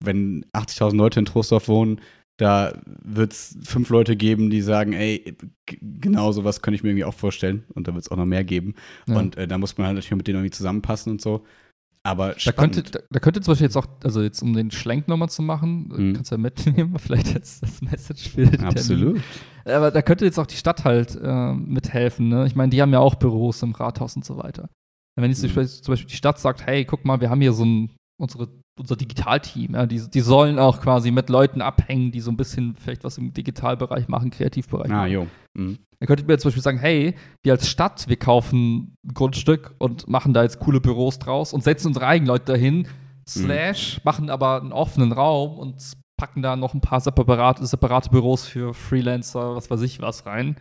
wenn 0.00 0.44
80.000 0.52 0.96
Leute 0.96 1.20
in 1.20 1.26
Trostorf 1.26 1.68
wohnen, 1.68 2.00
da 2.38 2.72
wird 3.04 3.32
es 3.32 3.56
fünf 3.64 3.90
Leute 3.90 4.16
geben, 4.16 4.48
die 4.48 4.62
sagen, 4.62 4.92
ey, 4.94 5.36
genau 5.80 6.32
sowas 6.32 6.62
könnte 6.62 6.76
ich 6.76 6.82
mir 6.82 6.90
irgendwie 6.90 7.04
auch 7.04 7.14
vorstellen. 7.14 7.64
Und 7.74 7.88
da 7.88 7.94
wird 7.94 8.04
es 8.04 8.10
auch 8.10 8.16
noch 8.16 8.24
mehr 8.26 8.44
geben. 8.44 8.74
Ja. 9.06 9.16
Und 9.18 9.36
äh, 9.36 9.46
da 9.46 9.58
muss 9.58 9.76
man 9.76 9.86
halt 9.88 9.96
natürlich 9.96 10.16
mit 10.16 10.26
denen 10.26 10.38
irgendwie 10.38 10.52
zusammenpassen 10.56 11.12
und 11.12 11.20
so. 11.20 11.44
Aber 12.04 12.28
Da 12.34 12.38
spannend. 12.38 12.74
könnte, 12.76 12.90
da, 12.92 13.00
da 13.10 13.20
könnte 13.20 13.40
zum 13.40 13.52
Beispiel 13.52 13.66
jetzt 13.66 13.76
auch, 13.76 13.86
also 14.04 14.22
jetzt 14.22 14.40
um 14.40 14.54
den 14.54 14.70
Schlenk 14.70 15.08
nochmal 15.08 15.28
zu 15.28 15.42
machen, 15.42 15.88
Mhm. 15.94 16.14
kannst 16.14 16.30
du 16.30 16.36
ja 16.36 16.40
mitnehmen, 16.40 16.96
vielleicht 16.98 17.34
jetzt 17.34 17.62
das 17.62 17.82
Message 17.82 18.28
für 18.30 18.42
den 18.42 18.52
Termin. 18.52 18.66
Absolut. 18.68 19.20
Aber 19.64 19.90
da 19.90 20.00
könnte 20.00 20.24
jetzt 20.24 20.38
auch 20.38 20.46
die 20.46 20.56
Stadt 20.56 20.84
halt 20.84 21.18
äh, 21.20 21.52
mithelfen. 21.54 22.28
Ne? 22.28 22.46
Ich 22.46 22.54
meine, 22.54 22.70
die 22.70 22.80
haben 22.80 22.92
ja 22.92 23.00
auch 23.00 23.16
Büros 23.16 23.62
im 23.62 23.72
Rathaus 23.72 24.14
und 24.16 24.24
so 24.24 24.38
weiter. 24.38 24.70
Wenn 25.16 25.28
jetzt 25.30 25.42
Mhm. 25.42 25.48
zum 25.48 25.56
Beispiel- 25.56 25.82
zum 25.82 25.92
Beispiel 25.92 26.08
die 26.10 26.16
Stadt 26.16 26.38
sagt, 26.38 26.64
hey, 26.64 26.84
guck 26.84 27.04
mal, 27.04 27.20
wir 27.20 27.28
haben 27.30 27.40
hier 27.40 27.52
so 27.52 27.64
ein, 27.64 27.90
unsere, 28.18 28.48
unser 28.78 28.96
Digitalteam, 28.96 29.74
ja, 29.74 29.86
die, 29.86 30.00
die 30.10 30.20
sollen 30.20 30.58
auch 30.58 30.80
quasi 30.80 31.10
mit 31.10 31.28
Leuten 31.28 31.60
abhängen, 31.62 32.10
die 32.12 32.20
so 32.20 32.30
ein 32.30 32.36
bisschen 32.36 32.74
vielleicht 32.76 33.04
was 33.04 33.18
im 33.18 33.32
Digitalbereich 33.32 34.08
machen, 34.08 34.30
Kreativbereich 34.30 34.90
Ah, 34.90 35.06
jo. 35.06 35.26
Mhm. 35.54 35.78
Dann 36.00 36.06
könntet 36.06 36.26
ihr 36.26 36.32
mir 36.32 36.38
zum 36.38 36.48
Beispiel 36.50 36.62
sagen, 36.62 36.78
hey, 36.78 37.14
wir 37.42 37.52
als 37.54 37.68
Stadt, 37.68 38.08
wir 38.08 38.16
kaufen 38.16 38.96
ein 39.04 39.14
Grundstück 39.14 39.74
und 39.78 40.08
machen 40.08 40.32
da 40.32 40.42
jetzt 40.44 40.60
coole 40.60 40.80
Büros 40.80 41.18
draus 41.18 41.52
und 41.52 41.64
setzen 41.64 41.88
unsere 41.88 42.06
eigenen 42.06 42.28
Leute 42.28 42.52
dahin, 42.52 42.86
slash, 43.28 44.00
machen 44.04 44.30
aber 44.30 44.60
einen 44.60 44.72
offenen 44.72 45.12
Raum 45.12 45.58
und 45.58 45.92
packen 46.16 46.42
da 46.42 46.56
noch 46.56 46.74
ein 46.74 46.80
paar 46.80 47.00
separate, 47.00 47.64
separate 47.66 48.10
Büros 48.10 48.46
für 48.46 48.74
Freelancer, 48.74 49.54
was 49.54 49.70
weiß 49.70 49.82
ich 49.82 50.00
was 50.00 50.24
rein. 50.26 50.56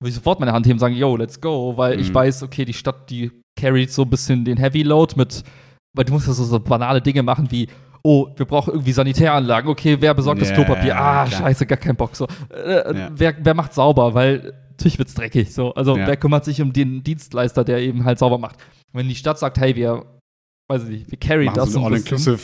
Würde 0.00 0.10
ich 0.10 0.14
sofort 0.14 0.40
meine 0.40 0.52
Hand 0.52 0.66
heben 0.66 0.74
und 0.74 0.80
sagen, 0.80 0.94
yo, 0.96 1.16
let's 1.16 1.40
go, 1.40 1.76
weil 1.76 1.98
ich 2.00 2.10
Mhm. 2.10 2.14
weiß, 2.14 2.42
okay, 2.42 2.64
die 2.64 2.72
Stadt, 2.72 3.10
die 3.10 3.30
carried 3.58 3.90
so 3.90 4.02
ein 4.02 4.10
bisschen 4.10 4.44
den 4.44 4.56
Heavy 4.58 4.82
Load 4.82 5.14
mit, 5.16 5.44
weil 5.94 6.04
du 6.04 6.12
musst 6.12 6.26
ja 6.26 6.32
so, 6.32 6.44
so 6.44 6.60
banale 6.60 7.00
Dinge 7.00 7.22
machen 7.22 7.50
wie, 7.50 7.68
oh, 8.02 8.28
wir 8.36 8.44
brauchen 8.46 8.72
irgendwie 8.74 8.92
Sanitäranlagen, 8.92 9.70
okay, 9.70 9.96
wer 10.00 10.12
besorgt 10.14 10.40
das 10.42 10.50
Ja, 10.50 10.54
Klopapier? 10.56 10.96
Ah, 10.96 11.24
klar. 11.26 11.40
scheiße, 11.42 11.66
gar 11.66 11.78
kein 11.78 11.96
Bock. 11.96 12.14
So, 12.16 12.26
äh, 12.54 12.96
Ja. 12.98 13.08
wer, 13.14 13.34
wer 13.40 13.54
macht 13.54 13.72
sauber? 13.72 14.12
Weil 14.14 14.52
natürlich 14.70 14.98
wird's 14.98 15.14
dreckig. 15.14 15.54
So. 15.54 15.72
Also 15.74 15.96
Ja. 15.96 16.06
wer 16.06 16.16
kümmert 16.16 16.44
sich 16.44 16.60
um 16.60 16.72
den 16.72 17.02
Dienstleister, 17.02 17.64
der 17.64 17.78
eben 17.78 18.04
halt 18.04 18.18
sauber 18.18 18.38
macht? 18.38 18.56
Wenn 18.92 19.08
die 19.08 19.14
Stadt 19.14 19.38
sagt, 19.38 19.58
hey, 19.58 19.74
wir, 19.76 20.04
weiß 20.68 20.84
ich 20.84 20.88
nicht, 20.90 21.10
wir 21.10 21.18
carry 21.18 21.44
Machen 21.46 21.56
das 21.56 21.72
so 21.72 21.78
ein 21.80 21.84
ein 21.86 21.92
all-inclusive 21.92 22.38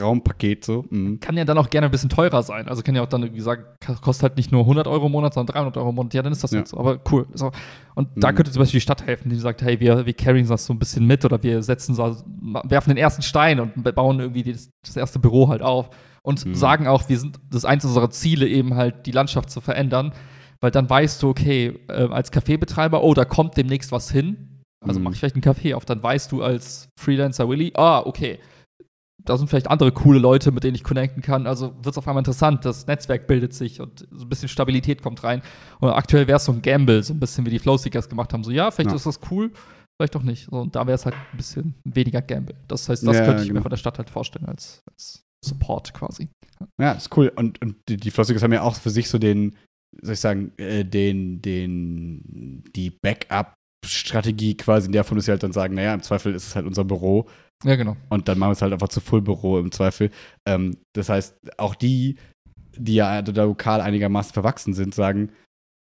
Raumpaket 0.00 0.64
so. 0.64 0.84
Mhm. 0.90 1.20
kann 1.20 1.36
ja 1.36 1.44
dann 1.44 1.58
auch 1.58 1.70
gerne 1.70 1.86
ein 1.86 1.90
bisschen 1.90 2.08
teurer 2.10 2.42
sein. 2.42 2.68
Also 2.68 2.82
kann 2.82 2.94
ja 2.94 3.02
auch 3.02 3.08
dann 3.08 3.22
irgendwie 3.22 3.40
sagen, 3.42 3.64
kostet 4.02 4.22
halt 4.24 4.36
nicht 4.36 4.52
nur 4.52 4.62
100 4.62 4.86
Euro 4.86 5.06
im 5.06 5.12
Monat, 5.12 5.34
sondern 5.34 5.54
300 5.54 5.76
Euro 5.78 5.90
im 5.90 5.94
Monat. 5.94 6.14
Ja, 6.14 6.22
dann 6.22 6.32
ist 6.32 6.42
das 6.44 6.50
Ja. 6.52 6.58
halt 6.58 6.68
so. 6.68 6.78
Aber 6.78 6.98
cool. 7.10 7.26
So. 7.34 7.50
Und 7.94 8.08
da 8.16 8.30
Mhm. 8.30 8.36
könnte 8.36 8.50
zum 8.52 8.60
Beispiel 8.60 8.78
die 8.78 8.82
Stadt 8.82 9.06
helfen, 9.06 9.30
die 9.30 9.36
sagt, 9.36 9.62
hey, 9.62 9.80
wir, 9.80 10.06
wir 10.06 10.12
carryen 10.12 10.46
das 10.46 10.66
so 10.66 10.72
ein 10.72 10.78
bisschen 10.78 11.06
mit 11.06 11.24
oder 11.24 11.42
wir 11.42 11.62
setzen 11.62 11.94
so, 11.94 12.16
werfen 12.64 12.90
den 12.90 12.98
ersten 12.98 13.22
Stein 13.22 13.60
und 13.60 13.82
bauen 13.94 14.20
irgendwie 14.20 14.42
das, 14.42 14.70
das 14.84 14.96
erste 14.96 15.18
Büro 15.18 15.48
halt 15.48 15.62
auf 15.62 15.90
und 16.22 16.44
Mhm. 16.44 16.54
sagen 16.54 16.86
auch, 16.86 17.08
wir 17.08 17.18
sind, 17.18 17.38
das 17.50 17.58
ist 17.58 17.64
eins 17.64 17.84
unserer 17.84 18.10
Ziele, 18.10 18.46
eben 18.46 18.74
halt 18.74 19.06
die 19.06 19.12
Landschaft 19.12 19.50
zu 19.50 19.60
verändern. 19.60 20.12
Weil 20.62 20.70
dann 20.70 20.90
weißt 20.90 21.22
du, 21.22 21.30
okay, 21.30 21.78
äh, 21.88 22.08
als 22.10 22.30
Kaffeebetreiber, 22.30 23.02
oh, 23.02 23.14
da 23.14 23.24
kommt 23.24 23.56
demnächst 23.56 23.92
was 23.92 24.10
hin. 24.10 24.49
Also 24.84 24.98
Mhm. 24.98 25.04
mache 25.04 25.14
ich 25.14 25.20
vielleicht 25.20 25.34
einen 25.34 25.42
Kaffee 25.42 25.74
auf, 25.74 25.84
dann 25.84 26.02
weißt 26.02 26.32
du 26.32 26.42
als 26.42 26.88
Freelancer 26.98 27.48
Willy, 27.48 27.72
ah, 27.76 28.00
okay, 28.00 28.38
da 29.22 29.36
sind 29.36 29.48
vielleicht 29.48 29.68
andere 29.70 29.92
coole 29.92 30.18
Leute, 30.18 30.50
mit 30.50 30.64
denen 30.64 30.74
ich 30.74 30.82
connecten 30.82 31.22
kann. 31.22 31.46
Also 31.46 31.74
wird 31.76 31.88
es 31.88 31.98
auf 31.98 32.08
einmal 32.08 32.22
interessant, 32.22 32.64
das 32.64 32.86
Netzwerk 32.86 33.26
bildet 33.26 33.52
sich 33.52 33.80
und 33.80 34.06
so 34.10 34.24
ein 34.24 34.28
bisschen 34.30 34.48
Stabilität 34.48 35.02
kommt 35.02 35.22
rein. 35.22 35.42
Und 35.80 35.90
aktuell 35.90 36.26
wäre 36.26 36.36
es 36.38 36.44
so 36.46 36.52
ein 36.52 36.62
Gamble, 36.62 37.02
so 37.02 37.12
ein 37.12 37.20
bisschen 37.20 37.44
wie 37.44 37.50
die 37.50 37.58
Flowseekers 37.58 38.08
gemacht 38.08 38.32
haben. 38.32 38.42
So, 38.44 38.50
ja, 38.50 38.70
vielleicht 38.70 38.90
Ja. 38.90 38.96
ist 38.96 39.04
das 39.04 39.20
cool, 39.30 39.52
vielleicht 40.00 40.16
auch 40.16 40.22
nicht. 40.22 40.46
So, 40.50 40.60
und 40.60 40.74
da 40.74 40.86
wäre 40.86 40.94
es 40.94 41.04
halt 41.04 41.14
ein 41.14 41.36
bisschen 41.36 41.74
weniger 41.84 42.22
Gamble. 42.22 42.56
Das 42.66 42.88
heißt, 42.88 43.06
das 43.06 43.18
Ja, 43.18 43.24
könnte 43.26 43.42
ich 43.42 43.48
mir 43.48 43.54
genau. 43.54 43.62
von 43.64 43.70
der 43.70 43.76
Stadt 43.76 43.98
halt 43.98 44.08
vorstellen 44.08 44.46
als, 44.46 44.80
als 44.90 45.22
Support 45.44 45.92
quasi. 45.92 46.30
Ja, 46.80 46.92
ist 46.92 47.14
cool. 47.14 47.30
Und, 47.36 47.60
und 47.60 47.76
die, 47.90 47.98
die 47.98 48.10
Flossigers 48.10 48.42
haben 48.42 48.54
ja 48.54 48.62
auch 48.62 48.74
für 48.76 48.90
sich 48.90 49.10
so 49.10 49.18
den, 49.18 49.54
soll 50.00 50.14
ich 50.14 50.20
sagen, 50.20 50.52
äh, 50.56 50.82
den, 50.82 51.42
den, 51.42 52.64
die 52.74 52.90
Backup-Strategie 53.82 54.56
quasi, 54.56 54.86
in 54.86 54.92
der 54.92 55.04
Form, 55.04 55.16
dass 55.16 55.26
sie 55.26 55.30
halt 55.30 55.42
dann 55.42 55.52
sagen, 55.52 55.74
naja, 55.74 55.94
im 55.94 56.02
Zweifel 56.02 56.34
ist 56.34 56.46
es 56.46 56.56
halt 56.56 56.66
unser 56.66 56.84
Büro 56.84 57.26
Ja, 57.64 57.76
genau. 57.76 57.96
und 58.08 58.28
dann 58.28 58.38
machen 58.38 58.50
wir 58.50 58.52
es 58.52 58.62
halt 58.62 58.72
einfach 58.72 58.88
zu 58.88 59.00
Full-Büro 59.00 59.58
im 59.58 59.72
Zweifel. 59.72 60.10
Ähm, 60.46 60.76
das 60.94 61.08
heißt, 61.08 61.36
auch 61.58 61.74
die 61.74 62.16
die 62.76 62.94
ja 62.94 63.20
da 63.20 63.44
lokal 63.44 63.80
einigermaßen 63.80 64.32
verwachsen 64.32 64.74
sind, 64.74 64.94
sagen, 64.94 65.32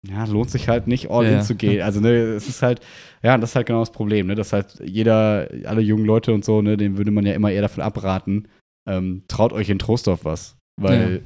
ja, 0.06 0.26
lohnt 0.26 0.50
sich 0.50 0.68
halt 0.68 0.88
nicht 0.88 1.10
all 1.12 1.24
Ja, 1.24 1.30
in 1.32 1.38
ja. 1.38 1.44
zu 1.44 1.56
gehen. 1.56 1.82
Also, 1.82 2.00
ne, 2.02 2.10
es 2.14 2.50
ist 2.50 2.62
halt, 2.64 2.82
ja, 3.22 3.38
das 3.38 3.52
ist 3.52 3.56
halt 3.56 3.68
genau 3.68 3.82
das 3.82 3.92
Problem, 3.92 4.28
ne, 4.28 4.36
dass 4.36 4.54
halt 4.54 4.80
jeder, 4.84 5.48
alle 5.66 5.82
jungen 5.82 6.06
Leute 6.06 6.34
und 6.34 6.44
so, 6.44 6.62
ne, 6.62 6.78
denen 6.78 6.98
würde 6.98 7.12
man 7.12 7.26
ja 7.26 7.34
immer 7.34 7.52
eher 7.52 7.62
davon 7.62 7.84
abraten, 7.84 8.48
ähm, 8.90 9.24
traut 9.28 9.54
euch 9.54 9.70
in 9.70 9.78
Trostorf 9.78 10.26
was, 10.26 10.58
weil 10.82 11.22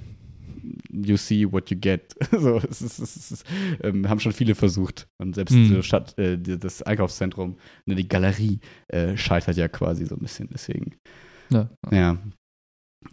you 0.91 1.17
see 1.17 1.45
what 1.51 1.69
you 1.69 1.77
get. 1.79 2.13
so, 2.31 2.57
es 2.69 2.81
ist, 2.81 2.99
es 2.99 3.31
ist, 3.31 3.45
ähm, 3.83 4.07
haben 4.09 4.19
schon 4.19 4.31
viele 4.33 4.55
versucht. 4.55 5.07
Und 5.21 5.35
selbst 5.35 5.53
Mhm. 5.55 5.75
die 5.75 5.83
Stadt, 5.83 6.17
äh, 6.17 6.37
das 6.37 6.81
Einkaufszentrum, 6.81 7.57
ne, 7.85 7.95
die 7.95 8.07
Galerie, 8.07 8.59
äh, 8.87 9.17
scheitert 9.17 9.57
ja 9.57 9.67
quasi 9.67 10.05
so 10.05 10.15
ein 10.15 10.21
bisschen. 10.21 10.49
Deswegen, 10.53 10.95
Ja. 11.49 11.69
ja. 11.91 12.17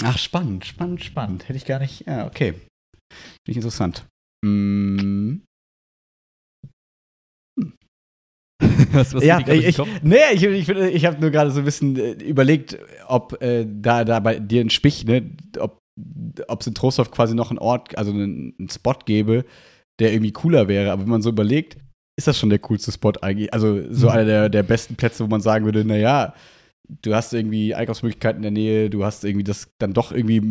Ach, 0.03 0.19
spannend, 0.19 0.65
spannend, 0.65 1.03
spannend. 1.05 1.45
Hätte 1.49 1.57
ich 1.57 1.65
gar 1.67 1.81
nicht. 1.81 2.07
Ja, 2.07 2.27
okay. 2.27 2.53
Finde 2.53 3.49
ich 3.49 3.57
interessant. 3.57 4.07
Mm. 4.43 5.43
was, 8.93 9.15
was 9.15 9.25
ja, 9.25 9.39
ich, 9.47 9.67
ich, 9.79 10.03
nee, 10.03 10.17
ich, 10.33 10.43
ich, 10.45 10.69
ich 10.69 11.05
habe 11.07 11.21
nur 11.21 11.31
gerade 11.31 11.51
so 11.51 11.59
ein 11.61 11.65
bisschen 11.65 11.97
äh, 11.97 12.13
überlegt, 12.13 12.79
ob 13.07 13.41
äh, 13.43 13.67
da, 13.69 14.05
da 14.05 14.21
bei 14.21 14.39
dir 14.39 14.63
in 14.63 14.71
Spich, 14.71 15.05
ne, 15.05 15.31
ob 15.59 15.80
es 15.97 16.67
in 16.67 16.75
Trostorf 16.75 17.11
quasi 17.11 17.35
noch 17.35 17.51
einen 17.51 17.59
Ort, 17.59 17.97
also 17.99 18.11
einen, 18.13 18.55
einen 18.59 18.71
Spot 18.71 18.95
gäbe, 19.05 19.45
der 19.99 20.13
irgendwie 20.13 20.33
cooler 20.33 20.69
wäre. 20.69 20.93
Aber 20.93 21.03
wenn 21.03 21.11
man 21.11 21.23
so 21.23 21.31
überlegt, 21.31 21.77
ist 22.17 22.27
das 22.27 22.39
schon 22.39 22.51
der 22.51 22.59
coolste 22.59 22.93
Spot 22.93 23.13
eigentlich. 23.23 23.53
Also 23.53 23.81
so 23.93 24.07
Mhm. 24.07 24.13
einer 24.13 24.25
der, 24.25 24.49
der 24.49 24.63
besten 24.63 24.97
Plätze, 24.97 25.25
wo 25.25 25.29
man 25.29 25.41
sagen 25.41 25.65
würde, 25.65 25.85
naja, 25.85 26.35
du 27.03 27.15
hast 27.15 27.33
irgendwie 27.33 27.75
Einkaufsmöglichkeiten 27.75 28.39
in 28.39 28.43
der 28.43 28.51
Nähe, 28.51 28.91
du 28.91 29.05
hast 29.05 29.25
irgendwie 29.25 29.45
das 29.45 29.71
dann 29.79 29.93
doch 29.93 30.11
irgendwie, 30.13 30.43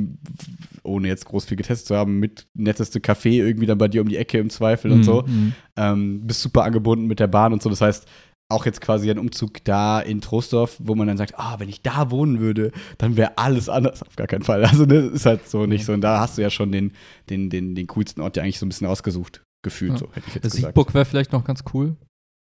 ohne 0.84 1.08
jetzt 1.08 1.26
groß 1.26 1.46
viel 1.46 1.58
getestet 1.58 1.88
zu 1.88 1.96
haben, 1.96 2.20
mit 2.20 2.48
netteste 2.54 3.00
Café 3.00 3.32
irgendwie 3.32 3.66
dann 3.66 3.78
bei 3.78 3.88
dir 3.88 4.02
um 4.02 4.08
die 4.10 4.18
Ecke 4.18 4.38
im 4.40 4.50
Zweifel 4.50 4.92
und 4.92 5.04
so. 5.04 5.24
Mhm. 5.28 5.54
Ähm, 5.76 6.22
bist 6.26 6.42
super 6.42 6.64
angebunden 6.64 7.08
mit 7.08 7.20
der 7.20 7.28
Bahn 7.28 7.54
und 7.54 7.62
so. 7.62 7.70
Das 7.70 7.82
heißt, 7.82 8.08
auch 8.52 8.66
jetzt 8.66 8.82
quasi 8.82 9.10
ein 9.12 9.20
Umzug 9.20 9.64
da 9.64 10.00
in 10.00 10.22
Trostorf, 10.22 10.78
wo 10.80 10.96
man 10.96 11.08
dann 11.08 11.18
sagt, 11.18 11.38
ah, 11.38 11.60
wenn 11.60 11.70
ich 11.70 11.82
da 11.84 12.10
wohnen 12.10 12.40
würde, 12.40 12.72
dann 12.98 13.16
wäre 13.16 13.38
alles 13.38 13.70
anders. 13.70 14.02
Auf 14.02 14.16
gar 14.16 14.28
keinen 14.28 14.42
Fall. 14.44 14.64
Also, 14.66 14.86
ne, 14.86 14.96
ist 14.96 15.26
halt 15.26 15.48
so 15.48 15.66
nicht 15.68 15.86
so. 15.86 15.94
Und 15.94 16.02
da 16.02 16.20
hast 16.20 16.38
du 16.38 16.42
ja 16.42 16.50
schon 16.50 16.72
den, 16.72 16.94
den, 17.30 17.50
den, 17.50 17.76
den 17.76 17.88
coolsten 17.88 18.22
Ort 18.22 18.38
ja 18.38 18.44
eigentlich 18.44 18.58
so 18.60 18.66
ein 18.66 18.70
bisschen 18.70 18.88
ausgesucht, 18.88 19.44
gefühlt, 19.64 19.92
Ja. 19.94 19.98
so 20.00 20.08
hätte 20.14 20.28
ich 20.28 20.36
jetzt 20.36 20.46
Das 20.46 20.54
gesagt. 20.54 20.72
Siegburg 20.76 20.94
wäre 20.96 21.06
vielleicht 21.06 21.32
noch 21.32 21.44
ganz 21.46 21.64
cool. 21.74 21.96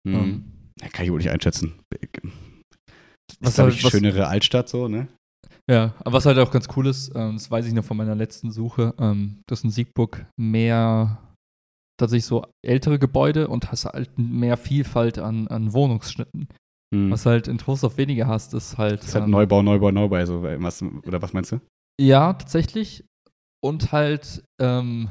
Mhm. 0.06 0.44
Ja, 0.82 0.90
kann 0.90 1.06
ich 1.06 1.12
wohl 1.12 1.20
nicht 1.20 1.30
einschätzen. 1.30 1.74
Was 3.40 3.50
ist, 3.52 3.56
glaube 3.56 3.70
halt- 3.72 3.80
ich, 3.80 3.84
was- 3.86 3.92
schönere 3.92 4.28
Altstadt 4.28 4.68
so, 4.70 4.88
ne? 4.88 5.08
Ja, 5.72 5.94
aber 6.00 6.14
was 6.18 6.26
halt 6.26 6.38
auch 6.40 6.52
ganz 6.52 6.68
cool 6.76 6.88
ist, 6.88 7.14
ähm, 7.16 7.36
das 7.36 7.50
weiß 7.50 7.66
ich 7.66 7.74
noch 7.74 7.86
von 7.86 7.96
meiner 7.96 8.16
letzten 8.16 8.52
Suche, 8.52 8.94
ähm, 9.00 9.40
dass 9.48 9.64
in 9.64 9.70
Siegburg 9.70 10.26
mehr 10.38 11.18
tatsächlich 12.00 12.26
so 12.26 12.46
ältere 12.66 13.00
Gebäude 13.00 13.48
und 13.48 13.72
hast 13.72 13.86
halt 13.86 14.12
mehr 14.18 14.58
Vielfalt 14.58 15.20
an, 15.20 15.48
an 15.48 15.74
Wohnungsschnitten. 15.74 16.48
Mhm. 16.94 17.12
Was 17.12 17.26
halt 17.26 17.48
in 17.48 17.58
Trostorf 17.58 17.98
weniger 17.98 18.28
hast, 18.28 18.54
ist 18.54 18.78
halt. 18.78 19.00
Das 19.00 19.10
ist 19.10 19.16
halt 19.16 19.26
ähm, 19.26 19.32
Neubau, 19.32 19.62
Neubau, 19.62 19.92
Neubau, 19.92 20.26
so, 20.26 20.44
was, 20.44 20.82
oder 20.82 21.22
was 21.22 21.34
meinst 21.34 21.52
du? 21.52 21.60
Ja, 22.00 22.34
tatsächlich. 22.34 23.04
Und 23.64 23.92
halt 23.92 24.44
ähm, 24.60 25.10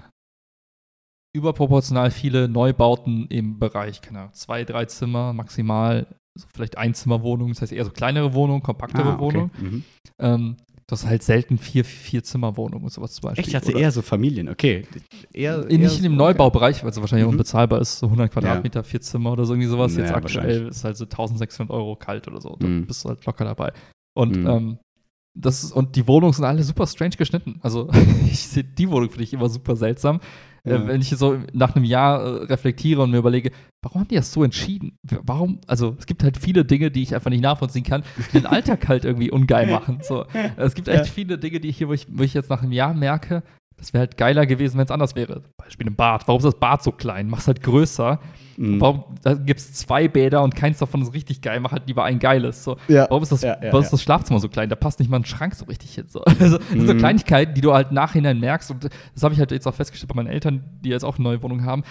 überproportional 1.34 2.10
viele 2.10 2.48
Neubauten 2.48 3.26
im 3.28 3.58
Bereich, 3.58 4.02
keine 4.02 4.20
Ahnung, 4.20 4.34
zwei, 4.34 4.64
drei 4.64 4.84
Zimmer 4.84 5.32
maximal, 5.32 6.06
so 6.38 6.46
vielleicht 6.52 6.78
Einzimmerwohnungen, 6.78 7.54
das 7.54 7.62
heißt 7.62 7.72
eher 7.72 7.84
so 7.84 7.90
kleinere 7.90 8.34
Wohnungen, 8.34 8.62
kompaktere 8.62 9.08
Ah, 9.08 9.14
okay. 9.14 9.20
Wohnungen. 9.20 9.50
Mhm. 9.58 9.84
Ähm, 10.18 10.56
das 10.86 11.04
ist 11.04 11.08
halt 11.08 11.22
selten 11.22 11.58
vier, 11.58 11.84
vier 11.84 12.22
Zimmerwohnungen 12.22 12.84
und 12.84 12.90
sowas 12.92 13.12
zum 13.14 13.28
Beispiel. 13.28 13.46
Ich 13.46 13.52
dachte 13.52 13.70
Oder- 13.70 13.80
eher 13.80 13.90
so 13.92 14.02
Familien, 14.02 14.48
okay. 14.48 14.84
Eher, 15.32 15.64
Eh, 15.68 15.72
eher 15.72 15.78
nicht 15.78 15.96
in 15.96 16.02
dem 16.02 16.16
Neubaubereich, 16.16 16.82
weil 16.82 16.90
es 16.90 17.00
wahrscheinlich 17.00 17.26
Mhm. 17.26 17.32
unbezahlbar 17.32 17.80
ist, 17.80 17.98
so 17.98 18.08
100 18.10 18.30
Quadratmeter, 18.32 18.82
vier 18.84 19.00
Zimmer 19.00 19.32
oder 19.32 19.44
so 19.44 19.54
irgendwie 19.54 19.68
sowas. 19.68 19.96
Jetzt 19.96 20.10
Ja, 20.10 20.16
aktuell 20.16 20.68
ist 20.68 20.84
halt 20.84 20.96
so 20.96 21.06
1600 21.06 21.70
Euro 21.74 21.96
kalt 21.96 22.26
oder 22.28 22.40
so. 22.40 22.56
Da 22.58 22.66
Mhm. 22.66 22.86
bist 22.86 23.04
du 23.04 23.08
halt 23.10 23.24
locker 23.24 23.44
dabei. 23.44 23.72
Und 24.14 24.36
Mhm. 24.36 24.46
ähm, 24.46 24.78
das 25.34 25.64
ist, 25.64 25.72
und 25.72 25.96
die 25.96 26.06
Wohnungen 26.06 26.32
sind 26.34 26.44
alle 26.44 26.62
super 26.62 26.86
strange 26.86 27.16
geschnitten. 27.16 27.58
Also 27.62 27.88
ich 28.30 28.46
sehe 28.48 28.64
die 28.64 28.90
Wohnung 28.90 29.08
finde 29.08 29.24
ich 29.24 29.32
immer 29.32 29.48
super 29.48 29.76
seltsam. 29.76 30.20
Ja. 30.64 30.76
Äh, 30.76 30.86
wenn 30.86 31.00
ich 31.00 31.08
so 31.10 31.38
nach 31.52 31.74
einem 31.74 31.84
Jahr 31.84 32.20
äh, 32.22 32.44
reflektiere 32.44 33.02
und 33.02 33.10
mir 33.10 33.18
überlege, 33.18 33.50
warum 33.82 34.02
haben 34.02 34.08
die 34.08 34.14
das 34.14 34.32
so 34.32 34.44
entschieden? 34.44 34.96
Warum, 35.22 35.60
also 35.66 35.96
es 35.98 36.06
gibt 36.06 36.22
halt 36.22 36.36
viele 36.38 36.64
Dinge, 36.64 36.90
die 36.90 37.02
ich 37.02 37.14
einfach 37.14 37.30
nicht 37.30 37.42
nachvollziehen 37.42 37.82
kann, 37.84 38.04
die 38.16 38.38
den 38.38 38.46
Alltag 38.46 38.86
halt 38.88 39.04
irgendwie 39.04 39.30
ungeil 39.30 39.66
machen. 39.66 39.98
So, 40.02 40.24
es 40.56 40.74
gibt 40.74 40.86
echt 40.88 41.06
Ja. 41.06 41.12
viele 41.12 41.38
Dinge, 41.38 41.58
die 41.58 41.68
ich 41.68 41.78
hier, 41.78 41.88
wo 41.88 41.92
ich, 41.92 42.06
wo 42.10 42.22
ich 42.22 42.34
jetzt 42.34 42.48
nach 42.50 42.62
einem 42.62 42.72
Jahr 42.72 42.94
merke, 42.94 43.42
das 43.82 43.92
wäre 43.92 44.02
halt 44.02 44.16
geiler 44.16 44.46
gewesen, 44.46 44.78
wenn 44.78 44.84
es 44.84 44.92
anders 44.92 45.16
wäre. 45.16 45.42
Beispiel 45.56 45.88
ein 45.88 45.96
Bad. 45.96 46.28
Warum 46.28 46.38
ist 46.38 46.44
das 46.44 46.54
Bad 46.60 46.84
so 46.84 46.92
klein? 46.92 47.28
Mach's 47.28 47.48
halt 47.48 47.64
größer. 47.64 48.20
Mhm. 48.56 48.80
Warum 48.80 49.02
da 49.22 49.34
gibt 49.34 49.58
es 49.58 49.72
zwei 49.72 50.06
Bäder 50.06 50.44
und 50.44 50.54
keins 50.54 50.78
davon 50.78 51.02
ist 51.02 51.12
richtig 51.12 51.40
geil? 51.42 51.58
Mach 51.58 51.72
halt 51.72 51.88
lieber 51.88 52.04
ein 52.04 52.20
geiles. 52.20 52.62
So. 52.62 52.76
Ja. 52.86 53.06
Warum 53.10 53.24
ist 53.24 53.32
das, 53.32 53.42
Ja, 53.42 53.54
ja, 53.60 53.72
warum 53.72 53.82
ist 53.82 53.92
das 53.92 54.00
Schlafzimmer 54.00 54.38
so 54.38 54.48
klein? 54.48 54.68
Da 54.68 54.76
passt 54.76 55.00
nicht 55.00 55.10
mal 55.10 55.16
ein 55.16 55.24
Schrank 55.24 55.56
so 55.56 55.64
richtig 55.64 55.94
hin. 55.96 56.04
So. 56.08 56.22
Also, 56.40 56.58
das 56.58 56.68
sind 56.68 56.86
so 56.86 56.94
Mhm. 56.94 56.98
Kleinigkeiten, 56.98 57.54
die 57.54 57.60
du 57.60 57.74
halt 57.74 57.90
nachhinein 57.90 58.38
merkst. 58.38 58.70
Und 58.70 58.84
das 59.14 59.22
habe 59.24 59.34
ich 59.34 59.40
halt 59.40 59.50
jetzt 59.50 59.66
auch 59.66 59.74
festgestellt 59.74 60.08
bei 60.08 60.14
meinen 60.14 60.28
Eltern, 60.32 60.62
die 60.84 60.90
jetzt 60.90 61.04
auch 61.04 61.16
eine 61.16 61.24
neue 61.24 61.42
Wohnung 61.42 61.64
haben. 61.64 61.82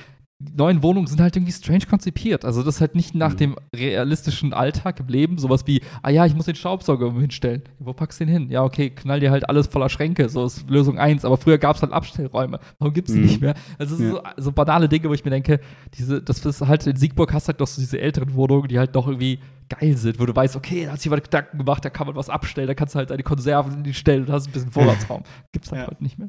Die 0.44 0.58
neuen 0.58 0.82
Wohnungen 0.84 1.08
sind 1.08 1.22
halt 1.22 1.36
irgendwie 1.36 1.52
strange 1.54 1.86
konzipiert. 1.90 2.46
Also, 2.46 2.64
das 2.64 2.76
ist 2.76 2.82
halt 2.82 2.96
nicht 2.96 3.16
nach 3.16 3.34
Mhm. 3.34 3.38
dem 3.38 3.56
realistischen 3.76 4.54
Alltag 4.54 5.00
im 5.00 5.08
Leben. 5.08 5.38
Sowas 5.38 5.66
wie, 5.68 5.82
ah 6.02 6.10
ja, 6.10 6.26
ich 6.26 6.36
muss 6.36 6.46
den 6.46 6.56
Staubsauger 6.56 7.12
hinstellen. 7.14 7.62
Wo 7.80 7.94
packst 7.94 8.20
du 8.20 8.26
den 8.26 8.34
hin? 8.34 8.50
Ja, 8.50 8.64
okay, 8.64 8.90
knall 8.90 9.20
dir 9.20 9.32
halt 9.32 9.48
alles 9.50 9.68
voller 9.68 9.90
Schränke. 9.90 10.30
So 10.30 10.46
ist 10.46 10.70
Lösung 10.70 10.98
eins. 10.98 11.26
Aber 11.26 11.38
früher 11.38 11.58
gab 11.58 11.76
es 11.76 11.82
halt 11.82 11.94
Abstellräume. 11.94 12.60
Warum 12.80 12.94
gibt 12.94 13.08
es 13.10 13.14
die 13.16 13.22
Mhm. 13.22 13.26
nicht 13.28 13.42
mehr? 13.42 13.54
Also, 13.78 13.96
sind 13.96 14.12
so, 14.12 14.22
so 14.38 14.52
banale 14.52 14.90
Dinge, 14.90 15.10
wo 15.10 15.14
ich 15.14 15.24
mir 15.24 15.32
denke, 15.32 15.60
diese, 15.98 16.22
das 16.22 16.46
ist 16.46 16.62
halt 16.62 16.86
in 16.88 16.96
Siegburg 16.96 17.32
hast 17.34 17.48
du 17.48 17.52
halt 17.54 17.62
doch 17.62 17.68
so 17.68 17.80
diese 17.82 18.00
älteren 18.02 18.34
Wohnungen, 18.34 18.68
die 18.68 18.80
halt 18.80 18.96
doch 18.96 19.08
irgendwie 19.08 19.40
geil 19.70 19.96
sind, 19.96 20.20
wo 20.20 20.26
du 20.26 20.36
weißt, 20.36 20.58
okay, 20.58 20.84
da 20.86 20.92
hat 20.92 20.98
sich 21.00 21.06
jemand 21.06 21.24
Gedanken 21.24 21.58
gemacht, 21.58 21.86
da 21.86 21.90
kann 21.90 22.06
man 22.06 22.16
was 22.18 22.30
abstellen, 22.30 22.68
da 22.68 22.74
kannst 22.74 22.94
du 22.94 22.98
halt 23.00 23.10
deine 23.10 23.24
Konserven 23.24 23.74
in 23.76 23.84
die 23.86 23.94
stellen 23.94 24.26
und 24.26 24.30
hast 24.32 24.48
ein 24.48 24.52
bisschen 24.52 24.70
Vorratsraum. 24.72 25.24
Gibt's 25.54 25.72
halt 25.72 25.84
Ja. 25.84 25.88
heute 25.88 26.04
nicht 26.04 26.20
mehr. 26.20 26.28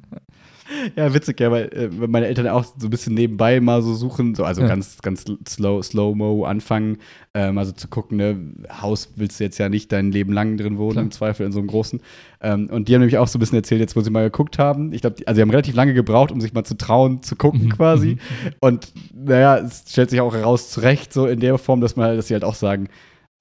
Ja, 0.96 1.12
witzig, 1.14 1.40
ja, 1.40 1.50
weil 1.50 1.64
äh, 1.72 2.06
meine 2.06 2.26
Eltern 2.26 2.48
auch 2.48 2.64
so 2.64 2.86
ein 2.86 2.90
bisschen 2.90 3.14
nebenbei 3.14 3.60
mal 3.60 3.82
so 3.82 3.94
suchen, 3.94 4.34
so, 4.34 4.44
also 4.44 4.62
Ja. 4.62 4.68
ganz, 4.68 5.00
ganz 5.02 5.24
slow, 5.48 5.82
slow-mo 5.82 6.44
anfangen, 6.44 6.98
ähm, 7.34 7.58
also 7.58 7.72
zu 7.72 7.88
gucken, 7.88 8.16
ne, 8.18 8.36
Haus 8.80 9.12
willst 9.16 9.38
du 9.40 9.44
jetzt 9.44 9.58
ja 9.58 9.68
nicht 9.68 9.92
dein 9.92 10.12
Leben 10.12 10.32
lang 10.32 10.56
drin 10.56 10.78
wohnen, 10.78 10.92
Klar. 10.92 11.04
im 11.04 11.10
Zweifel 11.10 11.46
in 11.46 11.52
so 11.52 11.58
einem 11.58 11.68
großen. 11.68 12.00
Ähm, 12.40 12.68
und 12.70 12.88
die 12.88 12.94
haben 12.94 13.00
nämlich 13.00 13.18
auch 13.18 13.28
so 13.28 13.38
ein 13.38 13.40
bisschen 13.40 13.56
erzählt, 13.56 13.80
jetzt 13.80 13.96
wo 13.96 14.00
sie 14.00 14.10
mal 14.10 14.24
geguckt 14.24 14.58
haben. 14.58 14.92
Ich 14.92 15.00
glaube, 15.02 15.16
also 15.26 15.36
sie 15.36 15.42
haben 15.42 15.50
relativ 15.50 15.74
lange 15.74 15.94
gebraucht, 15.94 16.32
um 16.32 16.40
sich 16.40 16.52
mal 16.52 16.64
zu 16.64 16.76
trauen, 16.76 17.22
zu 17.22 17.36
gucken 17.36 17.64
Mhm, 17.64 17.68
quasi. 17.70 18.16
Und 18.60 18.92
naja, 19.14 19.58
es 19.58 19.84
stellt 19.88 20.10
sich 20.10 20.20
auch 20.20 20.34
heraus 20.34 20.70
zurecht, 20.70 21.12
so 21.12 21.26
in 21.26 21.40
der 21.40 21.58
Form, 21.58 21.80
dass 21.80 21.96
man, 21.96 22.16
dass 22.16 22.28
sie 22.28 22.34
halt 22.34 22.44
auch 22.44 22.54
sagen, 22.54 22.88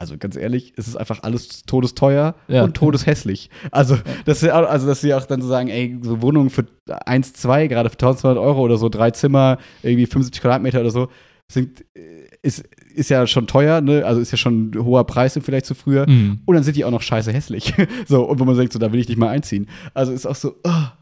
also 0.02 0.18
ganz 0.18 0.36
ehrlich, 0.36 0.74
es 0.78 0.88
ist 0.88 0.96
einfach 0.98 1.24
alles 1.24 1.64
todesteuer 1.64 2.36
Ja. 2.48 2.64
und 2.64 2.76
todeshässlich. 2.76 3.50
Also, 3.72 3.98
dass 4.26 4.40
sie, 4.42 4.52
auch- 4.52 4.68
also, 4.70 4.88
dass 4.88 5.02
sie 5.02 5.14
auch 5.14 5.26
dann 5.26 5.42
so 5.42 5.48
sagen, 5.48 5.70
ey, 5.70 5.98
so 6.02 6.22
Wohnungen 6.22 6.50
für 6.50 6.66
1, 7.06 7.34
2, 7.34 7.68
gerade 7.68 7.90
für 7.90 7.98
1200 7.98 8.38
Euro 8.38 8.62
oder 8.62 8.78
so, 8.78 8.90
drei 8.90 9.12
Zimmer, 9.12 9.58
irgendwie 9.84 10.06
75 10.08 10.42
Quadratmeter 10.42 10.82
oder 10.82 10.92
so, 10.92 11.08
sind, 11.52 11.86
äh, 11.96 12.26
ist, 12.42 12.64
ist 12.96 13.10
ja 13.10 13.28
schon 13.28 13.46
teuer, 13.46 13.82
ne? 13.82 14.04
Also 14.06 14.20
ist 14.22 14.32
ja 14.32 14.38
schon 14.38 14.72
ein 14.72 14.84
hoher 14.84 15.04
Preis 15.06 15.34
Vergleich 15.34 15.64
zu 15.66 15.76
früher. 15.76 16.10
Mhm. 16.10 16.40
Und 16.46 16.56
dann 16.56 16.64
sind 16.64 16.76
die 16.78 16.84
auch 16.86 16.92
noch 16.92 17.02
scheiße 17.04 17.32
hässlich. 17.32 17.74
so, 18.08 18.24
und 18.24 18.40
wo 18.40 18.46
man 18.46 18.56
sagt, 18.56 18.74
so, 18.74 18.80
da 18.80 18.92
will 18.92 19.00
ich 19.00 19.08
nicht 19.10 19.18
mal 19.18 19.30
einziehen. 19.30 19.68
Also 19.94 20.12
ist 20.14 20.26
auch 20.26 20.36
so, 20.36 20.56
ah, 20.64 20.94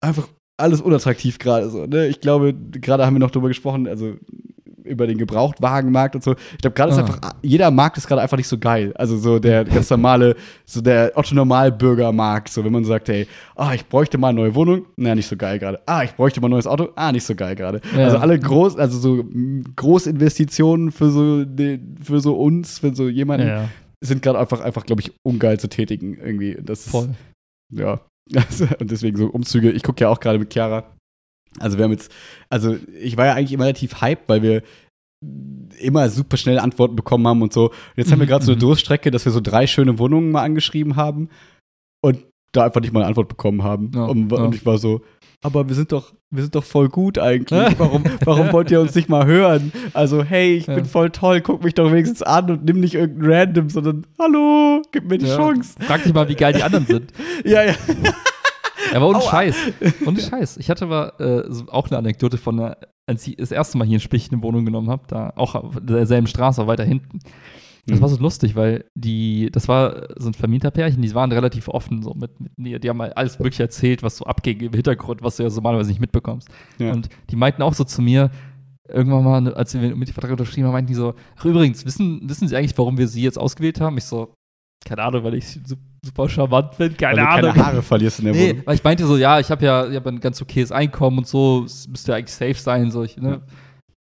einfach 0.00 0.28
alles 0.56 0.80
unattraktiv 0.80 1.38
gerade 1.38 1.68
so. 1.70 1.86
Ne? 1.86 2.06
Ich 2.06 2.20
glaube, 2.20 2.54
gerade 2.54 3.04
haben 3.04 3.14
wir 3.14 3.18
noch 3.20 3.32
drüber 3.32 3.48
gesprochen, 3.48 3.88
also 3.88 4.14
über 4.84 5.06
den 5.06 5.18
Gebrauchtwagenmarkt 5.18 6.14
und 6.14 6.22
so. 6.22 6.32
Ich 6.52 6.58
glaube, 6.58 6.74
gerade 6.74 6.92
ist 6.92 6.98
Ah. 6.98 7.02
einfach, 7.02 7.20
jeder 7.42 7.70
Markt 7.70 7.96
ist 7.96 8.06
gerade 8.06 8.20
einfach 8.22 8.36
nicht 8.36 8.48
so 8.48 8.58
geil. 8.58 8.92
Also 8.96 9.16
so 9.16 9.38
der 9.38 9.64
ganz 9.64 9.90
normale, 9.90 10.36
so 10.66 10.80
der 10.80 11.12
Otto-Normalbürgermarkt. 11.16 12.48
So, 12.50 12.64
wenn 12.64 12.72
man 12.72 12.84
sagt, 12.84 13.08
hey, 13.08 13.26
ah, 13.56 13.72
ich 13.74 13.86
bräuchte 13.86 14.18
mal 14.18 14.28
eine 14.28 14.40
neue 14.40 14.54
Wohnung, 14.54 14.86
na, 14.96 15.14
nicht 15.14 15.26
so 15.26 15.36
geil 15.36 15.58
gerade. 15.58 15.80
Ah, 15.86 16.02
ich 16.04 16.12
bräuchte 16.14 16.40
mal 16.40 16.48
ein 16.48 16.52
neues 16.52 16.66
Auto, 16.66 16.90
ah, 16.96 17.12
nicht 17.12 17.24
so 17.24 17.34
geil 17.34 17.54
gerade. 17.56 17.80
Ja. 17.96 18.04
Also 18.04 18.18
alle 18.18 18.38
groß, 18.38 18.76
also 18.76 18.98
so 18.98 19.24
Großinvestitionen 19.76 20.92
für 20.92 21.10
so, 21.10 21.44
den- 21.44 21.96
für 22.02 22.20
so 22.20 22.34
uns, 22.36 22.78
für 22.78 22.94
so 22.94 23.08
jemanden, 23.08 23.46
Ja, 23.48 23.68
sind 24.02 24.22
gerade 24.22 24.38
einfach, 24.38 24.60
einfach 24.60 24.84
glaube 24.86 25.02
ich, 25.02 25.12
ungeil 25.22 25.58
zu 25.58 25.68
tätigen 25.68 26.14
irgendwie. 26.18 26.56
Das 26.60 26.80
ist, 26.86 26.90
voll. 26.90 27.10
ja. 27.72 28.00
Also, 28.34 28.66
und 28.80 28.90
deswegen 28.90 29.16
so 29.16 29.26
Umzüge. 29.26 29.70
Ich 29.70 29.82
gucke 29.82 30.02
ja 30.02 30.08
auch 30.08 30.20
gerade 30.20 30.38
mit 30.38 30.52
Chiara. 30.52 30.84
Also 31.60 31.78
wir 31.78 31.84
haben 31.84 31.92
jetzt, 31.92 32.10
also 32.48 32.76
ich 33.00 33.16
war 33.16 33.26
ja 33.26 33.34
eigentlich 33.34 33.52
immer 33.52 33.64
relativ 33.64 34.00
hyped, 34.00 34.28
weil 34.28 34.42
wir 34.42 34.62
immer 35.80 36.08
super 36.10 36.36
schnell 36.36 36.58
Antworten 36.58 36.96
bekommen 36.96 37.26
haben 37.26 37.42
und 37.42 37.52
so. 37.52 37.70
Und 37.70 37.74
jetzt 37.96 38.12
haben 38.12 38.18
wir 38.20 38.26
Mhm, 38.26 38.30
gerade 38.30 38.44
so 38.44 38.52
eine 38.52 38.56
mhm. 38.56 38.60
Durststrecke, 38.60 39.10
dass 39.10 39.24
wir 39.24 39.32
so 39.32 39.40
drei 39.40 39.66
schöne 39.66 39.98
Wohnungen 39.98 40.30
mal 40.30 40.42
angeschrieben 40.42 40.96
haben 40.96 41.28
und 42.02 42.18
da 42.52 42.64
einfach 42.64 42.80
nicht 42.80 42.92
mal 42.92 43.00
eine 43.00 43.08
Antwort 43.08 43.28
bekommen 43.28 43.62
haben. 43.62 43.90
Ja, 43.94 44.04
und, 44.04 44.30
ja. 44.30 44.38
und 44.38 44.54
ich 44.54 44.64
war 44.66 44.78
so, 44.78 45.00
aber 45.42 45.68
wir 45.68 45.74
sind 45.74 45.92
doch, 45.92 46.12
wir 46.30 46.42
sind 46.42 46.54
doch 46.54 46.64
voll 46.64 46.88
gut 46.88 47.18
eigentlich. 47.18 47.50
Warum, 47.78 48.04
warum 48.24 48.52
wollt 48.52 48.70
ihr 48.70 48.80
uns 48.80 48.94
nicht 48.94 49.08
mal 49.08 49.26
hören? 49.26 49.72
Also, 49.92 50.22
hey, 50.22 50.56
ich 50.56 50.66
Ja. 50.66 50.74
bin 50.74 50.84
voll 50.84 51.10
toll, 51.10 51.40
guck 51.40 51.64
mich 51.64 51.74
doch 51.74 51.90
wenigstens 51.90 52.22
an 52.22 52.50
und 52.50 52.64
nimm 52.64 52.80
nicht 52.80 52.94
irgendein 52.94 53.30
Random, 53.32 53.70
sondern 53.70 54.06
hallo, 54.18 54.82
gib 54.92 55.08
mir 55.08 55.18
die. 55.18 55.26
Chance. 55.26 55.74
Frag 55.80 56.02
dich 56.04 56.12
mal, 56.14 56.28
wie 56.28 56.34
geil 56.34 56.52
die 56.52 56.62
anderen 56.62 56.86
sind. 56.86 57.12
Ja, 57.44 57.62
ja. 57.64 57.74
Ja, 58.94 59.00
aber 59.00 59.08
ohne 59.10 59.20
Scheiß. 59.20 59.56
Ohne 60.06 60.20
Scheiß. 60.20 60.56
Ich 60.58 60.70
hatte 60.70 60.84
aber 60.84 61.20
äh, 61.20 61.44
so 61.52 61.66
auch 61.68 61.88
eine 61.88 61.98
Anekdote 61.98 62.38
von 62.38 62.58
einer, 62.58 62.76
als 63.06 63.26
ich 63.26 63.36
das 63.36 63.50
erste 63.50 63.76
Mal 63.76 63.86
hier 63.86 63.96
in 63.96 64.00
Spich 64.00 64.30
eine 64.32 64.42
Wohnung 64.42 64.64
genommen 64.64 64.88
habe, 64.90 65.02
da 65.08 65.32
auch 65.36 65.54
auf 65.54 65.78
derselben 65.82 66.26
Straße, 66.26 66.66
weiter 66.66 66.84
hinten. 66.84 67.18
Das 67.86 67.98
Mhm. 67.98 68.02
war 68.02 68.08
so 68.08 68.16
lustig, 68.16 68.56
weil 68.56 68.86
die, 68.94 69.50
das 69.52 69.68
war 69.68 70.08
so 70.16 70.28
ein 70.28 70.34
Vermieterpärchen, 70.34 71.02
die 71.02 71.14
waren 71.14 71.30
relativ 71.32 71.68
offen, 71.68 72.02
so 72.02 72.14
mit, 72.14 72.40
mit 72.40 72.56
mir. 72.58 72.78
Die 72.78 72.88
haben 72.88 73.02
halt 73.02 73.14
alles 73.16 73.38
Mögliche 73.38 73.62
erzählt, 73.64 74.02
was 74.02 74.16
so 74.16 74.24
abging 74.24 74.58
im 74.60 74.72
Hintergrund, 74.72 75.22
was 75.22 75.36
du 75.36 75.42
ja 75.42 75.50
so 75.50 75.56
normalerweise 75.56 75.90
nicht 75.90 76.00
mitbekommst. 76.00 76.48
Ja. 76.78 76.92
Und 76.92 77.10
die 77.30 77.36
meinten 77.36 77.60
auch 77.60 77.74
so 77.74 77.84
zu 77.84 78.00
mir, 78.00 78.30
irgendwann 78.88 79.24
mal, 79.24 79.54
als 79.54 79.74
wir 79.74 79.80
mit 79.94 80.08
dem 80.08 80.12
Vertrag 80.14 80.30
unterschrieben 80.30 80.66
haben, 80.66 80.72
meinten 80.72 80.88
die 80.88 80.94
so, 80.94 81.14
ach 81.36 81.44
übrigens, 81.44 81.84
wissen, 81.84 82.22
wissen 82.26 82.48
Sie 82.48 82.56
eigentlich, 82.56 82.76
warum 82.78 82.96
wir 82.96 83.06
Sie 83.08 83.22
jetzt 83.22 83.38
ausgewählt 83.38 83.80
haben? 83.82 83.98
Ich 83.98 84.04
so, 84.04 84.32
keine 84.86 85.02
Ahnung, 85.02 85.24
weil 85.24 85.34
ich 85.34 85.46
su- 85.46 85.76
super 86.04 86.28
charmant 86.28 86.76
bin, 86.78 86.96
keine 86.96 87.18
Weil 87.18 87.24
du 87.26 87.30
Ahnung. 87.30 87.52
keine 87.52 87.66
Haare 87.66 87.82
verlierst 87.82 88.18
in 88.20 88.26
der 88.26 88.34
Nee, 88.34 88.50
Wohnung. 88.50 88.62
weil 88.66 88.74
ich 88.74 88.84
meinte 88.84 89.06
so, 89.06 89.16
ja, 89.16 89.40
ich 89.40 89.50
habe 89.50 89.64
ja, 89.64 89.88
ich 89.88 89.96
hab 89.96 90.06
ein 90.06 90.20
ganz 90.20 90.40
okayes 90.40 90.70
Einkommen 90.72 91.18
und 91.18 91.26
so, 91.26 91.64
es 91.64 91.88
müsste 91.88 92.12
ja 92.12 92.18
eigentlich 92.18 92.34
safe 92.34 92.54
sein, 92.54 92.90
so, 92.90 93.02
ich, 93.02 93.16
ne, 93.16 93.40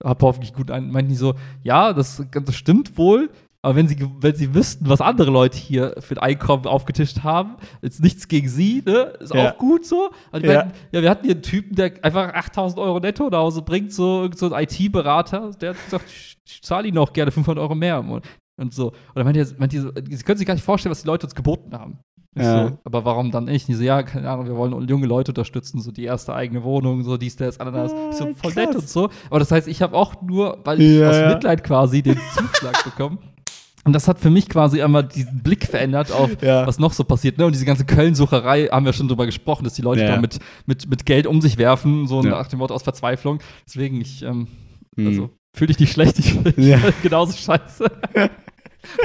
hab 0.03 0.23
hoffentlich 0.23 0.53
gut 0.53 0.71
ein, 0.71 0.91
meinten 0.91 1.11
die 1.11 1.17
so, 1.17 1.35
ja, 1.63 1.93
das, 1.93 2.23
das 2.33 2.55
stimmt 2.57 2.99
wohl, 2.99 3.31
aber 3.65 3.77
wenn 3.77 3.87
sie, 3.87 3.97
wenn 4.19 4.35
sie 4.35 4.53
wüssten, 4.57 4.89
was 4.89 5.01
andere 5.01 5.31
Leute 5.31 5.57
hier 5.57 5.95
für 6.01 6.17
ein 6.17 6.19
Einkommen 6.19 6.67
aufgetischt 6.67 7.23
haben, 7.23 7.55
jetzt 7.81 8.03
nichts 8.03 8.27
gegen 8.27 8.49
sie, 8.49 8.83
ne, 8.85 9.13
ist 9.21 9.33
Ja. 9.33 9.53
auch 9.53 9.59
gut 9.59 9.87
so. 9.87 10.11
Die 10.35 10.45
Ja. 10.45 10.55
meinten, 10.65 10.73
ja, 10.91 11.03
wir 11.03 11.09
hatten 11.09 11.25
hier 11.25 11.35
einen 11.35 11.43
Typen, 11.45 11.77
der 11.77 11.93
einfach 12.03 12.35
8000 12.35 12.81
Euro 12.81 12.99
netto 12.99 13.29
nach 13.31 13.39
Hause 13.39 13.63
bringt, 13.63 13.93
so, 13.93 14.29
so 14.35 14.53
ein 14.53 14.65
IT-Berater, 14.65 15.53
der 15.61 15.71
hat 15.75 15.85
gesagt, 15.85 16.07
ich, 16.09 16.37
ich 16.45 16.63
zahle 16.63 16.89
ihnen 16.89 16.99
auch 16.99 17.13
gerne 17.13 17.31
500 17.31 17.63
Euro 17.63 17.77
mehr. 17.77 18.01
Und, 18.01 18.25
und 18.57 18.73
so. 18.75 18.89
Und 18.89 18.97
dann 19.17 19.25
meinte 19.25 19.55
meinte 19.59 19.81
so, 19.81 19.91
sie 20.11 20.23
können 20.25 20.39
sich 20.39 20.47
gar 20.47 20.55
nicht 20.55 20.65
vorstellen, 20.65 20.91
was 20.91 21.03
die 21.03 21.07
Leute 21.09 21.27
uns 21.27 21.35
geboten 21.35 21.73
haben. 21.77 21.99
Ich 22.35 22.43
Ja. 22.43 22.69
so, 22.69 22.79
aber 22.85 23.05
warum 23.05 23.31
dann 23.31 23.45
nicht? 23.45 23.69
Die 23.69 23.75
so, 23.75 23.83
ja, 23.83 24.03
keine 24.03 24.31
Ahnung, 24.31 24.47
wir 24.47 24.57
wollen 24.57 24.89
junge 24.89 25.07
Leute 25.07 25.33
unterstützen, 25.33 25.81
so 25.83 25.91
die 25.93 26.05
erste 26.05 26.35
eigene 26.35 26.63
Wohnung, 26.63 27.03
so 27.05 27.17
dies, 27.19 27.37
das, 27.37 27.61
Ananas. 27.61 27.93
Ich 28.11 28.17
so, 28.17 28.25
Ah, 28.25 28.31
voll 28.37 28.53
krass. 28.53 28.55
nett 28.67 28.75
und 28.75 28.89
so. 28.89 29.11
Aber 29.29 29.39
das 29.39 29.51
heißt, 29.51 29.69
ich 29.69 29.83
habe 29.83 29.95
auch 29.97 30.23
nur, 30.23 30.59
weil 30.65 30.81
ich 30.81 30.99
Ja, 30.99 31.11
aus 31.11 31.17
ja. 31.17 31.29
Mitleid 31.29 31.63
quasi 31.63 32.03
den 32.03 32.19
Zuschlag 32.35 32.83
bekommen. 32.85 33.19
Und 33.85 33.93
das 33.95 34.07
hat 34.07 34.21
für 34.21 34.31
mich 34.31 34.49
quasi 34.49 34.81
einmal 34.81 35.03
diesen 35.03 35.43
Blick 35.43 35.67
verändert 35.67 36.13
auf, 36.13 36.41
Ja. 36.41 36.65
was 36.67 36.79
noch 36.79 36.93
so 36.93 37.03
passiert. 37.05 37.37
Ne? 37.37 37.45
Und 37.47 37.53
diese 37.53 37.65
ganze 37.65 37.85
Köln-Sucherei 37.85 38.67
haben 38.69 38.87
wir 38.87 38.93
schon 38.93 39.09
drüber 39.09 39.27
gesprochen, 39.27 39.65
dass 39.65 39.75
die 39.75 39.83
Leute 39.83 40.03
Ja. 40.03 40.15
da 40.15 40.21
mit, 40.21 40.39
mit, 40.67 40.89
mit 40.89 41.05
Geld 41.05 41.27
um 41.27 41.41
sich 41.41 41.59
werfen, 41.59 42.07
so 42.07 42.23
Ja. 42.23 42.31
nach 42.31 42.47
dem 42.47 42.61
Wort 42.61 42.71
aus 42.71 42.85
Verzweiflung. 42.85 43.41
Deswegen, 43.67 44.01
ich, 44.01 44.23
ähm, 44.23 44.47
Mhm. 44.97 45.07
also, 45.09 45.31
fühle 45.55 45.69
dich 45.69 45.81
nicht 45.81 45.93
schlecht, 45.93 46.19
ich 46.21 46.39
bin 46.43 46.55
Ja. 46.65 46.79
genauso 47.03 47.33
scheiße. 47.37 47.91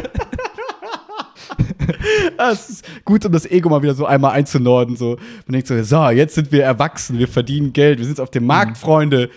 Ah, 2.37 2.51
es 2.51 2.69
ist 2.69 2.85
gut, 3.05 3.25
um 3.25 3.31
das 3.31 3.45
Ego 3.49 3.69
mal 3.69 3.81
wieder 3.81 3.95
so 3.95 4.05
einmal 4.05 4.31
einzunorden. 4.33 4.95
So. 4.95 5.17
Man 5.45 5.53
denkt 5.53 5.67
so, 5.67 5.81
so, 5.83 6.09
jetzt 6.09 6.35
sind 6.35 6.51
wir 6.51 6.63
erwachsen, 6.63 7.17
wir 7.17 7.27
verdienen 7.27 7.73
Geld, 7.73 7.97
wir 7.99 8.05
sind 8.05 8.19
auf 8.19 8.29
dem 8.29 8.45
Markt, 8.45 8.77
Freunde. 8.77 9.29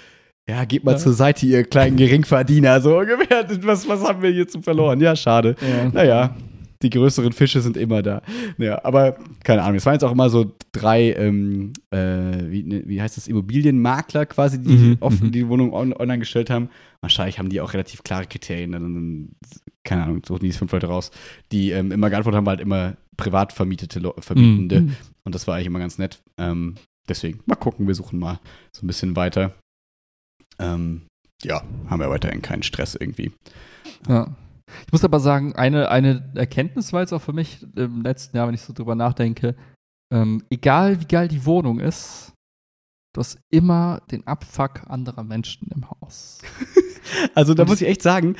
Ja, 0.49 0.65
geht 0.65 0.85
mal 0.85 0.93
Ja. 0.93 0.99
zur 0.99 1.13
Seite, 1.13 1.47
ihr 1.47 1.65
kleinen 1.65 1.97
Geringverdiener. 1.97 2.81
So 2.81 2.99
ungefähr, 3.01 3.47
was, 3.63 3.89
was 3.89 4.03
haben 4.03 4.21
wir 4.23 4.31
hier 4.31 4.49
zu 4.49 4.61
verloren? 4.61 5.01
Ja, 5.01 5.15
schade. 5.17 5.55
Ja. 5.61 5.89
Naja, 5.93 6.37
die 6.83 6.91
größeren 6.91 7.33
Fische 7.33 7.61
sind 7.61 7.77
immer 7.77 8.03
da. 8.03 8.23
Ja, 8.59 8.85
aber 8.85 9.17
keine 9.45 9.63
Ahnung, 9.63 9.77
es 9.77 9.87
waren 9.87 9.95
jetzt 9.95 10.05
auch 10.05 10.13
immer 10.13 10.29
so 10.29 10.53
drei, 10.73 11.13
ähm, 11.13 11.73
äh, 11.91 11.97
wie, 12.49 12.65
ne, 12.65 12.83
wie 12.87 13.01
heißt 13.01 13.17
das, 13.17 13.29
Immobilienmakler 13.29 14.27
quasi, 14.27 14.61
die 14.61 14.69
Mhm, 14.71 14.97
offen 15.01 15.29
mhm. 15.29 15.33
die 15.33 15.49
Wohnung 15.49 15.73
on 15.73 15.93
online 15.95 16.19
gestellt 16.19 16.51
haben. 16.51 16.69
Wahrscheinlich 17.01 17.39
haben 17.39 17.49
die 17.49 17.61
auch 17.61 17.73
relativ 17.73 18.03
klare 18.03 18.27
Kriterien. 18.27 18.73
Dann, 18.73 19.29
keine 19.85 20.05
Ahnung, 20.05 20.23
suchen 20.27 20.45
die 20.45 20.53
fünf 20.53 20.73
Leute 20.73 20.89
raus. 20.89 21.11
Die 21.53 21.71
ähm, 21.71 21.93
immer 21.93 22.11
geantwortet 22.11 22.37
haben, 22.37 22.47
war 22.47 22.53
halt 22.53 22.61
immer 22.61 22.97
privat 23.17 23.53
vermietete 23.53 24.01
Leu- 24.01 24.13
Vermietende. 24.19 24.83
Mhm. 24.83 24.97
Und 25.25 25.35
das 25.35 25.47
war 25.47 25.55
eigentlich 25.55 25.67
immer 25.67 25.79
ganz 25.79 25.99
nett. 25.99 26.23
Ähm, 26.39 26.77
deswegen, 27.09 27.41
mal 27.47 27.57
gucken, 27.57 27.87
wir 27.87 27.95
suchen 27.95 28.19
mal 28.19 28.41
so 28.73 28.85
ein 28.85 28.87
bisschen 28.87 29.17
weiter. 29.17 29.55
Ähm, 30.59 31.03
ja, 31.43 31.63
haben 31.89 32.01
wir 32.01 32.11
weiterhin 32.11 32.43
keinen 32.43 32.63
Stress 32.63 32.95
irgendwie. 32.95 33.33
Ja. 34.09 34.35
Ich 34.87 34.93
muss 34.93 35.05
aber 35.05 35.19
sagen, 35.19 35.57
eine, 35.57 35.89
eine 35.91 36.31
Erkenntnis 36.37 36.93
war 36.93 37.01
jetzt 37.01 37.13
auch 37.13 37.23
für 37.23 37.33
mich 37.33 37.67
im 37.75 38.03
letzten 38.03 38.37
Jahr, 38.37 38.47
wenn 38.47 38.55
ich 38.55 38.61
so 38.61 38.73
drüber 38.73 38.95
nachdenke, 38.95 39.57
ähm, 40.13 40.45
egal 40.51 41.01
wie 41.01 41.07
geil 41.07 41.29
die 41.29 41.45
Wohnung 41.45 41.81
ist, 41.81 42.33
du 43.15 43.21
hast 43.21 43.41
immer 43.51 44.01
den 44.11 44.27
Abfuck 44.27 44.89
anderer 44.89 45.25
Menschen 45.25 45.69
im 45.75 45.91
Haus. 45.91 46.39
Also 47.35 47.55
da 47.55 47.65
muss 47.65 47.81
ich 47.81 47.89
echt 47.89 48.03
sagen, 48.03 48.37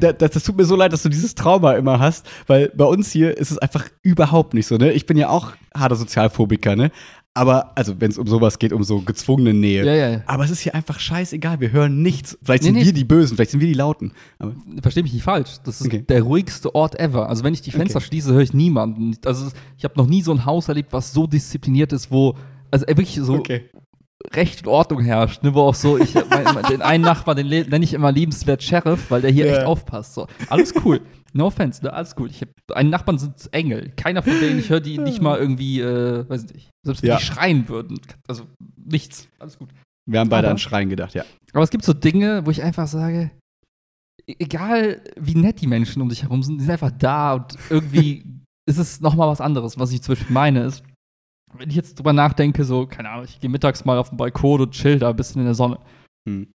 da, 0.00 0.12
das, 0.12 0.32
das 0.32 0.44
tut 0.44 0.56
mir 0.56 0.64
so 0.64 0.76
leid, 0.76 0.92
dass 0.92 1.02
du 1.02 1.08
dieses 1.08 1.34
Trauma 1.34 1.72
immer 1.74 1.98
hast, 1.98 2.26
weil 2.46 2.70
bei 2.74 2.84
uns 2.84 3.10
hier 3.10 3.36
ist 3.36 3.50
es 3.50 3.58
einfach 3.58 3.86
überhaupt 4.02 4.54
nicht 4.54 4.66
so, 4.66 4.76
ne? 4.76 4.92
Ich 4.92 5.06
bin 5.06 5.16
ja 5.16 5.28
auch 5.28 5.52
harter 5.76 5.96
Sozialphobiker, 5.96 6.76
ne? 6.76 6.90
Aber, 7.34 7.72
also 7.78 7.98
wenn 7.98 8.10
es 8.10 8.18
um 8.18 8.26
sowas 8.26 8.58
geht, 8.58 8.74
um 8.74 8.82
so 8.84 9.00
gezwungene 9.00 9.54
Nähe. 9.54 9.86
Ja, 9.86 9.94
ja, 9.94 10.10
ja. 10.10 10.22
Aber 10.26 10.44
es 10.44 10.50
ist 10.50 10.60
hier 10.60 10.74
einfach 10.74 11.00
scheißegal, 11.00 11.60
wir 11.60 11.72
hören 11.72 12.02
nichts. 12.02 12.36
Vielleicht 12.42 12.62
Nee, 12.62 12.68
sind 12.68 12.74
nee. 12.80 12.84
wir 12.84 12.92
die 12.92 13.04
Bösen, 13.04 13.36
vielleicht 13.36 13.52
sind 13.52 13.60
wir 13.60 13.68
die 13.68 13.72
Lauten. 13.74 14.12
Aber 14.38 14.52
Versteh 14.82 15.02
mich 15.02 15.14
nicht 15.14 15.22
falsch. 15.22 15.52
Das 15.64 15.80
ist 15.80 15.86
Okay. 15.86 16.02
der 16.06 16.20
ruhigste 16.22 16.74
Ort 16.74 17.00
ever. 17.00 17.30
Also 17.30 17.42
wenn 17.42 17.54
ich 17.54 17.62
die 17.62 17.70
Fenster 17.70 17.96
Okay. 17.98 18.06
schließe, 18.08 18.34
höre 18.34 18.42
ich 18.42 18.52
niemanden. 18.52 19.16
Also 19.24 19.46
ich 19.78 19.84
habe 19.84 19.94
noch 19.96 20.06
nie 20.06 20.20
so 20.20 20.30
ein 20.32 20.44
Haus 20.44 20.68
erlebt, 20.68 20.92
was 20.92 21.14
so 21.14 21.26
diszipliniert 21.26 21.94
ist, 21.94 22.10
wo 22.10 22.36
also 22.70 22.86
wirklich 22.86 23.14
so 23.22 23.34
okay. 23.36 23.62
Recht 24.34 24.62
und 24.66 24.68
Ordnung 24.72 25.00
herrscht, 25.02 25.42
ne, 25.42 25.52
wo 25.54 25.60
auch 25.62 25.74
so, 25.74 25.98
ich, 25.98 26.14
mein, 26.14 26.62
den 26.70 26.80
einen 26.82 27.02
Nachbarn, 27.04 27.36
den 27.36 27.48
nenne 27.48 27.84
ich 27.84 27.92
immer 27.92 28.12
liebenswert 28.12 28.62
Sheriff, 28.62 29.10
weil 29.10 29.20
der 29.22 29.30
hier 29.30 29.46
Ja. 29.46 29.56
echt 29.58 29.66
aufpasst. 29.66 30.14
So. 30.14 30.26
Alles 30.48 30.72
cool. 30.84 31.00
No 31.34 31.46
offense, 31.46 31.82
ne, 31.82 31.92
alles 31.92 32.14
cool. 32.18 32.30
Ich 32.30 32.40
hab, 32.42 32.48
einen 32.76 32.90
Nachbarn 32.90 33.18
sind 33.18 33.34
Engel. 33.52 33.90
Keiner 33.96 34.22
von 34.22 34.38
denen, 34.38 34.58
ich 34.58 34.70
höre 34.70 34.80
die 34.80 34.98
nicht 34.98 35.20
mal 35.22 35.38
irgendwie, 35.38 35.80
äh, 35.80 36.28
weiß 36.28 36.44
nicht, 36.52 36.70
selbst 36.84 37.02
wenn 37.02 37.08
Ja. 37.10 37.16
die 37.16 37.24
schreien 37.24 37.68
würden. 37.68 37.98
Also 38.28 38.44
nichts. 38.76 39.28
Alles 39.38 39.58
gut. 39.58 39.70
Wir 40.08 40.20
haben 40.20 40.28
beide 40.28 40.46
Aber- 40.48 40.52
an 40.52 40.58
Schreien 40.58 40.88
gedacht, 40.88 41.14
ja. 41.14 41.24
Aber 41.52 41.64
es 41.64 41.70
gibt 41.70 41.84
so 41.84 41.92
Dinge, 41.92 42.44
wo 42.46 42.50
ich 42.50 42.62
einfach 42.62 42.86
sage, 42.86 43.30
e- 44.28 44.34
egal 44.38 45.00
wie 45.18 45.34
nett 45.34 45.60
die 45.60 45.66
Menschen 45.66 46.02
um 46.02 46.08
dich 46.08 46.22
herum 46.22 46.42
sind, 46.42 46.58
die 46.58 46.64
sind 46.64 46.72
einfach 46.72 46.90
da 46.92 47.34
und 47.34 47.56
irgendwie 47.70 48.24
ist 48.68 48.78
es 48.78 49.00
nochmal 49.00 49.28
was 49.28 49.40
anderes. 49.40 49.78
Was 49.78 49.90
ich 49.92 50.02
zum 50.02 50.14
Beispiel 50.14 50.32
meine 50.34 50.64
ist, 50.64 50.82
wenn 51.56 51.68
ich 51.70 51.76
jetzt 51.76 51.98
drüber 51.98 52.12
nachdenke, 52.12 52.64
so, 52.64 52.86
keine 52.86 53.10
Ahnung, 53.10 53.24
ich 53.24 53.40
gehe 53.40 53.50
mittags 53.50 53.84
mal 53.84 53.98
auf 53.98 54.08
den 54.10 54.16
Balkon 54.18 54.60
und 54.60 54.72
chill 54.72 54.98
da 54.98 55.10
ein 55.10 55.16
bisschen 55.16 55.40
in 55.40 55.46
der 55.46 55.54
Sonne. 55.54 55.78
Hm. 56.28 56.48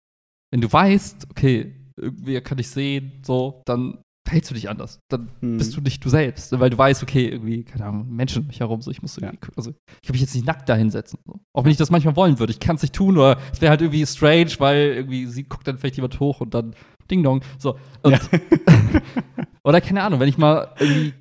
Wenn 0.53 0.61
du 0.61 0.72
weißt, 0.72 1.28
okay, 1.30 1.74
irgendwie 1.99 2.40
kann 2.40 2.59
ich 2.59 2.68
sehen, 2.68 3.12
so, 3.22 3.62
dann 3.66 3.99
verhältst 4.26 4.51
du 4.51 4.55
dich 4.55 4.68
anders. 4.68 4.99
Dann 5.09 5.28
Hm. 5.40 5.57
bist 5.59 5.76
du 5.76 5.80
nicht 5.80 6.05
du 6.05 6.09
selbst, 6.09 6.59
weil 6.59 6.70
du 6.70 6.76
weißt, 6.78 7.03
okay, 7.03 7.28
irgendwie, 7.28 7.62
keine 7.64 7.84
Ahnung, 7.86 8.09
Menschen 8.14 8.42
um 8.42 8.49
mich 8.49 8.59
herum, 8.61 8.82
so, 8.82 8.90
ich 8.90 9.01
muss 9.03 9.16
irgendwie, 9.18 9.38
also, 9.57 9.70
ich 9.70 10.07
kann 10.07 10.14
mich 10.14 10.20
jetzt 10.20 10.34
nicht 10.34 10.47
nackt 10.47 10.68
da 10.68 10.74
hinsetzen. 10.74 11.18
So. 11.24 11.40
Auch 11.55 11.64
wenn 11.64 11.70
ich 11.70 11.76
das 11.76 11.90
manchmal 11.90 12.16
wollen 12.16 12.38
würde. 12.38 12.53
Ich 12.53 12.61
kann 12.61 12.76
es 12.76 12.82
nicht 12.82 12.94
tun 12.94 13.16
oder 13.16 13.38
es 13.53 13.61
wäre 13.61 13.70
halt 13.70 13.82
irgendwie 13.82 14.05
strange, 14.07 14.51
weil 14.59 14.94
irgendwie 14.97 15.26
sie 15.26 15.44
guckt 15.44 15.66
dann 15.68 15.78
vielleicht 15.78 15.97
jemand 15.97 16.18
hoch 16.20 16.40
und 16.40 16.55
dann 16.55 16.74
Ding 17.11 17.22
Dong. 17.22 17.40
So. 17.59 17.78
Und, 18.03 18.12
Ja. 18.12 18.20
oder 19.64 19.80
keine 19.80 20.03
Ahnung, 20.03 20.20
wenn 20.20 20.28
ich 20.28 20.38
mal 20.38 20.74
irgendwie, 20.78 21.12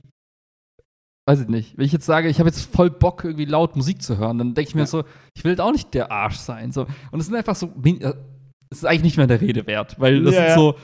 weiß 1.28 1.42
ich 1.42 1.48
nicht, 1.48 1.78
wenn 1.78 1.86
ich 1.86 1.92
jetzt 1.92 2.06
sage, 2.06 2.30
ich 2.30 2.40
habe 2.40 2.50
jetzt 2.50 2.62
voll 2.74 2.90
Bock, 2.90 3.24
irgendwie 3.24 3.46
laut 3.46 3.76
Musik 3.76 4.02
zu 4.02 4.18
hören, 4.18 4.38
dann 4.38 4.54
denke 4.54 4.70
ich 4.70 4.76
mir 4.76 4.82
Ja. 4.82 4.88
so, 4.88 5.04
ich 5.36 5.44
will 5.44 5.60
auch 5.60 5.72
nicht 5.72 5.94
der 5.94 6.12
Arsch 6.12 6.38
sein. 6.38 6.72
So. 6.72 6.86
Und 7.12 7.20
es 7.20 7.26
sind 7.26 7.36
einfach 7.36 7.56
so, 7.56 7.74
äh, 7.84 8.14
es 8.70 8.80
ist 8.80 8.86
eigentlich 8.86 9.04
nicht 9.04 9.18
mehr 9.18 9.28
der 9.28 9.42
Rede 9.42 9.66
wert, 9.68 10.00
weil 10.00 10.24
das 10.24 10.36
Ja, 10.36 10.48
sind 10.48 10.56
so, 10.56 10.76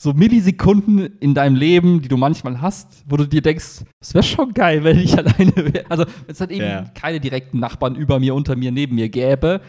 so 0.00 0.12
Millisekunden 0.14 1.18
in 1.18 1.34
deinem 1.34 1.56
Leben, 1.56 2.00
die 2.02 2.08
du 2.08 2.16
manchmal 2.16 2.60
hast, 2.60 3.04
wo 3.08 3.16
du 3.16 3.26
dir 3.26 3.42
denkst, 3.42 3.84
es 4.00 4.14
wäre 4.14 4.22
schon 4.22 4.52
geil, 4.54 4.82
wenn 4.84 4.98
ich 4.98 5.12
alleine 5.18 5.56
wäre. 5.56 5.84
Also, 5.90 6.04
wenn 6.06 6.32
es 6.32 6.40
halt 6.40 6.50
eben 6.52 6.64
Ja. 6.64 6.84
keine 6.94 7.20
direkten 7.20 7.58
Nachbarn 7.58 7.96
über 7.96 8.18
mir, 8.20 8.34
unter 8.34 8.56
mir, 8.56 8.70
neben 8.72 8.94
mir 8.94 9.08
gäbe. 9.08 9.60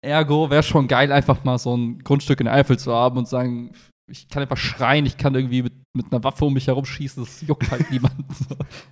Ergo 0.00 0.48
wäre 0.48 0.62
schon 0.62 0.86
geil, 0.88 1.10
einfach 1.12 1.44
mal 1.44 1.58
so 1.58 1.76
ein 1.76 1.98
Grundstück 1.98 2.40
in 2.40 2.48
Eifel 2.48 2.78
zu 2.78 2.92
haben 2.92 3.18
und 3.18 3.28
sagen, 3.28 3.72
ich 4.10 4.28
kann 4.28 4.42
einfach 4.42 4.56
schreien, 4.56 5.04
ich 5.06 5.16
kann 5.18 5.34
irgendwie 5.34 5.62
mit, 5.64 5.72
mit 5.98 6.06
einer 6.10 6.24
Waffe 6.24 6.46
um 6.46 6.54
mich 6.54 6.66
herumschießen, 6.66 7.22
das 7.22 7.42
juckt 7.46 7.70
halt 7.70 7.90
niemanden. 7.90 8.24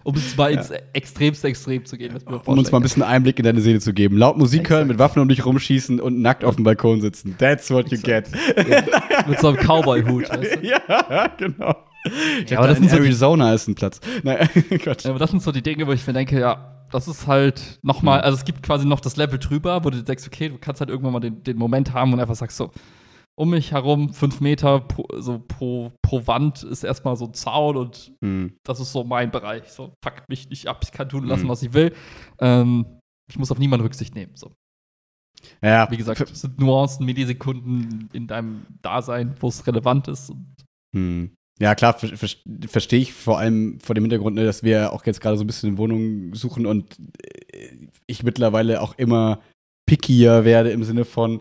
Um 0.04 0.14
jetzt 0.14 0.36
mal 0.36 0.52
Ja. 0.52 0.58
ins 0.60 0.70
extremste 0.92 1.48
Extrem 1.48 1.84
zu 1.86 1.96
gehen. 1.96 2.14
Um 2.44 2.58
uns 2.58 2.70
mal 2.70 2.78
ein 2.78 2.82
bisschen 2.82 3.02
Einblick 3.02 3.38
in 3.38 3.44
deine 3.46 3.60
Seele 3.62 3.80
zu 3.80 3.94
geben. 3.94 4.18
Laut 4.18 4.36
Musik 4.36 4.68
hören, 4.68 4.80
Exakt. 4.82 4.88
mit 4.88 4.98
Waffen 4.98 5.22
um 5.22 5.28
dich 5.28 5.46
rumschießen 5.46 5.98
und 6.00 6.20
nackt 6.20 6.44
auf 6.44 6.56
dem 6.56 6.64
Balkon 6.64 7.00
sitzen. 7.00 7.34
That's 7.38 7.70
what 7.70 7.90
you 7.90 7.98
get. 7.98 8.28
kann. 8.30 9.30
Mit 9.30 9.40
so 9.40 9.48
einem 9.48 9.56
Cowboy-Hut. 9.56 10.28
Weißt 10.30 10.56
du? 10.62 10.66
ja, 10.66 11.28
genau. 11.38 11.74
Ja, 12.04 12.12
ja, 12.48 12.58
aber 12.58 12.68
das 12.68 12.78
in 12.78 12.88
so 12.88 12.96
Arizona 12.96 13.52
ist 13.54 13.66
ein 13.68 13.74
Platz. 13.74 14.00
Nein, 14.22 14.48
Gott. 14.84 15.02
Ja, 15.02 15.10
aber 15.10 15.18
das 15.18 15.30
sind 15.30 15.42
so 15.42 15.50
die 15.50 15.62
Dinge, 15.62 15.86
wo 15.86 15.92
ich 15.92 16.06
mir 16.06 16.12
denke, 16.12 16.38
ja, 16.38 16.72
das 16.92 17.08
ist 17.08 17.26
halt 17.26 17.80
nochmal, 17.82 18.20
also 18.20 18.38
es 18.38 18.44
gibt 18.44 18.62
quasi 18.62 18.86
noch 18.86 19.00
das 19.00 19.16
Level 19.16 19.40
drüber, 19.40 19.84
wo 19.84 19.90
du 19.90 20.02
denkst, 20.04 20.22
okay, 20.26 20.48
du 20.50 20.58
kannst 20.58 20.80
halt 20.80 20.88
irgendwann 20.88 21.12
mal 21.14 21.20
den, 21.20 21.42
den 21.42 21.56
Moment 21.56 21.92
haben 21.94 22.12
und 22.12 22.20
einfach 22.20 22.36
sagst 22.36 22.56
so, 22.58 22.70
um 23.38 23.50
mich 23.50 23.72
herum, 23.72 24.12
fünf 24.14 24.40
Meter 24.40 24.80
pro, 24.80 25.06
so 25.20 25.38
pro, 25.46 25.92
pro 26.02 26.26
Wand 26.26 26.62
ist 26.62 26.84
erstmal 26.84 27.16
so 27.16 27.26
ein 27.26 27.34
Zaun 27.34 27.76
und 27.76 28.12
Hm. 28.22 28.56
das 28.64 28.80
ist 28.80 28.92
so 28.92 29.04
mein 29.04 29.30
Bereich. 29.30 29.68
So, 29.68 29.92
fuck 30.02 30.28
mich 30.28 30.48
nicht 30.48 30.68
ab, 30.68 30.80
ich 30.82 30.92
kann 30.92 31.08
tun 31.08 31.24
lassen, 31.26 31.44
Mhm. 31.44 31.48
was 31.48 31.62
ich 31.62 31.72
will. 31.74 31.92
Ähm, 32.40 32.86
ich 33.28 33.38
muss 33.38 33.50
auf 33.50 33.58
niemanden 33.58 33.84
Rücksicht 33.84 34.14
nehmen. 34.14 34.32
So. 34.36 34.52
Ja, 35.62 35.90
Wie 35.90 35.96
gesagt, 35.96 36.20
es 36.20 36.40
sind 36.40 36.58
Nuancen, 36.58 37.04
Millisekunden 37.06 38.08
in 38.12 38.26
deinem 38.26 38.66
Dasein, 38.82 39.34
wo 39.40 39.48
es 39.48 39.66
relevant 39.66 40.08
ist. 40.08 40.30
Und 40.30 40.46
Hm. 40.94 41.30
Ja, 41.58 41.74
klar, 41.74 41.94
ver 41.98 42.14
ver 42.16 42.28
verstehe 42.68 43.00
ich 43.00 43.12
vor 43.14 43.38
allem 43.38 43.80
vor 43.80 43.94
dem 43.94 44.04
Hintergrund, 44.04 44.36
ne, 44.36 44.44
dass 44.44 44.62
wir 44.62 44.92
auch 44.92 45.04
jetzt 45.06 45.20
gerade 45.22 45.38
so 45.38 45.44
ein 45.44 45.46
bisschen 45.46 45.70
eine 45.70 45.78
Wohnung 45.78 46.34
suchen 46.34 46.66
und 46.66 46.98
äh, 47.52 47.88
ich 48.06 48.22
mittlerweile 48.22 48.82
auch 48.82 48.94
immer 48.98 49.40
pickier 49.86 50.44
werde 50.44 50.70
im 50.70 50.84
Sinne 50.84 51.04
von, 51.06 51.40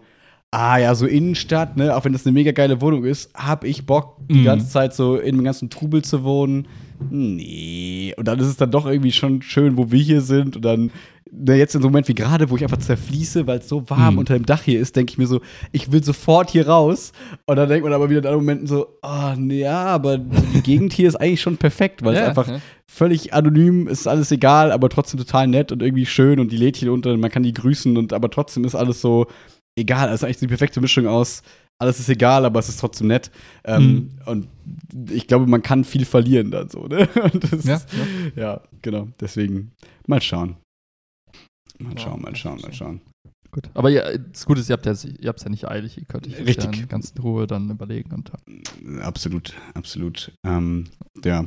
ah 0.58 0.78
ja, 0.78 0.96
so 0.96 1.06
Innenstadt, 1.06 1.76
ne, 1.76 1.96
auch 1.96 2.06
wenn 2.06 2.14
das 2.14 2.26
eine 2.26 2.34
mega 2.34 2.52
geile 2.52 2.80
Wohnung 2.80 3.04
ist, 3.04 3.30
hab 3.34 3.64
ich 3.66 3.86
Bock, 3.86 4.18
die 4.30 4.36
Mhm. 4.40 4.44
ganze 4.46 4.70
Zeit 4.70 4.94
so 4.94 5.18
in 5.18 5.36
dem 5.36 5.44
ganzen 5.44 5.70
Trubel 5.70 6.02
zu 6.04 6.24
wohnen. 6.24 6.68
Nee. 7.10 8.14
Und 8.18 8.28
dann 8.28 8.40
ist 8.40 8.48
es 8.48 8.58
dann 8.58 8.72
doch 8.72 8.86
irgendwie 8.86 9.12
schon 9.12 9.42
schön, 9.42 9.78
wo 9.78 9.92
wir 9.92 10.02
hier 10.02 10.22
sind. 10.22 10.56
Und 10.56 10.64
dann, 10.64 10.92
ne, 11.32 11.56
jetzt 11.56 11.76
in 11.76 11.82
so 11.82 11.88
einem 11.88 11.94
Moment 11.94 12.08
wie 12.08 12.14
gerade, 12.16 12.50
wo 12.50 12.56
ich 12.56 12.64
einfach 12.64 12.78
zerfließe, 12.78 13.48
weil 13.48 13.60
es 13.60 13.68
so 13.68 13.90
warm 13.90 14.14
Mhm. 14.14 14.20
unter 14.20 14.34
dem 14.36 14.46
Dach 14.46 14.62
hier 14.64 14.80
ist, 14.80 14.96
denke 14.96 15.12
ich 15.12 15.18
mir 15.18 15.28
so, 15.28 15.42
ich 15.74 15.92
will 15.92 16.04
sofort 16.04 16.50
hier 16.52 16.68
raus. 16.68 17.12
Und 17.46 17.58
dann 17.58 17.68
denkt 17.68 17.84
man 17.84 17.94
aber 17.94 18.10
wieder 18.10 18.20
in 18.20 18.26
anderen 18.28 18.46
Momenten 18.46 18.68
so, 18.68 18.88
oh, 19.02 19.34
nee, 19.38 19.60
ja, 19.62 19.86
aber 19.86 20.18
die 20.18 20.62
Gegend 20.62 20.94
hier 20.94 21.08
ist 21.10 21.16
eigentlich 21.16 21.42
schon 21.42 21.58
perfekt, 21.58 22.04
weil 22.04 22.14
es 22.14 22.20
Ja, 22.22 22.28
einfach 22.28 22.48
ja. 22.48 22.60
völlig 22.86 23.34
anonym 23.34 23.88
ist, 23.88 24.08
alles 24.08 24.32
egal, 24.32 24.72
aber 24.72 24.90
trotzdem 24.90 25.20
total 25.20 25.48
nett 25.48 25.72
und 25.72 25.82
irgendwie 25.82 26.06
schön 26.06 26.40
und 26.40 26.52
die 26.52 26.58
Lädchen 26.58 26.90
unter, 26.90 27.16
man 27.18 27.30
kann 27.32 27.44
die 27.44 27.54
grüßen 27.54 27.98
und 27.98 28.14
aber 28.14 28.30
trotzdem 28.30 28.64
ist 28.64 28.76
alles 28.76 29.02
so 29.02 29.28
egal. 29.78 30.10
Es 30.10 30.16
ist 30.16 30.24
eigentlich 30.24 30.38
die 30.38 30.48
perfekte 30.48 30.82
Mischung 30.82 31.08
aus, 31.08 31.42
alles 31.78 32.00
ist 32.00 32.10
egal, 32.10 32.46
aber 32.46 32.60
es 32.60 32.70
ist 32.70 32.80
trotzdem 32.80 33.08
nett. 33.08 33.32
Ähm, 33.66 34.12
Und 34.26 34.48
ich 35.12 35.28
glaube, 35.28 35.46
man 35.48 35.62
kann 35.62 35.84
viel 35.84 36.06
verlieren 36.06 36.52
dann 36.52 36.70
so, 36.70 36.88
ne? 36.88 37.08
Das 37.34 37.66
Ja, 37.66 37.76
ist, 37.76 37.88
ja, 38.36 38.62
genau. 38.82 39.10
Deswegen 39.20 39.72
mal 40.08 40.22
schauen. 40.22 40.58
Mal 41.80 41.94
Ja, 41.94 42.00
schauen, 42.00 42.22
mal 42.22 42.30
das 42.32 42.40
schauen, 42.40 42.62
mal 42.62 42.74
schauen. 42.74 43.02
Gut. 43.56 43.70
Aber 43.74 43.90
ja, 43.90 44.18
das 44.18 44.46
Gute 44.46 44.60
ist, 44.60 44.68
ihr 44.70 44.74
habt 44.74 44.86
ja, 44.86 44.94
ihr 45.18 45.30
habt's 45.30 45.46
ja 45.46 45.50
nicht 45.50 45.66
eilig. 45.66 45.98
Ihr 45.98 46.04
könnt 46.04 46.28
euch 46.28 46.38
Richtig. 46.46 46.76
ja 46.76 46.82
in 46.82 46.90
ganz 46.90 47.12
in 47.12 47.22
Ruhe 47.22 47.48
dann 47.48 47.70
überlegen. 47.70 48.12
Und, 48.12 48.30
Absolut, 49.02 49.54
absolut. 49.74 50.34
Ähm, 50.46 50.88
ja, 51.24 51.46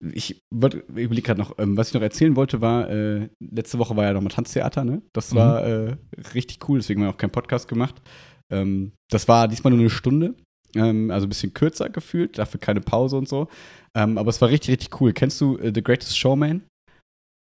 ich 0.00 0.42
überlege 0.52 1.22
gerade 1.22 1.40
noch, 1.40 1.56
ähm, 1.58 1.76
was 1.76 1.88
ich 1.88 1.94
noch 1.94 2.02
erzählen 2.02 2.34
wollte, 2.34 2.60
war, 2.60 2.90
äh, 2.90 3.28
letzte 3.38 3.78
Woche 3.78 3.96
war 3.96 4.02
ja 4.04 4.12
noch 4.14 4.20
mal 4.20 4.30
Tanztheater, 4.30 4.82
ne? 4.84 5.00
Das 5.12 5.30
Mhm. 5.30 5.36
war 5.36 5.64
äh, 5.64 5.96
richtig 6.34 6.68
cool, 6.68 6.80
deswegen 6.80 7.00
haben 7.02 7.06
wir 7.06 7.12
auch 7.14 7.18
keinen 7.18 7.30
Podcast 7.30 7.68
gemacht. 7.68 8.02
Ähm, 8.50 8.90
das 9.10 9.28
war 9.28 9.46
diesmal 9.46 9.70
nur 9.72 9.78
eine 9.80 9.90
Stunde, 9.90 10.34
ähm, 10.74 11.12
also 11.12 11.26
ein 11.26 11.28
bisschen 11.28 11.54
kürzer 11.54 11.88
gefühlt, 11.88 12.36
dafür 12.36 12.58
keine 12.58 12.80
Pause 12.80 13.16
und 13.16 13.28
so. 13.28 13.46
Ähm, 13.94 14.18
aber 14.18 14.30
es 14.30 14.40
war 14.40 14.48
richtig, 14.48 14.70
richtig 14.72 15.00
cool. 15.00 15.12
Kennst 15.12 15.40
du 15.40 15.56
äh, 15.58 15.70
The 15.72 15.84
Greatest 15.84 16.18
Showman? 16.18 16.62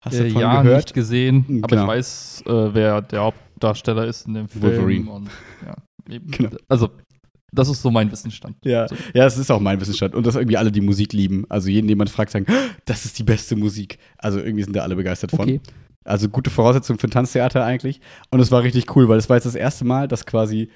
Hast 0.04 0.16
du 0.16 0.22
äh, 0.22 0.28
davon 0.28 0.40
ja, 0.42 0.62
gehört? 0.62 0.84
nicht 0.84 0.94
gesehen, 0.94 1.44
Mhm, 1.48 1.64
aber 1.64 1.68
genau. 1.76 1.82
ich 1.82 1.88
weiß, 1.88 2.42
äh, 2.46 2.74
wer 2.74 3.02
der 3.02 3.22
Hauptdarsteller 3.58 4.06
ist 4.06 4.26
in 4.26 4.34
dem 4.34 4.48
Film. 4.48 4.62
Wolverine. 4.62 5.10
Und, 5.10 5.28
ja. 5.66 5.74
Genau. 6.30 6.50
Also, 6.68 6.90
das 7.52 7.68
ist 7.68 7.82
so 7.82 7.90
mein 7.90 8.10
Wissensstand. 8.10 8.56
Ja, 8.64 8.88
So. 8.88 8.96
ja, 9.12 9.26
es 9.26 9.36
ist 9.36 9.50
auch 9.50 9.60
mein 9.60 9.80
Wissensstand. 9.80 10.14
Und 10.14 10.26
dass 10.26 10.36
irgendwie 10.36 10.56
alle 10.56 10.72
die 10.72 10.80
Musik 10.80 11.12
lieben. 11.12 11.44
Also 11.48 11.68
jeden, 11.68 11.86
den 11.86 11.98
man 11.98 12.08
fragt, 12.08 12.30
sagen, 12.30 12.46
das 12.86 13.04
ist 13.04 13.18
die 13.18 13.24
beste 13.24 13.56
Musik. 13.56 13.98
Also 14.16 14.38
irgendwie 14.38 14.62
sind 14.62 14.74
da 14.74 14.80
alle 14.82 14.96
begeistert 14.96 15.30
von. 15.32 15.40
Okay. 15.40 15.60
Also 16.04 16.28
gute 16.30 16.50
Voraussetzung 16.50 16.98
für 16.98 17.08
ein 17.08 17.10
Tanztheater 17.10 17.64
eigentlich. 17.64 18.00
Und 18.30 18.40
es 18.40 18.50
war 18.50 18.62
richtig 18.62 18.94
cool, 18.96 19.08
weil 19.08 19.18
es 19.18 19.28
war 19.28 19.36
jetzt 19.36 19.44
das 19.44 19.54
erste 19.54 19.84
Mal, 19.84 20.08
dass 20.08 20.24
quasi 20.24 20.70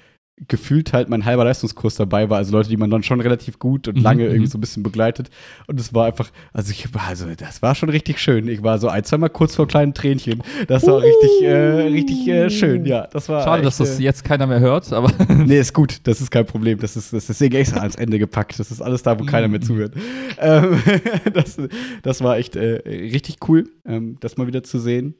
gefühlt 0.47 0.93
halt 0.93 1.09
mein 1.09 1.25
halber 1.25 1.43
Leistungskurs 1.45 1.95
dabei 1.95 2.29
war. 2.29 2.37
Also 2.37 2.51
Leute, 2.53 2.67
die 2.67 2.77
man 2.77 2.89
dann 2.89 3.03
schon 3.03 3.21
relativ 3.21 3.59
gut 3.59 3.87
und 3.87 3.97
Mhm, 3.97 4.03
lange 4.03 4.23
mhm. 4.23 4.29
irgendwie 4.31 4.47
so 4.49 4.57
ein 4.57 4.61
bisschen 4.61 4.81
begleitet. 4.81 5.29
Und 5.67 5.79
es 5.79 5.93
war 5.93 6.07
einfach, 6.07 6.31
also 6.53 6.71
ich 6.71 6.91
war, 6.93 7.07
also 7.07 7.27
das 7.35 7.61
war 7.61 7.75
schon 7.75 7.89
richtig 7.89 8.19
schön. 8.19 8.47
Ich 8.47 8.63
war 8.63 8.79
so 8.79 8.87
ein, 8.89 9.03
zweimal 9.03 9.29
kurz 9.29 9.55
vor 9.55 9.67
kleinen 9.67 9.93
Tränchen. 9.93 10.41
Das 10.67 10.85
war 10.87 11.01
richtig, 11.01 11.43
äh, 11.43 11.81
richtig 11.83 12.27
äh, 12.27 12.49
schön. 12.49 12.85
Ja, 12.85 13.07
das 13.07 13.29
war. 13.29 13.43
Schade, 13.43 13.59
echt, 13.61 13.67
dass 13.67 13.77
das 13.77 13.99
äh, 13.99 14.03
jetzt 14.03 14.23
keiner 14.23 14.47
mehr 14.47 14.59
hört, 14.59 14.91
aber 14.91 15.11
Nee, 15.29 15.59
ist 15.59 15.73
gut, 15.73 15.99
das 16.07 16.19
ist 16.19 16.31
kein 16.31 16.45
Problem. 16.47 16.79
Das 16.79 16.95
ist, 16.97 17.13
das 17.13 17.23
ist 17.23 17.29
deswegen 17.29 17.55
extra 17.55 17.81
ans 17.81 17.95
Ende 17.95 18.17
gepackt. 18.17 18.59
Das 18.59 18.71
ist 18.71 18.81
alles 18.81 19.03
da, 19.03 19.19
wo 19.19 19.25
keiner 19.25 19.47
mehr 19.47 19.59
Mhm. 19.59 19.63
zuhört. 19.65 19.93
Ähm, 20.39 20.81
das, 21.33 21.57
das 22.01 22.21
war 22.23 22.37
echt 22.37 22.55
äh, 22.55 22.81
richtig 22.87 23.37
cool, 23.47 23.69
ähm, 23.85 24.17
das 24.19 24.37
mal 24.37 24.47
wieder 24.47 24.63
zu 24.63 24.79
sehen. 24.79 25.13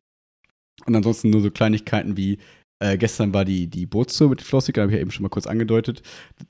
Und 0.88 0.96
ansonsten 0.96 1.30
nur 1.30 1.42
so 1.42 1.52
Kleinigkeiten 1.52 2.18
wie 2.18 2.40
äh, 2.84 2.98
gestern 2.98 3.34
war 3.34 3.46
die, 3.46 3.68
die 3.68 3.86
Bootstour 3.86 4.30
mit 4.30 4.42
Flossig, 4.42 4.78
habe 4.78 4.92
ich 4.92 4.96
ja 4.96 5.02
eben 5.02 5.12
schon 5.12 5.24
mal 5.24 5.30
kurz 5.30 5.48
angedeutet. 5.48 6.02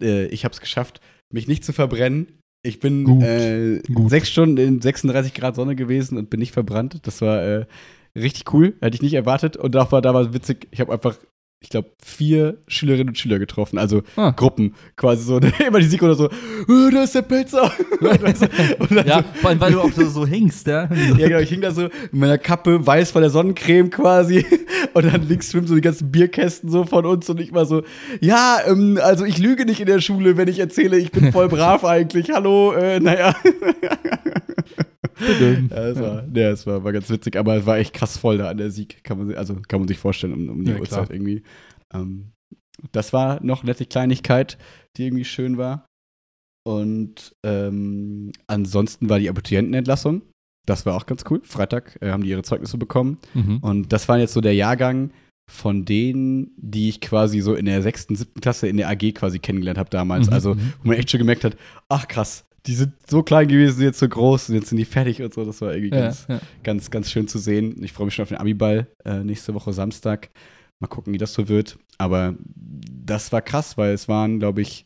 Äh, 0.02 0.26
ich 0.28 0.46
habe 0.46 0.54
es 0.54 0.62
geschafft, 0.62 1.00
mich 1.32 1.48
nicht 1.48 1.64
zu 1.64 1.74
verbrennen. 1.74 2.40
Ich 2.66 2.80
bin 2.80 3.04
Gut, 3.04 3.24
äh, 3.24 3.82
gut. 3.94 4.10
sechs 4.10 4.30
Stunden 4.30 4.58
in 4.58 4.82
36 4.82 5.34
Grad 5.34 5.56
Sonne 5.56 5.76
gewesen 5.76 6.18
und 6.18 6.30
bin 6.30 6.40
nicht 6.40 6.54
verbrannt. 6.54 7.00
Das 7.04 7.22
war 7.22 7.44
äh, 7.44 7.66
richtig 8.18 8.52
cool, 8.54 8.76
hätte 8.82 8.96
ich 8.96 9.02
nicht 9.02 9.14
erwartet. 9.14 9.58
Und 9.58 9.76
war 9.76 10.02
da 10.02 10.14
war 10.14 10.34
witzig, 10.34 10.68
ich 10.72 10.80
habe 10.80 10.94
einfach, 10.94 11.18
ich 11.64 11.70
glaube, 11.70 11.90
vier 12.04 12.58
Schülerinnen 12.68 13.10
und 13.10 13.18
Schüler 13.18 13.40
getroffen, 13.40 13.78
also 13.80 14.04
Ah. 14.16 14.32
Gruppen, 14.32 14.76
quasi 14.96 15.24
so, 15.24 15.40
immer 15.68 15.80
die 15.80 15.86
Siko 15.88 16.06
oder 16.06 16.16
so, 16.16 16.30
"Oh, 16.68 16.90
da 16.92 17.04
ist 17.04 17.16
der 17.16 17.22
Pelzer. 17.24 17.72
ja, 19.06 19.24
vor 19.42 19.50
allem, 19.50 19.60
weil 19.60 19.72
du 19.72 19.80
auch 19.82 19.92
so, 19.92 20.08
so 20.08 20.26
hängst, 20.28 20.68
ja. 20.68 20.90
ja, 21.18 21.28
genau, 21.28 21.40
ich 21.40 21.50
hing 21.50 21.62
da 21.62 21.72
so 21.72 21.84
mit 21.84 22.14
meiner 22.14 22.38
Kappe 22.38 22.86
weiß 22.86 23.12
von 23.12 23.22
der 23.22 23.32
Sonnencreme 23.32 23.90
quasi. 23.90 24.46
Und 24.94 25.06
dann 25.12 25.28
links 25.28 25.52
schwimmen 25.52 25.68
so 25.68 25.76
die 25.76 25.82
ganzen 25.82 26.12
Bierkästen 26.12 26.70
so 26.70 26.84
von 26.86 27.06
uns 27.06 27.30
und 27.30 27.40
ich 27.40 27.54
war 27.54 27.66
so, 27.66 27.84
ja, 28.20 28.60
ähm, 28.68 29.00
also 29.02 29.26
ich 29.26 29.38
lüge 29.38 29.66
nicht 29.66 29.80
in 29.80 29.88
der 29.88 30.02
Schule, 30.02 30.38
wenn 30.38 30.48
ich 30.48 30.60
erzähle, 30.60 30.98
ich 30.98 31.12
bin 31.12 31.32
voll 31.32 31.48
brav 31.48 31.84
eigentlich. 31.86 32.32
Hallo, 32.32 32.74
äh, 32.74 33.00
naja. 33.00 33.34
ja, 35.70 35.88
es 35.88 36.00
war, 36.00 36.24
ja, 36.34 36.50
es 36.52 36.68
war, 36.68 36.84
war 36.84 36.92
ganz 36.92 37.10
witzig, 37.10 37.38
aber 37.38 37.56
es 37.58 37.66
war 37.66 37.78
echt 37.78 37.94
krass 37.94 38.18
voll 38.18 38.38
da 38.38 38.50
an 38.50 38.58
der 38.58 38.72
Sieg. 38.72 39.04
Kann 39.04 39.18
man, 39.18 39.36
also 39.36 39.56
kann 39.68 39.80
man 39.80 39.88
sich 39.88 39.98
vorstellen, 39.98 40.34
um, 40.34 40.50
um 40.50 40.64
die 40.66 40.72
Ja, 40.72 40.80
Uhrzeit 40.80 41.10
irgendwie. 41.10 41.44
Ähm, 41.94 42.32
das 42.92 43.14
war 43.14 43.44
noch 43.44 43.62
eine 43.62 43.72
nette 43.72 43.86
Kleinigkeit, 43.86 44.58
die 44.98 45.06
irgendwie 45.06 45.26
schön 45.26 45.58
war. 45.58 45.86
Und 46.66 47.36
ähm, 47.46 48.32
ansonsten 48.48 49.10
war 49.10 49.20
die 49.20 49.30
Abiturientenentlassung. 49.30 50.22
Das 50.66 50.86
war 50.86 50.96
auch 50.96 51.06
ganz 51.06 51.24
cool. 51.30 51.42
Freitag 51.44 51.98
äh, 52.02 52.10
haben 52.12 52.24
die 52.24 52.30
ihre 52.30 52.44
Zeugnisse 52.44 52.78
bekommen. 52.78 53.18
Mhm. 53.34 53.58
Und 53.58 53.92
das 53.94 54.08
war 54.08 54.18
jetzt 54.18 54.34
so 54.34 54.40
der 54.42 54.56
Jahrgang 54.56 55.12
von 55.52 55.84
denen, 55.84 56.52
die 56.56 56.88
ich 56.88 57.02
quasi 57.02 57.42
so 57.42 57.54
in 57.54 57.66
der 57.66 57.82
sechsten, 57.82 58.16
siebten 58.16 58.40
Klasse 58.40 58.68
in 58.68 58.78
der 58.78 58.88
AG 58.90 59.14
quasi 59.14 59.40
kennengelernt 59.40 59.78
habe 59.78 59.90
damals. 59.90 60.28
Mhm, 60.28 60.34
Also, 60.34 60.56
mhm. 60.56 60.74
wo 60.82 60.88
man 60.88 60.98
echt 60.98 61.12
schon 61.12 61.18
gemerkt 61.18 61.44
hat, 61.44 61.58
ach 61.90 62.08
krass, 62.08 62.46
die 62.66 62.76
sind 62.76 62.94
so 63.10 63.24
klein 63.24 63.50
gewesen, 63.50 63.76
sind 63.76 63.86
jetzt 63.86 64.00
so 64.00 64.08
groß 64.08 64.48
und 64.50 64.56
jetzt 64.56 64.70
sind 64.70 64.78
die 64.78 64.86
fertig 64.86 65.22
und 65.22 65.34
so. 65.34 65.44
Das 65.44 65.60
war 65.60 65.74
irgendwie 65.76 65.94
Ja, 65.94 66.04
ganz, 66.04 66.26
ja. 66.30 66.40
ganz, 66.64 66.90
ganz 66.92 67.12
schön 67.12 67.28
zu 67.28 67.40
sehen. 67.40 67.84
Ich 67.84 67.92
freue 67.92 68.06
mich 68.06 68.16
schon 68.16 68.24
auf 68.24 68.30
den 68.30 68.38
Abiball 68.38 68.88
äh, 69.04 69.22
nächste 69.22 69.54
Woche 69.54 69.74
Samstag. 69.74 70.30
Mal 70.80 70.88
gucken, 70.88 71.14
wie 71.14 71.18
das 71.18 71.34
so 71.34 71.50
wird. 71.50 71.78
Aber 71.98 72.36
das 73.06 73.32
war 73.32 73.42
krass, 73.42 73.78
weil 73.78 73.94
es 73.94 74.08
waren, 74.08 74.40
glaube 74.40 74.62
ich, 74.62 74.86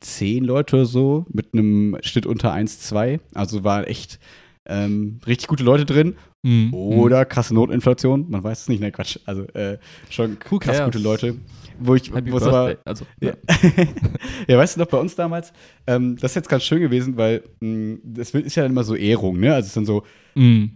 zehn 0.00 0.44
Leute 0.44 0.76
oder 0.76 0.86
so 0.86 1.26
mit 1.30 1.52
einem 1.52 1.96
Schnitt 2.02 2.26
unter 2.26 2.52
1,2. 2.54 3.20
Also 3.34 3.64
waren 3.64 3.84
echt 3.84 4.18
ähm, 4.66 5.20
richtig 5.26 5.48
gute 5.48 5.64
Leute 5.64 5.84
drin. 5.84 6.14
Mhm. 6.44 6.72
Oder 6.72 7.24
krasse 7.24 7.52
Notinflation, 7.52 8.26
man 8.30 8.44
weiß 8.44 8.62
es 8.62 8.68
nicht, 8.68 8.80
ne 8.80 8.92
Quatsch. 8.92 9.18
Also 9.24 9.42
äh, 9.54 9.78
schon 10.08 10.36
Who 10.48 10.58
krass 10.58 10.76
cares? 10.78 10.92
gute 10.92 11.02
Leute. 11.02 11.36
Wo 11.80 11.94
ich, 11.94 12.12
Happy 12.12 12.30
Birthday. 12.30 12.48
aber, 12.48 12.76
also, 12.84 13.06
ja. 13.20 13.32
ja, 14.48 14.58
weißt 14.58 14.76
du 14.76 14.80
noch, 14.80 14.88
bei 14.88 14.98
uns 14.98 15.14
damals, 15.16 15.52
ähm, 15.86 16.16
das 16.16 16.32
ist 16.32 16.36
jetzt 16.36 16.48
ganz 16.48 16.64
schön 16.64 16.80
gewesen, 16.80 17.16
weil 17.16 17.42
mh, 17.60 17.98
das 18.04 18.30
ist 18.30 18.54
ja 18.56 18.62
dann 18.64 18.72
immer 18.72 18.84
so 18.84 18.94
Ehrung, 18.94 19.38
ne? 19.40 19.54
Also 19.54 19.60
es 19.64 19.66
ist 19.68 19.76
dann 19.76 19.86
so, 19.86 20.04
Mhm. 20.34 20.70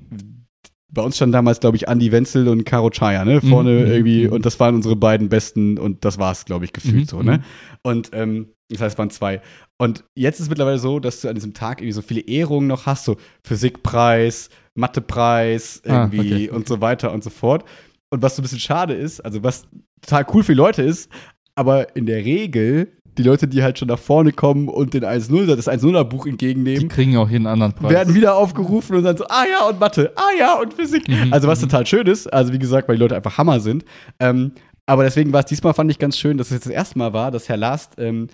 Bei 0.95 1.03
uns 1.03 1.17
standen 1.17 1.33
damals, 1.33 1.59
glaube 1.61 1.77
ich, 1.77 1.89
Andi 1.89 2.13
Wenzel 2.13 2.49
und 2.49 2.65
Caro 2.65 2.91
Chaya, 2.91 3.25
ne? 3.25 3.41
Vorne 3.41 3.71
Mhm, 3.81 3.87
irgendwie, 3.87 4.27
mhm. 4.27 4.33
und 4.35 4.45
das 4.47 4.61
waren 4.61 4.75
unsere 4.75 4.95
beiden 4.95 5.29
besten 5.31 5.79
und 5.79 6.05
das 6.05 6.19
war 6.19 6.33
es, 6.33 6.45
glaube 6.45 6.65
ich, 6.67 6.73
gefühlt 6.73 6.95
Mhm, 6.97 7.05
so, 7.07 7.23
ne? 7.23 7.39
mhm. 7.39 7.43
Und 7.83 8.11
ähm, 8.13 8.49
das 8.69 8.81
heißt, 8.81 8.95
es 8.95 8.99
waren 8.99 9.11
zwei. 9.11 9.41
Und 9.79 10.05
jetzt 10.15 10.37
ist 10.37 10.45
es 10.45 10.49
mittlerweile 10.51 10.79
so, 10.79 11.01
dass 11.01 11.21
du 11.23 11.29
an 11.29 11.35
diesem 11.35 11.55
Tag 11.55 11.81
irgendwie 11.81 11.93
so 11.93 12.03
viele 12.03 12.21
Ehrungen 12.21 12.67
noch 12.69 12.87
hast, 12.87 13.05
so 13.05 13.17
Physikpreis, 13.43 14.49
Mathepreis, 14.75 15.83
Ah, 15.87 16.05
irgendwie 16.05 16.49
okay, 16.49 16.51
und 16.51 16.69
so 16.69 16.81
weiter 16.81 17.13
und 17.13 17.25
so 17.25 17.31
fort. 17.31 17.65
Und 18.11 18.23
was 18.23 18.37
so 18.37 18.43
ein 18.43 18.45
bisschen 18.45 18.61
schade 18.61 18.95
ist, 18.95 19.21
also 19.21 19.43
was 19.43 19.65
total 20.03 20.27
cool 20.35 20.43
für 20.43 20.53
die 20.53 20.59
Leute 20.59 20.83
ist, 20.83 21.11
aber 21.55 21.97
in 21.97 22.07
der 22.07 22.25
Regel 22.25 22.93
die 23.19 23.23
Leute, 23.23 23.47
die 23.49 23.63
halt 23.63 23.79
schon 23.79 23.89
nach 23.89 23.99
vorne 23.99 24.33
kommen 24.33 24.69
und 24.69 24.95
den 24.95 25.05
1-0, 25.05 25.47
das 25.55 25.69
1-0er-Buch 25.69 26.25
Die 26.25 26.31
entgegennehmen, 26.31 26.89
kriegen 26.89 27.17
auch 27.17 27.29
hier 27.29 27.37
einen 27.37 27.47
anderen 27.47 27.73
Preis. 27.75 27.91
werden 27.91 28.15
wieder 28.15 28.37
aufgerufen 28.37 28.97
und 28.97 29.03
dann 29.05 29.17
so, 29.17 29.25
ah 29.29 29.45
ja, 29.51 29.69
und 29.69 29.79
Mathe, 29.81 30.13
ah 30.17 30.31
ja, 30.39 30.59
und 30.61 30.73
Physik. 30.75 31.07
Mhm, 31.09 31.33
Also 31.33 31.49
was 31.49 31.61
mhm. 31.61 31.69
total 31.69 31.87
schön 31.87 32.07
ist, 32.07 32.33
also 32.33 32.53
wie 32.53 32.59
gesagt, 32.59 32.89
weil 32.89 32.97
die 32.97 33.03
Leute 33.03 33.17
einfach 33.17 33.37
Hammer 33.39 33.61
sind. 33.61 33.85
Ähm, 34.19 34.53
aber 34.87 35.05
deswegen 35.05 35.33
war 35.33 35.41
es 35.41 35.47
diesmal, 35.47 35.75
fand 35.75 35.91
ich 35.91 35.99
ganz 35.99 36.17
schön, 36.19 36.39
dass 36.39 36.49
es 36.49 36.55
jetzt 36.55 36.67
das 36.67 36.73
erste 36.73 36.99
Mal 36.99 37.13
war, 37.13 37.31
dass 37.31 37.49
Herr 37.49 37.57
Last 37.57 37.95
ähm, 37.99 38.29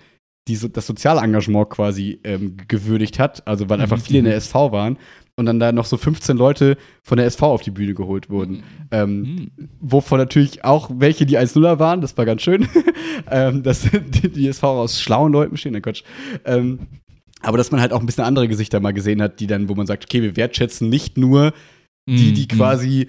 die, 0.47 0.57
das 0.71 0.87
Sozialengagement 0.87 1.69
quasi 1.69 2.19
ähm, 2.23 2.57
gewürdigt 2.67 3.19
hat, 3.19 3.45
also 3.47 3.69
weil 3.69 3.77
Mhm, 3.77 3.83
einfach 3.83 3.99
viele 3.99 4.19
in 4.19 4.25
der. 4.25 4.35
SV 4.35 4.71
waren 4.71 4.97
und 5.39 5.45
dann 5.47 5.59
da 5.59 5.71
noch 5.71 5.85
so 5.85 5.97
15 5.97 6.37
Leute 6.37 6.77
von 7.03 7.17
der 7.17 7.25
SV 7.25 7.51
auf 7.53 7.61
die 7.61 7.71
Bühne 7.71 7.93
geholt 7.95 8.29
wurden. 8.29 8.63
Ähm, 8.91 9.21
Mhm. 9.21 9.51
wovon 9.79 10.19
natürlich 10.19 10.63
auch 10.63 10.89
welche, 10.93 11.25
die 11.25 11.37
1-0er 11.39 11.79
waren, 11.79 12.01
das 12.01 12.15
war 12.17 12.25
ganz 12.25 12.41
schön, 12.43 12.67
ähm, 13.31 13.63
dass 13.63 13.81
die, 13.89 14.29
die 14.29 14.47
SV 14.47 14.81
aus 14.81 15.01
schlauen 15.01 15.31
Leuten 15.31 15.51
bestehen, 15.51 15.73
na 15.73 15.79
Quatsch. 15.79 16.03
Ähm, 16.45 16.79
aber 17.41 17.57
dass 17.57 17.71
man 17.71 17.79
halt 17.81 17.93
auch 17.93 18.01
ein 18.01 18.05
bisschen 18.05 18.25
andere 18.25 18.47
Gesichter 18.47 18.79
mal 18.81 18.91
gesehen 18.93 19.21
hat, 19.21 19.39
die 19.39 19.47
dann, 19.47 19.69
wo 19.69 19.75
man 19.75 19.87
sagt, 19.87 20.03
okay, 20.05 20.21
wir 20.21 20.35
wertschätzen 20.35 20.89
nicht 20.89 21.17
nur 21.17 21.53
die, 22.07 22.33
die 22.33 22.43
Mhm. 22.51 22.57
quasi 22.57 23.07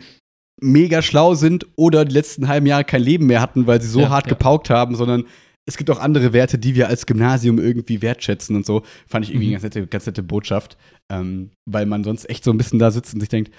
mega 0.62 1.00
schlau 1.02 1.34
sind 1.34 1.66
oder 1.76 2.04
die 2.04 2.12
letzten 2.14 2.46
halben 2.48 2.66
Jahre 2.66 2.84
kein 2.84 3.02
Leben 3.02 3.26
mehr 3.26 3.40
hatten, 3.40 3.66
weil 3.66 3.80
sie 3.80 3.88
so 3.88 4.00
Ja, 4.02 4.10
hart 4.10 4.26
ja. 4.26 4.30
gepaukt 4.34 4.68
haben, 4.70 4.94
sondern 4.94 5.24
es 5.70 5.76
gibt 5.76 5.88
auch 5.90 6.00
andere 6.00 6.32
Werte, 6.32 6.58
die 6.58 6.74
wir 6.74 6.88
als 6.88 7.06
Gymnasium 7.06 7.58
irgendwie 7.58 8.02
wertschätzen 8.02 8.56
und 8.56 8.66
so. 8.66 8.82
Fand 9.06 9.24
ich 9.24 9.30
irgendwie 9.30 9.46
Mhm. 9.48 9.54
eine 9.54 9.62
ganz 9.62 9.74
nette, 9.74 9.86
ganz 9.86 10.06
nette 10.06 10.22
Botschaft, 10.22 10.76
ähm, 11.10 11.50
weil 11.70 11.86
man 11.86 12.04
sonst 12.04 12.28
echt 12.28 12.44
so 12.44 12.50
ein 12.50 12.58
bisschen 12.58 12.78
da 12.78 12.90
sitzt 12.90 13.14
und 13.14 13.20
sich 13.20 13.28
denkt, 13.28 13.52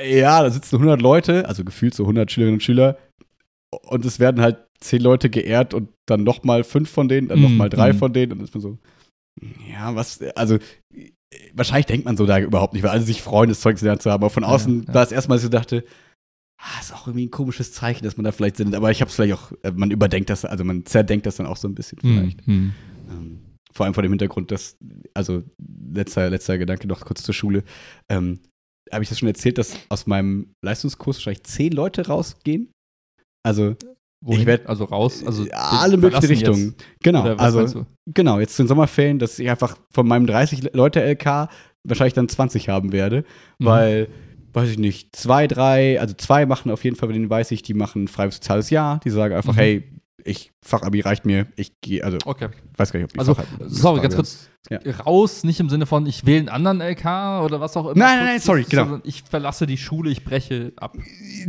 äh, 0.00 0.18
ja, 0.20 0.42
da 0.42 0.50
sitzen 0.50 0.76
100 0.78 1.00
Leute, 1.00 1.46
also 1.48 1.64
gefühlt 1.64 1.94
so 1.94 2.04
100 2.04 2.30
Schülerinnen 2.30 2.56
und 2.56 2.62
Schüler 2.62 2.98
und 3.70 4.04
es 4.04 4.18
werden 4.20 4.42
halt 4.42 4.58
10 4.80 5.00
Leute 5.02 5.30
geehrt 5.30 5.74
und 5.74 5.88
dann 6.06 6.24
noch 6.24 6.42
mal 6.44 6.64
fünf 6.64 6.90
von 6.90 7.08
denen, 7.08 7.28
dann 7.28 7.40
noch 7.40 7.50
Mhm, 7.50 7.56
mal 7.56 7.70
drei 7.70 7.92
mhm. 7.92 7.98
von 7.98 8.12
denen 8.12 8.32
und 8.32 8.38
dann 8.38 8.46
ist 8.46 8.54
man 8.54 8.60
so, 8.60 8.78
ja, 9.70 9.94
was, 9.94 10.20
also 10.36 10.58
wahrscheinlich 11.54 11.86
denkt 11.86 12.04
man 12.04 12.16
so 12.16 12.26
da 12.26 12.38
überhaupt 12.38 12.74
nicht, 12.74 12.82
weil 12.82 12.90
alle 12.90 13.02
sich 13.02 13.22
freuen, 13.22 13.48
das 13.48 13.60
Zeug 13.60 13.78
gelernt 13.78 14.02
zu 14.02 14.10
haben, 14.10 14.22
aber 14.22 14.30
von 14.30 14.42
Ja, 14.42 14.50
außen 14.50 14.84
ja. 14.88 14.94
war 14.94 15.02
es 15.02 15.12
erstmal 15.12 15.38
so, 15.38 15.46
ich 15.46 15.50
dachte, 15.50 15.84
ah, 16.62 16.80
ist 16.80 16.94
auch 16.94 17.06
irgendwie 17.06 17.26
ein 17.26 17.30
komisches 17.30 17.72
Zeichen, 17.72 18.04
dass 18.04 18.16
man 18.16 18.24
da 18.24 18.32
vielleicht 18.32 18.56
sind, 18.56 18.74
aber 18.74 18.90
ich 18.90 19.00
habe 19.00 19.08
es 19.08 19.14
vielleicht 19.14 19.34
auch, 19.34 19.52
äh, 19.62 19.72
man 19.72 19.90
überdenkt 19.90 20.30
das, 20.30 20.44
also 20.44 20.64
man 20.64 20.84
zerdenkt 20.86 21.26
das 21.26 21.36
dann 21.36 21.46
auch 21.46 21.56
so 21.56 21.66
ein 21.68 21.74
bisschen 21.74 21.98
vielleicht. 22.00 22.46
Mhm. 22.46 22.72
Ähm, 23.10 23.38
vor 23.72 23.84
allem 23.86 23.94
vor 23.94 24.02
dem 24.02 24.12
Hintergrund, 24.12 24.50
dass, 24.50 24.76
also 25.14 25.42
letzter, 25.92 26.28
letzter 26.30 26.58
Gedanke 26.58 26.86
noch 26.86 27.00
kurz 27.00 27.22
zur 27.22 27.34
Schule. 27.34 27.64
Ähm, 28.10 28.40
Habe 28.92 29.02
ich 29.02 29.08
das 29.08 29.18
schon 29.18 29.28
erzählt, 29.28 29.56
dass 29.58 29.74
aus 29.88 30.06
meinem 30.06 30.52
Leistungskurs 30.62 31.16
wahrscheinlich 31.16 31.44
zehn 31.44 31.72
Leute 31.72 32.06
rausgehen? 32.06 32.70
Also 33.44 33.74
Wohin? 34.24 34.40
Ich 34.42 34.46
werd- 34.46 34.66
also 34.68 34.84
raus, 34.84 35.24
also 35.26 35.46
alle 35.50 35.92
den 35.92 36.00
möglichen 36.00 36.26
Richtungen. 36.26 36.64
Jetzt. 36.78 36.84
Genau, 37.02 37.22
also 37.36 37.86
genau, 38.06 38.38
jetzt 38.38 38.54
zu 38.54 38.62
den 38.62 38.68
Sommerferien, 38.68 39.18
dass 39.18 39.38
ich 39.38 39.48
einfach 39.50 39.76
von 39.92 40.06
meinem 40.06 40.26
30 40.26 40.74
Leute 40.74 41.00
LK 41.02 41.48
wahrscheinlich 41.82 42.14
dann 42.14 42.28
20 42.28 42.68
haben 42.68 42.92
werde, 42.92 43.24
Mhm. 43.58 43.64
weil, 43.64 44.08
weiß 44.52 44.70
ich 44.70 44.78
nicht, 44.78 45.14
zwei, 45.16 45.46
drei, 45.46 46.00
also 46.00 46.14
zwei 46.14 46.46
machen 46.46 46.70
auf 46.70 46.84
jeden 46.84 46.96
Fall, 46.96 47.08
bei 47.08 47.14
denen 47.14 47.30
weiß 47.30 47.50
ich, 47.52 47.62
die 47.62 47.74
machen 47.74 48.04
ein 48.04 48.08
freies 48.08 48.34
soziales 48.36 48.70
Jahr, 48.70 49.00
die 49.00 49.10
sagen 49.10 49.34
einfach, 49.34 49.54
Mhm. 49.54 49.58
hey, 49.58 49.84
ich, 50.24 50.52
Fachabi 50.62 51.00
reicht 51.00 51.24
mir, 51.26 51.46
ich 51.56 51.80
gehe, 51.80 52.04
also, 52.04 52.18
Okay. 52.24 52.48
weiß 52.76 52.92
gar 52.92 52.98
nicht, 53.00 53.06
ob 53.06 53.12
die 53.12 53.18
Also, 53.18 53.32
Fachabi- 53.32 53.68
sorry, 53.68 54.00
ganz 54.00 54.14
kurz. 54.16 54.48
Ja. 54.70 54.78
Raus, 55.04 55.42
nicht 55.42 55.58
im 55.58 55.68
Sinne 55.68 55.86
von, 55.86 56.06
ich 56.06 56.24
wähle 56.24 56.38
einen 56.38 56.48
anderen 56.48 56.80
LK 56.80 57.42
oder 57.44 57.60
was 57.60 57.76
auch 57.76 57.86
immer. 57.86 57.96
Nein, 57.98 58.16
nein, 58.18 58.26
nein, 58.26 58.40
sorry, 58.40 58.62
genau. 58.68 58.84
Sondern 58.84 59.00
Ich 59.04 59.24
verlasse 59.28 59.66
die 59.66 59.76
Schule, 59.76 60.08
ich 60.08 60.24
breche 60.24 60.72
ab. 60.76 60.96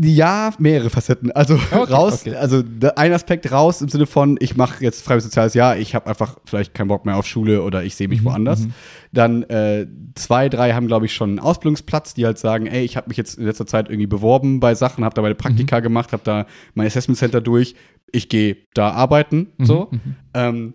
Ja, 0.01 0.51
mehrere 0.57 0.89
Facetten. 0.89 1.31
Also 1.31 1.53
Okay, 1.71 1.93
raus, 1.93 2.21
okay. 2.21 2.35
also 2.35 2.63
ein 2.95 3.13
Aspekt 3.13 3.51
raus 3.51 3.81
im 3.83 3.89
Sinne 3.89 4.07
von, 4.07 4.37
ich 4.39 4.55
mache 4.57 4.83
jetzt 4.83 5.03
freies 5.03 5.23
soziales 5.25 5.53
Jahr, 5.53 5.77
ich 5.77 5.93
habe 5.93 6.07
einfach 6.07 6.37
vielleicht 6.45 6.73
keinen 6.73 6.87
Bock 6.87 7.05
mehr 7.05 7.15
auf 7.15 7.27
Schule 7.27 7.61
oder 7.61 7.83
ich 7.83 7.95
sehe 7.95 8.07
mich 8.07 8.21
Mhm, 8.21 8.25
woanders. 8.25 8.61
mhm. 8.61 8.73
Dann 9.11 9.43
äh, 9.43 9.85
zwei, 10.15 10.49
drei 10.49 10.73
haben, 10.73 10.87
glaube 10.87 11.05
ich, 11.05 11.13
schon 11.13 11.29
einen 11.29 11.39
Ausbildungsplatz, 11.39 12.15
die 12.15 12.25
halt 12.25 12.39
sagen, 12.39 12.65
ey, 12.65 12.83
ich 12.83 12.97
habe 12.97 13.09
mich 13.09 13.17
jetzt 13.17 13.37
in 13.37 13.45
letzter 13.45 13.67
Zeit 13.67 13.89
irgendwie 13.89 14.07
beworben 14.07 14.59
bei 14.59 14.73
Sachen, 14.73 15.05
habe 15.05 15.13
da 15.13 15.21
meine 15.21 15.35
Praktika 15.35 15.77
Mhm. 15.79 15.83
gemacht, 15.83 16.13
habe 16.13 16.23
da 16.25 16.47
mein 16.73 16.87
Assessment 16.87 17.19
Center 17.19 17.41
durch, 17.41 17.75
ich 18.13 18.29
gehe 18.29 18.57
da 18.73 18.91
arbeiten, 18.91 19.47
so. 19.59 19.89
Mhm, 19.91 19.97
mhm. 20.05 20.15
Ähm, 20.33 20.73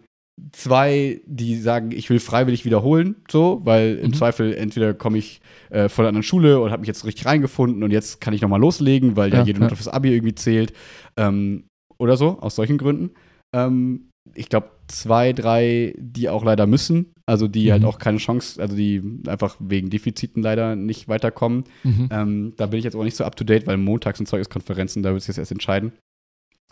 zwei, 0.53 1.21
die 1.27 1.57
sagen, 1.57 1.91
ich 1.93 2.11
will 2.11 2.21
freiwillig 2.21 2.65
wiederholen, 2.65 3.17
so, 3.31 3.61
weil 3.65 3.97
im 3.97 4.09
Mhm. 4.09 4.15
Zweifel 4.15 4.55
entweder 4.55 4.95
komme 4.95 5.19
ich 5.19 5.41
äh, 5.71 5.89
von 5.89 6.03
einer 6.05 6.11
anderen 6.11 6.23
Schule 6.23 6.61
und 6.61 6.71
habe 6.71 6.81
mich 6.81 6.89
jetzt 6.89 7.05
richtig 7.05 7.27
reingefunden 7.27 7.83
und 7.83 7.91
jetzt 7.91 8.21
kann 8.21 8.35
ich 8.35 8.41
noch 8.43 8.49
mal 8.49 8.61
loslegen, 8.61 9.17
weil 9.17 9.31
ja, 9.33 9.39
Ja, 9.41 9.45
jede 9.47 9.59
ja. 9.59 9.65
Note 9.65 9.77
fürs 9.77 9.89
Abi 9.89 10.13
irgendwie 10.13 10.35
zählt 10.35 10.73
ähm, 11.17 11.65
oder 11.99 12.17
so, 12.17 12.39
aus 12.41 12.55
solchen 12.57 12.79
Gründen. 12.79 13.11
Ähm, 13.55 14.11
ich 14.35 14.49
glaube, 14.49 14.69
zwei, 14.89 15.33
drei, 15.33 15.95
die 15.99 16.29
auch 16.29 16.45
leider 16.45 16.67
müssen, 16.67 17.15
also 17.27 17.49
die 17.49 17.67
Mhm. 17.67 17.73
halt 17.73 17.85
auch 17.85 17.99
keine 17.99 18.19
Chance, 18.19 18.61
also 18.61 18.77
die 18.77 19.03
einfach 19.27 19.57
wegen 19.59 19.91
Defiziten 19.91 20.43
leider 20.43 20.77
nicht 20.77 21.09
weiterkommen. 21.09 21.65
Mhm. 21.83 22.09
Ähm, 22.13 22.53
da 22.57 22.67
bin 22.67 22.79
ich 22.79 22.85
jetzt 22.85 22.95
auch 22.95 23.05
nicht 23.05 23.17
so 23.17 23.25
up 23.25 23.37
to 23.37 23.45
date, 23.45 23.67
weil 23.67 23.77
montags 23.79 24.19
sind 24.19 24.27
Zeugniskonferenzen, 24.27 25.03
da 25.03 25.11
wird 25.13 25.23
sich 25.23 25.29
jetzt 25.29 25.39
erst 25.39 25.53
entscheiden. 25.53 25.93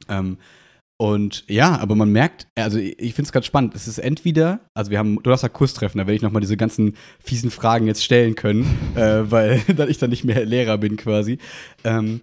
Ähm, 0.09 0.39
und 0.99 1.45
ja, 1.47 1.79
aber 1.79 1.95
man 1.95 2.11
merkt, 2.11 2.47
also 2.55 2.79
ich, 2.79 3.15
finde 3.15 3.25
es 3.25 3.33
ganz 3.33 3.45
spannend. 3.45 3.75
Es 3.75 3.87
ist 3.87 3.99
entweder, 3.99 4.61
also 4.73 4.91
wir 4.91 4.99
haben 4.99 5.23
Donnerstag 5.23 5.53
Kurstreffen, 5.53 5.99
da 5.99 6.07
werde 6.07 6.17
ich 6.17 6.23
nochmal 6.23 6.41
diese 6.41 6.57
ganzen 6.57 6.97
fiesen 7.23 7.51
Fragen 7.51 7.87
jetzt 7.87 8.03
stellen 8.03 8.35
können, 8.35 8.65
äh, 8.95 9.31
weil 9.31 9.61
dann 9.77 9.91
ich 9.91 9.99
dann 9.99 10.11
nicht 10.11 10.25
mehr 10.25 10.45
Lehrer 10.47 10.79
bin 10.79 10.97
quasi. 10.97 11.39
Ähm, 11.85 12.23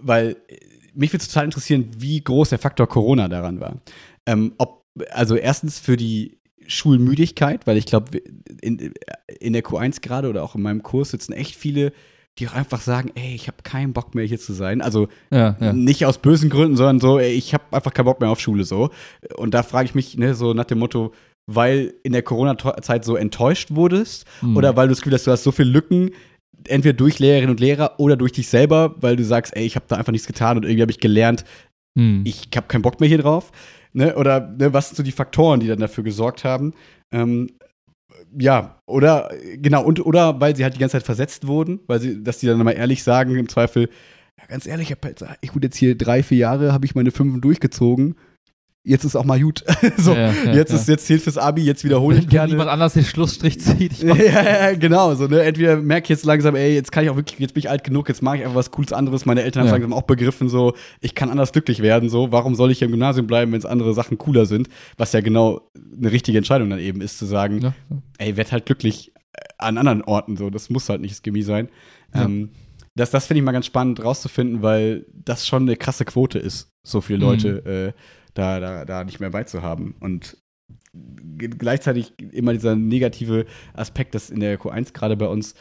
weil 0.00 0.36
äh, 0.48 0.56
mich 0.94 1.12
würde 1.12 1.24
total 1.24 1.44
interessieren, 1.44 1.90
wie 1.96 2.22
groß 2.22 2.50
der 2.50 2.58
Faktor 2.58 2.88
Corona 2.88 3.28
daran 3.28 3.60
war. 3.60 3.80
Ähm, 4.26 4.54
ob, 4.58 4.84
also 5.10 5.36
erstens 5.36 5.78
für 5.78 5.96
die 5.96 6.38
Schulmüdigkeit, 6.66 7.66
weil 7.66 7.76
ich 7.76 7.86
glaube, 7.86 8.18
in, 8.60 8.92
in 9.40 9.52
der 9.52 9.64
Q1 9.64 10.00
gerade 10.00 10.28
oder 10.28 10.42
auch 10.42 10.54
in 10.54 10.62
meinem 10.62 10.82
Kurs 10.82 11.10
sitzen 11.10 11.32
echt 11.32 11.54
viele, 11.54 11.92
die 12.38 12.48
auch 12.48 12.54
einfach 12.54 12.80
sagen, 12.80 13.10
ey, 13.14 13.34
ich 13.34 13.46
habe 13.48 13.58
keinen 13.62 13.92
Bock 13.92 14.14
mehr 14.14 14.24
hier 14.24 14.38
zu 14.38 14.52
sein. 14.54 14.80
Also 14.80 15.08
Ja, 15.30 15.56
ja. 15.60 15.72
nicht 15.72 16.06
aus 16.06 16.18
bösen 16.18 16.48
Gründen, 16.50 16.76
sondern 16.76 16.98
so, 17.00 17.18
ey, 17.18 17.32
ich 17.32 17.52
habe 17.52 17.64
einfach 17.70 17.92
keinen 17.92 18.06
Bock 18.06 18.20
mehr 18.20 18.30
auf 18.30 18.40
Schule 18.40 18.64
so. 18.64 18.90
Und 19.36 19.52
da 19.54 19.62
frage 19.62 19.86
ich 19.86 19.94
mich, 19.94 20.16
ne, 20.16 20.34
so 20.34 20.54
nach 20.54 20.64
dem 20.64 20.78
Motto, 20.78 21.12
weil 21.46 21.94
in 22.04 22.12
der 22.12 22.22
Corona-Zeit 22.22 23.04
so 23.04 23.16
enttäuscht 23.16 23.72
wurdest 23.72 24.24
Mhm. 24.40 24.56
oder 24.56 24.76
weil 24.76 24.86
du 24.88 24.92
das 24.92 25.00
Gefühl 25.02 25.14
hast, 25.14 25.26
du 25.26 25.30
hast 25.30 25.42
so 25.44 25.52
viele 25.52 25.68
Lücken, 25.70 26.10
entweder 26.68 26.92
durch 26.94 27.18
Lehrerinnen 27.18 27.50
und 27.50 27.60
Lehrer 27.60 27.98
oder 27.98 28.16
durch 28.16 28.32
dich 28.32 28.48
selber, 28.48 28.94
weil 29.00 29.16
du 29.16 29.24
sagst, 29.24 29.54
ey, 29.56 29.66
ich 29.66 29.74
habe 29.74 29.84
da 29.88 29.96
einfach 29.96 30.12
nichts 30.12 30.26
getan 30.26 30.56
und 30.56 30.62
irgendwie 30.64 30.82
habe 30.82 30.92
ich 30.92 31.00
gelernt, 31.00 31.44
Mhm. 31.94 32.22
ich 32.24 32.48
habe 32.56 32.68
keinen 32.68 32.80
Bock 32.82 33.00
mehr 33.00 33.08
hier 33.10 33.18
drauf. 33.18 33.52
Ne? 33.92 34.14
Oder 34.16 34.40
ne, 34.58 34.72
was 34.72 34.88
sind 34.88 34.96
so 34.96 35.02
die 35.02 35.12
Faktoren, 35.12 35.60
die 35.60 35.66
dann 35.66 35.80
dafür 35.80 36.02
gesorgt 36.04 36.44
haben? 36.44 36.72
Ähm, 37.12 37.50
ja, 38.38 38.80
oder 38.86 39.30
genau, 39.56 39.84
und 39.84 40.04
oder 40.04 40.40
weil 40.40 40.56
sie 40.56 40.64
halt 40.64 40.74
die 40.74 40.78
ganze 40.78 40.92
Zeit 40.96 41.04
versetzt 41.04 41.46
wurden, 41.46 41.80
weil 41.86 42.00
sie, 42.00 42.22
dass 42.22 42.38
die 42.38 42.46
dann 42.46 42.58
mal 42.58 42.72
ehrlich 42.72 43.02
sagen, 43.02 43.36
im 43.36 43.48
Zweifel, 43.48 43.88
ja, 44.38 44.46
ganz 44.46 44.66
ehrlich, 44.66 44.90
ich, 44.90 44.92
hab 44.92 45.04
jetzt, 45.04 45.24
ich 45.40 45.52
gut 45.52 45.64
jetzt 45.64 45.76
hier 45.76 45.96
drei, 45.96 46.22
vier 46.22 46.38
Jahre, 46.38 46.72
habe 46.72 46.86
ich 46.86 46.94
meine 46.94 47.10
Fünfen 47.10 47.40
durchgezogen. 47.40 48.16
Jetzt 48.84 49.04
ist 49.04 49.14
auch 49.14 49.24
mal 49.24 49.40
gut. 49.40 49.62
so, 49.96 50.12
Ja, 50.12 50.32
ja, 50.32 50.54
jetzt 50.54 50.72
ist 50.72 50.88
jetzt 50.88 51.06
zählt 51.06 51.22
fürs 51.22 51.38
Abi, 51.38 51.62
jetzt 51.62 51.84
wiederhole 51.84 52.16
ich 52.16 52.22
Wenn 52.24 52.30
gerne. 52.30 52.50
niemand 52.50 52.68
anders 52.68 52.94
den 52.94 53.04
Schlussstrich 53.04 53.60
zieht. 53.60 53.98
Ja, 54.02 54.14
ja, 54.16 54.72
genau. 54.74 55.14
So, 55.14 55.28
ne? 55.28 55.40
Entweder 55.42 55.76
merke 55.76 56.06
ich 56.06 56.08
jetzt 56.08 56.24
langsam, 56.24 56.56
ey, 56.56 56.74
jetzt 56.74 56.90
kann 56.90 57.04
ich 57.04 57.10
auch 57.10 57.14
wirklich, 57.14 57.38
jetzt 57.38 57.54
bin 57.54 57.60
ich 57.60 57.70
alt 57.70 57.84
genug, 57.84 58.08
jetzt 58.08 58.22
mache 58.22 58.38
ich 58.38 58.42
einfach 58.42 58.56
was 58.56 58.72
Cooles 58.72 58.92
anderes. 58.92 59.24
Meine 59.24 59.42
Eltern 59.44 59.60
haben 59.60 59.66
Ja. 59.68 59.72
langsam 59.74 59.92
auch 59.92 60.02
begriffen, 60.02 60.48
so, 60.48 60.74
ich 61.00 61.14
kann 61.14 61.30
anders 61.30 61.52
glücklich 61.52 61.80
werden. 61.80 62.08
So, 62.08 62.32
warum 62.32 62.56
soll 62.56 62.72
ich 62.72 62.78
hier 62.78 62.86
im 62.86 62.90
Gymnasium 62.92 63.28
bleiben, 63.28 63.52
wenn 63.52 63.58
es 63.60 63.66
andere 63.66 63.94
Sachen 63.94 64.18
cooler 64.18 64.46
sind? 64.46 64.68
Was 64.96 65.12
ja 65.12 65.20
genau 65.20 65.60
eine 65.96 66.10
richtige 66.10 66.36
Entscheidung 66.38 66.68
dann 66.68 66.80
eben 66.80 67.00
ist, 67.02 67.18
zu 67.18 67.24
sagen, 67.26 67.72
ey, 68.18 68.36
werd 68.36 68.50
halt 68.50 68.66
glücklich 68.66 69.12
äh, 69.32 69.40
an 69.58 69.78
anderen 69.78 70.02
Orten. 70.02 70.36
So, 70.36 70.50
das 70.50 70.70
muss 70.70 70.88
halt 70.88 71.00
nicht 71.02 71.12
das 71.14 71.22
Chemie 71.22 71.42
sein. 71.42 71.68
Ähm, 72.14 72.50
das 72.96 73.10
das 73.12 73.26
finde 73.26 73.38
ich 73.38 73.44
mal 73.44 73.52
ganz 73.52 73.66
spannend 73.66 74.02
rauszufinden, 74.04 74.60
weil 74.62 75.06
das 75.24 75.46
schon 75.46 75.62
eine 75.62 75.76
krasse 75.76 76.04
Quote 76.04 76.40
ist, 76.40 76.72
so 76.82 77.00
viele 77.00 77.20
Mhm. 77.20 77.24
Leute 77.24 77.94
äh, 77.94 78.00
da, 78.34 78.60
da, 78.60 78.84
da 78.84 79.04
nicht 79.04 79.20
mehr 79.20 79.30
beizuhaben. 79.30 79.94
Und 80.00 80.36
gleichzeitig 81.38 82.12
immer 82.32 82.52
dieser 82.52 82.76
negative 82.76 83.46
Aspekt, 83.74 84.14
dass 84.14 84.30
in 84.30 84.40
der 84.40 84.58
Q1 84.58 84.92
gerade 84.92 85.16
bei 85.16 85.26
uns 85.26 85.54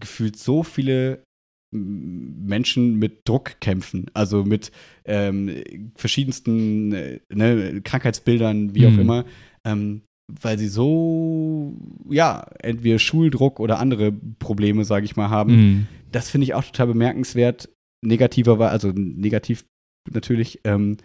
gefühlt 0.00 0.36
so 0.36 0.62
viele 0.62 1.22
Menschen 1.70 2.96
mit 2.96 3.28
Druck 3.28 3.60
kämpfen, 3.60 4.06
also 4.14 4.44
mit 4.44 4.72
ähm, 5.04 5.62
verschiedensten 5.96 6.92
äh, 6.92 7.20
ne, 7.32 7.80
Krankheitsbildern, 7.82 8.74
wie 8.74 8.86
auch 8.86 8.92
Mhm. 8.92 9.00
immer, 9.00 9.24
ähm, 9.66 10.02
weil 10.40 10.58
sie 10.58 10.68
so, 10.68 11.76
ja, 12.08 12.46
entweder 12.60 12.98
Schuldruck 12.98 13.60
oder 13.60 13.78
andere 13.78 14.12
Probleme, 14.12 14.84
sage 14.84 15.04
ich 15.04 15.16
mal, 15.16 15.28
haben. 15.30 15.52
Mhm. 15.56 15.86
Das 16.10 16.30
finde 16.30 16.44
ich 16.44 16.54
auch 16.54 16.64
total 16.64 16.88
bemerkenswert. 16.88 17.68
Negativer 18.04 18.58
war, 18.58 18.70
also 18.70 18.92
negativ 18.94 19.64
natürlich, 20.10 20.60
ähm, 20.64 20.96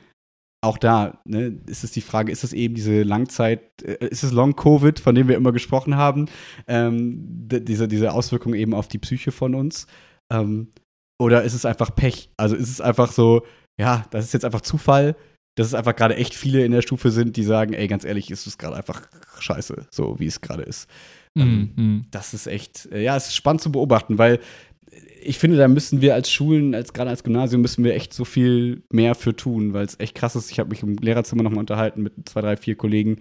auch 0.64 0.78
da 0.78 1.20
ne, 1.26 1.60
ist 1.68 1.84
es 1.84 1.92
die 1.92 2.02
Frage, 2.02 2.32
ist 2.32 2.44
es 2.44 2.54
eben 2.54 2.74
diese 2.74 3.04
Langzeit, 3.04 3.82
äh, 3.84 4.08
ist 4.08 4.24
es 4.24 4.32
Long-Covid, 4.32 5.00
von 5.00 5.14
dem 5.14 5.28
wir 5.28 5.36
immer 5.36 5.52
gesprochen 5.52 5.98
haben, 5.98 6.28
ähm, 6.68 7.48
diese, 7.48 7.88
diese 7.88 8.14
Auswirkung 8.14 8.54
eben 8.54 8.74
auf 8.74 8.88
die 8.88 8.98
Psyche 8.98 9.32
von 9.32 9.56
uns? 9.56 9.88
Ähm, 10.32 10.70
oder 11.20 11.44
ist 11.44 11.54
es 11.54 11.66
einfach 11.66 11.94
Pech? 11.94 12.30
Also 12.38 12.56
ist 12.56 12.70
es 12.70 12.82
einfach 12.82 13.12
so, 13.12 13.44
ja, 13.78 14.06
das 14.12 14.26
ist 14.26 14.34
jetzt 14.34 14.46
einfach 14.46 14.62
Zufall, 14.62 15.16
dass 15.56 15.68
es 15.68 15.74
einfach 15.74 15.96
gerade 15.96 16.16
echt 16.16 16.34
viele 16.34 16.66
in 16.66 16.72
der 16.72 16.82
Stufe 16.82 17.12
sind, 17.12 17.36
die 17.36 17.44
sagen, 17.44 17.74
ey, 17.74 17.88
ganz 17.88 18.06
ehrlich, 18.06 18.32
ist 18.32 18.48
es 18.48 18.58
gerade 18.58 18.78
einfach 18.78 19.02
scheiße, 19.40 19.88
so 19.92 20.20
wie 20.20 20.28
es 20.28 20.42
gerade 20.42 20.64
ist. 20.64 20.90
Mhm. 21.36 21.74
Mhm. 21.76 22.06
das 22.12 22.36
ist 22.36 22.46
echt, 22.46 22.88
äh, 22.92 23.02
ja, 23.02 23.18
es 23.18 23.28
ist 23.28 23.36
spannend 23.36 23.62
zu 23.62 23.72
beobachten, 23.72 24.20
weil 24.20 24.40
ich 25.24 25.38
finde, 25.38 25.58
da 25.58 25.68
müssen 25.68 26.02
wir 26.02 26.14
als 26.14 26.32
Schulen, 26.32 26.76
als 26.76 26.94
gerade 26.94 27.10
als 27.10 27.24
Gymnasium, 27.24 27.62
müssen 27.62 27.84
wir 27.84 27.96
echt 27.96 28.14
so 28.14 28.26
viel 28.26 28.84
mehr 28.92 29.16
für 29.16 29.36
tun, 29.36 29.74
weil 29.74 29.86
es 29.86 30.00
echt 30.00 30.16
krass 30.16 30.36
ist. 30.36 30.52
Ich 30.52 30.60
habe 30.60 30.70
mich 30.70 30.84
im 30.84 30.96
Lehrerzimmer 30.98 31.44
nochmal 31.44 31.60
unterhalten 31.60 32.04
mit 32.04 32.14
zwei, 32.28 32.42
drei, 32.42 32.58
vier 32.58 32.76
Kollegen, 32.76 33.18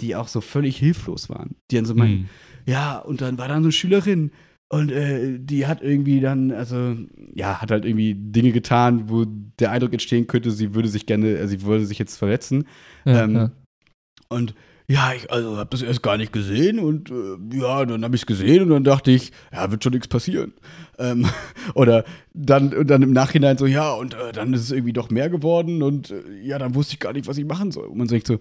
die 0.00 0.16
auch 0.16 0.28
so 0.28 0.40
völlig 0.40 0.76
hilflos 0.76 1.28
waren. 1.28 1.56
Die 1.70 1.76
dann 1.76 1.84
so 1.84 1.94
meinten, 1.94 2.22
Mhm. 2.22 2.28
ja, 2.66 2.98
und 2.98 3.20
dann 3.20 3.38
war 3.38 3.48
da 3.48 3.54
so 3.54 3.62
eine 3.62 3.72
Schülerin 3.72 4.30
und 4.68 4.90
äh, 4.90 5.38
die 5.38 5.66
hat 5.66 5.82
irgendwie 5.82 6.20
dann, 6.20 6.50
also, 6.50 6.96
ja, 7.34 7.60
hat 7.60 7.70
halt 7.70 7.84
irgendwie 7.84 8.14
Dinge 8.14 8.52
getan, 8.52 9.08
wo 9.08 9.24
der 9.58 9.70
Eindruck 9.70 9.92
entstehen 9.92 10.26
könnte, 10.26 10.50
sie 10.50 10.74
würde 10.74 10.88
sich 10.88 11.06
gerne, 11.06 11.36
äh, 11.36 11.48
sie 11.48 11.62
würde 11.62 11.84
sich 11.86 11.98
jetzt 11.98 12.16
verletzen. 12.16 12.64
Ja, 13.04 13.24
ähm, 13.24 13.34
ja. 13.34 13.50
Und 14.28 14.54
ja, 14.86 15.12
ich 15.16 15.30
also 15.32 15.56
habe 15.56 15.70
das 15.70 15.82
erst 15.82 16.02
gar 16.02 16.16
nicht 16.18 16.32
gesehen 16.32 16.78
und 16.78 17.10
äh, 17.10 17.56
ja, 17.58 17.84
dann 17.86 18.04
habe 18.04 18.14
ich 18.16 18.22
es 18.22 18.26
gesehen 18.26 18.62
und 18.64 18.68
dann 18.70 18.84
dachte 18.84 19.10
ich, 19.10 19.32
ja, 19.52 19.70
wird 19.70 19.82
schon 19.82 19.92
nichts 19.92 20.08
passieren. 20.08 20.52
Ähm, 20.98 21.26
oder 21.74 22.04
dann, 22.34 22.74
und 22.74 22.88
dann 22.88 23.02
im 23.02 23.12
Nachhinein 23.12 23.56
so, 23.56 23.66
ja, 23.66 23.92
und 23.92 24.14
äh, 24.14 24.32
dann 24.32 24.52
ist 24.52 24.60
es 24.62 24.70
irgendwie 24.70 24.92
doch 24.92 25.10
mehr 25.10 25.30
geworden 25.30 25.82
und 25.82 26.10
äh, 26.10 26.22
ja, 26.42 26.58
dann 26.58 26.74
wusste 26.74 26.94
ich 26.94 27.00
gar 27.00 27.12
nicht, 27.14 27.26
was 27.26 27.38
ich 27.38 27.46
machen 27.46 27.70
soll. 27.72 27.86
Und 27.86 27.96
man 27.96 28.08
sagt 28.08 28.26
so, 28.26 28.38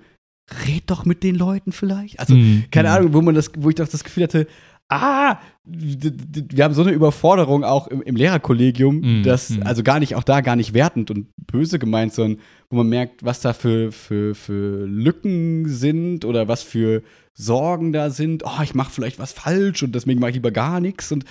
red 0.68 0.84
doch 0.88 1.06
mit 1.06 1.24
den 1.24 1.36
Leuten 1.36 1.72
vielleicht. 1.72 2.20
Also, 2.20 2.36
Mhm. 2.36 2.66
keine 2.72 2.90
Mhm. 2.90 2.96
Ahnung, 2.96 3.14
wo 3.14 3.22
man 3.22 3.36
das, 3.36 3.52
wo 3.58 3.70
ich 3.70 3.76
doch 3.76 3.88
das 3.88 4.04
Gefühl 4.04 4.24
hatte, 4.24 4.48
ah, 4.90 5.38
wir 5.66 6.64
haben 6.64 6.74
so 6.74 6.82
eine 6.84 6.92
Überforderung 6.92 7.64
auch 7.64 7.88
im, 7.88 8.02
im 8.02 8.16
Lehrerkollegium, 8.16 9.00
Mhm, 9.00 9.24
dass, 9.24 9.50
mhm. 9.52 9.64
also 9.64 9.82
gar 9.84 10.00
nicht, 10.00 10.16
auch 10.16 10.24
da 10.24 10.42
gar 10.42 10.56
nicht 10.56 10.74
wertend 10.74 11.10
und 11.12 11.28
böse 11.52 11.80
gemeint, 11.80 12.14
sondern 12.14 12.40
wo 12.70 12.78
man 12.78 12.90
merkt, 12.90 13.24
was 13.24 13.42
da 13.42 13.54
für, 13.54 13.92
für, 13.92 14.36
für 14.36 14.86
Lücken 14.86 15.68
sind 15.68 16.26
oder 16.26 16.48
was 16.48 16.64
für 16.64 17.02
Sorgen 17.34 17.94
da 17.94 18.10
sind. 18.12 18.44
Oh, 18.46 18.62
ich 18.64 18.76
mache 18.76 18.92
vielleicht 18.92 19.20
was 19.20 19.32
falsch 19.34 19.82
und 19.84 19.96
deswegen 19.96 20.20
mache 20.20 20.30
ich 20.32 20.36
lieber 20.36 20.52
gar 20.52 20.80
nichts. 20.80 21.12
Und 21.12 21.26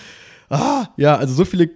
ah, 0.51 0.89
ja, 0.97 1.16
also 1.16 1.35
so 1.35 1.45
viele 1.45 1.70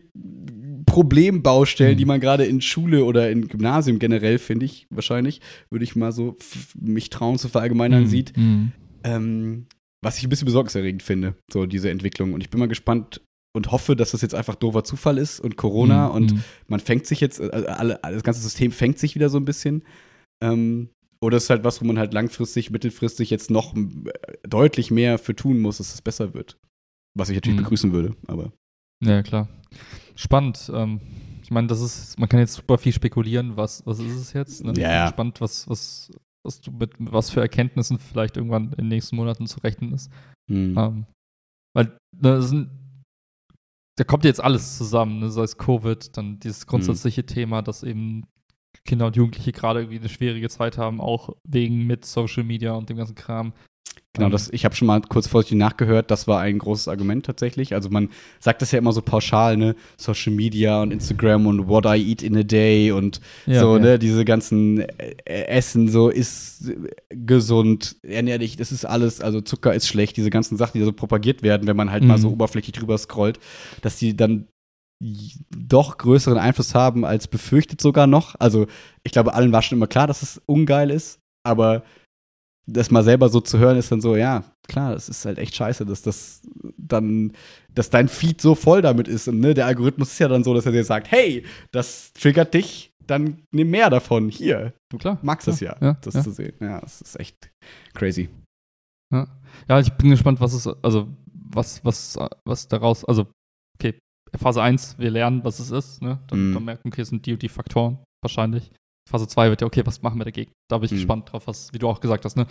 Problembaustellen, 0.87 1.95
Mhm. 1.95 1.99
die 1.99 2.05
man 2.05 2.21
gerade 2.21 2.45
in 2.45 2.61
Schule 2.61 3.05
oder 3.05 3.31
in 3.31 3.49
Gymnasium 3.49 3.99
generell, 3.99 4.39
finde 4.39 4.65
ich, 4.67 4.87
wahrscheinlich, 4.91 5.41
würde 5.71 5.85
ich 5.85 5.97
mal 5.97 6.13
so 6.13 6.37
mich 6.81 7.11
trauen 7.11 7.39
zu 7.39 7.49
verallgemeinern, 7.49 8.05
Mhm. 8.05 8.07
sieht. 8.09 8.37
Mhm. 8.37 8.73
Ähm, 9.05 9.67
was 10.07 10.19
ich 10.19 10.25
ein 10.25 10.29
bisschen 10.31 10.47
besorgniserregend 10.47 11.03
finde, 11.03 11.35
so 11.53 11.67
diese 11.67 11.91
Entwicklung. 11.91 12.33
Und 12.33 12.41
ich 12.41 12.49
bin 12.51 12.61
mal 12.61 12.69
gespannt 12.69 13.21
und 13.57 13.73
hoffe, 13.73 13.97
dass 13.97 14.13
das 14.13 14.23
jetzt 14.23 14.35
einfach 14.37 14.55
doofer 14.55 14.85
Zufall 14.85 15.19
ist 15.19 15.41
und 15.41 15.57
Corona 15.57 16.09
Mhm. 16.09 16.15
und 16.15 16.33
Mhm. 16.35 16.43
man 16.69 16.79
fängt 16.81 17.07
sich 17.07 17.21
jetzt, 17.21 17.41
also 17.41 17.67
alle, 17.67 17.99
das 18.03 18.23
ganze 18.23 18.41
System 18.41 18.71
fängt 18.71 18.99
sich 19.01 19.15
wieder 19.17 19.29
so 19.31 19.39
ein 19.39 19.45
bisschen. 19.45 19.83
Ähm, 20.43 20.91
oder 21.21 21.39
es 21.39 21.45
ist 21.45 21.51
halt 21.51 21.65
was, 21.65 21.81
wo 21.81 21.87
man 21.87 21.99
halt 21.99 22.13
langfristig, 22.15 22.71
mittelfristig 22.71 23.31
jetzt 23.31 23.51
noch 23.51 23.75
äh, 23.75 23.83
deutlich 24.49 24.91
mehr 24.93 25.19
für 25.19 25.35
tun 25.35 25.59
muss, 25.59 25.79
dass 25.79 25.93
es 25.95 26.03
besser 26.03 26.35
wird. 26.35 26.57
Was 27.19 27.31
ich 27.31 27.35
natürlich 27.35 27.59
Mhm. 27.59 27.63
begrüßen 27.65 27.93
würde, 27.93 28.15
aber. 28.29 28.53
Ja, 29.03 29.23
klar. 29.23 29.49
Spannend. 30.15 30.71
Ähm, 30.73 31.01
ich 31.43 31.51
meine, 31.51 31.67
das 31.67 31.81
ist, 31.81 32.19
man 32.19 32.29
kann 32.29 32.41
jetzt 32.41 32.55
super 32.55 32.77
viel 32.79 32.93
spekulieren, 32.93 33.57
was, 33.57 33.85
was 33.87 33.99
ist 33.99 34.15
es 34.17 34.33
jetzt? 34.35 34.63
Ne? 34.65 34.73
Ja, 34.77 34.93
ja. 34.93 35.09
Spannend, 35.09 35.41
was, 35.41 35.69
was, 35.69 36.11
was 36.47 36.61
du 36.61 36.71
mit, 36.71 36.93
was 36.99 37.31
für 37.31 37.41
Erkenntnissen 37.41 37.99
vielleicht 37.99 38.37
irgendwann 38.37 38.71
in 38.73 38.77
den 38.77 38.89
nächsten 38.89 39.17
Monaten 39.17 39.47
zu 39.47 39.61
rechnen 39.61 39.93
ist. 39.93 40.11
Hm. 40.51 40.77
Ähm, 40.79 41.07
weil 41.75 41.87
ne, 41.87 42.37
das 42.37 42.49
sind, 42.49 42.71
da 43.99 44.05
kommt 44.05 44.25
jetzt 44.25 44.43
alles 44.43 44.79
zusammen, 44.79 45.21
ne? 45.21 45.31
sei 45.31 45.43
es 45.43 45.59
Covid, 45.59 46.17
dann 46.17 46.39
dieses 46.41 46.67
grundsätzliche 46.67 47.23
Mhm. 47.23 47.27
Thema, 47.27 47.63
dass 47.63 47.83
eben 47.83 48.27
Kinder 48.85 49.07
und 49.07 49.17
Jugendliche 49.17 49.53
gerade 49.53 49.81
irgendwie 49.81 49.99
eine 49.99 50.09
schwierige 50.09 50.49
Zeit 50.49 50.79
haben, 50.79 51.01
auch 51.01 51.35
wegen 51.47 51.87
mit 51.87 52.05
Social 52.05 52.45
Media 52.45 52.73
und 52.73 52.89
dem 52.89 52.97
ganzen 52.97 53.15
Kram. 53.15 53.53
Genau, 54.17 54.31
das, 54.31 54.49
ich 54.53 54.65
habe 54.65 54.75
schon 54.75 54.87
mal 54.87 55.01
kurz 55.03 55.27
vorsichtig 55.29 55.59
nachgehört, 55.59 56.11
das 56.11 56.27
war 56.27 56.41
ein 56.41 56.59
großes 56.59 56.89
Argument 56.89 57.25
tatsächlich. 57.25 57.75
Also 57.75 57.91
man 57.91 58.09
sagt 58.41 58.63
das 58.63 58.73
ja 58.73 58.79
immer 58.79 58.93
so 58.93 59.03
pauschal, 59.03 59.57
ne? 59.57 59.75
Social 59.97 60.33
Media 60.33 60.83
und 60.83 60.91
Instagram 60.91 61.47
und 61.47 61.69
what 61.69 61.85
I 61.87 61.97
eat 62.11 62.23
in 62.23 62.37
a 62.37 62.43
day 62.43 62.93
und 62.93 63.21
Ja, 63.47 63.61
so, 63.61 63.77
ja. 63.77 63.83
ne, 63.83 63.99
diese 63.99 64.25
ganzen 64.25 64.81
äh, 64.81 65.15
Essen, 65.25 65.89
so 65.89 66.09
ist 66.09 66.73
gesund, 67.11 67.97
ernähr 68.03 68.39
dich, 68.39 68.57
das 68.57 68.73
ist 68.73 68.85
alles, 68.85 69.21
also 69.21 69.41
Zucker 69.41 69.75
ist 69.75 69.87
schlecht, 69.89 70.17
diese 70.17 70.31
ganzen 70.31 70.57
Sachen, 70.57 70.79
die 70.79 70.85
so 70.85 70.93
propagiert 70.93 71.43
werden, 71.43 71.67
wenn 71.67 71.77
man 71.77 71.91
halt 71.91 72.03
mal 72.05 72.17
Mhm. 72.17 72.23
so 72.23 72.31
oberflächlich 72.31 72.73
drüber 72.75 72.97
scrollt, 72.99 73.39
dass 73.83 73.97
die 73.99 74.17
dann 74.17 74.47
doch 75.55 75.99
größeren 75.99 76.39
Einfluss 76.39 76.75
haben 76.75 77.05
als 77.05 77.29
befürchtet 77.29 77.81
sogar 77.83 78.07
noch. 78.07 78.35
Also 78.39 78.67
ich 79.03 79.13
glaube, 79.13 79.35
allen 79.35 79.53
war 79.53 79.61
schon 79.63 79.77
immer 79.77 79.87
klar, 79.87 80.07
dass 80.07 80.23
es 80.23 80.41
ungeil 80.47 80.91
ist, 80.91 81.19
aber 81.45 81.83
das 82.67 82.91
mal 82.91 83.05
selber 83.05 83.29
so 83.29 83.41
zu 83.41 83.59
hören, 83.59 83.77
ist 83.77 83.93
dann 83.93 84.01
so, 84.01 84.17
ja, 84.17 84.43
klar, 84.69 84.95
es 84.95 85.09
ist 85.09 85.25
halt 85.25 85.39
echt 85.39 85.55
scheiße, 85.55 85.87
dass 85.87 86.03
das 86.03 86.43
dann, 86.77 87.33
dass 87.75 87.91
dein 87.91 88.09
Feed 88.09 88.41
so 88.41 88.55
voll 88.55 88.83
damit 88.83 89.07
ist. 89.09 89.29
Und 89.29 89.39
ne, 89.41 89.55
der 89.55 89.67
Algorithmus 89.67 90.13
ist 90.13 90.19
ja 90.19 90.29
dann 90.29 90.43
so, 90.45 90.53
dass 90.55 90.67
er 90.67 90.73
dir 90.73 90.85
sagt, 90.85 91.11
hey, 91.11 91.45
das 91.73 92.13
triggert 92.13 92.55
dich, 92.55 92.91
dann 93.07 93.43
nimm 93.55 93.71
mehr 93.71 93.89
davon. 93.89 94.29
Hier, 94.29 94.73
du 94.91 94.99
Klar, 94.99 95.19
magst 95.23 95.47
es 95.47 95.61
ja, 95.61 95.77
ja, 95.81 95.97
das 96.01 96.15
ja. 96.15 96.23
zu 96.23 96.33
sehen. 96.33 96.55
Ja, 96.61 96.81
das 96.81 97.01
ist 97.01 97.21
echt 97.21 97.51
crazy. 97.95 98.29
Ja, 99.69 99.79
ich 99.81 99.93
bin 99.93 100.11
gespannt, 100.11 100.41
was 100.41 100.53
es, 100.53 100.67
also 100.83 101.09
was, 101.33 101.85
was, 101.85 102.19
was 102.45 102.67
daraus, 102.67 103.05
also, 103.05 103.29
okay, 103.79 103.97
Phase 104.35 104.61
1, 104.61 104.99
wir 104.99 105.11
lernen, 105.11 105.45
was 105.45 105.61
es 105.61 105.71
ist, 105.71 106.03
ne? 106.03 106.19
Dann, 106.27 106.51
Mhm. 106.51 106.55
dann 106.55 106.65
merken, 106.65 106.89
okay, 106.89 107.03
es 107.03 107.09
sind 107.09 107.25
die 107.25 107.33
und 107.33 107.43
die 107.43 107.49
Faktoren, 107.49 107.99
wahrscheinlich. 108.23 108.73
Phase 109.09 109.29
2 109.29 109.51
wird 109.51 109.61
ja, 109.61 109.67
okay, 109.67 109.83
was 109.85 110.03
machen 110.03 110.19
wir 110.19 110.25
dagegen? 110.25 110.51
Da 110.69 110.79
bin 110.79 110.87
ich 110.87 110.93
Mhm. 110.93 110.97
gespannt 110.97 111.33
drauf, 111.33 111.47
was, 111.47 111.73
wie 111.73 111.79
du 111.79 111.89
auch 111.89 112.01
gesagt 112.01 112.25
hast, 112.25 112.37
ne? 112.37 112.47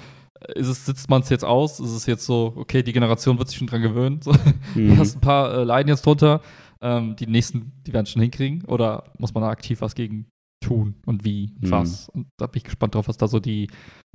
Ist 0.55 0.67
es, 0.67 0.85
sitzt 0.85 1.09
man 1.09 1.21
es 1.21 1.29
jetzt 1.29 1.43
aus? 1.43 1.79
Ist 1.79 1.91
es 1.91 2.05
jetzt 2.05 2.25
so, 2.25 2.53
okay, 2.55 2.81
die 2.83 2.93
Generation 2.93 3.37
wird 3.37 3.49
sich 3.49 3.57
schon 3.57 3.67
dran 3.67 3.81
gewöhnen? 3.81 4.21
So, 4.21 4.31
Mhm. 4.75 4.97
ersten 4.97 5.19
paar 5.19 5.53
äh, 5.53 5.63
leiden 5.63 5.89
jetzt 5.89 6.05
drunter, 6.05 6.41
ähm, 6.81 7.15
die 7.17 7.27
nächsten, 7.27 7.73
die 7.85 7.93
werden 7.93 8.03
es 8.05 8.11
schon 8.11 8.21
hinkriegen, 8.21 8.63
oder 8.65 9.11
muss 9.17 9.33
man 9.33 9.41
da 9.43 9.49
aktiv 9.49 9.81
was 9.81 9.95
gegen 9.95 10.27
tun 10.63 10.95
und 11.05 11.25
wie 11.25 11.51
und 11.61 11.67
Mhm. 11.67 11.71
was? 11.71 12.09
Und 12.09 12.27
da 12.39 12.47
bin 12.47 12.57
ich 12.59 12.63
gespannt 12.63 12.95
drauf, 12.95 13.07
was 13.07 13.17
da 13.17 13.27
so 13.27 13.39
die, 13.39 13.69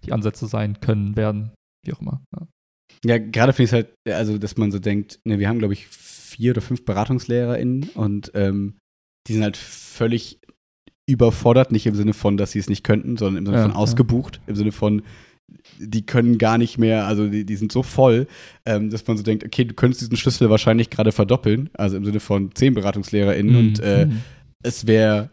die 0.04 0.12
Ansätze 0.12 0.46
sein 0.46 0.80
können, 0.80 1.16
werden, 1.16 1.50
wie 1.84 1.92
auch 1.92 2.00
immer. 2.00 2.22
Ja. 2.34 2.46
Ja, 3.04 3.18
gerade 3.18 3.52
finde 3.52 3.64
ich 3.64 3.70
es 3.70 3.72
halt, 3.72 3.94
also, 4.18 4.36
dass 4.38 4.56
man 4.56 4.72
so 4.72 4.78
denkt, 4.78 5.20
ne, 5.24 5.38
wir 5.38 5.48
haben, 5.48 5.58
glaube 5.58 5.74
ich, 5.74 5.86
vier 5.88 6.52
oder 6.52 6.60
fünf 6.60 6.84
BeratungslehrerInnen 6.84 7.90
und 7.94 8.30
ähm, 8.34 8.78
die 9.28 9.34
sind 9.34 9.42
halt 9.42 9.56
völlig 9.56 10.40
überfordert, 11.12 11.72
nicht 11.72 11.86
im 11.86 11.94
Sinne 11.94 12.12
von, 12.14 12.36
dass 12.36 12.52
sie 12.52 12.58
es 12.58 12.68
nicht 12.68 12.84
könnten, 12.84 13.16
sondern 13.16 13.38
im 13.38 13.46
Sinne 13.46 13.58
Ja, 13.58 13.62
von 13.64 13.72
ja. 13.72 13.76
ausgebucht, 13.76 14.40
im 14.46 14.56
Sinne 14.56 14.72
von, 14.72 15.02
die 15.78 16.06
können 16.06 16.38
gar 16.38 16.58
nicht 16.58 16.78
mehr, 16.78 17.06
also 17.06 17.28
die, 17.28 17.44
die 17.44 17.56
sind 17.56 17.72
so 17.72 17.82
voll, 17.82 18.26
ähm, 18.66 18.90
dass 18.90 19.06
man 19.06 19.16
so 19.16 19.22
denkt, 19.22 19.44
okay, 19.44 19.64
du 19.64 19.74
könntest 19.74 20.00
diesen 20.00 20.16
Schlüssel 20.16 20.48
wahrscheinlich 20.50 20.90
gerade 20.90 21.12
verdoppeln, 21.12 21.70
also 21.74 21.96
im 21.96 22.04
Sinne 22.04 22.20
von 22.20 22.54
zehn 22.54 22.74
BeratungslehrerInnen 22.74 23.56
und 23.56 23.78
Mhm. 23.78 23.84
äh, 23.84 24.06
Mhm. 24.06 24.20
es 24.62 24.86
wäre 24.86 25.30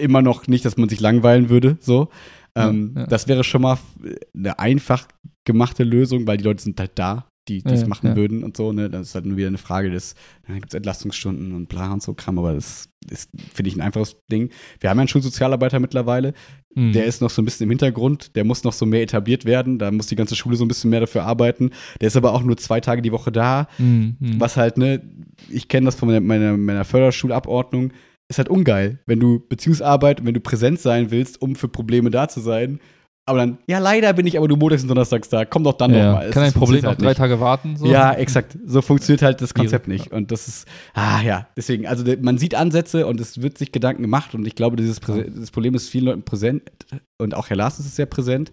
immer 0.00 0.22
noch 0.22 0.46
nicht, 0.48 0.64
dass 0.64 0.76
man 0.76 0.88
sich 0.88 1.00
langweilen 1.00 1.48
würde, 1.48 1.76
so. 1.80 2.08
Ja, 2.56 2.68
Ähm, 2.70 2.92
ja. 2.96 3.06
Das 3.06 3.26
wäre 3.28 3.42
schon 3.44 3.62
mal 3.62 3.74
f- 3.74 4.16
eine 4.34 4.58
einfach 4.58 5.08
gemachte 5.44 5.84
Lösung, 5.84 6.26
weil 6.26 6.36
die 6.36 6.44
Leute 6.44 6.62
sind 6.62 6.78
halt 6.78 6.92
da, 6.96 7.26
die 7.48 7.62
Ja, 7.64 7.72
es 7.72 7.82
ja, 7.82 7.86
machen 7.88 8.08
ja. 8.10 8.16
würden 8.16 8.42
und 8.44 8.56
so. 8.56 8.72
Ne? 8.72 8.88
Das 8.90 9.08
ist 9.08 9.14
halt 9.14 9.26
nur 9.26 9.36
wieder 9.36 9.48
eine 9.48 9.58
Frage 9.58 9.90
des, 9.90 10.14
dann 10.46 10.56
gibt 10.56 10.68
es 10.72 10.74
Entlastungsstunden 10.74 11.52
und 11.54 11.68
bla 11.68 11.92
und 11.92 12.02
so 12.02 12.14
Kram, 12.14 12.38
aber 12.38 12.54
das 12.54 12.88
ist, 13.10 13.30
finde 13.52 13.68
ich, 13.68 13.76
ein 13.76 13.80
einfaches 13.82 14.16
Ding. 14.30 14.50
Wir 14.80 14.90
haben 14.90 14.96
ja 14.98 15.02
einen 15.02 15.08
Schulsozialarbeiter 15.08 15.78
mittlerweile, 15.80 16.32
Mhm. 16.76 16.92
der 16.92 17.04
ist 17.04 17.20
noch 17.22 17.30
so 17.30 17.40
ein 17.40 17.44
bisschen 17.44 17.64
im 17.64 17.70
Hintergrund, 17.70 18.34
der 18.34 18.42
muss 18.44 18.64
noch 18.64 18.72
so 18.72 18.84
mehr 18.84 19.02
etabliert 19.02 19.44
werden, 19.44 19.78
da 19.78 19.90
muss 19.92 20.08
die 20.08 20.16
ganze 20.16 20.34
Schule 20.34 20.56
so 20.56 20.64
ein 20.64 20.68
bisschen 20.68 20.90
mehr 20.90 20.98
dafür 21.00 21.22
arbeiten. 21.24 21.70
Der 22.00 22.08
ist 22.08 22.16
aber 22.16 22.32
auch 22.32 22.42
nur 22.42 22.56
zwei 22.56 22.80
Tage 22.80 23.00
die 23.02 23.12
Woche 23.12 23.30
da, 23.30 23.68
Mhm. 23.78 24.16
Was 24.38 24.56
halt, 24.56 24.76
ne, 24.78 25.00
ich 25.48 25.68
kenne 25.68 25.84
das 25.84 25.94
von 25.94 26.08
meiner, 26.08 26.20
meiner, 26.20 26.56
meiner 26.56 26.84
Förderschulabordnung, 26.84 27.92
ist 28.28 28.38
halt 28.38 28.48
ungeil, 28.48 28.98
wenn 29.06 29.20
du 29.20 29.40
Beziehungsarbeit 29.48 30.24
wenn 30.24 30.34
du 30.34 30.40
präsent 30.40 30.80
sein 30.80 31.10
willst, 31.10 31.40
um 31.42 31.54
für 31.56 31.68
Probleme 31.68 32.10
da 32.10 32.26
zu 32.28 32.40
sein. 32.40 32.80
Aber 33.26 33.38
dann, 33.38 33.58
ja, 33.66 33.78
leider 33.78 34.12
bin 34.12 34.26
ich 34.26 34.36
aber 34.36 34.48
nur 34.48 34.58
montags 34.58 34.82
und 34.82 34.88
donnerstags 34.88 35.30
da, 35.30 35.46
komm 35.46 35.64
doch 35.64 35.72
dann 35.72 35.94
ja, 35.94 36.12
nochmal. 36.12 36.30
Kann 36.30 36.42
ein 36.42 36.52
Problem 36.52 36.84
auf 36.84 36.96
drei 36.96 37.06
halt 37.06 37.16
Tage 37.16 37.40
warten? 37.40 37.76
So? 37.76 37.84
nicht. 37.84 37.92
Ja, 37.94 38.12
exakt. 38.12 38.58
So 38.66 38.82
funktioniert 38.82 39.22
halt 39.22 39.40
das 39.40 39.54
Konzept 39.54 39.88
nicht. 39.88 40.12
Und 40.12 40.30
das 40.30 40.46
ist, 40.46 40.68
ah 40.92 41.22
ja, 41.22 41.48
deswegen, 41.56 41.86
also 41.86 42.04
man 42.20 42.36
sieht 42.36 42.54
Ansätze 42.54 43.06
und 43.06 43.20
es 43.20 43.40
wird 43.40 43.56
sich 43.56 43.72
Gedanken 43.72 44.02
gemacht 44.02 44.34
und 44.34 44.46
ich 44.46 44.54
glaube, 44.54 44.76
dieses 44.76 45.00
das 45.00 45.50
Problem 45.50 45.74
ist 45.74 45.88
vielen 45.88 46.04
Leuten 46.04 46.22
präsent 46.22 46.70
und 47.18 47.34
auch 47.34 47.48
Herr 47.48 47.56
Lars 47.56 47.78
ist 47.78 47.86
es 47.86 47.96
sehr 47.96 48.06
präsent. 48.06 48.52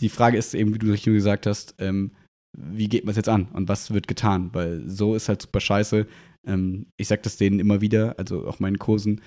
Die 0.00 0.08
Frage 0.08 0.38
ist 0.38 0.54
eben, 0.54 0.72
wie 0.72 0.78
du 0.78 0.90
richtig 0.90 1.12
gesagt 1.12 1.46
hast, 1.46 1.74
ähm, 1.78 2.12
wie 2.56 2.88
geht 2.88 3.04
man 3.04 3.10
es 3.10 3.16
jetzt 3.16 3.28
an 3.28 3.48
und 3.52 3.68
was 3.68 3.92
wird 3.92 4.08
getan? 4.08 4.50
Weil 4.54 4.88
so 4.88 5.14
ist 5.14 5.28
halt 5.28 5.42
super 5.42 5.60
scheiße. 5.60 6.06
Ähm, 6.46 6.86
ich 6.96 7.08
sage 7.08 7.20
das 7.22 7.36
denen 7.36 7.60
immer 7.60 7.82
wieder, 7.82 8.14
also 8.18 8.46
auch 8.46 8.58
meinen 8.58 8.78
Kursen. 8.78 9.20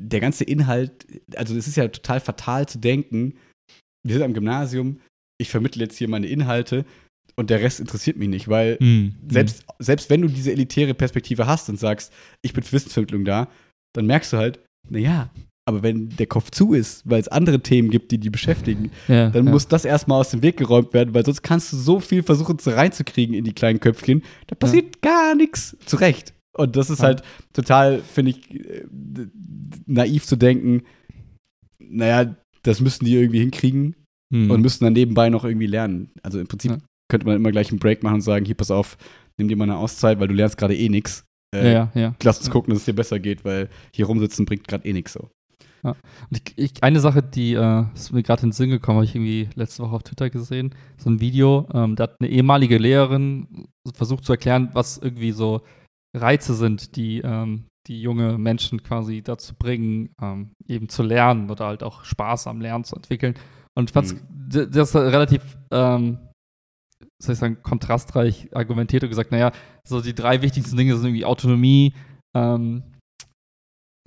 Der 0.00 0.20
ganze 0.20 0.44
Inhalt, 0.44 1.06
also 1.36 1.56
es 1.56 1.66
ist 1.66 1.76
ja 1.76 1.88
total 1.88 2.20
fatal 2.20 2.66
zu 2.68 2.78
denken, 2.78 3.34
wir 4.06 4.14
sind 4.14 4.22
am 4.22 4.34
Gymnasium, 4.34 5.00
ich 5.40 5.50
vermittle 5.50 5.82
jetzt 5.84 5.96
hier 5.96 6.08
meine 6.08 6.26
Inhalte 6.26 6.84
und 7.36 7.50
der 7.50 7.60
Rest 7.60 7.80
interessiert 7.80 8.16
mich 8.16 8.28
nicht, 8.28 8.48
weil 8.48 8.78
Mhm. 8.80 9.14
selbst, 9.28 9.64
selbst 9.78 10.10
wenn 10.10 10.22
du 10.22 10.28
diese 10.28 10.52
elitäre 10.52 10.94
Perspektive 10.94 11.46
hast 11.46 11.68
und 11.68 11.78
sagst, 11.78 12.12
ich 12.42 12.52
bin 12.52 12.62
für 12.62 12.72
Wissensvermittlung 12.72 13.24
da, 13.24 13.48
dann 13.94 14.06
merkst 14.06 14.32
du 14.32 14.36
halt, 14.36 14.60
naja, 14.88 15.30
aber 15.68 15.82
wenn 15.82 16.10
der 16.10 16.26
Kopf 16.26 16.50
zu 16.52 16.74
ist, 16.74 17.02
weil 17.04 17.20
es 17.20 17.26
andere 17.28 17.60
Themen 17.60 17.90
gibt, 17.90 18.12
die 18.12 18.18
die 18.18 18.30
beschäftigen, 18.30 18.92
ja, 19.08 19.30
dann 19.30 19.46
ja. 19.46 19.50
muss 19.52 19.66
das 19.66 19.84
erstmal 19.84 20.20
aus 20.20 20.30
dem 20.30 20.42
Weg 20.42 20.56
geräumt 20.56 20.94
werden, 20.94 21.12
weil 21.12 21.24
sonst 21.24 21.42
kannst 21.42 21.72
du 21.72 21.76
so 21.76 21.98
viel 21.98 22.22
versuchen 22.22 22.58
zu 22.58 22.70
reinzukriegen 22.70 23.34
in 23.34 23.44
die 23.44 23.52
kleinen 23.52 23.80
Köpfchen, 23.80 24.22
da 24.46 24.54
passiert 24.54 25.02
gar 25.02 25.34
nichts. 25.34 25.76
Zu 25.84 25.96
Recht. 25.96 26.32
Und 26.56 26.76
das 26.76 26.90
ist 26.90 27.00
Ja. 27.00 27.06
halt 27.06 27.22
total, 27.52 28.00
finde 28.00 28.30
ich, 28.32 28.50
äh, 28.54 28.84
naiv 29.86 30.24
zu 30.26 30.36
denken, 30.36 30.82
naja, 31.78 32.34
das 32.62 32.80
müssen 32.80 33.04
die 33.04 33.14
irgendwie 33.14 33.40
hinkriegen 33.40 33.94
Mhm. 34.32 34.50
und 34.50 34.60
müssen 34.62 34.84
dann 34.84 34.92
nebenbei 34.94 35.28
noch 35.30 35.44
irgendwie 35.44 35.66
lernen. 35.66 36.10
Also 36.22 36.40
im 36.40 36.46
Prinzip 36.48 36.72
Ja. 36.72 36.78
könnte 37.08 37.26
man 37.26 37.36
immer 37.36 37.52
gleich 37.52 37.70
einen 37.70 37.78
Break 37.78 38.02
machen 38.02 38.16
und 38.16 38.20
sagen, 38.22 38.44
hier, 38.44 38.56
pass 38.56 38.70
auf, 38.70 38.96
nimm 39.38 39.48
dir 39.48 39.56
mal 39.56 39.64
eine 39.64 39.76
Auszeit, 39.76 40.18
weil 40.18 40.28
du 40.28 40.34
lernst 40.34 40.56
gerade 40.58 40.76
eh 40.76 40.88
nichts. 40.88 41.24
ja, 41.54 41.64
ja, 41.64 41.92
ja. 41.94 42.14
Lass 42.22 42.38
uns 42.38 42.50
gucken, 42.50 42.70
dass 42.70 42.80
es 42.80 42.84
dir 42.86 42.92
besser 42.94 43.18
geht, 43.20 43.44
weil 43.44 43.68
hier 43.94 44.06
rumsitzen 44.06 44.44
bringt 44.46 44.66
gerade 44.68 44.86
eh 44.86 44.92
nichts 44.92 45.12
so. 45.12 45.30
Ja. 45.84 45.90
Und 46.30 46.42
ich, 46.48 46.58
ich, 46.58 46.82
eine 46.82 46.98
Sache, 47.00 47.22
die 47.22 47.54
äh, 47.54 47.84
ist 47.94 48.12
mir 48.12 48.22
gerade 48.24 48.42
in 48.42 48.48
den 48.48 48.52
Sinn 48.52 48.70
gekommen, 48.70 48.96
habe 48.96 49.04
ich 49.04 49.14
irgendwie 49.14 49.48
letzte 49.54 49.82
Woche 49.84 49.94
auf 49.94 50.02
Twitter 50.02 50.28
gesehen, 50.28 50.74
so 50.98 51.08
ein 51.08 51.20
Video, 51.20 51.68
ähm, 51.72 51.94
da 51.94 52.04
hat 52.04 52.16
eine 52.20 52.28
ehemalige 52.28 52.76
Lehrerin 52.78 53.68
versucht 53.94 54.24
zu 54.24 54.32
erklären, 54.32 54.70
was 54.72 54.98
irgendwie 54.98 55.30
so 55.30 55.62
Reize 56.14 56.54
sind, 56.54 56.96
die 56.96 57.20
ähm, 57.20 57.66
die 57.86 58.00
junge 58.00 58.38
Menschen 58.38 58.82
quasi 58.82 59.22
dazu 59.22 59.54
bringen, 59.54 60.10
ähm, 60.20 60.52
eben 60.66 60.88
zu 60.88 61.02
lernen 61.02 61.50
oder 61.50 61.66
halt 61.66 61.82
auch 61.82 62.04
Spaß 62.04 62.46
am 62.46 62.60
Lernen 62.60 62.84
zu 62.84 62.96
entwickeln. 62.96 63.34
Und 63.74 63.90
ich 63.90 63.94
fand 63.94 64.12
mhm. 64.12 64.70
das 64.70 64.94
relativ, 64.94 65.58
ähm, 65.70 66.18
soll 67.22 67.34
ich 67.34 67.38
sagen, 67.38 67.62
kontrastreich 67.62 68.54
argumentiert 68.54 69.02
und 69.02 69.10
gesagt, 69.10 69.30
naja, 69.30 69.52
so 69.86 70.00
die 70.00 70.14
drei 70.14 70.42
wichtigsten 70.42 70.76
Dinge 70.76 70.96
sind 70.96 71.06
irgendwie 71.06 71.24
Autonomie, 71.24 71.94
ähm, 72.34 72.82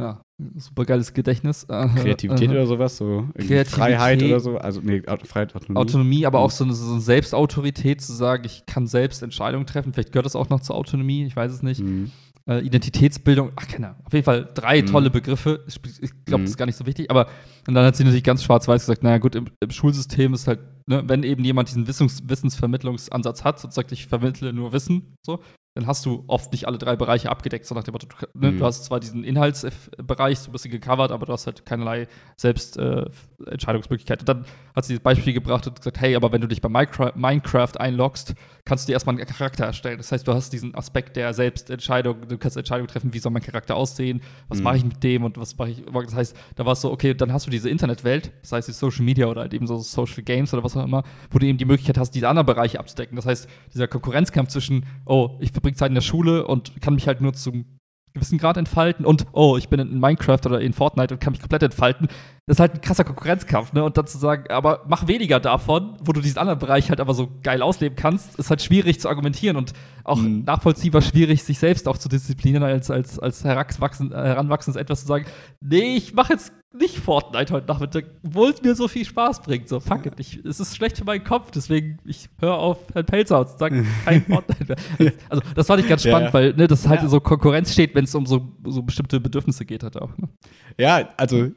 ja, 0.01 0.21
super 0.55 0.85
geiles 0.85 1.13
Gedächtnis. 1.13 1.65
Äh, 1.65 1.87
Kreativität 1.95 2.49
äh, 2.49 2.53
oder 2.53 2.67
sowas, 2.67 2.97
so 2.97 3.27
Freiheit 3.65 4.23
oder 4.23 4.39
so, 4.39 4.57
also 4.57 4.81
nee, 4.81 5.01
Freiheit, 5.25 5.55
Autonomie. 5.55 5.79
Autonomie, 5.79 6.25
aber 6.25 6.39
mhm. 6.39 6.45
auch 6.45 6.51
so 6.51 6.63
eine, 6.63 6.73
so 6.73 6.91
eine, 6.91 7.01
Selbstautorität 7.01 8.01
zu 8.01 8.13
sagen, 8.13 8.43
ich 8.45 8.65
kann 8.65 8.87
selbst 8.87 9.21
Entscheidungen 9.21 9.65
treffen. 9.65 9.93
Vielleicht 9.93 10.11
gehört 10.11 10.25
das 10.25 10.35
auch 10.35 10.49
noch 10.49 10.61
zur 10.61 10.75
Autonomie, 10.75 11.25
ich 11.25 11.35
weiß 11.35 11.51
es 11.51 11.61
nicht. 11.63 11.81
Mhm 11.81 12.11
äh, 12.49 12.59
Identitätsbildung, 12.61 13.51
ach 13.55 13.67
keine 13.67 13.89
Ahnung, 13.89 14.01
auf 14.05 14.13
jeden 14.13 14.25
Fall 14.25 14.49
drei 14.53 14.81
mhm. 14.81 14.87
tolle 14.87 15.09
Begriffe. 15.11 15.63
Ich, 15.67 15.79
ich 16.01 16.25
glaube, 16.25 16.41
mhm. 16.41 16.45
das 16.45 16.51
ist 16.51 16.57
gar 16.57 16.65
nicht 16.65 16.77
so 16.77 16.85
wichtig, 16.87 17.11
aber 17.11 17.27
und 17.67 17.75
dann 17.75 17.85
hat 17.85 17.95
sie 17.95 18.03
natürlich 18.03 18.23
ganz 18.23 18.43
schwarz-weiß 18.43 18.81
gesagt, 18.81 19.03
naja 19.03 19.19
gut, 19.19 19.35
im, 19.35 19.45
im, 19.59 19.69
Schulsystem 19.69 20.33
ist 20.33 20.47
halt, 20.47 20.59
ne, 20.87 21.03
wenn 21.05 21.21
eben 21.21 21.43
jemand 21.43 21.69
diesen 21.69 21.87
Wissens 21.87 22.27
Wissensvermittlungsansatz 22.27 23.43
hat 23.43 23.63
und 23.63 23.71
sagt, 23.71 23.91
ich 23.91 24.07
vermittle 24.07 24.51
nur 24.51 24.73
Wissen, 24.73 25.15
so, 25.23 25.41
dann 25.79 25.87
hast 25.87 26.05
du 26.05 26.23
oft 26.27 26.51
nicht 26.51 26.67
alle 26.67 26.77
drei 26.77 26.95
Bereiche 26.95 27.29
abgedeckt, 27.29 27.65
so 27.65 27.73
nach 27.73 27.83
dem 27.83 27.95
ne, 28.33 28.51
mhm. 28.51 28.59
du 28.59 28.65
hast 28.65 28.83
zwar 28.83 28.99
diesen 28.99 29.23
Inhaltsbereich 29.23 30.39
so 30.39 30.49
ein 30.49 30.51
bisschen 30.51 30.71
gecovert, 30.71 31.11
aber 31.11 31.25
du 31.25 31.33
hast 31.33 31.45
halt 31.45 31.65
keinerlei 31.65 32.07
Selbstentscheidungsmöglichkeit. 32.35 33.15
Äh, 33.15 33.28
und 33.39 34.29
dann 34.29 34.45
hat 34.75 34.85
sie 34.85 34.93
das 34.93 35.03
Beispiel 35.03 35.33
gebracht 35.33 35.65
und 35.67 35.77
gesagt, 35.77 35.99
hey, 35.99 36.15
aber 36.15 36.31
wenn 36.31 36.41
du 36.41 36.47
dich 36.47 36.61
bei 36.61 36.69
Minecraft 36.69 37.77
einloggst, 37.77 38.35
kannst 38.65 38.85
du 38.85 38.87
dir 38.87 38.93
erstmal 38.93 39.15
einen 39.15 39.25
Charakter 39.25 39.65
erstellen. 39.65 39.97
Das 39.97 40.11
heißt, 40.11 40.27
du 40.27 40.33
hast 40.33 40.51
diesen 40.51 40.75
Aspekt 40.75 41.15
der 41.15 41.33
Selbstentscheidung, 41.33 42.27
du 42.27 42.37
kannst 42.37 42.57
Entscheidungen 42.57 42.87
treffen, 42.87 43.13
wie 43.13 43.19
soll 43.19 43.31
mein 43.31 43.41
Charakter 43.41 43.75
aussehen, 43.75 44.21
was 44.47 44.59
mhm. 44.59 44.63
mache 44.65 44.77
ich 44.77 44.83
mit 44.83 45.03
dem 45.03 45.23
und 45.23 45.37
was 45.37 45.57
mache 45.57 45.71
ich. 45.71 45.83
Das 45.85 46.15
heißt, 46.15 46.37
da 46.55 46.65
war 46.65 46.73
es 46.73 46.81
so, 46.81 46.91
okay, 46.91 47.13
dann 47.13 47.33
hast 47.33 47.47
du 47.47 47.51
diese 47.51 47.69
Internetwelt, 47.69 48.31
das 48.41 48.51
heißt 48.51 48.67
die 48.67 48.73
Social 48.73 49.05
Media 49.05 49.27
oder 49.27 49.41
halt 49.41 49.53
eben 49.53 49.67
so 49.67 49.77
Social 49.77 50.23
Games 50.23 50.53
oder 50.53 50.63
was 50.63 50.75
auch 50.75 50.83
immer, 50.83 51.03
wo 51.31 51.39
du 51.39 51.45
eben 51.45 51.57
die 51.57 51.65
Möglichkeit 51.65 51.97
hast, 51.97 52.11
diese 52.11 52.27
anderen 52.27 52.45
Bereiche 52.45 52.79
abzudecken. 52.79 53.15
Das 53.15 53.25
heißt, 53.25 53.47
dieser 53.73 53.87
Konkurrenzkampf 53.87 54.49
zwischen, 54.49 54.85
oh, 55.05 55.37
ich 55.39 55.51
verbringe 55.51 55.75
Zeit 55.75 55.89
in 55.89 55.95
der 55.95 56.01
Schule 56.01 56.45
und 56.45 56.81
kann 56.81 56.95
mich 56.95 57.07
halt 57.07 57.21
nur 57.21 57.33
zum 57.33 57.78
gewissen 58.13 58.37
Grad 58.37 58.57
entfalten 58.57 59.05
und 59.05 59.25
oh, 59.31 59.57
ich 59.57 59.69
bin 59.69 59.79
in 59.79 59.99
Minecraft 59.99 60.39
oder 60.45 60.61
in 60.61 60.73
Fortnite 60.73 61.13
und 61.13 61.19
kann 61.19 61.31
mich 61.31 61.41
komplett 61.41 61.63
entfalten. 61.63 62.07
Das 62.45 62.55
ist 62.55 62.59
halt 62.59 62.73
ein 62.73 62.81
krasser 62.81 63.03
Konkurrenzkampf, 63.03 63.73
ne? 63.73 63.83
Und 63.83 63.97
dann 63.97 64.07
zu 64.07 64.17
sagen, 64.17 64.49
aber 64.49 64.83
mach 64.87 65.07
weniger 65.07 65.39
davon, 65.39 65.97
wo 66.03 66.13
du 66.13 66.21
diesen 66.21 66.39
anderen 66.39 66.59
Bereich 66.59 66.89
halt 66.89 66.99
aber 66.99 67.13
so 67.13 67.29
geil 67.43 67.61
ausleben 67.61 67.95
kannst, 67.95 68.39
ist 68.39 68.49
halt 68.49 68.61
schwierig 68.61 68.99
zu 68.99 69.07
argumentieren 69.07 69.55
und 69.55 69.73
auch 70.03 70.17
mhm. 70.17 70.43
nachvollziehbar 70.45 71.01
schwierig, 71.01 71.43
sich 71.43 71.59
selbst 71.59 71.87
auch 71.87 71.97
zu 71.97 72.09
disziplinieren, 72.09 72.63
als, 72.63 72.89
als, 72.89 73.19
als 73.19 73.43
heranwachsend, 73.43 74.13
heranwachsendes 74.13 74.81
etwas 74.81 75.01
zu 75.01 75.07
sagen, 75.07 75.25
nee, 75.61 75.95
ich 75.95 76.13
mache 76.13 76.33
jetzt 76.33 76.51
nicht 76.71 76.97
Fortnite 76.97 77.51
heute 77.51 77.67
Nachmittag, 77.67 78.05
obwohl 78.23 78.51
es 78.51 78.61
mir 78.61 78.75
so 78.75 78.87
viel 78.87 79.03
Spaß 79.03 79.41
bringt. 79.41 79.67
So, 79.67 79.79
fuck 79.79 80.05
it, 80.05 80.13
ich, 80.19 80.39
es 80.45 80.59
ist 80.59 80.75
schlecht 80.75 80.97
für 80.97 81.03
meinen 81.03 81.23
Kopf, 81.23 81.51
deswegen 81.51 81.97
ich 82.05 82.29
höre 82.39 82.57
auf 82.57 82.77
Herrn 82.93 83.05
Pelzer 83.05 83.39
und 83.39 83.49
sage 83.57 83.85
kein 84.05 84.23
Fortnite 84.27 84.75
mehr. 84.97 85.13
Also, 85.29 85.43
das 85.55 85.67
fand 85.67 85.81
ich 85.81 85.89
ganz 85.89 86.03
spannend, 86.03 86.27
ja, 86.27 86.33
weil 86.33 86.53
ne, 86.53 86.67
das 86.67 86.87
halt 86.87 87.01
ja. 87.01 87.07
so 87.07 87.19
Konkurrenz 87.19 87.73
steht, 87.73 87.95
wenn 87.95 88.03
es 88.03 88.13
um 88.13 88.25
so, 88.25 88.55
so 88.67 88.83
bestimmte 88.83 89.19
Bedürfnisse 89.19 89.65
geht, 89.65 89.83
halt 89.83 89.97
auch. 89.97 90.15
Ne? 90.17 90.29
Ja, 90.77 91.09
also 91.17 91.49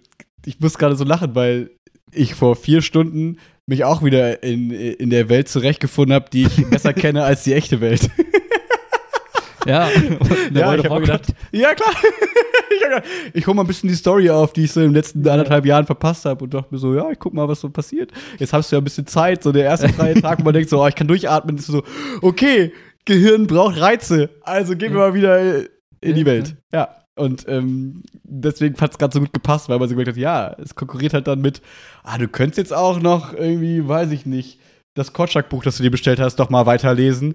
ich 0.47 0.59
muss 0.61 0.79
gerade 0.79 0.97
so 0.97 1.05
lachen, 1.05 1.35
weil 1.35 1.71
ich 2.11 2.35
vor 2.35 2.57
vier 2.57 2.83
Stunden 2.83 3.39
mich 3.67 3.85
auch 3.85 4.03
wieder 4.03 4.43
in, 4.43 4.71
in 4.71 5.11
der 5.11 5.29
Welt 5.29 5.49
zurechtgefunden 5.49 6.15
habe, 6.15 6.31
die 6.31 6.45
ich 6.45 6.67
besser 6.69 6.93
kenne 6.93 7.25
als 7.25 7.45
die 7.45 7.53
echte 7.53 7.81
Welt. 7.81 8.11
Ja, 9.67 9.89
ja 10.53 10.75
ich 10.75 10.85
habe 10.85 11.01
gedacht, 11.01 11.35
ja 11.53 11.75
klar. 11.75 11.91
ich, 12.71 13.35
ich 13.35 13.47
hole 13.47 13.55
mal 13.55 13.63
ein 13.63 13.67
bisschen 13.67 13.89
die 13.89 13.95
Story 13.95 14.31
auf, 14.31 14.53
die 14.53 14.65
ich 14.65 14.73
so 14.73 14.81
in 14.81 14.89
den 14.89 14.95
letzten 14.95 15.27
anderthalb 15.27 15.67
Jahren 15.67 15.87
verpasst 15.87 16.25
habe 16.25 16.45
und 16.45 16.55
dachte 16.55 16.69
mir 16.71 16.79
so, 16.79 16.95
ja, 16.95 17.11
ich 17.11 17.19
guck 17.19 17.35
mal, 17.35 17.49
was 17.49 17.61
so 17.61 17.71
passiert. 17.71 18.11
Jetzt 18.39 18.53
hast 18.53 18.71
du 18.71 18.77
ja 18.77 18.81
ein 18.81 18.85
bisschen 18.85 19.07
Zeit, 19.07 19.43
so 19.43 19.53
der 19.53 19.65
erste 19.65 19.89
freie 19.89 20.21
Tag, 20.21 20.41
wo 20.41 20.45
man 20.45 20.55
denkt 20.55 20.71
so, 20.71 20.83
oh, 20.83 20.87
ich 20.87 20.95
kann 20.95 21.09
durchatmen, 21.09 21.57
ist 21.57 21.67
so, 21.67 21.83
okay, 22.21 22.73
Gehirn 23.05 23.47
braucht 23.47 23.81
Reize, 23.81 24.31
also 24.43 24.77
gehen 24.77 24.93
wir 24.93 25.01
mal 25.01 25.15
wieder 25.15 25.41
in 26.01 26.15
die 26.15 26.27
Welt. 26.27 26.57
Ja. 26.73 26.97
Und 27.15 27.47
ähm, 27.47 28.03
deswegen 28.23 28.81
hat 28.81 28.93
es 28.93 28.99
gerade 28.99 29.13
so 29.13 29.21
gut 29.21 29.35
gepasst, 29.35 29.69
weil 29.69 29.79
man 29.79 29.89
so 29.89 29.95
gemerkt 29.95 30.17
hat, 30.17 30.17
ja, 30.17 30.57
es 30.59 30.75
konkurriert 30.75 31.13
halt 31.13 31.27
dann 31.27 31.43
mit, 31.43 31.61
ah, 32.05 32.17
du 32.17 32.27
könntest 32.27 32.59
jetzt 32.59 32.73
auch 32.73 33.01
noch 33.01 33.35
irgendwie, 33.35 33.87
weiß 33.87 34.13
ich 34.13 34.25
nicht, 34.25 34.59
das 34.95 35.13
Kotschak-Buch, 35.13 35.63
das 35.63 35.77
du 35.77 35.83
dir 35.83 35.91
bestellt 35.91 36.21
hast, 36.21 36.37
doch 36.37 36.51
mal 36.51 36.67
weiterlesen. 36.67 37.35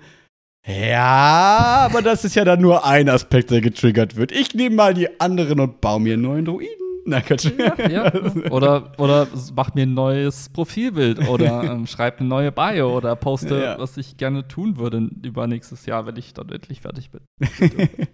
Ja, 0.67 1.87
aber 1.89 2.01
das 2.01 2.25
ist 2.25 2.35
ja 2.35 2.43
dann 2.43 2.61
nur 2.61 2.85
ein 2.85 3.07
Aspekt, 3.07 3.51
der 3.51 3.61
getriggert 3.61 4.17
wird. 4.17 4.33
Ich 4.33 4.53
nehme 4.53 4.75
mal 4.75 4.93
die 4.93 5.19
anderen 5.19 5.61
und 5.61 5.79
baue 5.79 6.01
mir 6.01 6.13
einen 6.13 6.23
neuen 6.23 6.45
Druiden. 6.45 6.87
Na, 7.09 7.21
ja, 7.25 7.87
ja. 7.89 8.13
Oder, 8.51 8.91
oder 8.97 9.27
mach 9.55 9.73
mir 9.73 9.83
ein 9.83 9.93
neues 9.93 10.49
Profilbild 10.49 11.29
oder 11.29 11.63
ähm, 11.63 11.87
schreib 11.87 12.19
eine 12.19 12.27
neue 12.27 12.51
Bio 12.51 12.97
oder 12.97 13.15
poste, 13.15 13.61
ja. 13.61 13.79
was 13.79 13.95
ich 13.95 14.17
gerne 14.17 14.45
tun 14.45 14.75
würde 14.75 15.09
über 15.23 15.47
nächstes 15.47 15.85
Jahr, 15.85 16.05
wenn 16.05 16.17
ich 16.17 16.33
dann 16.33 16.49
endlich 16.49 16.81
fertig 16.81 17.09
bin. 17.09 17.21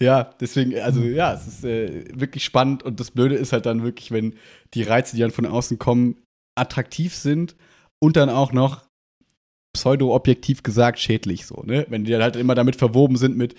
ja, 0.00 0.30
deswegen, 0.40 0.80
also 0.80 1.02
ja, 1.02 1.34
es 1.34 1.46
ist 1.46 1.64
äh, 1.66 2.06
wirklich 2.18 2.44
spannend 2.44 2.82
und 2.82 2.98
das 2.98 3.10
Blöde 3.10 3.34
ist 3.34 3.52
halt 3.52 3.66
dann 3.66 3.82
wirklich, 3.82 4.10
wenn 4.10 4.36
die 4.72 4.84
Reize, 4.84 5.14
die 5.14 5.20
dann 5.20 5.30
von 5.30 5.44
außen 5.44 5.78
kommen, 5.78 6.16
attraktiv 6.54 7.14
sind 7.14 7.56
und 8.00 8.16
dann 8.16 8.30
auch 8.30 8.54
noch 8.54 8.86
pseudo-objektiv 9.72 10.62
gesagt 10.62 10.98
schädlich 10.98 11.46
so, 11.46 11.62
ne? 11.64 11.86
Wenn 11.88 12.04
die 12.04 12.12
dann 12.12 12.22
halt 12.22 12.36
immer 12.36 12.54
damit 12.54 12.76
verwoben 12.76 13.16
sind 13.16 13.36
mit, 13.36 13.54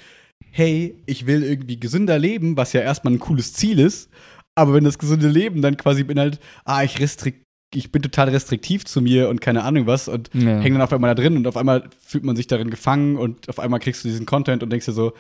hey, 0.52 1.02
ich 1.06 1.26
will 1.26 1.44
irgendwie 1.44 1.80
gesünder 1.80 2.20
leben, 2.20 2.58
was 2.58 2.74
ja 2.74 2.82
erstmal 2.82 3.14
ein 3.14 3.20
cooles 3.20 3.54
Ziel 3.54 3.80
ist, 3.80 4.10
aber 4.56 4.74
wenn 4.74 4.84
das 4.84 5.00
gesunde 5.00 5.28
Leben 5.28 5.62
dann 5.62 5.78
quasi 5.78 6.04
bin 6.04 6.20
halt, 6.20 6.40
ah, 6.66 6.84
ich 6.84 7.00
restrikt 7.00 7.44
ich 7.76 7.92
bin 7.92 8.02
total 8.02 8.30
restriktiv 8.30 8.86
zu 8.86 9.02
mir 9.02 9.30
und 9.30 9.42
keine 9.42 9.64
Ahnung 9.64 9.88
was 9.88 10.08
und 10.08 10.30
ja. 10.34 10.60
hänge 10.60 10.76
dann 10.76 10.84
auf 10.84 10.94
einmal 10.94 11.14
da 11.14 11.22
drin 11.22 11.38
und 11.38 11.48
auf 11.48 11.58
einmal 11.58 11.90
fühlt 12.00 12.24
man 12.24 12.36
sich 12.36 12.46
darin 12.46 12.70
gefangen 12.70 13.18
und 13.18 13.50
auf 13.50 13.60
einmal 13.60 13.80
kriegst 13.80 14.04
du 14.04 14.10
diesen 14.10 14.28
Content 14.28 14.64
und 14.64 14.70
denkst 14.70 14.86
dir 14.86 14.92
so, 14.92 15.14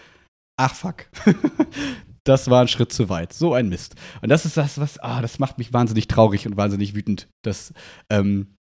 ach 0.58 0.76
fuck, 0.76 1.08
das 2.24 2.50
war 2.50 2.62
ein 2.62 2.68
Schritt 2.68 2.92
zu 2.92 3.10
weit. 3.10 3.34
So 3.34 3.54
ein 3.54 3.70
Mist. 3.70 3.96
Und 4.22 4.30
das 4.30 4.46
ist 4.46 4.58
das, 4.58 4.78
was, 4.78 5.00
ah, 5.00 5.22
das 5.22 5.40
macht 5.40 5.58
mich 5.58 5.74
wahnsinnig 5.74 6.08
traurig 6.08 6.46
und 6.48 6.58
wahnsinnig 6.58 6.96
wütend, 6.96 7.28
dass 7.44 7.74
ähm, 8.10 8.56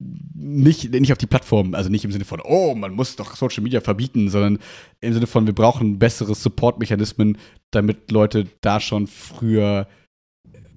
nicht, 0.00 0.92
nicht 0.92 1.12
auf 1.12 1.18
die 1.18 1.26
Plattform, 1.26 1.74
also 1.74 1.90
nicht 1.90 2.04
im 2.04 2.12
Sinne 2.12 2.24
von, 2.24 2.40
oh, 2.42 2.74
man 2.74 2.92
muss 2.92 3.16
doch 3.16 3.34
Social 3.34 3.62
Media 3.62 3.80
verbieten, 3.80 4.28
sondern 4.30 4.58
im 5.00 5.12
Sinne 5.12 5.26
von, 5.26 5.46
wir 5.46 5.54
brauchen 5.54 5.98
bessere 5.98 6.34
Support-Mechanismen, 6.34 7.36
damit 7.72 8.10
Leute 8.10 8.46
da 8.60 8.78
schon 8.78 9.08
früher, 9.08 9.88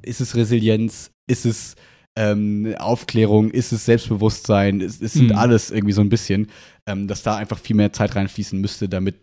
ist 0.02 0.22
es 0.22 0.36
Resilienz, 0.36 1.12
ist 1.28 1.46
es 1.46 1.76
ähm, 2.18 2.76
Aufklärung, 2.80 3.52
ist 3.52 3.72
es 3.72 3.86
Selbstbewusstsein, 3.86 4.82
es, 4.82 5.00
es 5.00 5.14
sind 5.14 5.30
mhm. 5.30 5.36
alles 5.38 5.70
irgendwie 5.70 5.94
so 5.94 6.02
ein 6.02 6.10
bisschen, 6.10 6.48
ähm, 6.88 7.08
dass 7.08 7.22
da 7.22 7.36
einfach 7.36 7.60
viel 7.60 7.76
mehr 7.76 7.94
Zeit 7.94 8.16
reinfließen 8.16 8.60
müsste, 8.60 8.90
damit 8.90 9.16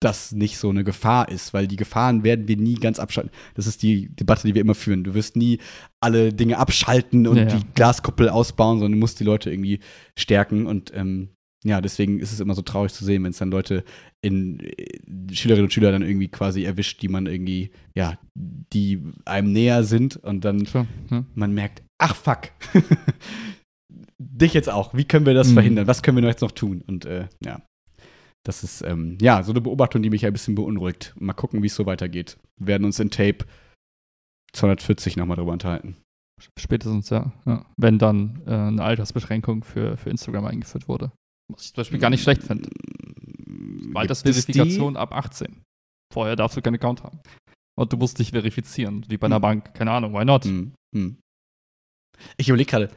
das 0.00 0.32
nicht 0.32 0.58
so 0.58 0.70
eine 0.70 0.82
Gefahr 0.82 1.28
ist, 1.28 1.52
weil 1.52 1.68
die 1.68 1.76
Gefahren 1.76 2.24
werden 2.24 2.48
wir 2.48 2.56
nie 2.56 2.74
ganz 2.74 2.98
abschalten. 2.98 3.30
Das 3.54 3.66
ist 3.66 3.82
die 3.82 4.08
Debatte, 4.14 4.46
die 4.46 4.54
wir 4.54 4.62
immer 4.62 4.74
führen. 4.74 5.04
Du 5.04 5.14
wirst 5.14 5.36
nie 5.36 5.58
alle 6.00 6.32
Dinge 6.32 6.58
abschalten 6.58 7.26
und 7.26 7.36
ja, 7.36 7.42
ja. 7.44 7.56
die 7.56 7.64
Glaskuppel 7.74 8.28
ausbauen, 8.30 8.78
sondern 8.78 8.92
du 8.92 8.98
musst 8.98 9.20
die 9.20 9.24
Leute 9.24 9.50
irgendwie 9.50 9.80
stärken 10.16 10.66
und 10.66 10.92
ähm, 10.94 11.28
ja, 11.62 11.82
deswegen 11.82 12.20
ist 12.20 12.32
es 12.32 12.40
immer 12.40 12.54
so 12.54 12.62
traurig 12.62 12.92
zu 12.92 13.04
sehen, 13.04 13.22
wenn 13.22 13.32
es 13.32 13.38
dann 13.38 13.50
Leute 13.50 13.84
in 14.22 14.60
äh, 14.60 15.34
Schülerinnen 15.34 15.66
und 15.66 15.72
Schüler 15.72 15.92
dann 15.92 16.02
irgendwie 16.02 16.28
quasi 16.28 16.64
erwischt, 16.64 17.02
die 17.02 17.08
man 17.08 17.26
irgendwie, 17.26 17.70
ja, 17.94 18.18
die 18.34 19.02
einem 19.26 19.52
näher 19.52 19.84
sind 19.84 20.16
und 20.16 20.44
dann 20.44 20.64
Klar, 20.64 20.86
ja. 21.10 21.24
man 21.34 21.52
merkt, 21.52 21.82
ach 21.98 22.16
fuck, 22.16 22.48
dich 24.18 24.54
jetzt 24.54 24.70
auch. 24.70 24.94
Wie 24.94 25.04
können 25.04 25.26
wir 25.26 25.34
das 25.34 25.48
mhm. 25.48 25.54
verhindern? 25.54 25.86
Was 25.86 26.02
können 26.02 26.16
wir 26.16 26.28
jetzt 26.28 26.40
noch 26.40 26.52
tun? 26.52 26.82
Und 26.86 27.04
äh, 27.04 27.28
ja, 27.44 27.60
das 28.44 28.64
ist 28.64 28.82
ähm, 28.82 29.18
ja 29.20 29.42
so 29.42 29.52
eine 29.52 29.60
Beobachtung, 29.60 30.02
die 30.02 30.10
mich 30.10 30.24
ein 30.24 30.32
bisschen 30.32 30.54
beunruhigt. 30.54 31.14
Mal 31.18 31.34
gucken, 31.34 31.62
wie 31.62 31.66
es 31.66 31.74
so 31.74 31.86
weitergeht. 31.86 32.38
Wir 32.56 32.68
werden 32.68 32.84
uns 32.84 32.98
in 32.98 33.10
Tape 33.10 33.44
240 34.52 35.16
nochmal 35.16 35.36
drüber 35.36 35.52
unterhalten. 35.52 35.96
Spätestens, 36.58 37.10
ja. 37.10 37.32
ja. 37.44 37.66
Wenn 37.76 37.98
dann 37.98 38.42
äh, 38.46 38.54
eine 38.54 38.82
Altersbeschränkung 38.82 39.62
für, 39.62 39.96
für 39.96 40.10
Instagram 40.10 40.46
eingeführt 40.46 40.88
wurde. 40.88 41.12
Was 41.52 41.66
ich 41.66 41.74
zum 41.74 41.82
Beispiel 41.82 41.98
gar 41.98 42.10
nicht 42.10 42.22
schlecht 42.22 42.42
finde. 42.42 42.70
Mm, 43.46 43.94
Altersverifikation 43.94 44.96
ab 44.96 45.12
18. 45.12 45.62
Vorher 46.12 46.36
darfst 46.36 46.56
du 46.56 46.62
keinen 46.62 46.76
Account 46.76 47.02
haben. 47.02 47.20
Und 47.78 47.92
du 47.92 47.96
musst 47.96 48.18
dich 48.18 48.30
verifizieren, 48.30 49.04
wie 49.08 49.18
bei 49.18 49.26
einer 49.26 49.36
hm. 49.36 49.42
Bank. 49.42 49.74
Keine 49.74 49.92
Ahnung, 49.92 50.14
why 50.14 50.24
not? 50.24 50.44
Hm. 50.44 50.72
Hm. 50.94 51.18
Ich 52.36 52.48
überlege 52.48 52.70
gerade, 52.70 52.90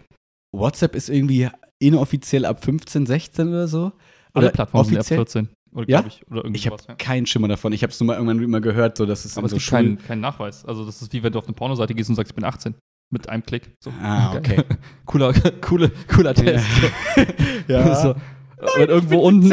WhatsApp 0.53 0.95
ist 0.95 1.09
irgendwie 1.09 1.49
inoffiziell 1.79 2.45
ab 2.45 2.63
15, 2.63 3.05
16 3.05 3.47
oder 3.49 3.67
so. 3.67 3.91
Alle 4.33 4.49
Plattformen 4.51 4.85
sind 4.89 4.97
ab 4.99 5.05
14. 5.05 5.49
Oder, 5.73 5.89
Ja? 5.89 6.03
Ich, 6.07 6.25
oder 6.27 6.43
irgendwie 6.43 6.59
Ich 6.59 6.67
habe 6.67 6.77
ja. 6.87 6.95
keinen 6.95 7.25
Schimmer 7.25 7.47
davon. 7.47 7.73
Ich 7.73 7.83
habe 7.83 7.91
es 7.91 7.99
nur 7.99 8.07
mal 8.07 8.13
irgendwann 8.13 8.41
immer 8.41 8.61
gehört, 8.61 8.97
so 8.97 9.05
dass 9.05 9.25
es 9.25 9.37
Aber 9.37 9.45
es 9.45 9.51
so 9.51 9.57
gibt 9.57 9.69
keinen 9.69 9.97
keinen 9.99 10.21
Nachweis. 10.21 10.65
Also, 10.65 10.85
das 10.85 11.01
ist 11.01 11.13
wie 11.13 11.23
wenn 11.23 11.33
du 11.33 11.39
auf 11.39 11.45
eine 11.45 11.53
Pornoseite 11.53 11.93
gehst 11.93 12.09
und 12.09 12.15
sagst, 12.15 12.31
ich 12.31 12.35
bin 12.35 12.43
18. 12.45 12.75
Mit 13.11 13.29
einem 13.29 13.43
Klick. 13.45 13.75
So. 13.83 13.91
Ah, 14.01 14.35
okay. 14.35 14.63
cooler, 15.05 15.33
cooler, 15.61 15.89
cooler 16.07 16.33
Test. 16.33 16.65
Ja. 17.67 17.95
so. 18.01 18.15
Wenn 18.77 18.89
irgendwo 18.89 19.19
unten, 19.19 19.51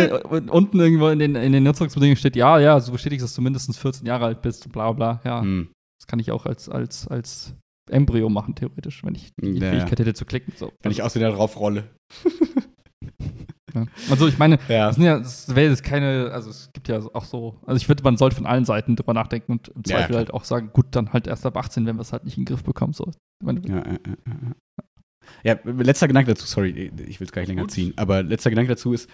unten 0.48 0.78
irgendwo 0.81 1.09
in 1.09 1.19
den, 1.19 1.35
in 1.35 1.52
den 1.52 1.65
Nutzungsbedingungen 1.65 2.16
steht, 2.16 2.36
ja, 2.36 2.59
ja, 2.61 2.78
so 2.81 2.93
bestätigst, 2.93 3.24
dass 3.24 3.35
du 3.35 3.43
mindestens 3.43 3.77
14 3.77 4.07
Jahre 4.07 4.27
alt 4.27 4.40
bist, 4.43 4.70
bla 4.73 4.93
bla. 4.93 5.20
Ja, 5.24 5.40
Hm. 5.43 5.69
das 6.01 6.07
kann 6.07 6.20
ich 6.20 6.31
auch 6.31 6.47
als, 6.47 6.69
als, 6.69 7.09
als 7.09 7.55
Embryo 7.90 8.28
machen, 8.28 8.55
theoretisch, 8.55 9.02
wenn 9.05 9.15
ich 9.16 9.31
die 9.40 9.59
Ja, 9.59 9.65
ja. 9.66 9.70
Fähigkeit 9.73 9.98
hätte 9.98 10.15
zu 10.15 10.24
klicken. 10.24 10.52
So. 10.57 10.73
Wenn 10.82 10.93
ich 10.93 11.02
aus 11.02 11.15
wieder 11.16 11.31
drauf 11.32 11.59
rolle. 11.59 11.90
Ja. 13.86 14.11
Also 14.11 14.27
ich 14.28 14.39
meine, 14.39 14.59
Ja. 14.69 14.93
sind 14.93 15.05
ja, 15.05 15.19
das 15.19 15.55
wäre 15.55 15.70
jetzt 15.70 15.82
keine, 15.85 16.31
also 16.32 16.51
es 16.51 16.70
gibt 16.73 16.89
ja 16.89 16.98
auch 17.15 17.24
so, 17.24 17.57
also 17.66 17.77
ich 17.77 17.86
finde, 17.86 18.02
man 18.02 18.16
sollte 18.16 18.36
von 18.36 18.47
allen 18.47 18.65
Seiten 18.65 18.97
drüber 18.97 19.15
nachdenken 19.15 19.52
und 19.52 19.69
im 19.69 19.82
Ja, 19.86 19.97
Zweifel 19.97 20.07
klar. 20.09 20.19
halt 20.19 20.32
auch 20.35 20.44
sagen, 20.44 20.70
gut, 20.73 20.86
dann 20.93 21.12
halt 21.12 21.27
erst 21.27 21.44
ab 21.47 21.57
18, 21.57 21.86
wenn 21.86 21.97
wir 21.97 22.02
es 22.02 22.12
halt 22.12 22.24
nicht 22.24 22.36
in 22.36 22.43
den 22.44 22.48
Griff 22.55 22.65
bekommen. 22.65 22.93
So. 22.93 23.11
Meine, 23.43 23.61
Ja, 23.66 23.77
ja, 23.77 23.82
ja, 23.85 24.55
ja. 25.44 25.55
ja, 25.65 25.73
letzter 25.73 26.09
Gedanke 26.09 26.31
dazu, 26.32 26.47
sorry, 26.47 26.90
ich 27.07 27.20
will 27.20 27.27
es 27.27 27.32
gar 27.32 27.43
nicht 27.43 27.48
länger 27.48 27.62
Gut. 27.62 27.70
ziehen, 27.73 27.93
aber 27.97 28.23
letzter 28.23 28.51
Gedanke 28.51 28.70
dazu 28.73 28.93
ist, 28.93 29.09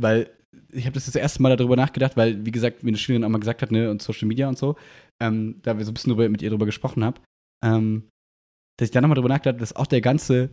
weil 0.00 0.30
ich 0.72 0.84
habe 0.86 0.94
das 0.94 1.06
das 1.06 1.14
erste 1.14 1.42
Mal 1.42 1.56
darüber 1.56 1.76
nachgedacht, 1.76 2.16
weil, 2.16 2.44
wie 2.46 2.50
gesagt, 2.50 2.82
mir 2.82 2.88
eine 2.88 2.96
Schülerin 2.98 3.24
auch 3.24 3.28
mal 3.28 3.38
gesagt 3.38 3.62
hat, 3.62 3.70
ne, 3.70 3.90
und 3.90 4.02
Social 4.02 4.26
Media 4.28 4.48
und 4.48 4.58
so, 4.58 4.76
ähm, 5.22 5.60
da 5.62 5.76
wir 5.78 5.84
so 5.84 5.90
ein 5.90 5.94
bisschen 5.94 6.10
drüber, 6.12 6.28
mit 6.28 6.42
ihr 6.42 6.50
drüber 6.50 6.66
gesprochen 6.66 7.04
haben, 7.04 7.16
ähm, 7.64 8.08
dass 8.78 8.88
ich 8.88 8.92
dann 8.92 9.02
nochmal 9.02 9.14
drüber 9.16 9.28
nachgedacht 9.28 9.54
habe, 9.54 9.60
dass 9.60 9.76
auch 9.76 9.86
der 9.86 10.00
ganze 10.00 10.50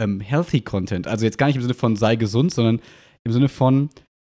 ähm, 0.00 0.20
healthy 0.20 0.60
Content, 0.60 1.06
also 1.06 1.24
jetzt 1.24 1.38
gar 1.38 1.46
nicht 1.46 1.56
im 1.56 1.62
Sinne 1.62 1.74
von 1.74 1.96
sei 1.96 2.16
gesund, 2.16 2.52
sondern 2.52 2.80
im 3.24 3.32
Sinne 3.32 3.48
von, 3.48 3.90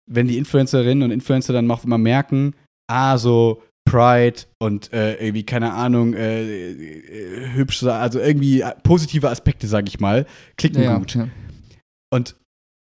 wenn 0.10 0.28
die 0.28 0.38
Influencerinnen 0.38 1.04
und 1.04 1.12
Influencer 1.12 1.54
dann 1.54 1.70
auch 1.72 1.84
immer 1.84 1.98
merken, 1.98 2.54
ah, 2.88 3.18
so 3.18 3.64
Pride 3.90 4.42
und 4.60 4.92
äh, 4.94 5.16
irgendwie, 5.16 5.44
keine 5.44 5.74
Ahnung, 5.74 6.14
äh, 6.14 6.72
äh, 6.72 7.54
hübsch, 7.54 7.84
also 7.84 8.20
irgendwie 8.20 8.64
positive 8.84 9.30
Aspekte, 9.30 9.68
sage 9.68 9.88
ich 9.88 10.00
mal, 10.00 10.26
klicken 10.58 10.84
ja, 10.84 10.98
gut. 10.98 11.16
ja. 11.16 11.30
Und 12.12 12.36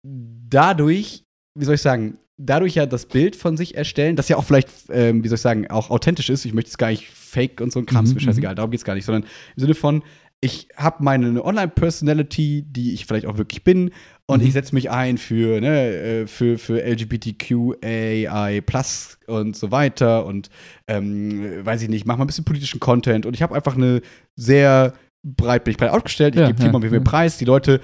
dadurch, 0.04 1.24
wie 1.58 1.64
soll 1.64 1.74
ich 1.74 1.82
sagen, 1.82 2.18
dadurch 2.40 2.74
ja 2.74 2.86
das 2.86 3.06
Bild 3.06 3.36
von 3.36 3.56
sich 3.56 3.76
erstellen, 3.76 4.16
das 4.16 4.28
ja 4.28 4.36
auch 4.36 4.44
vielleicht, 4.44 4.68
ähm, 4.90 5.24
wie 5.24 5.28
soll 5.28 5.36
ich 5.36 5.42
sagen, 5.42 5.70
auch 5.70 5.90
authentisch 5.90 6.30
ist. 6.30 6.44
Ich 6.44 6.54
möchte 6.54 6.70
es 6.70 6.78
gar 6.78 6.88
nicht 6.88 7.08
fake 7.08 7.60
und 7.60 7.72
so 7.72 7.80
ein 7.80 7.86
Kram, 7.86 8.04
ist 8.04 8.10
Mhm, 8.10 8.14
mir 8.14 8.20
scheißegal, 8.20 8.54
darum 8.54 8.70
geht 8.70 8.78
es 8.78 8.84
gar 8.84 8.94
nicht, 8.94 9.04
sondern 9.04 9.24
im 9.56 9.60
Sinne 9.60 9.74
von, 9.74 10.02
ich 10.40 10.68
habe 10.76 11.02
meine 11.02 11.44
Online-Personality, 11.44 12.64
die 12.68 12.94
ich 12.94 13.06
vielleicht 13.06 13.26
auch 13.26 13.38
wirklich 13.38 13.64
bin, 13.64 13.90
und 14.30 14.40
Mhm. 14.40 14.46
ich 14.46 14.52
setze 14.52 14.74
mich 14.74 14.90
ein 14.90 15.16
für, 15.18 15.60
ne, 15.60 15.88
äh, 15.94 16.26
für, 16.26 16.58
für 16.58 16.82
LGBTQAI 16.84 18.60
Plus 18.60 19.18
und 19.26 19.56
so 19.56 19.70
weiter 19.70 20.26
und 20.26 20.50
ähm, 20.86 21.64
weiß 21.64 21.82
ich 21.82 21.88
nicht, 21.88 22.06
mache 22.06 22.18
mal 22.18 22.24
ein 22.24 22.28
bisschen 22.28 22.44
politischen 22.44 22.78
Content 22.80 23.24
und 23.26 23.34
ich 23.34 23.42
habe 23.42 23.54
einfach 23.54 23.74
eine 23.74 24.02
sehr 24.36 24.92
breit, 25.26 25.64
bin 25.64 25.72
ich 25.72 25.78
breit 25.78 25.90
aufgestellt, 25.90 26.34
ich 26.34 26.40
Ja, 26.40 26.46
gebe 26.50 26.62
ja, 26.62 26.80
viel 26.80 26.92
ja. 26.92 27.00
Preis, 27.00 27.38
die 27.38 27.44
Leute 27.46 27.80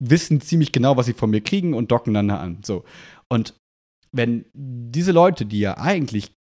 wissen 0.00 0.40
ziemlich 0.40 0.72
genau, 0.72 0.96
was 0.96 1.06
sie 1.06 1.14
von 1.14 1.30
mir 1.30 1.40
kriegen 1.40 1.74
und 1.74 1.90
docken 1.90 2.14
dann 2.14 2.30
an. 2.30 2.58
So. 2.64 2.84
Und 3.28 3.54
wenn 4.12 4.44
diese 4.54 5.12
Leute, 5.12 5.44
die 5.46 5.60
ja 5.60 5.78
eigentlich, 5.78 6.32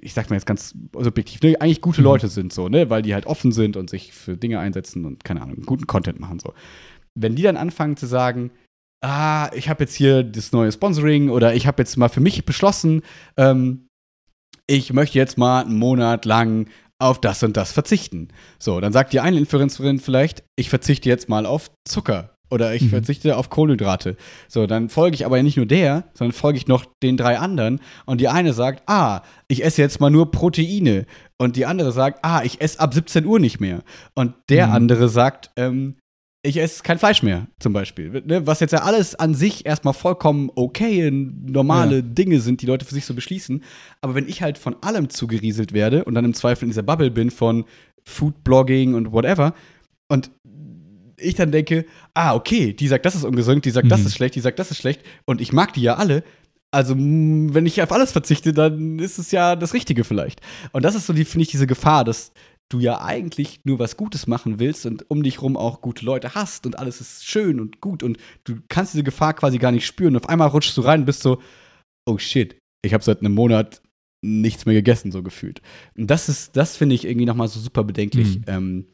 ich 0.00 0.14
sag 0.14 0.30
mal 0.30 0.36
jetzt 0.36 0.46
ganz 0.46 0.74
subjektiv, 0.92 1.42
ne, 1.42 1.60
eigentlich 1.60 1.80
gute 1.80 2.00
Mhm. 2.00 2.06
Leute 2.06 2.28
sind, 2.28 2.52
so, 2.52 2.68
ne, 2.68 2.90
weil 2.90 3.02
die 3.02 3.14
halt 3.14 3.26
offen 3.26 3.52
sind 3.52 3.76
und 3.76 3.90
sich 3.90 4.12
für 4.12 4.36
Dinge 4.36 4.58
einsetzen 4.58 5.04
und 5.04 5.24
keine 5.24 5.42
Ahnung, 5.42 5.62
guten 5.66 5.86
Content 5.86 6.20
machen, 6.20 6.38
so. 6.38 6.52
Wenn 7.14 7.34
die 7.34 7.42
dann 7.42 7.56
anfangen 7.56 7.96
zu 7.96 8.06
sagen, 8.06 8.50
ah, 9.02 9.50
ich 9.54 9.68
habe 9.68 9.84
jetzt 9.84 9.94
hier 9.94 10.22
das 10.22 10.52
neue 10.52 10.72
Sponsoring 10.72 11.30
oder 11.30 11.54
ich 11.54 11.66
habe 11.66 11.82
jetzt 11.82 11.96
mal 11.96 12.08
für 12.08 12.20
mich 12.20 12.44
beschlossen, 12.44 13.02
ähm, 13.36 13.88
ich 14.66 14.92
möchte 14.92 15.18
jetzt 15.18 15.38
mal 15.38 15.64
einen 15.64 15.78
Monat 15.78 16.24
lang 16.24 16.68
auf 16.98 17.20
das 17.20 17.42
und 17.42 17.56
das 17.56 17.72
verzichten. 17.72 18.28
So, 18.58 18.80
dann 18.80 18.92
sagt 18.92 19.12
die 19.12 19.20
eine 19.20 19.38
Influencerin 19.38 20.00
vielleicht, 20.00 20.44
ich 20.56 20.70
verzichte 20.70 21.08
jetzt 21.08 21.28
mal 21.28 21.46
auf 21.46 21.70
Zucker 21.86 22.35
oder 22.50 22.74
ich 22.74 22.82
Mhm. 22.82 22.88
verzichte 22.90 23.36
auf 23.36 23.50
Kohlenhydrate. 23.50 24.16
So, 24.48 24.66
dann 24.66 24.88
folge 24.88 25.14
ich 25.14 25.26
aber 25.26 25.42
nicht 25.42 25.56
nur 25.56 25.66
der, 25.66 26.04
sondern 26.14 26.32
folge 26.32 26.58
ich 26.58 26.66
noch 26.68 26.84
den 27.02 27.16
drei 27.16 27.38
anderen 27.38 27.80
und 28.04 28.20
die 28.20 28.28
eine 28.28 28.52
sagt, 28.52 28.82
ah, 28.86 29.22
ich 29.48 29.64
esse 29.64 29.82
jetzt 29.82 30.00
mal 30.00 30.10
nur 30.10 30.30
Proteine 30.30 31.06
und 31.38 31.56
die 31.56 31.66
andere 31.66 31.92
sagt, 31.92 32.20
ah, 32.22 32.42
ich 32.44 32.60
esse 32.60 32.80
ab 32.80 32.94
17 32.94 33.26
Uhr 33.26 33.38
nicht 33.40 33.60
mehr 33.60 33.82
und 34.14 34.34
der 34.48 34.68
Mhm. 34.68 34.72
andere 34.74 35.08
sagt, 35.08 35.50
ähm, 35.56 35.96
ich 36.42 36.58
esse 36.58 36.84
kein 36.84 37.00
Fleisch 37.00 37.24
mehr, 37.24 37.48
zum 37.58 37.72
Beispiel. 37.72 38.22
Ne? 38.24 38.46
Was 38.46 38.60
jetzt 38.60 38.70
ja 38.70 38.82
alles 38.82 39.16
an 39.16 39.34
sich 39.34 39.66
erstmal 39.66 39.94
vollkommen 39.94 40.48
okay, 40.54 41.10
normale 41.10 41.96
Ja. 41.96 42.02
Dinge 42.02 42.38
sind, 42.38 42.62
die 42.62 42.66
Leute 42.66 42.84
für 42.84 42.94
sich 42.94 43.04
so 43.04 43.14
beschließen. 43.14 43.64
Aber 44.00 44.14
wenn 44.14 44.28
ich 44.28 44.42
halt 44.42 44.56
von 44.56 44.76
allem 44.80 45.08
zugerieselt 45.08 45.72
werde 45.72 46.04
und 46.04 46.14
dann 46.14 46.24
im 46.24 46.34
Zweifel 46.34 46.62
in 46.66 46.70
dieser 46.70 46.84
Bubble 46.84 47.10
bin 47.10 47.32
von 47.32 47.64
Foodblogging 48.04 48.94
und 48.94 49.10
whatever 49.12 49.54
und 50.08 50.30
ich 51.18 51.34
dann 51.34 51.50
denke, 51.52 51.86
ah, 52.14 52.34
okay, 52.34 52.72
die 52.72 52.88
sagt, 52.88 53.06
das 53.06 53.14
ist 53.14 53.24
ungesund, 53.24 53.64
die 53.64 53.70
sagt, 53.70 53.90
das 53.90 54.00
Mhm. 54.00 54.06
ist 54.06 54.16
schlecht, 54.16 54.34
die 54.34 54.40
sagt, 54.40 54.58
das 54.58 54.70
ist 54.70 54.78
schlecht 54.78 55.00
und 55.24 55.40
ich 55.40 55.52
mag 55.52 55.72
die 55.72 55.82
ja 55.82 55.96
alle. 55.96 56.22
Also, 56.72 56.94
wenn 56.96 57.64
ich 57.64 57.80
auf 57.80 57.92
alles 57.92 58.12
verzichte, 58.12 58.52
dann 58.52 58.98
ist 58.98 59.18
es 59.18 59.30
ja 59.30 59.56
das 59.56 59.72
Richtige 59.72 60.04
vielleicht. 60.04 60.40
Und 60.72 60.84
das 60.84 60.94
ist 60.94 61.06
so, 61.06 61.12
die, 61.12 61.24
finde 61.24 61.44
ich, 61.44 61.50
diese 61.50 61.66
Gefahr, 61.66 62.04
dass 62.04 62.32
du 62.68 62.80
ja 62.80 63.00
eigentlich 63.00 63.60
nur 63.64 63.78
was 63.78 63.96
Gutes 63.96 64.26
machen 64.26 64.58
willst 64.58 64.84
und 64.86 65.08
um 65.08 65.22
dich 65.22 65.40
rum 65.40 65.56
auch 65.56 65.80
gute 65.80 66.04
Leute 66.04 66.34
hast 66.34 66.66
und 66.66 66.78
alles 66.78 67.00
ist 67.00 67.24
schön 67.24 67.60
und 67.60 67.80
gut 67.80 68.02
und 68.02 68.18
du 68.44 68.56
kannst 68.68 68.92
diese 68.92 69.04
Gefahr 69.04 69.34
quasi 69.34 69.58
gar 69.58 69.70
nicht 69.70 69.86
spüren. 69.86 70.16
Und 70.16 70.24
auf 70.24 70.28
einmal 70.28 70.48
rutschst 70.48 70.76
du 70.76 70.80
rein 70.80 71.00
und 71.00 71.06
bist 71.06 71.22
so, 71.22 71.40
oh 72.06 72.18
shit, 72.18 72.56
ich 72.84 72.92
habe 72.92 73.04
seit 73.04 73.20
einem 73.20 73.34
Monat 73.34 73.80
nichts 74.24 74.66
mehr 74.66 74.74
gegessen, 74.74 75.12
so 75.12 75.22
gefühlt. 75.22 75.62
Und 75.96 76.08
das 76.10 76.28
ist, 76.28 76.56
das 76.56 76.76
finde 76.76 76.96
ich 76.96 77.04
irgendwie 77.04 77.26
nochmal 77.26 77.46
so 77.48 77.60
super 77.60 77.84
bedenklich, 77.84 78.38
Mhm. 78.38 78.44
ähm, 78.48 78.86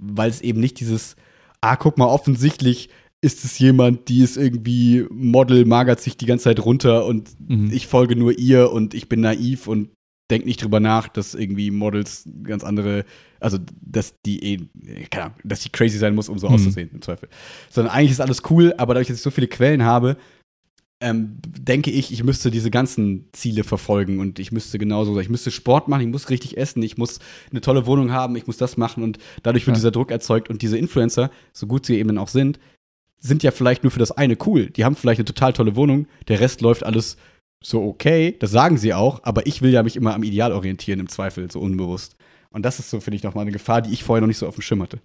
weil 0.00 0.30
es 0.30 0.40
eben 0.40 0.60
nicht 0.60 0.78
dieses, 0.78 1.16
ah, 1.60 1.76
guck 1.76 1.98
mal, 1.98 2.06
offensichtlich 2.06 2.88
ist 3.20 3.44
es 3.44 3.58
jemand, 3.58 4.08
die 4.08 4.22
ist 4.22 4.36
irgendwie 4.36 5.04
Model, 5.10 5.64
magert 5.64 6.00
sich 6.00 6.16
die 6.16 6.26
ganze 6.26 6.44
Zeit 6.44 6.64
runter 6.64 7.04
und 7.06 7.30
Mhm. 7.48 7.70
ich 7.72 7.86
folge 7.88 8.14
nur 8.16 8.38
ihr 8.38 8.70
und 8.70 8.94
ich 8.94 9.08
bin 9.08 9.20
naiv 9.20 9.66
und 9.66 9.90
denk 10.30 10.44
nicht 10.44 10.62
drüber 10.62 10.78
nach, 10.78 11.08
dass 11.08 11.34
irgendwie 11.34 11.70
Models 11.70 12.28
ganz 12.42 12.62
andere, 12.62 13.04
also 13.40 13.58
dass 13.80 14.14
die 14.26 14.44
eh, 14.44 14.56
keine 15.10 15.24
Ahnung, 15.26 15.38
dass 15.42 15.60
die 15.60 15.70
crazy 15.70 15.98
sein 15.98 16.14
muss, 16.14 16.28
um 16.28 16.38
so 16.38 16.48
Mhm. 16.48 16.54
auszusehen, 16.54 16.90
im 16.92 17.02
Zweifel. 17.02 17.28
Sondern 17.70 17.92
eigentlich 17.92 18.12
ist 18.12 18.20
alles 18.20 18.42
cool, 18.50 18.74
aber 18.76 18.94
dadurch, 18.94 19.08
dass 19.08 19.16
ich 19.16 19.22
so 19.22 19.30
viele 19.30 19.48
Quellen 19.48 19.82
habe, 19.84 20.16
ähm, 21.00 21.38
denke 21.44 21.90
ich, 21.90 22.12
ich 22.12 22.24
müsste 22.24 22.50
diese 22.50 22.70
ganzen 22.70 23.28
Ziele 23.32 23.62
verfolgen 23.64 24.18
und 24.18 24.38
ich 24.38 24.50
müsste 24.50 24.78
genauso 24.78 25.14
sein. 25.14 25.22
Ich 25.22 25.28
müsste 25.28 25.50
Sport 25.52 25.86
machen, 25.88 26.02
ich 26.02 26.08
muss 26.08 26.28
richtig 26.30 26.56
essen, 26.58 26.82
ich 26.82 26.98
muss 26.98 27.20
eine 27.50 27.60
tolle 27.60 27.86
Wohnung 27.86 28.10
haben, 28.12 28.34
ich 28.36 28.46
muss 28.48 28.56
das 28.56 28.76
machen 28.76 29.02
und 29.04 29.18
dadurch 29.44 29.66
wird 29.66 29.76
Ja. 29.76 29.78
dieser 29.78 29.90
Druck 29.92 30.10
erzeugt 30.10 30.50
und 30.50 30.62
diese 30.62 30.76
Influencer, 30.76 31.30
so 31.52 31.66
gut 31.68 31.86
sie 31.86 31.98
eben 31.98 32.08
dann 32.08 32.18
auch 32.18 32.28
sind, 32.28 32.58
sind 33.20 33.42
ja 33.44 33.50
vielleicht 33.52 33.84
nur 33.84 33.90
für 33.92 33.98
das 34.00 34.10
eine 34.12 34.36
cool. 34.46 34.70
Die 34.70 34.84
haben 34.84 34.96
vielleicht 34.96 35.20
eine 35.20 35.24
total 35.26 35.52
tolle 35.52 35.76
Wohnung, 35.76 36.06
der 36.26 36.40
Rest 36.40 36.60
läuft 36.62 36.82
alles 36.84 37.16
so 37.62 37.82
okay, 37.84 38.36
das 38.38 38.50
sagen 38.52 38.76
sie 38.78 38.94
auch, 38.94 39.22
aber 39.24 39.46
ich 39.46 39.62
will 39.62 39.72
ja 39.72 39.82
mich 39.82 39.96
immer 39.96 40.14
am 40.14 40.22
Ideal 40.22 40.52
orientieren, 40.52 41.00
im 41.00 41.08
Zweifel, 41.08 41.50
so 41.50 41.60
unbewusst. 41.60 42.14
Und 42.50 42.62
das 42.64 42.78
ist 42.78 42.88
so, 42.90 43.00
finde 43.00 43.16
ich, 43.16 43.22
nochmal 43.24 43.42
eine 43.42 43.52
Gefahr, 43.52 43.82
die 43.82 43.92
ich 43.92 44.04
vorher 44.04 44.20
noch 44.20 44.28
nicht 44.28 44.38
so 44.38 44.46
auf 44.46 44.54
dem 44.54 44.62
Schirm 44.62 44.82
hatte. 44.82 45.00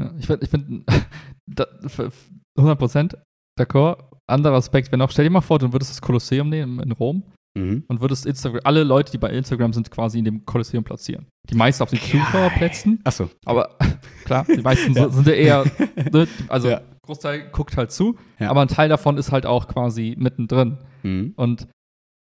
Ja, 0.00 0.14
ich 0.18 0.26
finde, 0.26 0.44
ich 0.44 0.50
find, 0.50 0.84
da- 1.46 1.66
f- 1.84 1.98
f- 1.98 2.30
100% 2.58 3.16
d'accord. 3.58 4.04
Anderer 4.26 4.54
Aspekt 4.56 4.88
wäre 4.92 4.98
noch, 4.98 5.10
stell 5.10 5.24
dir 5.24 5.30
mal 5.30 5.40
vor, 5.40 5.58
du 5.58 5.72
würdest 5.72 5.90
das 5.92 6.00
Kolosseum 6.02 6.48
nehmen 6.48 6.80
in 6.80 6.92
Rom 6.92 7.22
Mhm. 7.56 7.84
und 7.88 8.00
würdest 8.02 8.26
Instagram, 8.26 8.60
alle 8.64 8.84
Leute, 8.84 9.12
die 9.12 9.18
bei 9.18 9.30
Instagram 9.30 9.72
sind, 9.72 9.90
quasi 9.90 10.18
in 10.18 10.26
dem 10.26 10.44
Kolosseum 10.44 10.84
platzieren. 10.84 11.26
Die 11.48 11.54
meisten 11.54 11.82
auf 11.82 11.88
den 11.90 11.98
Zuschauerplätzen, 12.00 13.00
Achso. 13.04 13.30
aber 13.46 13.70
klar, 14.26 14.44
die 14.44 14.60
meisten 14.60 14.92
Ja. 14.92 15.08
sind 15.08 15.26
ja 15.26 15.32
eher, 15.32 15.64
ne, 16.12 16.28
also 16.48 16.68
Ja. 16.68 16.82
Großteil 17.02 17.48
guckt 17.52 17.76
halt 17.78 17.92
zu, 17.92 18.16
Ja. 18.38 18.50
aber 18.50 18.60
ein 18.62 18.68
Teil 18.68 18.88
davon 18.90 19.16
ist 19.16 19.32
halt 19.32 19.46
auch 19.46 19.68
quasi 19.68 20.16
mittendrin. 20.18 20.78
Mhm. 21.02 21.32
Und 21.36 21.66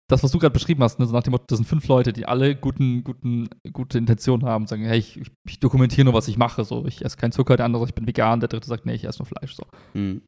das, 0.09 0.21
was 0.21 0.31
du 0.31 0.37
gerade 0.37 0.53
beschrieben 0.53 0.83
hast, 0.83 0.99
ne, 0.99 1.07
so 1.07 1.13
nach 1.13 1.23
dem 1.23 1.31
Motto, 1.31 1.45
das 1.47 1.57
sind 1.57 1.65
fünf 1.65 1.87
Leute, 1.87 2.13
die 2.13 2.25
alle 2.27 2.55
guten, 2.55 3.03
guten, 3.03 3.47
gute 3.71 3.97
Intentionen 3.97 4.45
haben, 4.45 4.67
sagen, 4.67 4.83
hey, 4.83 4.99
ich, 4.99 5.19
ich, 5.19 5.31
ich 5.47 5.59
dokumentiere 5.59 6.05
nur, 6.05 6.13
was 6.13 6.27
ich 6.27 6.37
mache. 6.37 6.63
So, 6.65 6.85
ich 6.85 7.03
esse 7.03 7.17
keinen 7.17 7.31
Zucker, 7.31 7.55
der 7.55 7.65
andere 7.65 7.81
sagt, 7.81 7.91
ich 7.91 7.95
bin 7.95 8.05
vegan, 8.05 8.39
der 8.41 8.49
dritte 8.49 8.67
sagt, 8.67 8.85
nee, 8.85 8.93
ich 8.93 9.05
esse 9.05 9.19
nur 9.19 9.25
Fleisch. 9.25 9.55
So. 9.55 9.63
Mhm. 9.95 10.21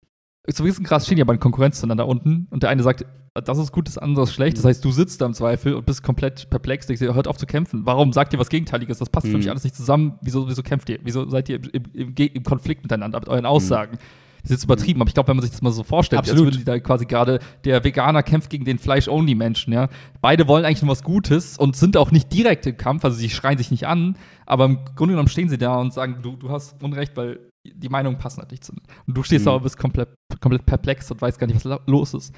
Gewissen 0.46 0.84
Grad 0.84 1.04
stehen 1.04 1.18
ja 1.18 1.26
bei 1.26 1.38
Konkurrenz 1.38 1.80
zueinander 1.80 2.08
unten 2.08 2.48
und 2.52 2.64
der 2.64 2.70
eine 2.70 2.84
sagt, 2.84 3.06
das 3.34 3.58
ist 3.58 3.74
gut, 3.74 3.88
das 3.88 3.98
andere 3.98 4.24
ist 4.24 4.34
schlecht. 4.34 4.58
Das 4.58 4.64
heißt, 4.64 4.84
du 4.86 4.92
sitzt 4.92 5.20
da 5.20 5.26
im 5.26 5.34
Zweifel 5.34 5.74
und 5.74 5.86
bist 5.86 6.04
komplett 6.04 6.50
perplex. 6.50 6.90
Ich 6.90 7.02
hört 7.02 7.28
auf 7.28 7.38
zu 7.38 7.46
kämpfen. 7.46 7.86
Warum 7.86 8.14
sagt 8.14 8.32
ihr 8.32 8.40
was 8.40 8.50
Gegenteiliges? 8.50 9.00
Das 9.00 9.10
passt 9.10 9.28
für 9.28 9.34
Mhm. 9.34 9.40
mich 9.40 9.50
alles 9.50 9.64
nicht 9.66 9.76
zusammen. 9.76 10.18
Wieso, 10.22 10.48
wieso 10.48 10.64
kämpft 10.64 10.90
ihr? 10.90 11.00
Wieso 11.04 11.30
seid 11.30 11.50
ihr 11.50 11.60
im, 11.74 11.84
im, 11.94 12.14
im, 12.16 12.44
Konflikt 12.44 12.84
miteinander 12.84 13.20
mit 13.20 13.28
euren 13.28 13.46
Aussagen? 13.46 13.98
Das 14.42 14.52
ist 14.52 14.58
jetzt 14.58 14.64
übertrieben, 14.66 15.02
aber 15.02 15.08
ich 15.10 15.16
glaube, 15.16 15.28
wenn 15.30 15.38
man 15.38 15.42
sich 15.42 15.52
das 15.52 15.64
mal 15.64 15.72
so 15.72 15.84
vorstellt, 15.84 16.22
als 16.22 16.38
würden 16.38 16.60
die 16.60 16.64
da 16.64 16.80
quasi 16.80 17.06
gerade, 17.06 17.40
der 17.66 17.84
Veganer 17.84 18.22
kämpft 18.22 18.52
gegen 18.52 18.64
den 18.64 18.78
Fleisch-Only-Menschen, 18.78 19.74
ja. 19.74 19.90
Beide 20.22 20.48
wollen 20.48 20.64
eigentlich 20.64 20.84
nur 20.84 20.92
was 20.92 21.02
Gutes 21.04 21.58
und 21.58 21.76
sind 21.76 21.98
auch 21.98 22.12
nicht 22.12 22.32
direkt 22.32 22.68
im 22.68 22.78
Kampf, 22.78 23.04
also 23.04 23.18
sie 23.18 23.32
schreien 23.32 23.58
sich 23.58 23.72
nicht 23.72 23.88
an, 23.88 24.18
aber 24.46 24.66
im 24.66 24.86
Grunde 24.96 25.14
genommen 25.14 25.30
stehen 25.30 25.50
sie 25.50 25.58
da 25.58 25.78
und 25.78 25.94
sagen, 25.94 26.20
du, 26.22 26.36
du 26.36 26.52
hast 26.52 26.82
Unrecht, 26.84 27.18
weil 27.18 27.40
die 27.74 27.90
Meinungen 27.90 28.18
passen 28.18 28.42
halt 28.42 28.52
nicht 28.52 28.64
zu. 28.64 28.74
Und 28.74 29.18
du 29.18 29.24
stehst 29.24 29.46
Mhm. 29.46 29.50
da 29.50 29.56
und 29.56 29.64
bist 29.64 29.78
komplett, 29.78 30.10
komplett 30.42 30.66
perplex 30.66 31.10
und 31.12 31.22
weißt 31.22 31.40
gar 31.40 31.48
nicht, 31.48 31.64
was 31.66 31.80
los 31.88 32.14
ist. 32.14 32.34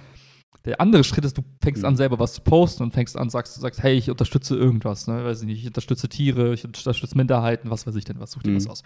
Der 0.66 0.82
andere 0.82 1.04
Schritt 1.04 1.24
ist, 1.26 1.38
du 1.38 1.44
fängst 1.62 1.82
Mhm. 1.84 1.88
an, 1.90 1.96
selber 1.98 2.20
was 2.20 2.34
zu 2.34 2.42
posten 2.42 2.84
und 2.84 2.94
fängst 2.94 3.18
an, 3.18 3.30
sagst, 3.30 3.56
sagst, 3.56 3.84
hey, 3.84 3.96
ich 3.96 4.10
unterstütze 4.10 4.56
irgendwas, 4.56 5.08
ne? 5.08 5.24
Weiß 5.24 5.42
ich 5.42 5.48
nicht, 5.48 5.62
ich 5.62 5.68
unterstütze 5.68 6.10
Tiere, 6.10 6.54
ich 6.54 6.66
unterstütze 6.66 7.16
Minderheiten, 7.18 7.70
was 7.70 7.88
weiß 7.88 7.96
ich 7.96 8.06
denn, 8.06 8.20
was 8.20 8.32
such 8.32 8.44
dir 8.44 8.52
Mhm. 8.52 8.56
was 8.58 8.68
aus. 8.68 8.84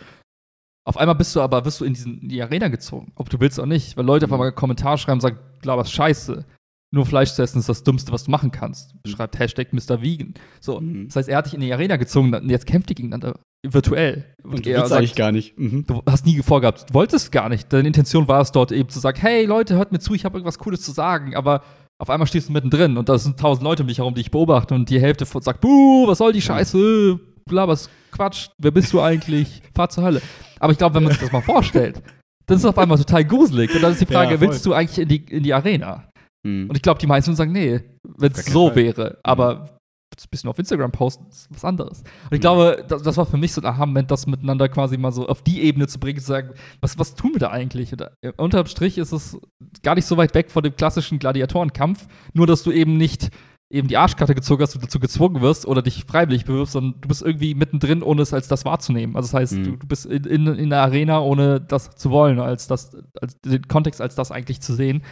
Auf 0.88 0.98
einmal 0.98 1.16
bist 1.16 1.36
du 1.36 1.42
aber, 1.42 1.64
wirst 1.66 1.80
du 1.80 1.86
in, 1.86 1.94
diesen, 1.94 2.20
in 2.22 2.30
die 2.30 2.42
Arena 2.42 2.68
gezogen, 2.68 3.12
ob 3.16 3.30
du 3.30 3.40
willst 3.40 3.60
oder 3.60 3.68
nicht, 3.68 3.98
weil 3.98 4.06
Leute 4.06 4.26
auf 4.26 4.30
Mhm. 4.32 4.34
einmal 4.36 4.48
einen 4.48 4.56
Kommentar 4.56 4.98
schreiben 4.98 5.18
und 5.18 5.22
sagen, 5.22 5.40
glaubst 5.62 5.92
scheiße. 5.94 6.46
Nur 6.94 7.06
Fleisch 7.06 7.32
zu 7.32 7.42
essen 7.42 7.60
ist 7.60 7.70
das 7.70 7.84
Dümmste, 7.84 8.12
was 8.12 8.26
du 8.26 8.32
machen 8.32 8.52
kannst. 8.52 8.94
Schreibt 9.08 9.40
Hashtag 9.40 9.72
Mr. 9.72 10.02
Vegan. 10.02 10.34
So, 10.60 10.80
Mhm. 10.82 11.08
das 11.08 11.16
heißt, 11.16 11.30
er 11.30 11.38
hat 11.38 11.46
dich 11.46 11.54
in 11.54 11.62
die 11.62 11.72
Arena 11.72 11.96
gezogen 11.96 12.34
und 12.34 12.50
jetzt 12.50 12.66
kämpft 12.66 12.90
ihr 12.90 12.96
gegeneinander 12.96 13.40
virtuell. 13.66 14.26
Und 14.44 14.66
du 14.66 14.70
er 14.72 14.82
sagt, 14.88 15.00
eigentlich 15.00 15.16
gar 15.16 15.32
nicht. 15.32 15.58
Mhm. 15.58 15.86
Du 15.88 16.02
hast 16.06 16.26
nie 16.26 16.42
vorgehabt, 16.42 16.90
du 16.90 16.94
wolltest 16.94 17.32
gar 17.32 17.48
nicht. 17.48 17.72
Deine 17.72 17.88
Intention 17.88 18.28
war 18.28 18.42
es 18.42 18.52
dort 18.52 18.72
eben 18.74 18.90
zu 18.90 19.00
sagen, 19.00 19.20
hey 19.22 19.46
Leute, 19.46 19.76
hört 19.76 19.92
mir 19.92 20.00
zu, 20.00 20.14
ich 20.14 20.26
habe 20.26 20.38
irgendwas 20.38 20.58
Cooles 20.60 20.82
zu 20.82 20.92
sagen, 20.92 21.36
aber 21.36 21.64
auf 21.98 22.10
einmal 22.10 22.28
stehst 22.28 22.50
du 22.50 22.54
mittendrin 22.54 22.98
und 22.98 23.08
da 23.08 23.18
sind 23.18 23.40
tausend 23.40 23.64
Leute 23.64 23.84
um 23.84 23.88
dich 23.88 24.00
herum, 24.00 24.16
die 24.16 24.22
ich 24.22 24.32
beobachte 24.32 24.74
und 24.74 24.90
die 24.90 25.00
Hälfte 25.00 25.24
sagt, 25.26 25.62
buh, 25.62 26.08
was 26.08 26.18
soll 26.18 26.34
die 26.34 26.42
Scheiße, 26.42 27.20
bla, 27.46 27.68
was 27.68 27.90
Quatsch, 28.12 28.50
wer 28.58 28.72
bist 28.72 28.92
du 28.92 29.00
eigentlich, 29.00 29.62
fahr 29.76 29.88
zur 29.90 30.04
Hölle. 30.04 30.22
Aber 30.60 30.72
ich 30.74 30.78
glaube, 30.80 30.96
wenn 30.96 31.04
man 31.04 31.12
sich 31.14 31.22
das 31.22 31.32
mal 31.32 31.42
vorstellt, 31.42 32.02
dann 32.48 32.58
ist 32.58 32.64
es 32.64 32.70
auf 32.70 32.78
einmal 32.78 32.98
total 32.98 33.24
gruselig 33.24 33.74
und 33.76 33.82
dann 33.82 33.92
ist 33.94 34.02
die 34.02 34.06
Frage, 34.08 34.34
Ja, 34.34 34.42
willst 34.42 34.66
du 34.66 34.74
eigentlich 34.74 34.98
in 35.00 35.08
die, 35.08 35.24
in 35.32 35.44
die 35.44 35.54
Arena? 35.54 36.10
Mhm. 36.44 36.70
Und 36.70 36.76
ich 36.76 36.82
glaube, 36.82 37.00
die 37.00 37.08
meisten 37.08 37.36
sagen, 37.36 37.52
nee, 37.52 37.82
wenn 38.18 38.32
es 38.32 38.46
so 38.46 38.68
Fall. 38.68 38.76
wäre. 38.78 39.20
Aber 39.24 39.70
ein 40.12 40.28
bisschen 40.30 40.50
auf 40.50 40.60
Instagram 40.60 40.92
posten 40.92 41.26
ist 41.30 41.48
was 41.52 41.64
anderes. 41.66 42.00
Und 42.00 42.06
ich 42.34 42.40
Mhm. 42.40 42.42
glaube, 42.42 42.86
das, 42.88 43.02
das 43.02 43.18
war 43.18 43.26
für 43.26 43.38
mich 43.38 43.54
so 43.54 43.62
ein 43.62 43.66
Aha-Moment, 43.66 44.12
das 44.12 44.28
miteinander 44.28 44.68
quasi 44.70 44.98
mal 44.98 45.12
so 45.12 45.28
auf 45.28 45.42
die 45.42 45.62
Ebene 45.62 45.88
zu 45.88 46.00
bringen, 46.00 46.20
zu 46.20 46.26
sagen, 46.26 46.52
was, 46.82 47.00
was 47.00 47.16
tun 47.16 47.32
wir 47.34 47.40
da 47.40 47.50
eigentlich? 47.50 47.92
Und, 47.94 48.02
äh, 48.02 48.32
unterm 48.38 48.66
Strich 48.68 48.98
ist 48.98 49.14
es 49.14 49.40
gar 49.84 49.96
nicht 49.96 50.06
so 50.06 50.18
weit 50.18 50.36
weg 50.36 50.52
von 50.52 50.64
dem 50.64 50.76
klassischen 50.76 51.18
Gladiatorenkampf, 51.18 52.08
nur 52.34 52.46
dass 52.46 52.62
du 52.64 52.72
eben 52.72 52.98
nicht 52.98 53.30
eben 53.74 53.88
die 53.88 53.96
Arschkarte 53.96 54.36
gezogen 54.36 54.62
hast, 54.62 54.76
du 54.76 54.80
dazu 54.80 55.00
gezwungen 55.00 55.42
wirst 55.42 55.66
oder 55.66 55.82
dich 55.82 56.04
freiwillig 56.04 56.44
bewirbst, 56.44 56.74
sondern 56.74 57.00
du 57.00 57.08
bist 57.08 57.22
irgendwie 57.22 57.56
mittendrin, 57.56 58.04
ohne 58.04 58.22
es 58.22 58.34
als 58.34 58.50
das 58.50 58.66
wahrzunehmen. 58.66 59.16
Also 59.16 59.28
das 59.30 59.34
heißt, 59.34 59.54
Mhm. 59.54 59.64
du, 59.64 59.72
du 59.78 59.88
bist 59.88 60.06
in, 60.08 60.26
in, 60.26 60.46
in 60.48 60.70
der 60.70 60.82
Arena, 60.82 61.22
ohne 61.22 61.62
das 61.62 61.90
zu 61.96 62.12
wollen, 62.12 62.42
als 62.42 62.68
das, 62.68 62.92
als 63.22 63.40
den 63.40 63.66
Kontext 63.70 64.02
als 64.02 64.14
das 64.16 64.30
eigentlich 64.30 64.60
zu 64.60 64.74
sehen. 64.74 65.04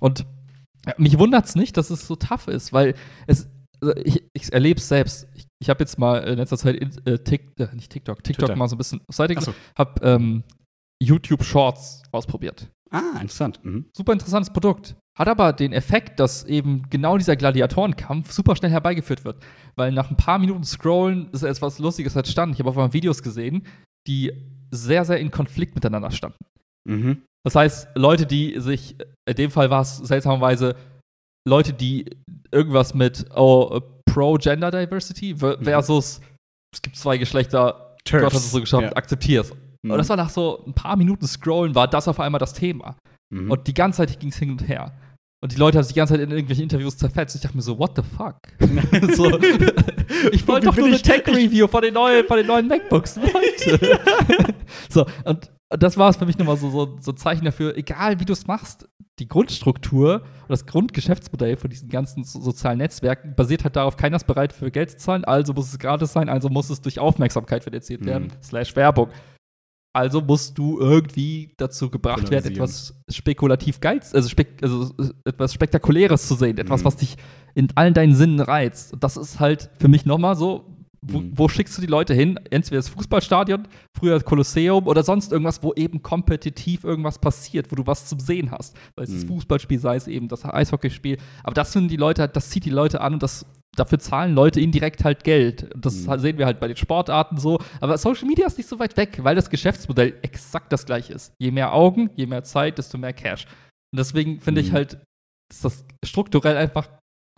Und 0.00 0.24
mich 0.98 1.18
wundert 1.18 1.46
es 1.46 1.54
nicht, 1.56 1.76
dass 1.76 1.90
es 1.90 2.06
so 2.06 2.16
tough 2.16 2.48
ist, 2.48 2.72
weil 2.72 2.94
es, 3.26 3.48
also 3.80 3.94
ich, 3.96 4.24
ich 4.32 4.52
erlebe 4.52 4.78
es 4.78 4.88
selbst. 4.88 5.28
Ich, 5.34 5.46
ich 5.60 5.70
habe 5.70 5.80
jetzt 5.80 5.98
mal 5.98 6.18
in 6.24 6.38
letzter 6.38 6.58
Zeit 6.58 6.76
in, 6.76 6.90
äh, 7.04 7.18
Tik, 7.18 7.58
äh, 7.58 7.68
nicht 7.74 7.90
TikTok, 7.90 8.22
TikTok 8.22 8.46
Twitter. 8.46 8.56
mal 8.56 8.68
so 8.68 8.76
ein 8.76 8.78
bisschen 8.78 9.00
auf 9.06 9.14
Seite 9.14 9.40
so. 9.40 9.54
habe 9.76 10.00
ähm, 10.02 10.44
YouTube 11.02 11.44
Shorts 11.44 12.02
ausprobiert. 12.12 12.68
Ah, 12.90 13.18
interessant. 13.20 13.64
Mhm. 13.64 13.86
Super 13.92 14.12
interessantes 14.12 14.52
Produkt. 14.52 14.96
Hat 15.18 15.28
aber 15.28 15.52
den 15.52 15.72
Effekt, 15.72 16.20
dass 16.20 16.44
eben 16.44 16.88
genau 16.90 17.16
dieser 17.16 17.36
Gladiatorenkampf 17.36 18.32
super 18.32 18.54
schnell 18.54 18.70
herbeigeführt 18.70 19.24
wird. 19.24 19.42
Weil 19.74 19.92
nach 19.92 20.10
ein 20.10 20.16
paar 20.16 20.38
Minuten 20.38 20.64
Scrollen 20.64 21.30
ist 21.32 21.42
etwas 21.42 21.78
Lustiges 21.78 22.14
entstanden. 22.16 22.52
Ich 22.52 22.60
habe 22.60 22.68
auf 22.68 22.76
einmal 22.76 22.92
Videos 22.92 23.22
gesehen, 23.22 23.66
die 24.06 24.32
sehr, 24.70 25.04
sehr 25.04 25.18
in 25.18 25.30
Konflikt 25.30 25.74
miteinander 25.74 26.10
standen. 26.10 26.44
Mhm. 26.86 27.22
Das 27.46 27.54
heißt, 27.54 27.88
Leute, 27.94 28.26
die 28.26 28.58
sich, 28.58 28.96
in 29.24 29.36
dem 29.36 29.52
Fall 29.52 29.70
war 29.70 29.82
es 29.82 29.98
seltsamerweise 29.98 30.74
Leute, 31.48 31.72
die 31.72 32.04
irgendwas 32.50 32.92
mit 32.92 33.24
oh, 33.36 33.80
Pro-Gender 34.04 34.72
Diversity 34.72 35.36
ver- 35.36 35.56
Mhm. 35.58 35.62
versus 35.64 36.20
es 36.74 36.82
gibt 36.82 36.96
zwei 36.96 37.18
Geschlechter, 37.18 37.94
Turfs. 38.04 38.24
Gott 38.24 38.32
hat 38.32 38.40
es 38.40 38.50
so 38.50 38.58
geschafft, 38.60 38.82
Ja. 38.82 38.92
akzeptier's. 38.96 39.52
Mhm. 39.84 39.92
Und 39.92 39.98
das 39.98 40.08
war 40.08 40.16
nach 40.16 40.28
so 40.30 40.64
ein 40.66 40.74
paar 40.74 40.96
Minuten 40.96 41.24
Scrollen, 41.28 41.76
war 41.76 41.86
das 41.86 42.08
auf 42.08 42.18
einmal 42.18 42.40
das 42.40 42.52
Thema. 42.52 42.96
Mhm. 43.32 43.48
Und 43.52 43.68
die 43.68 43.74
ganze 43.74 43.98
Zeit 43.98 44.18
ging 44.18 44.30
es 44.30 44.36
hin 44.38 44.50
und 44.50 44.66
her. 44.66 44.92
Und 45.40 45.52
die 45.52 45.56
Leute 45.56 45.78
haben 45.78 45.84
sich 45.84 45.92
die 45.92 45.98
ganze 45.98 46.14
Zeit 46.14 46.22
in 46.22 46.30
irgendwelchen 46.30 46.64
Interviews 46.64 46.96
zerfetzt. 46.96 47.36
Ich 47.36 47.42
dachte 47.42 47.56
mir 47.56 47.62
so, 47.62 47.78
what 47.78 47.92
the 47.94 48.02
fuck? 48.02 48.38
so, 49.14 49.38
ich 50.32 50.48
wollte 50.48 50.66
doch 50.66 50.76
nur 50.76 50.86
eine 50.88 51.00
Tech-Review 51.00 51.68
von 51.68 51.82
den 51.82 51.94
neuen, 51.94 52.26
von 52.26 52.38
den 52.38 52.46
neuen 52.48 52.66
MacBooks. 52.66 53.16
Leute. 53.32 54.00
so, 54.88 55.06
und 55.24 55.48
das 55.70 55.96
war 55.96 56.08
es 56.10 56.16
für 56.16 56.26
mich 56.26 56.38
nochmal 56.38 56.56
so, 56.56 56.70
so, 56.70 56.96
so 57.00 57.12
ein 57.12 57.16
Zeichen 57.16 57.44
dafür, 57.44 57.76
egal 57.76 58.20
wie 58.20 58.24
du 58.24 58.32
es 58.32 58.46
machst, 58.46 58.88
die 59.18 59.26
Grundstruktur 59.28 60.22
und 60.42 60.50
das 60.50 60.66
Grundgeschäftsmodell 60.66 61.56
von 61.56 61.70
diesen 61.70 61.88
ganzen 61.88 62.22
so 62.24 62.40
sozialen 62.40 62.78
Netzwerken 62.78 63.34
basiert 63.34 63.64
halt 63.64 63.74
darauf, 63.74 63.96
keiner 63.96 64.16
ist 64.16 64.26
bereit 64.26 64.52
für 64.52 64.70
Geld 64.70 64.90
zu 64.92 64.96
zahlen, 64.98 65.24
also 65.24 65.54
muss 65.54 65.72
es 65.72 65.78
gratis 65.78 66.12
sein, 66.12 66.28
also 66.28 66.48
muss 66.50 66.70
es 66.70 66.80
durch 66.82 66.98
Aufmerksamkeit 67.00 67.64
finanziert 67.64 68.02
Mhm. 68.02 68.06
werden, 68.06 68.32
slash 68.42 68.76
Werbung. 68.76 69.08
Also 69.94 70.20
musst 70.20 70.58
du 70.58 70.78
irgendwie 70.78 71.54
dazu 71.56 71.88
gebracht 71.90 72.30
werden, 72.30 72.52
etwas 72.52 72.94
spekulativ 73.08 73.80
geiz, 73.80 74.14
also, 74.14 74.28
spek 74.28 74.62
also 74.62 74.92
äh, 75.02 75.08
etwas 75.30 75.54
Spektakuläres 75.54 76.28
zu 76.28 76.34
sehen, 76.34 76.58
etwas, 76.58 76.82
Mhm. 76.82 76.84
was 76.84 76.96
dich 76.96 77.16
in 77.54 77.68
allen 77.76 77.94
deinen 77.94 78.14
Sinnen 78.14 78.40
reizt. 78.40 78.92
Und 78.92 79.02
das 79.02 79.16
ist 79.16 79.40
halt 79.40 79.70
für 79.78 79.88
mich 79.88 80.04
nochmal 80.04 80.36
so, 80.36 80.75
wo, 81.02 81.20
Mhm. 81.20 81.32
wo 81.34 81.48
schickst 81.48 81.76
du 81.76 81.80
die 81.82 81.86
Leute 81.86 82.14
hin? 82.14 82.38
Entweder 82.50 82.76
das 82.78 82.88
Fußballstadion, 82.88 83.66
früher 83.96 84.14
das 84.14 84.24
Kolosseum 84.24 84.86
oder 84.86 85.02
sonst 85.02 85.32
irgendwas, 85.32 85.62
wo 85.62 85.72
eben 85.74 86.02
kompetitiv 86.02 86.84
irgendwas 86.84 87.18
passiert, 87.18 87.70
wo 87.70 87.76
du 87.76 87.86
was 87.86 88.06
zum 88.06 88.18
Sehen 88.20 88.50
hast. 88.50 88.76
Sei 88.96 89.02
es 89.04 89.12
das 89.12 89.24
Mhm. 89.24 89.28
Fußballspiel, 89.28 89.78
sei 89.78 89.96
es 89.96 90.08
eben 90.08 90.28
das 90.28 90.44
Eishockeyspiel. 90.44 91.18
Aber 91.42 91.54
das 91.54 91.72
sind 91.72 91.88
die 91.90 91.96
Leute, 91.96 92.26
das 92.28 92.50
zieht 92.50 92.64
die 92.64 92.70
Leute 92.70 93.00
an 93.00 93.14
und 93.14 93.22
das 93.22 93.46
dafür 93.76 93.98
zahlen 93.98 94.34
Leute 94.34 94.58
indirekt 94.58 95.04
halt 95.04 95.22
Geld. 95.22 95.68
Das 95.76 96.06
Mhm. 96.06 96.18
sehen 96.18 96.38
wir 96.38 96.46
halt 96.46 96.60
bei 96.60 96.66
den 96.68 96.76
Sportarten 96.78 97.36
so. 97.36 97.58
Aber 97.80 97.98
Social 97.98 98.26
Media 98.26 98.46
ist 98.46 98.56
nicht 98.56 98.68
so 98.70 98.78
weit 98.78 98.96
weg, 98.96 99.18
weil 99.22 99.36
das 99.36 99.50
Geschäftsmodell 99.50 100.14
exakt 100.22 100.72
das 100.72 100.86
gleiche 100.86 101.12
ist. 101.12 101.34
Je 101.38 101.50
mehr 101.50 101.74
Augen, 101.74 102.08
je 102.16 102.24
mehr 102.24 102.42
Zeit, 102.42 102.78
desto 102.78 102.96
mehr 102.96 103.12
Cash. 103.12 103.44
Und 103.92 103.98
deswegen 103.98 104.40
finde 104.40 104.62
ich 104.62 104.70
Mhm. 104.70 104.74
halt, 104.76 104.98
ist 105.52 105.62
das 105.64 105.84
strukturell 106.04 106.56
einfach 106.56 106.88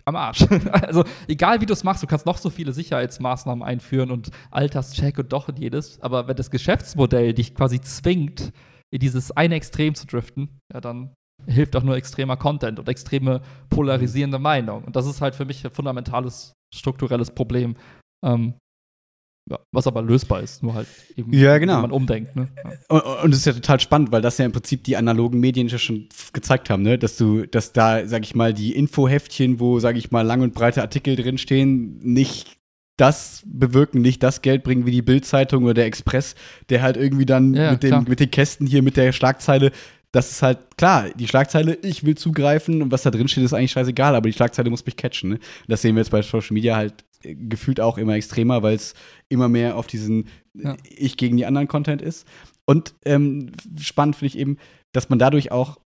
am 0.08 0.16
Arsch. 0.16 0.46
also, 0.72 1.04
egal 1.28 1.60
wie 1.60 1.66
du 1.66 1.72
es 1.72 1.84
machst, 1.84 2.02
du 2.02 2.06
kannst 2.06 2.26
noch 2.26 2.38
so 2.38 2.50
viele 2.50 2.72
Sicherheitsmaßnahmen 2.72 3.62
einführen 3.62 4.10
und 4.10 4.30
Alterscheck 4.50 5.18
und 5.18 5.32
doch 5.32 5.48
und 5.48 5.58
jedes. 5.58 6.00
Aber 6.00 6.28
wenn 6.28 6.36
das 6.36 6.50
Geschäftsmodell 6.50 7.34
dich 7.34 7.54
quasi 7.54 7.80
zwingt, 7.80 8.52
in 8.90 9.00
dieses 9.00 9.30
eine 9.32 9.54
Extrem 9.54 9.94
zu 9.94 10.06
driften, 10.06 10.58
ja, 10.72 10.80
dann 10.80 11.14
hilft 11.46 11.76
auch 11.76 11.82
nur 11.82 11.96
extremer 11.96 12.36
Content 12.36 12.78
und 12.78 12.88
extreme 12.88 13.42
polarisierende 13.70 14.38
Meinung. 14.38 14.84
Und 14.84 14.96
das 14.96 15.06
ist 15.06 15.20
halt 15.20 15.34
für 15.34 15.44
mich 15.44 15.64
ein 15.64 15.70
fundamentales 15.70 16.52
strukturelles 16.74 17.30
Problem. 17.30 17.74
Ähm, 18.24 18.54
ja, 19.50 19.58
was 19.72 19.86
aber 19.86 20.02
lösbar 20.02 20.42
ist, 20.42 20.62
nur 20.62 20.74
halt 20.74 20.86
eben, 21.16 21.32
Ja, 21.32 21.58
genau. 21.58 21.76
wenn 21.76 21.82
man 21.82 21.92
umdenkt. 21.92 22.36
Ne? 22.36 22.48
Ja. 22.90 23.22
Und, 23.22 23.30
das 23.30 23.40
ist 23.40 23.46
ja 23.46 23.52
total 23.52 23.80
spannend, 23.80 24.12
weil 24.12 24.22
das 24.22 24.38
ja 24.38 24.44
im 24.44 24.52
Prinzip 24.52 24.84
die 24.84 24.96
analogen 24.96 25.40
Medien 25.40 25.68
ja 25.68 25.78
schon 25.78 26.08
gezeigt 26.32 26.70
haben, 26.70 26.82
ne? 26.82 26.98
Dass 26.98 27.16
du, 27.16 27.46
dass 27.46 27.72
da, 27.72 28.06
sag 28.06 28.22
ich 28.24 28.34
mal, 28.34 28.52
die 28.54 28.74
Infoheftchen, 28.74 29.60
wo, 29.60 29.80
sag 29.80 29.96
ich 29.96 30.10
mal, 30.10 30.22
lang 30.22 30.42
und 30.42 30.54
breite 30.54 30.82
Artikel 30.82 31.16
drinstehen, 31.16 31.98
nicht 32.02 32.58
das 32.96 33.42
bewirken, 33.46 34.00
nicht 34.02 34.22
das 34.22 34.42
Geld 34.42 34.64
bringen 34.64 34.84
wie 34.84 34.90
die 34.90 35.02
Bildzeitung 35.02 35.64
oder 35.64 35.74
der 35.74 35.86
Express, 35.86 36.34
der 36.68 36.82
halt 36.82 36.96
irgendwie 36.96 37.26
dann 37.26 37.54
Ja, 37.54 37.70
mit, 37.72 37.82
den, 37.82 38.04
mit 38.04 38.20
den 38.20 38.30
Kästen 38.30 38.66
hier, 38.66 38.82
mit 38.82 38.96
der 38.96 39.12
Schlagzeile, 39.12 39.70
das 40.12 40.30
ist 40.30 40.42
halt 40.42 40.58
klar, 40.76 41.10
die 41.14 41.28
Schlagzeile, 41.28 41.74
ich 41.82 42.04
will 42.04 42.16
zugreifen 42.16 42.82
und 42.82 42.90
was 42.90 43.02
da 43.02 43.10
drin 43.10 43.28
steht, 43.28 43.44
ist 43.44 43.52
eigentlich 43.52 43.72
scheißegal, 43.72 44.14
aber 44.14 44.28
die 44.28 44.32
Schlagzeile 44.32 44.70
muss 44.70 44.84
mich 44.84 44.96
catchen. 44.96 45.30
Ne? 45.30 45.38
Das 45.68 45.82
sehen 45.82 45.94
wir 45.94 46.00
jetzt 46.00 46.10
bei 46.10 46.22
Social 46.22 46.54
Media 46.54 46.76
halt 46.76 47.04
gefühlt 47.22 47.80
auch 47.80 47.98
immer 47.98 48.14
extremer, 48.14 48.62
weil 48.62 48.74
es 48.76 48.94
immer 49.28 49.48
mehr 49.48 49.76
auf 49.76 49.86
diesen 49.86 50.26
Ja. 50.54 50.76
Ich 50.84 51.16
gegen 51.16 51.36
die 51.36 51.46
anderen 51.46 51.68
Content 51.68 52.02
ist. 52.02 52.26
Und 52.66 52.94
ähm, 53.04 53.52
spannend 53.80 54.16
finde 54.16 54.34
ich 54.34 54.38
eben, 54.38 54.56
dass 54.92 55.08
man 55.08 55.18
dadurch 55.18 55.52
auch 55.52 55.78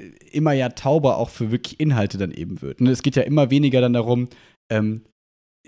äh, 0.00 0.10
immer 0.32 0.52
ja 0.52 0.68
tauber 0.70 1.16
auch 1.18 1.30
für 1.30 1.50
wirklich 1.50 1.80
Inhalte 1.80 2.18
dann 2.18 2.32
eben 2.32 2.60
wird. 2.62 2.80
Und 2.80 2.88
es 2.88 3.02
geht 3.02 3.16
ja 3.16 3.22
immer 3.22 3.50
weniger 3.50 3.80
dann 3.80 3.92
darum, 3.92 4.28
ähm, 4.70 5.02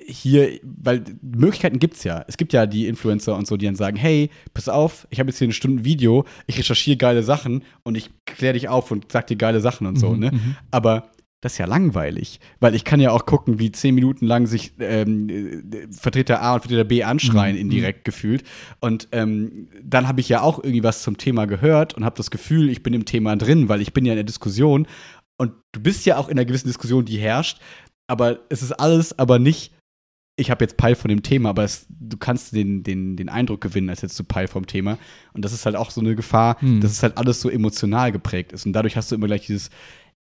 hier, 0.06 0.60
weil 0.62 1.02
Möglichkeiten 1.22 1.78
gibt's 1.80 2.04
ja. 2.04 2.24
Es 2.28 2.36
gibt 2.36 2.52
ja 2.52 2.66
die 2.66 2.86
Influencer 2.86 3.36
und 3.36 3.46
so, 3.46 3.56
die 3.56 3.66
dann 3.66 3.74
sagen, 3.74 3.96
hey, 3.96 4.30
pass 4.54 4.68
auf, 4.68 5.06
ich 5.10 5.18
habe 5.18 5.30
jetzt 5.30 5.38
hier 5.38 5.46
eine 5.46 5.52
Stunde 5.52 5.84
Video, 5.84 6.24
ich 6.46 6.58
recherchiere 6.58 6.96
geile 6.96 7.22
Sachen 7.24 7.64
und 7.82 7.96
ich 7.96 8.10
kläre 8.24 8.54
dich 8.54 8.68
auf 8.68 8.90
und 8.92 9.10
sag 9.10 9.26
dir 9.26 9.36
geile 9.36 9.60
Sachen 9.60 9.86
und 9.86 9.98
so, 9.98 10.10
Mhm, 10.10 10.18
ne? 10.20 10.30
mhm. 10.32 10.56
Aber 10.70 11.10
das 11.40 11.52
ist 11.52 11.58
ja 11.58 11.66
langweilig, 11.66 12.40
weil 12.58 12.74
ich 12.74 12.84
kann 12.84 12.98
ja 13.00 13.12
auch 13.12 13.24
gucken, 13.24 13.58
wie 13.60 13.70
zehn 13.70 13.94
Minuten 13.94 14.26
lang 14.26 14.46
sich 14.46 14.72
ähm, 14.80 15.28
äh, 15.28 15.86
Vertreter 15.92 16.42
A 16.42 16.54
und 16.54 16.60
Vertreter 16.62 16.84
B 16.84 17.04
anschreien, 17.04 17.54
Mhm. 17.54 17.60
indirekt 17.62 18.04
gefühlt. 18.04 18.42
Und 18.80 19.08
ähm, 19.12 19.68
dann 19.82 20.08
habe 20.08 20.20
ich 20.20 20.28
ja 20.28 20.40
auch 20.40 20.58
irgendwie 20.58 20.82
was 20.82 21.02
zum 21.02 21.16
Thema 21.16 21.46
gehört 21.46 21.94
und 21.94 22.04
habe 22.04 22.16
das 22.16 22.30
Gefühl, 22.32 22.68
ich 22.70 22.82
bin 22.82 22.92
im 22.92 23.04
Thema 23.04 23.36
drin, 23.36 23.68
weil 23.68 23.80
ich 23.80 23.92
bin 23.92 24.04
ja 24.04 24.12
in 24.14 24.16
der 24.16 24.24
Diskussion. 24.24 24.88
Und 25.36 25.52
du 25.72 25.80
bist 25.80 26.04
ja 26.06 26.16
auch 26.16 26.28
in 26.28 26.36
einer 26.36 26.44
gewissen 26.44 26.66
Diskussion, 26.66 27.04
die 27.04 27.18
herrscht. 27.18 27.60
Aber 28.08 28.40
es 28.48 28.62
ist 28.62 28.72
alles 28.72 29.16
aber 29.18 29.38
nicht, 29.38 29.72
ich 30.36 30.50
habe 30.50 30.64
jetzt 30.64 30.76
Peil 30.76 30.96
von 30.96 31.08
dem 31.08 31.22
Thema, 31.22 31.50
aber 31.50 31.62
es, 31.62 31.86
du 31.88 32.16
kannst 32.16 32.52
den, 32.54 32.82
den, 32.82 33.16
den 33.16 33.28
Eindruck 33.28 33.60
gewinnen, 33.60 33.90
als 33.90 34.02
hättest 34.02 34.18
du 34.18 34.24
Peil 34.24 34.48
vom 34.48 34.66
Thema. 34.66 34.98
Und 35.34 35.44
das 35.44 35.52
ist 35.52 35.66
halt 35.66 35.76
auch 35.76 35.90
so 35.90 36.00
eine 36.00 36.16
Gefahr, 36.16 36.60
Hm. 36.60 36.80
dass 36.80 36.90
es 36.90 37.02
halt 37.04 37.16
alles 37.16 37.40
so 37.40 37.48
emotional 37.48 38.10
geprägt 38.10 38.50
ist. 38.52 38.66
Und 38.66 38.72
dadurch 38.72 38.96
hast 38.96 39.12
du 39.12 39.14
immer 39.14 39.26
gleich 39.28 39.46
dieses, 39.46 39.70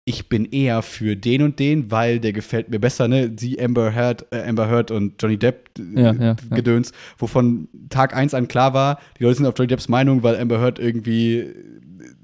ich 0.09 0.29
bin 0.29 0.45
eher 0.45 0.83
für 0.83 1.17
den 1.17 1.43
und 1.43 1.59
den, 1.59 1.91
weil 1.91 2.21
der 2.21 2.33
gefällt 2.33 2.71
mir 2.71 2.79
besser, 2.79 3.09
ne? 3.09 3.33
Sie 3.37 3.61
Amber 3.61 3.93
Heard, 3.93 4.25
äh, 4.31 4.49
Amber 4.49 4.69
Heard 4.71 4.93
und 4.93 5.21
Johnny 5.21 5.37
Depp 5.37 5.69
äh, 5.79 6.01
Ja, 6.01 6.13
ja, 6.13 6.23
ja. 6.23 6.37
Gedöns, 6.55 6.93
wovon 7.19 7.69
Tag 7.91 8.15
eins 8.15 8.33
an 8.33 8.47
klar 8.47 8.73
war, 8.73 9.01
die 9.19 9.25
Leute 9.25 9.39
sind 9.39 9.47
auf 9.47 9.55
Johnny 9.59 9.67
Depps 9.67 9.89
Meinung, 9.89 10.23
weil 10.23 10.39
Amber 10.39 10.61
Heard 10.61 10.79
irgendwie 10.79 11.53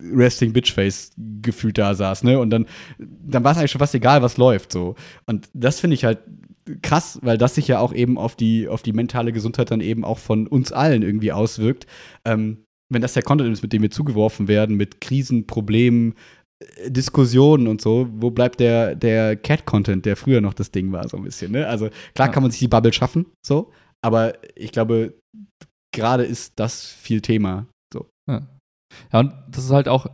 Resting 0.00 0.52
Bitchface 0.52 1.10
gefühlt 1.42 1.76
da 1.76 1.94
saß, 1.94 2.22
ne? 2.22 2.38
Und 2.38 2.50
dann, 2.50 2.66
dann 2.98 3.42
war 3.42 3.50
es 3.50 3.58
eigentlich 3.58 3.72
schon 3.72 3.80
fast 3.80 3.96
egal, 3.96 4.22
was 4.22 4.36
läuft, 4.36 4.70
so. 4.70 4.94
Und 5.26 5.48
das 5.52 5.80
finde 5.80 5.94
ich 5.94 6.04
halt 6.04 6.20
krass, 6.82 7.18
weil 7.22 7.36
das 7.36 7.56
sich 7.56 7.66
ja 7.66 7.80
auch 7.80 7.92
eben 7.92 8.16
auf 8.16 8.36
die, 8.36 8.68
auf 8.68 8.82
die 8.82 8.92
mentale 8.92 9.32
Gesundheit 9.32 9.72
dann 9.72 9.80
eben 9.80 10.04
auch 10.04 10.18
von 10.18 10.46
uns 10.46 10.70
allen 10.70 11.02
irgendwie 11.02 11.32
auswirkt. 11.32 11.86
Ähm, 12.24 12.58
wenn 12.92 13.02
das 13.02 13.14
der 13.14 13.22
Content 13.22 13.52
ist, 13.52 13.62
mit 13.62 13.72
dem 13.72 13.82
wir 13.82 13.90
zugeworfen 13.90 14.48
werden, 14.48 14.76
mit 14.76 15.00
Krisen, 15.00 15.46
Problemen, 15.46 16.12
äh, 16.12 16.14
Diskussionen 16.86 17.68
und 17.68 17.80
so, 17.80 18.08
wo 18.12 18.30
bleibt 18.30 18.60
der, 18.60 18.94
der 18.94 19.36
Cat-Content, 19.36 20.06
der 20.06 20.16
früher 20.16 20.40
noch 20.40 20.54
das 20.54 20.70
Ding 20.70 20.92
war, 20.92 21.08
so 21.08 21.16
ein 21.16 21.24
bisschen, 21.24 21.52
ne? 21.52 21.66
Also 21.66 21.88
klar 22.14 22.28
ja. 22.28 22.32
kann 22.32 22.42
man 22.42 22.50
sich 22.50 22.60
die 22.60 22.68
Bubble 22.68 22.92
schaffen, 22.92 23.26
so, 23.46 23.70
aber 24.04 24.34
ich 24.56 24.72
glaube, 24.72 25.14
gerade 25.94 26.24
ist 26.24 26.54
das 26.56 26.86
viel 26.86 27.20
Thema. 27.20 27.66
So. 27.92 28.08
Ja. 28.28 28.46
ja, 29.12 29.20
und 29.20 29.34
das 29.48 29.64
ist 29.64 29.70
halt 29.70 29.88
auch, 29.88 30.06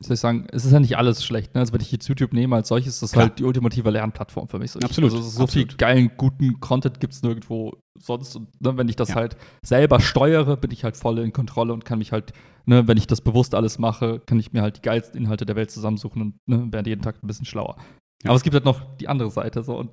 soll 0.00 0.14
ich 0.14 0.20
sagen, 0.20 0.46
es 0.52 0.64
ist 0.64 0.72
ja 0.72 0.80
nicht 0.80 0.98
alles 0.98 1.24
schlecht. 1.24 1.54
Ne? 1.54 1.60
Also 1.60 1.72
wenn 1.72 1.80
ich 1.80 1.92
jetzt 1.92 2.08
YouTube 2.08 2.32
nehme 2.32 2.56
als 2.56 2.68
solches, 2.68 2.94
ist 2.94 3.02
das 3.02 3.12
Klar. 3.12 3.28
halt 3.28 3.38
die 3.38 3.44
ultimative 3.44 3.90
Lernplattform 3.90 4.48
für 4.48 4.58
mich. 4.58 4.72
So 4.72 4.80
absolut. 4.80 5.12
Also 5.12 5.22
so 5.22 5.42
absolut. 5.42 5.68
viel 5.68 5.76
geilen, 5.76 6.10
guten 6.16 6.60
Content 6.60 7.00
gibt 7.00 7.14
es 7.14 7.22
nirgendwo 7.22 7.78
sonst. 7.98 8.36
Und 8.36 8.48
ne, 8.60 8.76
wenn 8.76 8.88
ich 8.88 8.96
das 8.96 9.10
ja. 9.10 9.14
halt 9.16 9.36
selber 9.64 10.00
steuere, 10.00 10.56
bin 10.56 10.70
ich 10.70 10.84
halt 10.84 10.96
voll 10.96 11.18
in 11.18 11.32
Kontrolle 11.32 11.72
und 11.72 11.84
kann 11.84 11.98
mich 11.98 12.12
halt, 12.12 12.32
ne, 12.66 12.86
wenn 12.86 12.98
ich 12.98 13.06
das 13.06 13.20
bewusst 13.20 13.54
alles 13.54 13.78
mache, 13.78 14.20
kann 14.20 14.38
ich 14.38 14.52
mir 14.52 14.62
halt 14.62 14.78
die 14.78 14.82
geilsten 14.82 15.20
Inhalte 15.20 15.46
der 15.46 15.56
Welt 15.56 15.70
zusammensuchen 15.70 16.22
und 16.22 16.34
ne, 16.46 16.66
werde 16.72 16.90
jeden 16.90 17.02
Tag 17.02 17.22
ein 17.22 17.26
bisschen 17.26 17.46
schlauer. 17.46 17.76
Ja. 18.22 18.30
Aber 18.30 18.36
es 18.36 18.42
gibt 18.42 18.54
halt 18.54 18.64
noch 18.64 18.96
die 18.96 19.08
andere 19.08 19.30
Seite. 19.30 19.62
So. 19.62 19.78
Und 19.78 19.90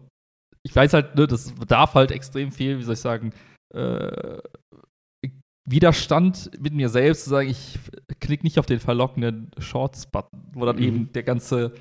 ich 0.64 0.76
weiß 0.76 0.94
halt, 0.94 1.16
ne, 1.16 1.28
das 1.28 1.52
bedarf 1.54 1.94
halt 1.94 2.12
extrem 2.12 2.52
viel, 2.52 2.80
wie 2.80 2.84
soll 2.84 2.94
ich 2.94 3.00
sagen, 3.00 3.34
äh, 3.74 4.40
Widerstand 5.66 6.52
mit 6.60 6.74
mir 6.74 6.90
selbst 6.90 7.24
zu 7.24 7.30
sagen, 7.30 7.50
ich 7.50 7.80
klicke 8.20 8.44
nicht 8.44 8.60
auf 8.60 8.66
den 8.66 8.80
verlockenden 8.80 9.50
Shorts-Button, 9.58 10.52
wo 10.54 10.66
dann 10.66 10.76
mhm. 10.76 10.84
eben 10.84 11.14
der 11.14 11.24
ganze 11.24 11.74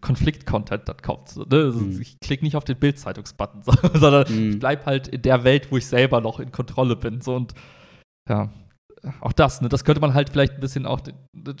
Konflikt-Content 0.00 0.88
dann 0.88 0.96
kommt. 1.02 1.28
So, 1.28 1.42
ne? 1.42 1.56
also 1.56 1.80
mhm. 1.80 2.00
Ich 2.00 2.18
klicke 2.20 2.44
nicht 2.44 2.56
auf 2.56 2.64
den 2.64 2.78
Bild-Zeitungs-Button, 2.78 3.62
sondern 3.94 4.32
mhm. 4.32 4.50
ich 4.52 4.58
bleibe 4.58 4.86
halt 4.86 5.08
in 5.08 5.20
der 5.20 5.44
Welt, 5.44 5.70
wo 5.70 5.76
ich 5.76 5.86
selber 5.86 6.22
noch 6.22 6.40
in 6.40 6.52
Kontrolle 6.52 6.96
bin. 6.96 7.20
So, 7.20 7.36
und 7.36 7.52
ja, 8.28 8.50
auch 9.20 9.32
das, 9.32 9.60
ne, 9.60 9.68
das 9.68 9.84
könnte 9.84 10.00
man 10.00 10.14
halt 10.14 10.30
vielleicht 10.30 10.54
ein 10.54 10.60
bisschen 10.60 10.86
auch 10.86 11.00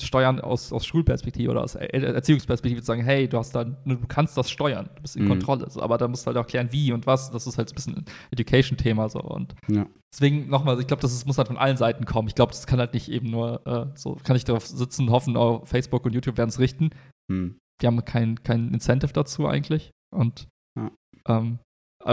steuern 0.00 0.40
aus, 0.40 0.72
aus 0.72 0.86
Schulperspektive 0.86 1.50
oder 1.50 1.62
aus 1.62 1.74
Erziehungsperspektive 1.74 2.80
zu 2.82 2.86
sagen, 2.86 3.02
hey, 3.02 3.28
du 3.28 3.38
hast 3.38 3.54
da, 3.54 3.64
du 3.64 3.98
kannst 4.06 4.36
das 4.36 4.50
steuern, 4.50 4.88
du 4.94 5.02
bist 5.02 5.16
in 5.16 5.24
mhm. 5.24 5.28
Kontrolle, 5.28 5.68
so, 5.68 5.82
aber 5.82 5.98
da 5.98 6.06
musst 6.06 6.24
du 6.24 6.28
halt 6.28 6.36
auch 6.36 6.46
klären, 6.46 6.68
wie 6.70 6.92
und 6.92 7.06
was. 7.06 7.30
Das 7.32 7.46
ist 7.46 7.58
halt 7.58 7.72
ein 7.72 7.74
bisschen 7.74 7.96
ein 7.96 8.04
Education-Thema 8.30 9.08
so 9.08 9.20
und 9.20 9.54
ja. 9.68 9.86
deswegen 10.12 10.48
nochmal, 10.48 10.78
ich 10.80 10.86
glaube, 10.86 11.02
das 11.02 11.26
muss 11.26 11.38
halt 11.38 11.48
von 11.48 11.56
allen 11.58 11.76
Seiten 11.76 12.04
kommen. 12.04 12.28
Ich 12.28 12.36
glaube, 12.36 12.52
das 12.52 12.66
kann 12.66 12.78
halt 12.78 12.94
nicht 12.94 13.10
eben 13.10 13.30
nur 13.30 13.66
äh, 13.66 13.86
so, 13.96 14.16
kann 14.22 14.36
ich 14.36 14.44
darauf 14.44 14.66
sitzen, 14.66 15.10
hoffen, 15.10 15.36
oh, 15.36 15.64
Facebook 15.64 16.06
und 16.06 16.12
YouTube 16.12 16.38
werden 16.38 16.50
es 16.50 16.60
richten. 16.60 16.90
Mhm. 17.28 17.56
Die 17.80 17.86
haben 17.86 18.04
kein, 18.04 18.42
kein 18.44 18.72
Incentive 18.72 19.12
dazu 19.12 19.48
eigentlich 19.48 19.90
und 20.14 20.46
ja. 20.78 20.92
ähm, 21.28 21.58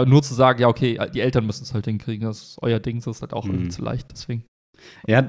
nur 0.06 0.22
zu 0.22 0.34
sagen, 0.34 0.60
ja, 0.60 0.68
okay, 0.68 0.98
die 1.14 1.20
Eltern 1.20 1.46
müssen 1.46 1.62
es 1.62 1.74
halt 1.74 1.84
hinkriegen, 1.84 2.26
das 2.26 2.42
ist 2.42 2.58
euer 2.62 2.80
Ding, 2.80 2.98
das 2.98 3.16
ist 3.16 3.22
halt 3.22 3.32
auch 3.32 3.44
mhm. 3.44 3.52
irgendwie 3.52 3.70
zu 3.70 3.82
leicht, 3.82 4.10
deswegen. 4.10 4.44
Ja, 5.06 5.28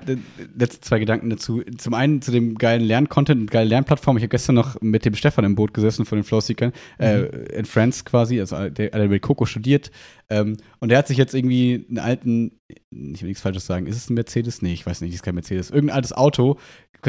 letzte 0.57 0.81
zwei 0.81 0.99
Gedanken 0.99 1.29
dazu. 1.29 1.61
Zum 1.77 1.93
einen 1.93 2.21
zu 2.21 2.31
dem 2.31 2.57
geilen 2.57 2.81
Lerncontent 2.81 3.41
und 3.41 3.51
geilen 3.51 3.69
Lernplattform. 3.69 4.17
Ich 4.17 4.23
habe 4.23 4.29
gestern 4.29 4.55
noch 4.55 4.79
mit 4.81 5.05
dem 5.05 5.15
Stefan 5.15 5.45
im 5.45 5.55
Boot 5.55 5.73
gesessen 5.73 6.05
von 6.05 6.17
den 6.17 6.23
Flowseekern, 6.23 6.73
äh, 6.99 7.17
mhm. 7.17 7.23
äh, 7.25 7.27
in 7.59 7.65
France 7.65 8.03
quasi, 8.03 8.39
also 8.39 8.69
der, 8.69 8.89
der 8.89 9.07
mit 9.07 9.21
Coco 9.21 9.45
studiert. 9.45 9.91
Ähm, 10.29 10.57
und 10.79 10.89
der 10.89 10.97
hat 10.97 11.07
sich 11.07 11.17
jetzt 11.17 11.33
irgendwie 11.33 11.85
einen 11.89 11.99
alten, 11.99 12.59
ich 12.89 13.21
will 13.21 13.27
nichts 13.27 13.41
Falsches 13.41 13.65
sagen, 13.65 13.85
ist 13.85 13.97
es 13.97 14.09
ein 14.09 14.13
Mercedes? 14.13 14.61
Nee, 14.61 14.73
ich 14.73 14.85
weiß 14.85 15.01
nicht, 15.01 15.13
ist 15.13 15.23
kein 15.23 15.35
Mercedes. 15.35 15.71
Irgendein 15.71 15.97
altes 15.97 16.13
Auto, 16.13 16.57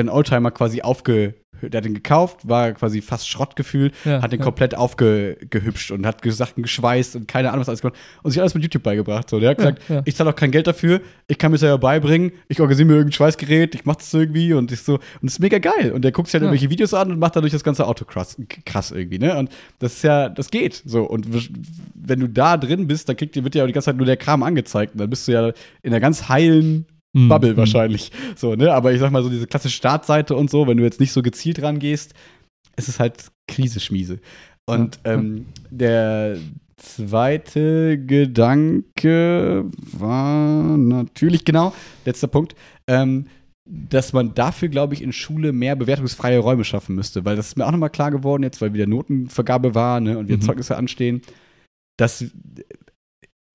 einen 0.01 0.09
Oldtimer 0.09 0.51
quasi 0.51 0.83
aufge, 0.83 1.35
der 1.69 1.79
hat 1.79 1.85
den 1.85 1.95
gekauft, 1.95 2.49
war 2.49 2.73
quasi 2.73 3.01
fast 3.01 3.29
Schrottgefühl, 3.29 3.93
ja, 4.05 4.23
hat 4.23 4.33
den 4.33 4.41
ja. 4.41 4.45
komplett 4.45 4.75
aufgehübscht 4.75 5.91
und 5.91 6.07
hat 6.07 6.21
Sachen 6.25 6.63
geschweißt 6.63 7.17
und 7.17 7.29
keine 7.29 7.51
Ahnung, 7.51 7.61
was 7.61 7.69
alles 7.69 7.83
gemacht 7.83 7.99
und 8.23 8.31
sich 8.31 8.41
alles 8.41 8.55
mit 8.55 8.63
YouTube 8.63 8.83
beigebracht. 8.83 9.31
So, 9.31 9.39
der 9.39 9.51
hat 9.51 9.59
gesagt, 9.59 9.83
ja, 9.89 10.03
ich 10.05 10.17
zahle 10.17 10.31
auch 10.31 10.37
kein 10.37 10.51
Geld 10.51 10.67
dafür, 10.67 11.01
ich 11.29 11.39
kann 11.39 11.53
mir 11.53 11.57
das 11.57 11.63
ja 11.63 11.77
beibringen, 11.77 12.33
ich 12.49 12.61
organisiere 12.61 12.89
mir 12.89 12.95
irgendein 12.95 13.13
Schweißgerät, 13.13 13.75
ich 13.75 13.85
mache 13.85 13.99
das 13.99 14.13
irgendwie 14.13 14.53
und 14.55 14.73
ich 14.73 14.81
so, 14.81 14.95
und 14.95 15.29
es 15.29 15.35
ist 15.35 15.39
mega 15.39 15.59
geil. 15.59 15.93
Und 15.93 16.03
der 16.03 16.13
guckt 16.13 16.29
sich 16.29 16.35
halt 16.35 16.43
irgendwelche 16.43 16.71
Videos 16.71 16.95
an 16.95 17.13
und 17.13 17.19
macht 17.19 17.37
dadurch 17.37 17.53
das 17.53 17.65
ganze 17.65 17.87
Auto 17.87 18.05
krass, 18.05 18.37
krass 18.65 18.91
irgendwie, 18.91 19.19
ne? 19.19 19.37
Und 19.37 19.51
das 19.79 19.95
ist 19.95 20.03
ja, 20.03 20.29
das 20.29 20.51
geht. 20.51 20.83
So, 20.85 21.05
und 21.05 21.27
wenn 21.95 22.21
du 22.21 22.29
da 22.29 22.57
drin 22.57 22.87
bist, 22.87 23.09
dann 23.09 23.17
kriegt 23.17 23.35
dir, 23.35 23.45
wird 23.45 23.55
ja 23.55 23.67
die 23.67 23.73
ganze 23.73 23.87
Zeit 23.87 23.97
nur 23.97 24.07
der 24.07 24.17
Kram 24.17 24.43
angezeigt. 24.43 24.95
Und 24.95 25.01
dann 25.01 25.11
bist 25.11 25.29
du 25.29 25.33
ja 25.33 25.49
in 25.83 25.93
einer 25.93 26.01
ganz 26.01 26.29
heilen. 26.29 26.87
Bubble 27.13 27.53
mhm. 27.53 27.57
wahrscheinlich. 27.57 28.11
So, 28.37 28.55
ne? 28.55 28.73
Aber 28.73 28.93
ich 28.93 29.01
sag 29.01 29.11
mal 29.11 29.23
so, 29.23 29.29
diese 29.29 29.47
klassische 29.47 29.77
Startseite 29.77 30.35
und 30.35 30.51
so, 30.51 30.67
wenn 30.67 30.77
du 30.77 30.85
jetzt 30.85 31.01
nicht 31.01 31.13
so 31.13 31.23
gezielt 31.23 31.63
rangehst, 31.63 32.15
ist 32.77 32.89
es 32.89 32.99
halt 32.99 33.31
Krise-Schmiese. 33.49 34.19
Und 34.67 34.99
ja. 35.05 35.15
ähm, 35.15 35.47
der 35.71 36.39
zweite 36.77 37.99
Gedanke 37.99 39.65
war 39.93 40.77
natürlich, 40.77 41.45
genau, 41.45 41.75
letzter 42.05 42.29
Punkt, 42.29 42.55
ähm, 42.89 43.27
dass 43.69 44.13
man 44.13 44.35
dafür, 44.35 44.69
glaube 44.69 44.95
ich, 44.95 45.03
in 45.03 45.13
Schule 45.13 45.53
mehr 45.53 45.77
bewertungsfreie 45.77 46.39
Räume 46.39 46.65
schaffen 46.65 46.97
müsste. 46.97 47.25
Weil 47.25 47.37
das 47.37 47.49
ist 47.49 47.57
mir 47.57 47.67
auch 47.67 47.71
nochmal 47.71 47.91
klar 47.91 48.11
geworden, 48.11 48.43
jetzt, 48.43 48.61
weil 48.61 48.75
wieder 48.75 48.87
Notenvergabe 48.87 49.75
war 49.75 50.01
ne, 50.01 50.19
und 50.19 50.29
wieder 50.29 50.39
mhm. 50.39 50.43
Zeugnisse 50.43 50.77
anstehen, 50.77 51.23
dass 51.99 52.25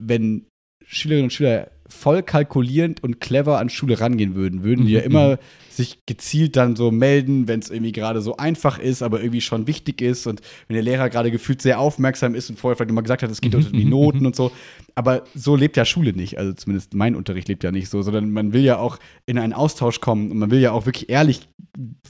wenn 0.01 0.45
Schülerinnen 0.85 1.25
und 1.25 1.33
Schüler 1.33 1.69
voll 1.89 2.23
kalkulierend 2.23 3.03
und 3.03 3.19
clever 3.19 3.59
an 3.59 3.69
Schule 3.69 3.99
rangehen 3.99 4.35
würden, 4.35 4.63
würden 4.63 4.85
die 4.85 4.93
ja 4.93 4.99
mhm, 5.01 5.05
immer 5.05 5.29
mhm. 5.31 5.37
sich 5.69 5.99
gezielt 6.05 6.55
dann 6.55 6.75
so 6.75 6.91
melden, 6.91 7.47
wenn 7.47 7.59
es 7.59 7.69
irgendwie 7.69 7.91
gerade 7.91 8.21
so 8.21 8.37
einfach 8.37 8.79
ist, 8.79 9.01
aber 9.01 9.21
irgendwie 9.21 9.41
schon 9.41 9.67
wichtig 9.67 10.01
ist 10.01 10.27
und 10.27 10.41
wenn 10.67 10.75
der 10.75 10.83
Lehrer 10.83 11.09
gerade 11.09 11.31
gefühlt 11.31 11.61
sehr 11.61 11.79
aufmerksam 11.79 12.35
ist 12.35 12.49
und 12.49 12.59
vorher 12.59 12.75
vielleicht 12.75 12.91
immer 12.91 13.01
gesagt 13.01 13.23
hat, 13.23 13.31
es 13.31 13.41
geht 13.41 13.53
mhm, 13.53 13.59
unter 13.59 13.71
die 13.71 13.85
Noten 13.85 14.25
und 14.25 14.35
so. 14.35 14.51
Aber 14.95 15.23
so 15.35 15.55
lebt 15.55 15.77
ja 15.77 15.85
Schule 15.85 16.13
nicht, 16.13 16.37
also 16.37 16.53
zumindest 16.53 16.93
mein 16.93 17.15
Unterricht 17.15 17.47
lebt 17.47 17.63
ja 17.63 17.71
nicht 17.71 17.89
so, 17.89 18.01
sondern 18.01 18.31
man 18.31 18.53
will 18.53 18.63
ja 18.63 18.77
auch 18.77 18.97
in 19.25 19.37
einen 19.37 19.53
Austausch 19.53 20.01
kommen 20.01 20.31
und 20.31 20.37
man 20.37 20.51
will 20.51 20.59
ja 20.59 20.71
auch 20.71 20.85
wirklich 20.85 21.09
ehrlich 21.09 21.47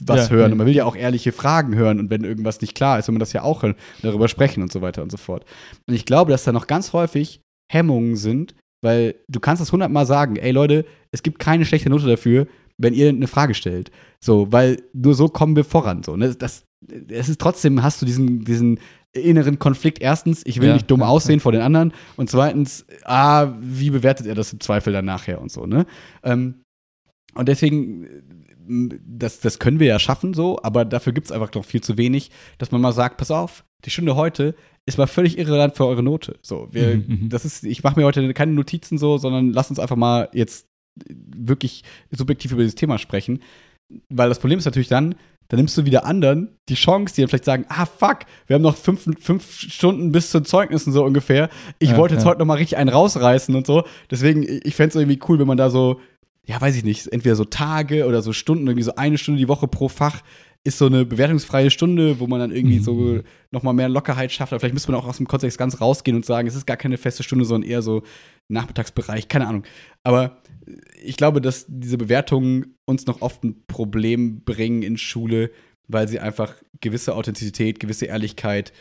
was 0.00 0.28
ja, 0.28 0.30
hören 0.30 0.48
ja. 0.48 0.52
und 0.52 0.58
man 0.58 0.66
will 0.66 0.74
ja 0.74 0.84
auch 0.86 0.96
ehrliche 0.96 1.32
Fragen 1.32 1.74
hören 1.74 2.00
und 2.00 2.10
wenn 2.10 2.24
irgendwas 2.24 2.60
nicht 2.60 2.74
klar 2.74 2.98
ist, 2.98 3.08
will 3.08 3.12
man 3.12 3.20
das 3.20 3.32
ja 3.32 3.42
auch 3.42 3.64
darüber 4.02 4.28
sprechen 4.28 4.62
und 4.62 4.72
so 4.72 4.80
weiter 4.80 5.02
und 5.02 5.10
so 5.10 5.18
fort. 5.18 5.44
Und 5.86 5.94
ich 5.94 6.06
glaube, 6.06 6.30
dass 6.30 6.44
da 6.44 6.52
noch 6.52 6.66
ganz 6.66 6.92
häufig 6.92 7.42
Hemmungen 7.70 8.16
sind, 8.16 8.54
weil 8.82 9.16
du 9.28 9.40
kannst 9.40 9.60
das 9.60 9.72
hundertmal 9.72 10.06
sagen, 10.06 10.36
ey 10.36 10.50
Leute, 10.50 10.84
es 11.10 11.22
gibt 11.22 11.38
keine 11.38 11.64
schlechte 11.64 11.90
Note 11.90 12.06
dafür, 12.06 12.46
wenn 12.76 12.94
ihr 12.94 13.08
eine 13.08 13.26
Frage 13.26 13.54
stellt. 13.54 13.90
So, 14.20 14.52
weil 14.52 14.82
nur 14.92 15.14
so 15.14 15.28
kommen 15.28 15.56
wir 15.56 15.64
voran. 15.64 16.02
So, 16.02 16.16
ne? 16.16 16.34
das, 16.34 16.64
es 17.08 17.28
ist 17.28 17.40
trotzdem, 17.40 17.82
hast 17.82 18.00
du 18.00 18.06
diesen, 18.06 18.44
diesen 18.44 18.78
inneren 19.12 19.58
Konflikt. 19.58 20.00
Erstens, 20.00 20.42
ich 20.44 20.60
will 20.60 20.68
ja, 20.68 20.74
nicht 20.74 20.90
dumm 20.90 21.02
aussehen 21.02 21.40
vor 21.40 21.52
den 21.52 21.60
anderen. 21.60 21.92
Und 22.16 22.30
zweitens, 22.30 22.86
ah, 23.04 23.52
wie 23.60 23.90
bewertet 23.90 24.26
er 24.26 24.34
das 24.34 24.52
im 24.52 24.60
Zweifel 24.60 24.92
dann 24.92 25.04
nachher 25.04 25.40
und 25.40 25.50
so, 25.50 25.66
ne? 25.66 25.86
Ähm, 26.22 26.62
und 27.34 27.48
deswegen, 27.48 28.06
das, 29.06 29.40
das 29.40 29.58
können 29.58 29.80
wir 29.80 29.86
ja 29.86 29.98
schaffen 29.98 30.34
so, 30.34 30.58
aber 30.62 30.84
dafür 30.84 31.12
gibt 31.12 31.28
es 31.28 31.32
einfach 31.32 31.52
noch 31.54 31.64
viel 31.64 31.80
zu 31.80 31.96
wenig, 31.96 32.30
dass 32.58 32.72
man 32.72 32.80
mal 32.80 32.92
sagt, 32.92 33.16
pass 33.16 33.30
auf, 33.30 33.64
die 33.84 33.90
Stunde 33.90 34.16
heute 34.16 34.54
ist 34.88 34.98
mal 34.98 35.06
völlig 35.06 35.38
irrelevant 35.38 35.76
für 35.76 35.86
eure 35.86 36.02
Note. 36.02 36.36
So, 36.42 36.68
wir, 36.72 36.96
mhm, 36.96 37.04
mhm. 37.06 37.28
das 37.28 37.44
ist, 37.44 37.64
ich 37.64 37.82
mache 37.82 38.00
mir 38.00 38.06
heute 38.06 38.32
keine 38.34 38.52
Notizen 38.52 38.98
so, 38.98 39.18
sondern 39.18 39.52
lass 39.52 39.70
uns 39.70 39.78
einfach 39.78 39.96
mal 39.96 40.28
jetzt 40.32 40.66
wirklich 41.06 41.84
subjektiv 42.10 42.52
über 42.52 42.62
dieses 42.62 42.74
Thema 42.74 42.98
sprechen. 42.98 43.40
Weil 44.08 44.28
das 44.28 44.38
Problem 44.38 44.58
ist 44.58 44.64
natürlich 44.64 44.88
dann, 44.88 45.14
dann 45.48 45.58
nimmst 45.58 45.76
du 45.78 45.84
wieder 45.84 46.04
anderen 46.04 46.48
die 46.68 46.74
Chance, 46.74 47.14
die 47.14 47.20
dann 47.20 47.28
vielleicht 47.28 47.44
sagen, 47.44 47.66
ah 47.68 47.86
fuck, 47.86 48.20
wir 48.46 48.54
haben 48.54 48.62
noch 48.62 48.76
fünf, 48.76 49.06
fünf 49.20 49.60
Stunden 49.60 50.12
bis 50.12 50.30
zu 50.30 50.40
Zeugnissen 50.42 50.92
so 50.92 51.04
ungefähr. 51.04 51.48
Ich 51.78 51.90
ja, 51.90 51.96
wollte 51.96 52.14
jetzt 52.14 52.24
ja. 52.24 52.30
heute 52.30 52.40
noch 52.40 52.46
mal 52.46 52.54
richtig 52.54 52.78
einen 52.78 52.90
rausreißen 52.90 53.54
und 53.54 53.66
so. 53.66 53.84
Deswegen, 54.10 54.42
ich 54.42 54.74
fände 54.74 54.90
es 54.90 54.96
irgendwie 54.96 55.20
cool, 55.28 55.38
wenn 55.38 55.46
man 55.46 55.56
da 55.56 55.70
so, 55.70 56.00
ja, 56.44 56.60
weiß 56.60 56.76
ich 56.76 56.84
nicht, 56.84 57.06
entweder 57.08 57.36
so 57.36 57.44
Tage 57.44 58.06
oder 58.06 58.22
so 58.22 58.32
Stunden, 58.32 58.66
irgendwie 58.66 58.84
so 58.84 58.94
eine 58.96 59.18
Stunde 59.18 59.38
die 59.38 59.48
Woche 59.48 59.68
pro 59.68 59.88
Fach 59.88 60.22
ist 60.64 60.78
so 60.78 60.86
eine 60.86 61.04
bewertungsfreie 61.04 61.70
Stunde, 61.70 62.20
wo 62.20 62.26
man 62.26 62.40
dann 62.40 62.52
irgendwie 62.52 62.78
mhm. 62.78 62.82
so 62.82 63.20
nochmal 63.50 63.74
mehr 63.74 63.88
Lockerheit 63.88 64.32
schafft. 64.32 64.52
Aber 64.52 64.60
vielleicht 64.60 64.74
müsste 64.74 64.92
man 64.92 65.00
auch 65.00 65.06
aus 65.06 65.16
dem 65.18 65.28
Kontext 65.28 65.56
ganz 65.56 65.80
rausgehen 65.80 66.16
und 66.16 66.26
sagen, 66.26 66.48
es 66.48 66.54
ist 66.54 66.66
gar 66.66 66.76
keine 66.76 66.98
feste 66.98 67.22
Stunde, 67.22 67.44
sondern 67.44 67.68
eher 67.68 67.82
so 67.82 68.02
Nachmittagsbereich, 68.48 69.28
keine 69.28 69.46
Ahnung. 69.46 69.64
Aber 70.02 70.42
ich 71.02 71.16
glaube, 71.16 71.40
dass 71.40 71.66
diese 71.68 71.96
Bewertungen 71.96 72.76
uns 72.84 73.06
noch 73.06 73.22
oft 73.22 73.44
ein 73.44 73.64
Problem 73.66 74.44
bringen 74.44 74.82
in 74.82 74.98
Schule, 74.98 75.50
weil 75.86 76.08
sie 76.08 76.20
einfach 76.20 76.54
gewisse 76.80 77.14
Authentizität, 77.14 77.80
gewisse 77.80 78.06
Ehrlichkeit 78.06 78.72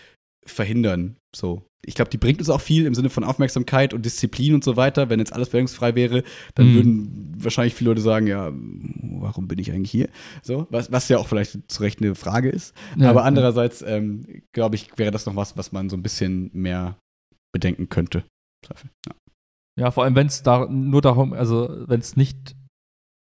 verhindern. 0.48 1.18
So. 1.36 1.64
Ich 1.86 1.96
glaube, 1.96 2.10
die 2.10 2.18
bringt 2.18 2.40
uns 2.40 2.50
auch 2.50 2.60
viel 2.60 2.86
im 2.86 2.96
Sinne 2.96 3.10
von 3.10 3.24
Aufmerksamkeit 3.24 3.94
und 3.94 4.04
Disziplin 4.06 4.54
und 4.54 4.64
so 4.64 4.76
weiter. 4.76 5.10
Wenn 5.10 5.20
jetzt 5.20 5.32
alles 5.32 5.50
bewertungsfrei 5.50 5.96
wäre, 5.96 6.24
dann 6.56 6.72
mhm. 6.72 6.76
würden 6.76 7.36
wahrscheinlich 7.38 7.76
viele 7.76 7.92
Leute 7.92 8.02
sagen, 8.02 8.28
ja, 8.28 8.52
warum 8.52 9.48
bin 9.48 9.60
ich 9.60 9.72
eigentlich 9.72 9.92
hier? 9.92 10.10
So, 10.42 10.68
was, 10.70 10.92
was 10.92 11.08
ja 11.08 11.18
auch 11.18 11.28
vielleicht 11.28 11.72
zu 11.72 11.84
Recht 11.84 12.02
eine 12.02 12.16
Frage 12.16 12.50
ist. 12.50 12.74
Ja, 12.98 13.10
Aber 13.10 13.24
andererseits, 13.24 13.82
ähm, 13.84 14.42
glaube 14.52 14.76
ich, 14.76 14.98
wäre 14.98 15.12
das 15.12 15.26
noch 15.26 15.36
was, 15.36 15.56
was 15.56 15.72
man 15.72 15.90
so 15.90 15.96
ein 15.96 16.04
bisschen 16.04 16.50
mehr 16.54 16.98
bedenken 17.54 17.90
könnte. 17.90 18.24
Ja, 18.68 19.14
ja 19.80 19.92
vor 19.92 20.04
allem, 20.04 20.16
wenn 20.16 20.28
es 20.28 20.44
da 20.44 20.68
nur 20.68 21.02
darum, 21.02 21.34
also 21.34 21.70
wenn 21.88 22.00
es 22.00 22.18
nicht 22.18 22.56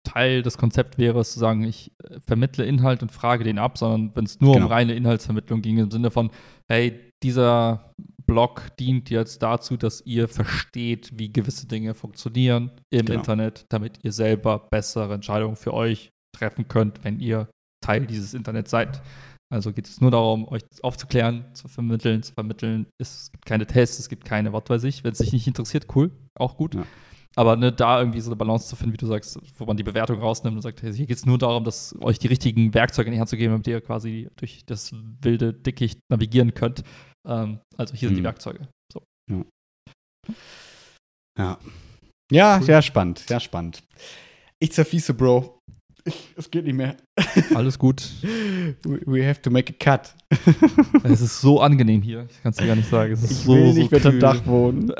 Teil 0.03 0.43
des 0.43 0.57
Konzepts 0.57 0.97
wäre 0.97 1.19
es 1.19 1.33
zu 1.33 1.39
sagen, 1.39 1.63
ich 1.63 1.91
äh, 2.03 2.19
vermittle 2.19 2.65
Inhalt 2.65 3.01
und 3.01 3.11
frage 3.11 3.43
den 3.43 3.57
ab, 3.57 3.77
sondern 3.77 4.15
wenn 4.15 4.25
es 4.25 4.39
nur 4.39 4.53
Genau. 4.53 4.65
um 4.65 4.71
reine 4.71 4.95
Inhaltsvermittlung 4.95 5.61
ging, 5.61 5.77
im 5.77 5.91
Sinne 5.91 6.11
von, 6.11 6.29
hey, 6.69 6.99
dieser 7.23 7.93
Blog 8.25 8.75
dient 8.77 9.09
jetzt 9.09 9.41
dazu, 9.43 9.77
dass 9.77 10.01
ihr 10.05 10.27
versteht, 10.27 11.11
wie 11.17 11.31
gewisse 11.31 11.67
Dinge 11.67 11.93
funktionieren 11.93 12.71
im 12.89 13.05
Genau. 13.05 13.19
Internet, 13.19 13.65
damit 13.69 13.99
ihr 14.03 14.11
selber 14.11 14.67
bessere 14.71 15.13
Entscheidungen 15.13 15.55
für 15.55 15.73
euch 15.73 16.11
treffen 16.35 16.67
könnt, 16.67 17.03
wenn 17.03 17.19
ihr 17.19 17.47
Teil 17.81 18.05
dieses 18.05 18.33
Internets 18.33 18.71
seid. 18.71 19.01
Also 19.51 19.71
geht 19.71 19.87
es 19.87 20.01
nur 20.01 20.09
darum, 20.09 20.47
euch 20.47 20.63
aufzuklären, 20.81 21.45
zu 21.53 21.67
vermitteln, 21.67 22.23
zu 22.23 22.33
vermitteln. 22.33 22.87
Es 22.97 23.31
gibt 23.31 23.45
keine 23.45 23.67
Tests, 23.67 23.99
es 23.99 24.09
gibt 24.09 24.25
keine, 24.25 24.51
was 24.51 24.63
weiß 24.67 24.83
ich. 24.85 25.03
Wenn 25.03 25.11
es 25.11 25.19
dich 25.19 25.31
nicht 25.31 25.45
interessiert, 25.45 25.85
cool, 25.95 26.11
auch 26.35 26.57
gut. 26.57 26.73
Ja. 26.73 26.85
Aber 27.35 27.55
ne, 27.55 27.71
da 27.71 27.99
irgendwie 27.99 28.19
so 28.19 28.29
eine 28.29 28.35
Balance 28.35 28.67
zu 28.67 28.75
finden, 28.75 28.93
wie 28.93 28.97
du 28.97 29.07
sagst, 29.07 29.39
wo 29.57 29.65
man 29.65 29.77
die 29.77 29.83
Bewertung 29.83 30.19
rausnimmt 30.19 30.55
und 30.55 30.61
sagt, 30.61 30.81
hey, 30.81 30.93
hier 30.93 31.07
geht 31.07 31.17
es 31.17 31.25
nur 31.25 31.37
darum, 31.37 31.63
dass 31.63 31.95
euch 32.01 32.19
die 32.19 32.27
richtigen 32.27 32.73
Werkzeuge 32.73 33.07
in 33.07 33.13
die 33.13 33.19
Hand 33.19 33.29
zu 33.29 33.37
geben, 33.37 33.53
damit 33.53 33.67
ihr 33.67 33.81
quasi 33.81 34.29
durch 34.35 34.65
das 34.65 34.91
wilde 35.21 35.53
Dickicht 35.53 35.99
navigieren 36.09 36.53
könnt. 36.53 36.83
Ähm, 37.27 37.59
also 37.77 37.93
hier 37.95 38.09
sind 38.09 38.15
die 38.17 38.21
Mhm. 38.21 38.25
Werkzeuge. 38.25 38.67
So. 38.91 39.01
Ja. 41.39 41.57
Ja, 42.31 42.57
Cool. 42.57 42.63
sehr 42.65 42.81
spannend, 42.81 43.19
sehr 43.19 43.39
spannend. 43.39 43.83
Ich 44.59 44.71
zerfiese, 44.71 45.13
Bro. 45.13 45.59
Ich, 46.05 46.33
es 46.35 46.51
geht 46.51 46.65
nicht 46.65 46.75
mehr. 46.75 46.97
Alles 47.55 47.79
gut. 47.79 48.11
We, 48.21 48.99
we 49.05 49.25
have 49.27 49.41
to 49.41 49.49
make 49.49 49.73
a 49.73 49.75
cut. 49.79 50.13
es 51.03 51.21
ist 51.21 51.39
so 51.39 51.61
angenehm 51.61 52.01
hier. 52.01 52.27
Ich 52.29 52.41
kann 52.43 52.51
es 52.51 52.57
dir 52.57 52.67
gar 52.67 52.75
nicht 52.75 52.89
sagen. 52.89 53.13
Es 53.13 53.23
ist 53.23 53.31
Ich 53.31 53.37
so, 53.37 53.53
will 53.55 53.71
so 53.73 53.79
nicht 53.79 53.91
mehr 53.91 54.01
kühl. 54.01 54.11
am 54.11 54.19
Dach 54.19 54.45
wohnen. 54.45 54.89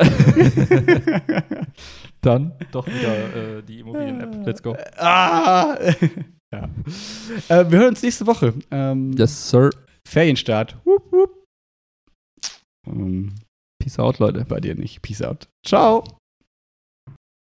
Dann 2.22 2.54
doch 2.72 2.88
wieder 2.88 3.58
äh, 3.58 3.64
die 3.64 3.80
Immobilien-App. 3.80 4.46
Let's 4.46 4.64
go. 4.64 4.78
ah! 4.98 5.78
ja. 6.54 6.70
Äh, 7.50 7.70
wir 7.70 7.80
hören 7.80 7.90
uns 7.90 8.02
nächste 8.02 8.26
Woche. 8.26 8.54
Ähm, 8.72 9.12
Yes, 9.18 9.50
sir. 9.50 9.72
Ferienstart. 10.08 10.78
Wup, 10.86 11.12
wup. 11.12 11.43
Ähm, 12.88 13.36
Peace 13.80 14.00
out, 14.00 14.20
Leute. 14.20 14.46
bei 14.46 14.60
dir 14.60 14.76
nicht. 14.76 15.02
Peace 15.02 15.22
out. 15.22 15.50
Ciao. 15.66 16.04